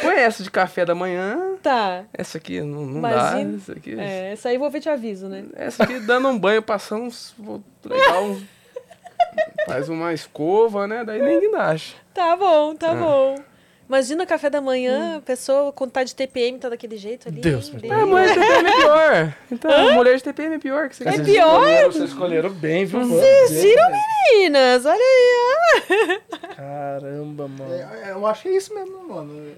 [0.01, 1.55] Põe essa de café da manhã.
[1.61, 2.03] tá.
[2.13, 3.51] Essa aqui não, não Imagina.
[3.51, 3.57] dá.
[3.57, 5.45] Essa aqui, É, essa aí eu vou ver te aviso, né?
[5.55, 7.33] essa aqui dando um banho, passando uns.
[7.37, 8.43] vou- Legal, uns-
[9.65, 11.03] faz uma escova, né?
[11.03, 11.95] Daí nem guindaste.
[12.13, 12.75] Tá bom, É.
[12.75, 13.35] tá bom.
[13.87, 17.41] Imagina café da manhã, a pessoa quando tá de TPM tá daquele jeito ali.
[17.41, 19.35] Deus me Ah, mulher de TPM é pior.
[19.51, 21.23] Então, mulher de TPM é pior que você É pior?
[21.59, 23.05] Escolheram, vocês escolheram bem, viu?
[23.05, 23.83] Vocês viram,
[24.31, 24.85] meninas?
[24.85, 26.21] Olha aí,
[26.55, 27.73] Caramba, mano.
[27.73, 29.51] É, é, eu acho que é isso mesmo, mano.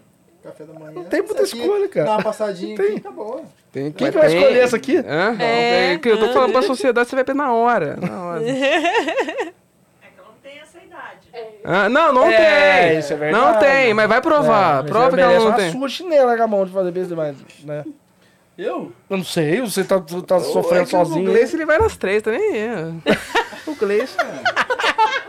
[0.45, 0.91] Café da manhã.
[0.93, 2.05] Não tem muita aqui, escolha, cara.
[2.05, 2.88] Dá uma passadinha Tem.
[2.91, 3.43] aqui, tá bom.
[3.72, 4.97] Tem, Quem que vai escolher essa aqui?
[4.97, 5.31] Hã?
[5.31, 5.89] Não, É.
[5.89, 7.97] tem- que eu tô falando pra sociedade, você vai ver na hora.
[7.97, 8.41] Na hora.
[11.67, 12.99] Ah, não, não É, tem.
[12.99, 13.43] isso é verdade.
[13.43, 14.84] Não tem, mas vai provar.
[14.84, 15.72] mas Prova que ela não uma tem.
[15.72, 17.84] sua chinela com a mão de fazer beijo demais, né?
[18.57, 18.91] Eu?
[19.09, 21.26] Eu não sei, você tá, tá É sofrendo O sozinho.
[21.26, 22.55] Gleice, ele vai nas três também.
[22.55, 22.85] É.
[23.67, 24.15] O Gleice.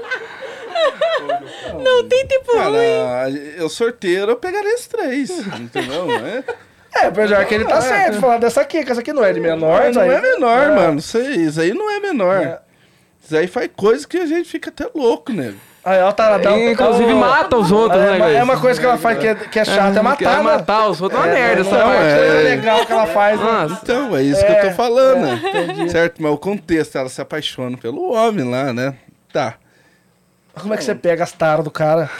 [1.82, 2.62] Não tem tempo ruim.
[3.06, 5.30] Cara, eu sorteiro, eu pegaria esses três.
[5.58, 6.06] Entendeu?
[6.12, 6.44] É,
[7.02, 9.38] É, apesar que ele tá certo, falar dessa aqui, que essa aqui não é de
[9.40, 10.70] menor, não aí- é menor, É.
[10.74, 10.98] mano.
[10.98, 12.36] Isso aí, isso aí não é menor.
[12.42, 12.58] É.
[13.22, 15.52] Isso aí faz coisa que a gente fica até louco, né?
[15.84, 16.58] Aí, ó, o taradão.
[16.58, 18.36] Inclusive Ó, mata os outros, é, né, uma- Gleice?
[18.36, 20.42] é uma coisa que ela faz que é, que é chata, é matar, né?
[20.42, 22.16] matar os outros, é uma merda essa não é uma parte.
[22.16, 22.42] coisa é.
[22.42, 23.40] legal que ela faz.
[23.40, 23.78] né?
[23.82, 25.90] Então, é isso que eu tô falando.
[25.90, 26.20] certo?
[26.22, 28.94] Mas o contexto, ela se apaixona pelo homem lá, né?
[29.32, 29.54] Tá.
[30.60, 32.10] Como é que você pega as taras do cara?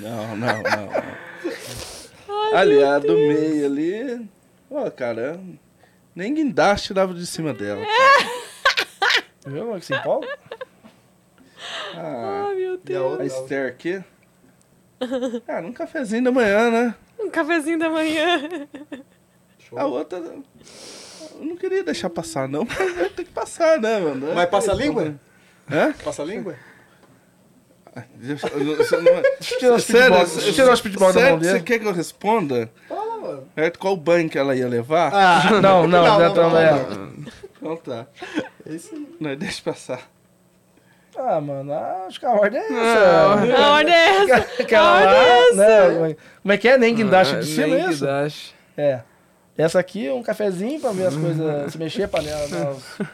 [0.00, 2.56] Não, não, não.
[2.56, 4.28] ali, a do meio ali.
[4.70, 5.40] Ó, cara,
[6.14, 7.84] nem guindaste dava de cima dela.
[9.46, 9.74] Viu?
[9.74, 10.28] Que se empolga?
[11.94, 14.02] Ah, meu E a Esther aqui.
[15.48, 16.94] Ah, num cafezinho da manhã, né?
[17.18, 18.48] Um cafezinho da manhã.
[19.74, 20.18] A outra.
[20.18, 20.44] Eu
[21.44, 24.32] não queria deixar passar, não, mas vai ter que passar, né, mano?
[24.34, 25.14] Mas passa a língua?
[25.70, 25.92] Hã?
[26.04, 26.56] Passa a língua?
[28.16, 29.74] Deixa- eu não- não- Tira
[30.72, 31.52] os speedball da mão dele.
[31.52, 32.70] você quer que eu responda?
[32.88, 33.48] Fala, mano.
[33.54, 33.78] Certo?
[33.78, 35.10] Qual banho que ela ia levar?
[35.14, 36.86] Ah, Não, não, não, não, não, é.
[37.56, 38.06] Então tá.
[38.66, 40.00] Esse Não, deixa passar.
[41.18, 41.72] Ah, mano,
[42.06, 43.56] acho que a ordem é Não, essa.
[43.62, 44.62] A ordem é essa.
[44.62, 45.56] Aquela A ordem é essa.
[45.98, 46.16] né?
[46.42, 46.76] Como é que é?
[46.76, 48.04] Nem guindaste de cima, Nem é isso?
[48.04, 48.54] guindaste.
[48.76, 49.00] É.
[49.58, 52.70] Essa aqui é um cafezinho pra ver as coisas se mexer, né,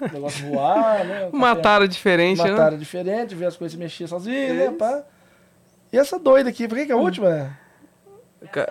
[0.06, 1.28] os negócios voar, né?
[1.32, 2.56] o Uma café- tara diferente, Uma né?
[2.56, 5.02] tara diferente, ver as coisas se mexer sozinho, né, pá.
[5.92, 7.56] E essa doida aqui, por que que é a última?
[8.50, 8.68] Ca-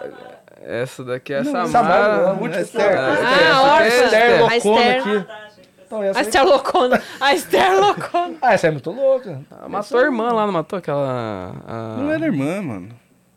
[0.63, 2.33] Essa daqui é essa Essa Mara, a Mara.
[2.33, 2.59] última.
[2.61, 2.97] Esther.
[2.99, 4.35] Ah, Ah, é Esther Esther.
[4.35, 4.57] A loucona
[4.97, 4.99] Esther.
[5.21, 5.25] aqui.
[5.87, 7.01] Então, essa A Esther loucona.
[7.19, 8.35] A Esther loucona.
[8.41, 9.41] Ah, essa é muito louca.
[9.49, 11.55] Ah, Matou a irmã lá, não matou aquela.
[11.67, 12.89] a- Não era irmã, mano.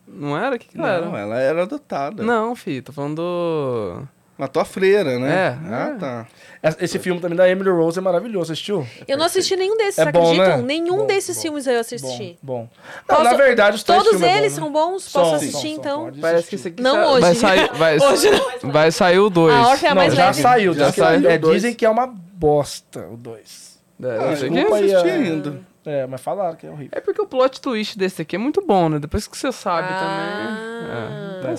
[0.07, 0.57] Não era?
[0.57, 1.21] O que, que ela Não, era?
[1.21, 2.23] ela era adotada.
[2.23, 4.09] Não, filho, tô falando do.
[4.37, 5.33] Matou a freira, né?
[5.33, 5.99] É, Ah, é.
[5.99, 6.27] tá.
[6.81, 8.85] Esse filme também da Emily Rose é maravilhoso, assistiu?
[9.07, 10.57] Eu não assisti nenhum desses, É bom, acreditam?
[10.59, 10.63] né?
[10.65, 11.43] Nenhum Bom, desses bom.
[11.43, 12.37] filmes eu assisti.
[12.43, 12.69] Bom, bom.
[13.09, 14.73] Não, Posso- na verdade, os três Todos filmes é eles bom, são né?
[14.73, 15.13] bons?
[15.13, 16.05] Posso São, assistir são, são, então?
[16.07, 17.21] pode Parece que esse aqui Não hoje.
[17.21, 18.29] Vai sair, vai, Hoje
[18.65, 19.55] vai sair o 2.
[19.55, 20.43] A Orphan é Não, mais já leve.
[20.43, 20.75] saiu.
[20.75, 21.55] Já que- saiu é, dois.
[21.55, 23.79] dizem que é uma bosta o 2.
[24.03, 25.61] É, Ah, eu não assisti ainda.
[25.87, 26.89] É, mas falaram que é horrível.
[26.93, 28.99] É porque o plot twist desse aqui é muito bom, né?
[28.99, 29.99] Depois que você sabe Ah.
[31.45, 31.53] também.
[31.53, 31.57] É.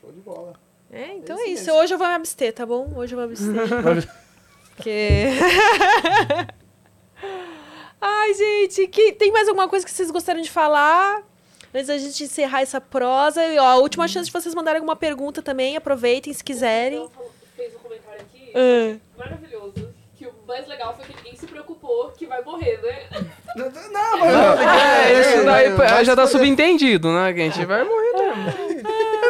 [0.00, 0.52] Show de bola.
[0.92, 1.70] É, então é isso.
[1.72, 2.92] Hoje eu vou me abster, tá bom?
[2.96, 4.08] Hoje eu vou me abster.
[4.76, 5.26] Porque.
[8.00, 9.12] Ai, gente, que...
[9.12, 11.22] tem mais alguma coisa que vocês gostariam de falar?
[11.72, 13.44] Antes da gente encerrar essa prosa.
[13.44, 15.76] E, ó, a última chance de vocês mandarem alguma pergunta também.
[15.76, 17.08] Aproveitem se quiserem.
[17.14, 18.96] Falou- fez um comentário aqui Ah.
[19.18, 19.88] maravilhoso.
[20.16, 23.06] Que o mais legal foi que ninguém se preocupou que vai morrer, né?
[23.56, 25.66] Não, mas É, isso daí
[26.00, 27.32] é, já tá subentendido, né?
[27.32, 28.79] Que a gente vai morrer mesmo.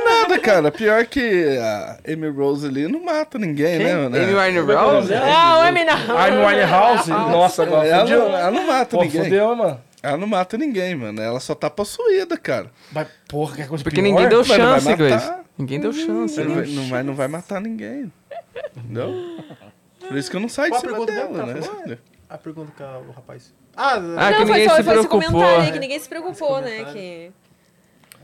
[0.04, 0.70] Nada, cara.
[0.70, 3.94] Pior que a Amy Rose ali não mata ninguém, né?
[3.94, 4.16] mano?
[4.16, 5.14] Amy Winehouse?
[5.14, 5.64] Ah.
[5.66, 8.26] Amy Winehouse, nossa, agora Ela, fudeu.
[8.36, 9.24] ela não mata Pô, ninguém.
[9.24, 9.80] fudeu, mano.
[10.02, 11.20] Ela não mata ninguém, mano.
[11.20, 12.70] Ela só tá possuída, cara.
[12.92, 14.08] Mas, porra, que coisa Porque pior.
[14.10, 14.94] ninguém deu chance.
[14.96, 15.32] Gleice.
[15.58, 16.62] Ninguém deu chance, não, né?
[16.62, 18.10] vai, não, vai, não vai matar ninguém.
[18.76, 19.12] Entendeu?
[20.08, 21.60] Por isso que eu não saio de Qual a cima pergunta dela, né?
[21.62, 21.98] falou?
[22.30, 23.52] A pergunta que o rapaz.
[23.76, 25.20] Ah, Ah, Não, que foi ninguém só se foi esse preocupou.
[25.20, 26.84] comentário aí que ninguém se preocupou, né?
[26.92, 27.30] Que...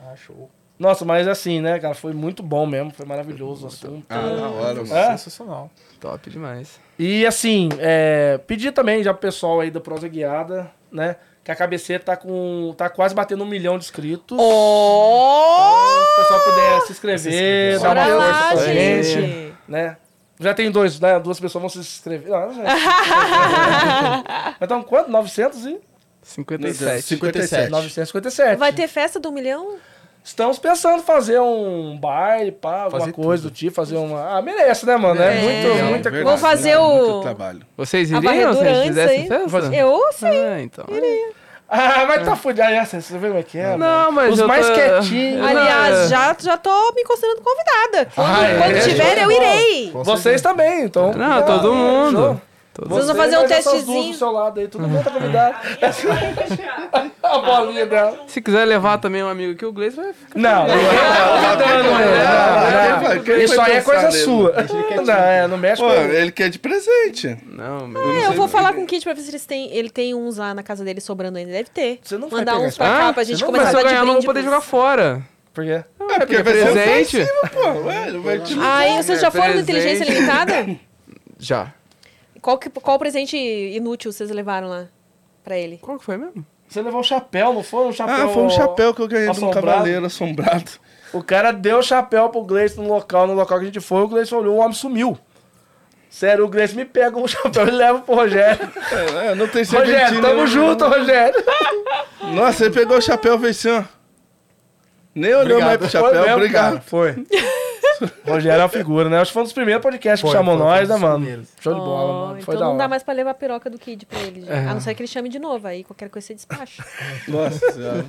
[0.02, 0.50] ah, show.
[0.78, 4.04] Nossa, mas assim, né, cara, foi muito bom mesmo, foi maravilhoso o assunto.
[4.10, 4.94] Ah, na hora, mano.
[4.94, 5.16] É?
[5.16, 5.70] Sensacional.
[5.98, 6.78] Top demais.
[6.98, 11.56] E assim, é, pedir também já pro pessoal aí da Prosa Guiada, né, que a
[11.56, 14.36] cabeceira tá com, tá quase batendo um milhão de inscritos.
[14.38, 15.86] Oh!
[16.14, 19.54] Se o pessoal puder se inscrever, dar uma Bora força lá, pra gente, gente.
[19.66, 19.96] né.
[20.38, 22.28] Já tem dois, né, duas pessoas vão se inscrever.
[22.28, 22.62] Não, já.
[22.62, 25.10] Mas então quanto?
[25.10, 25.80] 900 e...
[26.22, 27.02] 57.
[27.02, 27.70] 57.
[27.70, 28.56] 957.
[28.58, 29.76] Vai ter festa do milhão?
[30.26, 33.52] Estamos pensando em fazer um baile, pá, alguma Fazer coisa tudo.
[33.52, 34.36] do tipo, fazer uma...
[34.36, 35.22] Ah, merece, né, mano?
[35.22, 35.40] É, É.
[35.40, 37.60] muito, Não, muita verdade, Vamos fazer o- Muito trabalho.
[37.76, 39.28] Vocês A iriam se a varredura gente antes fizesse aí?
[39.28, 39.74] festa?
[39.76, 40.26] Eu sim.
[40.26, 40.84] Ah, então.
[41.68, 42.62] Ah, mas tá fudido.
[42.62, 43.76] Ah, você vê como é que é?
[43.76, 44.12] Não, mano?
[44.12, 45.46] mas Os eu mais tô- quietinhos.
[45.46, 46.08] Aliás, é.
[46.08, 48.08] já, já tô me considerando convidada.
[48.14, 48.58] Quando, Ah, é?
[48.58, 49.90] quando tiver, eu irei.
[49.92, 51.12] Vocês também, então.
[51.12, 52.40] Não, todo mundo.
[52.76, 54.12] Todo- Vocês vão fazer um testezinho.
[54.12, 55.56] do seu lado aí, todo mundo tá convidado.
[57.22, 58.18] A bolinha dela.
[58.26, 60.38] Se quiser levar também um amigo aqui, o Gleice vai ficar.
[60.38, 60.74] Não, não,
[63.38, 64.54] Isso aí é coisa sua.
[65.04, 67.36] Não, é, não mexe Pô, com ele quer de presente.
[67.46, 68.02] Não, mas...
[68.24, 69.72] É, eu vou falar com o Kit pra ver se eles têm.
[69.74, 71.52] Ele tem uns lá na casa dele sobrando ainda.
[71.52, 71.98] Deve ter.
[72.02, 74.14] Você não Mandar uns pra cá Ah, pra gente começar a de ganhar, eu não
[74.14, 75.22] vou poder jogar fora.
[75.54, 75.82] Por quê?
[76.10, 77.16] É porque vai ser presente.
[77.22, 77.86] ofensivo, pô.
[77.86, 78.54] Ué, ele vai te...
[78.60, 79.70] Aí, vocês já foram presente.
[79.70, 80.76] Inteligência Limitada?
[81.38, 81.72] Já.
[82.46, 84.86] Qual, que, qual presente inútil vocês levaram lá
[85.42, 85.78] pra ele?
[85.82, 86.46] Qual que foi mesmo?
[86.68, 87.88] Você levou um chapéu, não foi?
[87.88, 88.14] Um chapéu.
[88.14, 89.66] Ah, foi um chapéu que eu ganhei de um assombrado.
[89.66, 90.70] cavaleiro assombrado.
[91.12, 94.00] O cara deu o chapéu pro Gleice no local, no local que a gente foi,
[94.02, 95.18] o Gleice olhou, o homem sumiu.
[96.08, 98.70] Sério, o Gleice me pega um chapéu e leva pro Rogério.
[98.92, 100.22] É, é, não tem Rogério, serpentina.
[100.22, 100.46] tamo não.
[100.46, 101.44] junto, Rogério.
[102.32, 103.82] Nossa, ele pegou o chapéu e fez assim, ó.
[105.12, 106.70] Nem olhou mais pro Foi chapéu, mesmo, obrigado.
[106.74, 107.26] cara, Foi.
[108.26, 109.18] Rogério é uma figura, né?
[109.20, 111.16] Acho que foi um dos primeiros podcasts que Foi, chamou foi, nós, foi né, mano?
[111.18, 111.48] primeiros.
[111.60, 112.42] Show de bola, Ó, mano.
[112.42, 112.78] Foi então da não hora.
[112.78, 114.44] dá mais pra levar a piroca do Kid pra ele.
[114.48, 114.58] É.
[114.58, 116.84] A não ser que ele chame de novo, aí qualquer coisa você despacha.
[117.28, 118.04] Nossa senhora.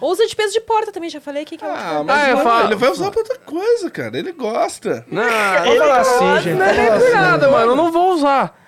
[0.00, 2.30] Ou usa de peso de porta também, já falei aqui que é Ah, mas Ah,
[2.30, 4.16] eu falo- ele vai usar pra outra coisa, cara.
[4.16, 5.04] Ele gosta.
[5.10, 6.54] Não, falar assim, gente.
[6.58, 7.14] não é nem falar por assim.
[7.14, 7.72] nada, mano.
[7.72, 8.63] Eu não vou usar.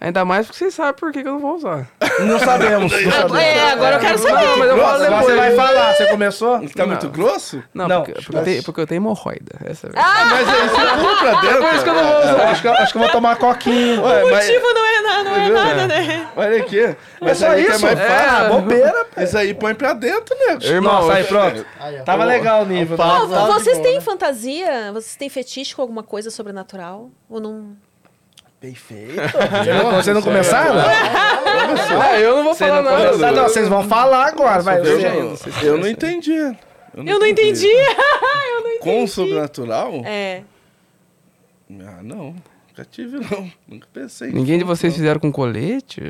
[0.00, 1.88] Ainda mais porque vocês sabem por que, que eu não vou usar.
[2.20, 2.92] Não sabemos.
[2.92, 3.38] Não sabemos.
[3.38, 4.44] É, agora eu quero saber.
[4.46, 5.24] Não, mas eu falo Agora depois.
[5.26, 6.56] você vai falar, você começou?
[6.58, 6.88] Ele tá Não.
[6.88, 7.62] muito grosso?
[7.74, 9.58] Não, Não, porque, porque, eu tenho, porque eu tenho hemorroida.
[9.64, 9.90] Essa é.
[9.96, 10.24] Ah!
[10.30, 11.58] Mas aí você pula pra dentro.
[11.62, 12.48] Por isso que eu não vou usar.
[12.50, 14.00] Acho que, acho que eu vou tomar coquinha.
[14.00, 16.28] Ué, O mas, motivo não é nada, não é nada, né?
[16.36, 16.96] olha aqui.
[17.20, 17.82] Mas só é isso?
[17.82, 18.06] mais É.
[18.06, 18.46] fácil.
[18.46, 19.06] Ah, bobeira.
[19.16, 20.62] Isso aí põe pra dentro, nego.
[20.64, 21.66] Irmão, Nossa, aí eu- pronto.
[21.80, 22.02] Aí.
[22.04, 22.96] Tava legal o nível.
[22.96, 23.04] né?
[23.52, 24.92] vocês têm fantasia?
[24.92, 27.10] Vocês têm fetiche com alguma coisa sobrenatural?
[27.28, 27.76] Ou não?
[28.60, 29.14] Perfeito.
[29.64, 30.78] Você não, vocês não começaram?
[30.78, 33.32] Ah, eu não vou falar não nada.
[33.32, 34.80] Não, vocês vão falar agora, vai.
[34.80, 36.32] Eu, não, eu não entendi.
[36.32, 37.66] Eu não entendi.
[37.68, 38.80] eu não entendi.
[38.80, 40.02] Com o sobrenatural?
[40.04, 40.42] É.
[41.80, 42.34] Ah, não.
[42.68, 43.52] Nunca tive, não.
[43.66, 44.32] Nunca pensei.
[44.32, 46.00] Ninguém de vocês fizeram com colete?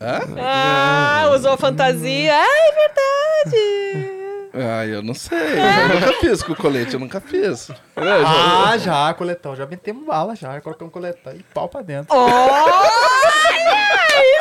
[0.00, 0.20] Hã?
[0.38, 2.34] Ah, usou a fantasia.
[2.34, 4.16] Ah, é verdade.
[4.52, 5.38] Ah, eu não sei.
[5.38, 7.70] Eu nunca fiz com colete, eu nunca fiz.
[7.96, 9.54] Ah, já, coletão.
[9.54, 10.60] Já metemos bala, já.
[10.60, 12.14] Colocamos coletão e pau pra dentro.
[12.16, 12.90] Olha!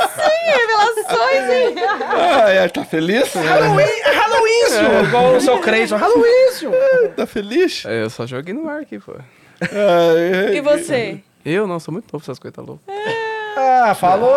[0.01, 1.75] Isso, revelações, hein?
[2.11, 3.33] Ah, é, tá feliz?
[3.33, 5.97] Halloween, Halloween, igual o seu Creyson.
[5.97, 7.83] Halloween, Tá feliz?
[7.85, 9.13] É, Eu só joguei no ar aqui, pô.
[9.61, 11.19] Ah, E você?
[11.45, 12.81] Eu não, sou muito novo pra essas coisas, tá louco.
[13.57, 14.33] Ah, falou.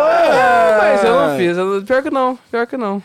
[0.77, 1.57] Mas eu não fiz.
[1.57, 3.01] eu- pior que não, pior que não.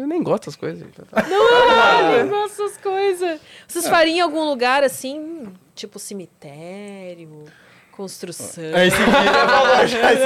[0.00, 0.86] Eu nem gosto dessas coisas.
[1.12, 3.40] Ah, eu gosto dessas coisas.
[3.66, 7.44] Vocês fariam em algum lugar assim, tipo cemitério,
[7.92, 8.64] construção?
[8.64, 9.10] É esse aqui,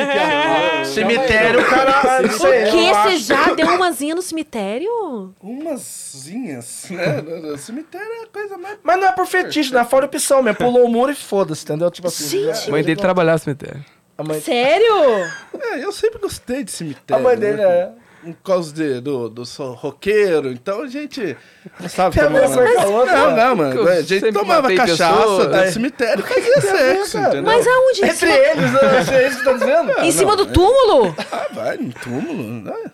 [0.02, 0.81] aqui.
[0.81, 0.84] ó.
[0.84, 2.23] Cemitério, cara.
[2.23, 5.34] Não O não Você já deu umazinha no cemitério?
[5.40, 7.57] Umazinhas, né?
[7.58, 8.78] Cemitério é a coisa mais.
[8.82, 10.58] Mas não é por fetiche, não é fora opção mesmo.
[10.58, 11.90] Pulou o muro e foda-se, entendeu?
[11.90, 12.28] Tipo assim.
[12.52, 12.68] Gente.
[12.68, 13.84] A mãe dele trabalhava no cemitério.
[14.18, 15.31] A mãe, Sério?
[15.58, 17.24] É, eu sempre gostei de a cemitério.
[17.24, 17.65] mãe dele né?
[17.65, 17.92] é.
[18.23, 21.36] Por causa de, do, do sou roqueiro, então a gente
[21.81, 22.47] não sabe Tem a tomar.
[22.49, 23.44] ver com a outra, Não, né?
[23.44, 23.89] não, mano.
[23.89, 25.66] A gente tomava cachaça É.
[25.66, 27.28] do cemitério e fazia sexo, cara.
[27.28, 27.42] entendeu?
[27.52, 28.05] Mas aonde?
[28.05, 28.81] Entre eles, né?
[29.23, 29.92] É isso que tá dizendo?
[30.02, 31.15] em cima do túmulo?
[31.32, 32.42] Ah, vai no túmulo.
[32.62, 32.90] né?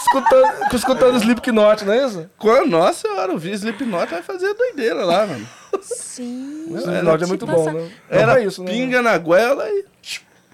[0.00, 2.28] Escutando, escutando Slipknot, não é isso?
[2.38, 5.46] Quando, nossa senhora, eu vi Slipknot, vai fazer doideira lá, mano.
[5.82, 6.66] Sim.
[6.76, 7.72] Slipknot é muito bom, né?
[8.10, 8.70] Não Era pra isso, né?
[8.72, 9.84] pinga na goela e...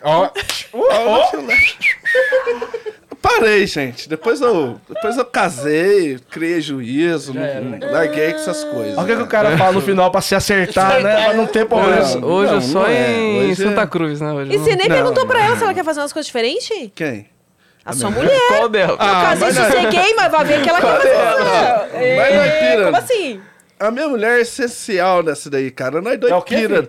[0.05, 0.31] Ó.
[3.21, 4.09] Parei, gente.
[4.09, 8.99] Depois eu, depois eu casei, criei juízo, não, larguei com essas coisas.
[8.99, 11.25] Olha o que, que o cara fala no final pra se acertar, né?
[11.27, 12.01] Pra não ter problema.
[12.03, 13.11] Hoje, Não, hoje não, eu só é.
[13.17, 14.33] em Hoje Santa é- Cruz, né?
[14.33, 16.13] Hoje E você não- nem Não, perguntou pra não, ela se ela quer fazer umas
[16.13, 16.91] coisas diferentes?
[16.97, 17.29] Quem?
[17.85, 18.41] A sua mulher.
[18.49, 18.97] Qual dela?
[18.99, 22.17] Ah, Caso isso não- ser gay, mas vai ver que ela quer fazer.
[22.17, 22.85] Mas não é pira.
[22.87, 23.41] Como assim?
[23.79, 26.01] A minha mulher é essencial nessa daí, cara.
[26.01, 26.61] Nós dois É pira.
[26.61, 26.89] filho?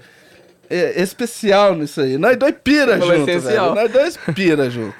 [0.69, 2.17] É especial nisso aí.
[2.17, 3.73] Nós dois pira Falou junto, essencial.
[3.73, 3.81] velho.
[3.83, 4.95] Nós dois pira junto.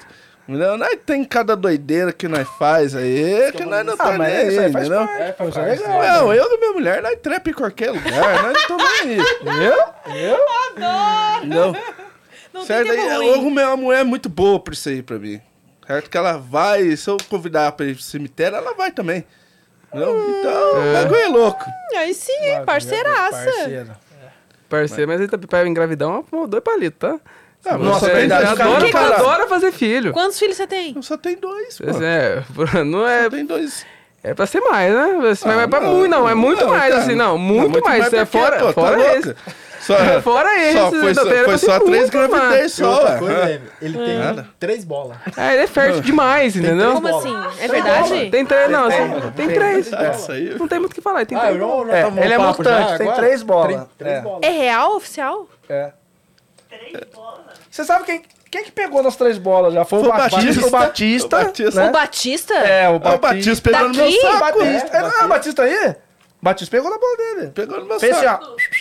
[0.46, 0.76] Entendeu?
[0.76, 4.56] Nós tem cada doideira que nós faz aí, que nós não Ah, tá nem aí,
[4.56, 5.06] faz entendeu?
[5.06, 5.58] parte.
[5.58, 6.12] É, isso é.
[6.12, 9.18] Não, eu e minha mulher, nós trepa em qualquer lugar, nós não estamos aí.
[9.64, 10.14] Eu?
[10.14, 10.38] Eu?
[11.46, 11.74] Não.
[12.52, 12.88] Não Certo?
[12.88, 15.40] tem Aí, tempo eu arrumei uma mulher muito boa pra isso aí pra mim.
[15.86, 16.08] Certo?
[16.10, 19.24] Que ela vai, se eu convidar pra ir pro cemitério, ela vai também.
[19.88, 20.38] Entendeu?
[20.40, 21.64] Então, o bagulho é louco.
[21.96, 22.32] Aí sim,
[22.66, 23.44] parceiraça.
[23.44, 23.96] Parceira.
[24.80, 27.16] Parceiro, mas ele tá pra engravidar uma, dois palitos, tá?
[27.66, 29.14] Ah, mas Nossa, você é verdade, adora, param.
[29.14, 30.12] adora fazer filho.
[30.12, 31.00] Quantos filhos você tem?
[31.00, 31.84] Só tem dois, pô.
[32.02, 32.42] É,
[32.84, 33.86] não é, Só tem dois.
[34.22, 35.18] é pra ser mais, né?
[35.20, 37.02] Vai Ah, vai pra não, muito, não, é muito não, mais, cara.
[37.04, 38.04] assim, não, muito, Não, mais.
[38.06, 38.66] é pra quê, fora, pô?
[38.66, 39.18] Tá fora louca?
[39.18, 39.34] esse.
[39.84, 43.34] Só, Fora só esse, foi da só, foi tem só três gravidez só, outra coisa,
[43.38, 43.44] ué.
[43.46, 44.48] Leme, ele tem Nada.
[44.58, 45.16] três bolas.
[45.36, 46.94] É, ele é fértil demais, entendeu?
[46.94, 47.34] Como assim?
[47.60, 48.30] É verdade?
[48.30, 48.88] Tem três, não,
[49.36, 49.86] tem três.
[49.88, 50.54] Isso aí.
[50.58, 51.60] Não tem muito o que falar, ele tem Ah, três.
[51.60, 53.66] É, ele é mutante, tem três bolas.
[53.74, 54.20] Três, três É.
[54.22, 54.40] bolas.
[54.42, 55.48] É real, oficial?
[55.68, 55.90] É.
[57.70, 59.84] Você sabe quem, quem que pegou nas três bolas já?
[59.84, 60.36] Foi, Foi o Batista.
[60.40, 60.66] Batista.
[60.66, 61.36] O Batista.
[61.36, 61.80] O Batista.
[61.82, 61.88] né?
[61.88, 62.54] O Batista?
[62.54, 63.16] É, o Batista.
[63.16, 64.18] o Batista pegou no meu Daqui?
[64.18, 64.40] O saco.
[64.40, 64.96] Batista.
[64.96, 65.96] É, É, não, o Batista aí?
[66.44, 67.50] Batista pegou na bola dele.
[67.54, 68.26] Pegou no meu Fez assim,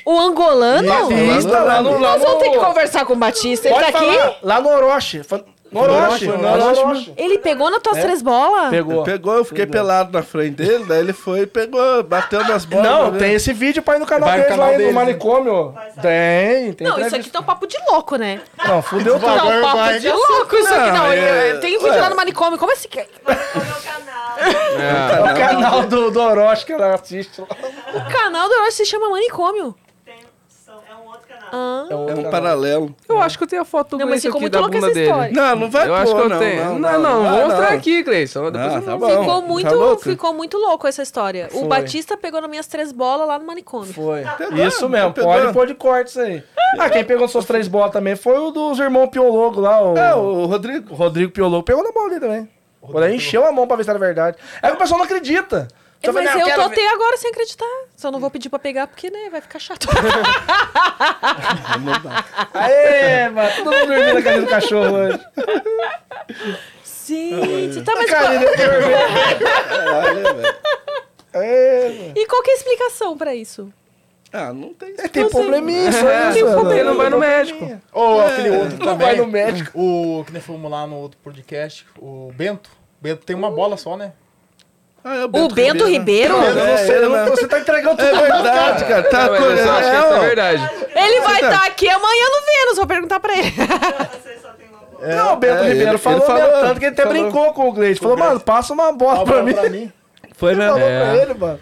[0.05, 0.11] ó.
[0.11, 0.85] O angolano?
[0.87, 1.93] Batista lá no.
[1.93, 3.69] Lá Nós vamos ter que conversar com o Batista.
[3.69, 4.35] Ele pode tá falar, aqui?
[4.43, 5.23] Lá no Orochi.
[5.23, 6.27] Foi- No Orochi.
[6.27, 7.13] No.
[7.17, 8.69] Ele pegou nas tuas três bolas?
[8.69, 9.03] Pegou.
[9.03, 12.85] Pegou, eu fiquei pelado na frente dele, daí ele foi e pegou, bateu nas bolas.
[12.85, 13.17] Não, né?
[13.17, 15.05] tem esse vídeo pra ir no canal Vai no deles canal lá deles, no né?
[15.05, 15.73] manicômio.
[16.01, 16.85] Tem, tem.
[16.85, 17.17] Não, isso entrevista.
[17.17, 18.41] aqui tá um papo de louco, né?
[18.67, 19.25] Não, fudeu tudo.
[19.25, 20.91] Tá um papo vai, de louco isso aqui.
[20.91, 22.59] Não, é- tem vídeo lá no manicômio.
[22.59, 22.87] Como assim?
[22.89, 23.07] que-
[24.45, 27.47] É o canal do, do Orochi que ela assiste lá.
[27.47, 29.75] O canal do Orochi se chama Manicômio.
[30.07, 31.49] é um outro canal.
[31.51, 31.85] Ah.
[31.89, 32.95] É, É outro um paralelo.
[33.07, 34.61] Eu acho que eu tenho a foto do Não, mas Gleison ficou aqui muito da
[34.61, 35.05] bunda essa dele.
[35.07, 35.31] história.
[35.33, 36.65] Não, não vai Eu acho pôr, que eu não, tenho.
[36.65, 37.77] Não, Não, não, vai vou mostrar não.
[37.77, 38.51] aqui, Gleison.
[38.51, 39.07] Depois Ah, tá bom.
[39.09, 40.03] Ficou Tá muito, louca?
[40.03, 41.47] ficou muito louco essa história.
[41.51, 41.61] Foi.
[41.61, 43.93] O Batista pegou nas minhas três bolas lá no manicômio.
[43.93, 44.23] Foi.
[44.37, 45.31] Pegou, Isso mesmo, pegou.
[45.31, 46.43] pode pôr de corte isso aí.
[46.79, 50.15] Ah, quem pegou suas três bolas também foi o dos irmãos Piologo lá, o, É,
[50.15, 50.91] o Rodrigo.
[50.91, 51.63] o Rodrigo Piologo.
[51.63, 52.49] Pegou na bola ali também.
[52.91, 54.37] Quando aí encheu a mão pra ver se era verdade.
[54.61, 55.67] É que o pessoal não acredita.
[56.01, 57.65] É, Você mas fala, "Não, eu tô ver." até agora sem acreditar.
[57.95, 59.87] Só não vou pedir pra pegar porque, né, vai ficar chato.
[62.53, 65.19] Aê, mano, todo mundo dormindo na carinha do cachorro hoje.
[67.07, 68.57] Gente, tá, mas Carinha qual, do
[69.69, 70.55] Caralho, velho.
[71.33, 72.13] Aê, mano.
[72.15, 73.71] e qual que é a explicação pra isso?
[74.33, 74.95] Ah, não tem.
[74.97, 76.55] É, tem probleminha isso aí, Tem mano.
[76.59, 77.79] problema, não vai no médico.
[77.93, 79.07] Ou aquele outro Não também.
[79.07, 79.79] vai no médico.
[79.79, 82.71] O que nós fomos lá no outro podcast, o Bento.
[82.99, 84.11] Bento tem uma bola só, né?
[85.05, 86.41] Ah, é O Bento Ribeiro, Não,
[86.77, 87.25] você, É, não- né?
[87.25, 88.07] você tá entregando tudo.
[88.07, 89.03] É verdade, cara.
[89.03, 90.69] Tá Não, que é, isso é verdade.
[90.95, 92.77] ele vai tá- estar aqui amanhã no Vênus.
[92.77, 93.53] Vou perguntar pra ele.
[95.15, 97.21] Não, o Bento É, Ribeiro ele- falou, ele falou, mesmo, tanto que ele até falou.
[97.21, 98.01] brincou com o Gleison.
[98.01, 99.53] Falou, mano, passa uma bola pra mim.
[99.53, 99.91] pra mim.
[100.35, 100.71] Foi mesmo.
[100.73, 100.99] Falou É.
[101.01, 101.59] pra ele, mano.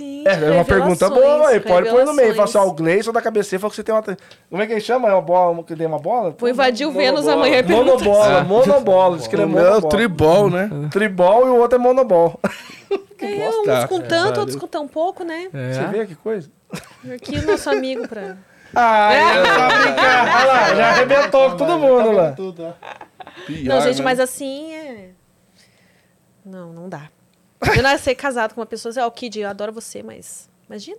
[0.00, 1.60] Gente, É, é uma pergunta boa, aí.
[1.60, 2.34] Pode pôr no meio.
[2.34, 2.72] Fala assim, ó, o.
[2.72, 4.02] Gleison da cabeceira falou que você tem uma.
[4.02, 5.08] Como é que ele chama?
[5.08, 6.34] É uma bola, que tem uma bola?
[6.38, 7.34] Vou invadir o Vênus Monobola.
[7.46, 7.92] amanhã e perguntar.
[7.92, 8.44] Monobola, Ah.
[8.44, 9.16] monobola.
[9.18, 9.88] Diz que ele é é o monobola.
[9.90, 10.70] tribol, né?
[10.90, 12.40] Tribol e o outro é monobol.
[13.22, 13.72] É, bosta.
[13.72, 15.48] uns com tanto, outros com tão pouco, né?
[15.52, 15.86] Você É.
[15.88, 16.50] vê que coisa?
[17.14, 18.36] Aqui o nosso amigo pra...
[18.74, 20.36] Ah, é só brincar.
[20.36, 22.32] Olha lá, já arrebentou com todo mundo lá.
[22.32, 22.72] Tudo, ó.
[23.46, 24.04] Pior, Não, gente, né?
[24.04, 25.10] mas assim é...
[26.46, 27.02] Não, não dá.
[27.76, 30.48] Eu nascer casado com uma pessoa, assim, ó, Kid, eu adoro você, mas...
[30.68, 30.98] Imagina.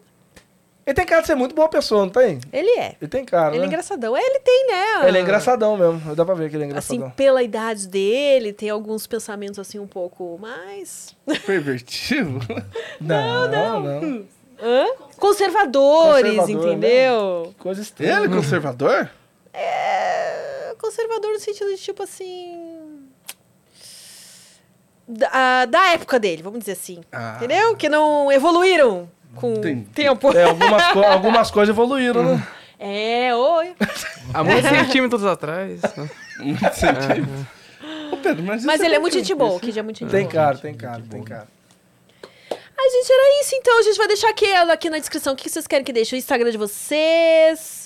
[0.86, 2.40] Ele tem cara de ser muito boa pessoa, não tem?
[2.52, 2.96] Ele é.
[3.00, 3.68] Ele tem cara, Ele é né?
[3.68, 4.18] engraçadão.
[4.18, 5.08] É, Ele tem, né?
[5.08, 6.16] Ele é engraçadão mesmo.
[6.16, 7.06] Dá pra ver que ele é engraçadão.
[7.06, 11.16] Assim, pela idade dele, tem alguns pensamentos assim um pouco mais...
[11.46, 12.40] Pervertido?
[13.00, 14.26] não, não, não.
[14.62, 14.86] Hã?
[15.18, 17.56] Conservadores, Conservador, entendeu?
[17.60, 18.18] Coisa estranha.
[18.18, 19.10] Ele é conservador?
[19.54, 22.81] É, conservador no sentido de, tipo assim...
[25.12, 27.02] Da, da época dele, vamos dizer assim.
[27.12, 27.34] Ah.
[27.38, 27.76] Entendeu?
[27.76, 29.86] Que não evoluíram com Entendi.
[29.94, 30.36] tempo.
[30.36, 32.48] É, algumas, co- algumas coisas evoluíram, né?
[32.84, 33.76] É, oi.
[34.34, 35.82] Há muitos centímetros atrás.
[36.40, 37.48] Muito sentido.
[38.12, 40.00] Ô, Pedro, mas, Mas isso ele é por muito gente boa, o Kid é muito
[40.00, 41.48] gente Tem cara, tem cara, tem cara.
[42.24, 43.78] Ai, gente, era isso então.
[43.80, 46.16] A gente vai deixar aqui, aqui na descrição o que vocês querem que deixe.
[46.16, 47.81] O Instagram de vocês,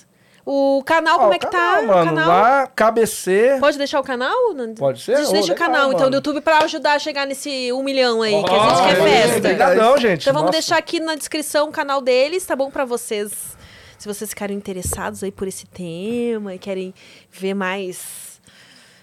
[0.45, 1.57] o canal, como Ó, é que o tá?
[1.57, 2.27] canal, o Mano, canal.
[2.27, 3.57] lá, KBC.
[3.59, 4.35] Pode deixar o canal?
[4.77, 5.15] Pode ser?
[5.15, 6.11] A gente deixa o canal, então, mano.
[6.11, 9.03] do YouTube pra ajudar a chegar nesse um milhão aí, que a gente quer é,
[9.03, 9.37] festa.
[9.39, 10.21] Obrigadão, gente.
[10.21, 10.59] Então vamos Nossa.
[10.59, 13.57] deixar aqui na descrição o canal deles, tá bom pra vocês?
[13.97, 16.93] Se vocês ficarem interessados aí por esse tema e querem
[17.31, 18.39] ver mais,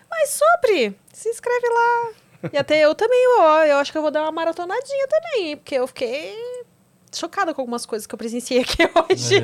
[0.09, 2.51] mais sobre, se inscreve lá.
[2.53, 5.75] E até eu também, ó, eu acho que eu vou dar uma maratonadinha também, porque
[5.75, 6.37] eu fiquei
[7.15, 9.43] chocada com algumas coisas que eu presenciei aqui hoje.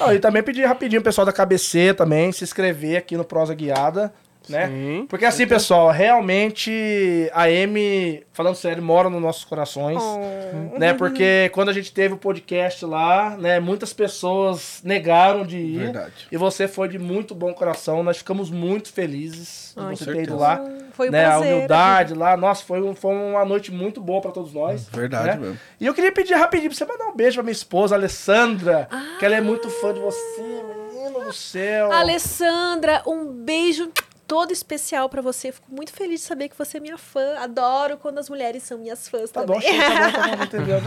[0.00, 3.54] Ah, e também pedir rapidinho o pessoal da KBC também se inscrever aqui no Prosa
[3.54, 4.12] Guiada,
[4.48, 4.68] né?
[4.68, 5.06] Sim.
[5.08, 10.02] Porque assim, pessoal, realmente a Amy, falando sério, mora nos nossos corações.
[10.02, 10.78] Oh.
[10.78, 10.92] Né?
[10.92, 15.78] Porque quando a gente teve o podcast lá, né, muitas pessoas negaram de ir.
[15.78, 16.28] Verdade.
[16.30, 18.02] E você foi de muito bom coração.
[18.02, 20.62] Nós ficamos muito felizes de Ai, você ter ido lá.
[20.94, 21.54] Foi um né, a prazer.
[21.54, 22.36] humildade lá.
[22.36, 24.88] Nossa, foi, um- foi uma noite muito boa pra todos nós.
[24.88, 25.36] Verdade né?
[25.36, 25.58] mesmo.
[25.80, 29.24] E eu queria pedir rapidinho pra você mandar um beijo pra minha esposa, Alessandra, que
[29.26, 31.92] ela é muito fã de você, menino do céu.
[31.92, 33.90] Alessandra, um beijo
[34.26, 35.52] todo especial pra você.
[35.52, 37.36] Fico muito feliz de saber que você é minha fã.
[37.40, 39.76] Adoro quando as mulheres são minhas fãs Tá bom, também.
[39.78, 40.78] tá bom, tá bom, entendeu?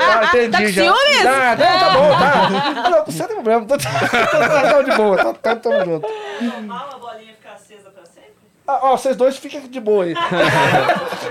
[0.00, 0.82] ah, entendi Tá com já.
[0.82, 1.22] ciúmes?
[1.22, 2.46] Tá, não, tá bom, tá.
[2.86, 3.66] Ah, não, você tem problema.
[3.66, 6.06] Tô, tô, tô, tô de boa, tá, tá, tamo junto.
[6.58, 8.32] uma bolinha ficar acesa pra sempre?
[8.66, 10.14] Ah, ó, vocês dois ficam de boa aí.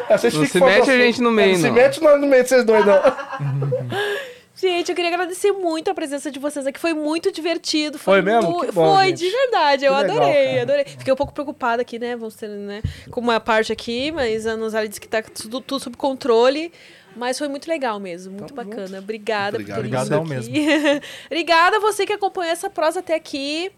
[0.07, 1.73] É, vocês Não ficam se mete a gente no meio, Não se não.
[1.73, 2.95] mete nós no meio de vocês dois, não.
[4.57, 6.79] Gente, eu queria agradecer muito a presença de vocês aqui.
[6.79, 7.99] Foi muito divertido.
[7.99, 8.51] Foi mesmo?
[8.51, 9.17] mu- Que bom, Foi, gente.
[9.19, 9.83] de verdade.
[9.85, 10.61] Eu Que legal, adorei, cara.
[10.61, 10.85] adorei.
[10.85, 12.15] Fiquei um pouco preocupada aqui, né?
[12.15, 12.81] Vamos ter, né?
[13.11, 16.71] Com uma parte aqui, mas a Nozali disse que tá tudo, tudo sob controle.
[17.17, 18.99] Mas foi muito legal mesmo, muito bacana.
[18.99, 19.57] Obrigada Obrigado.
[19.57, 21.01] por ter vindo Obrigadão aqui.
[21.27, 23.71] Obrigada a você que acompanhou essa prosa até aqui.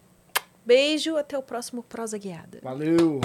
[0.64, 2.60] Beijo, até o próximo Prosa Guiada.
[2.62, 3.20] Valeu.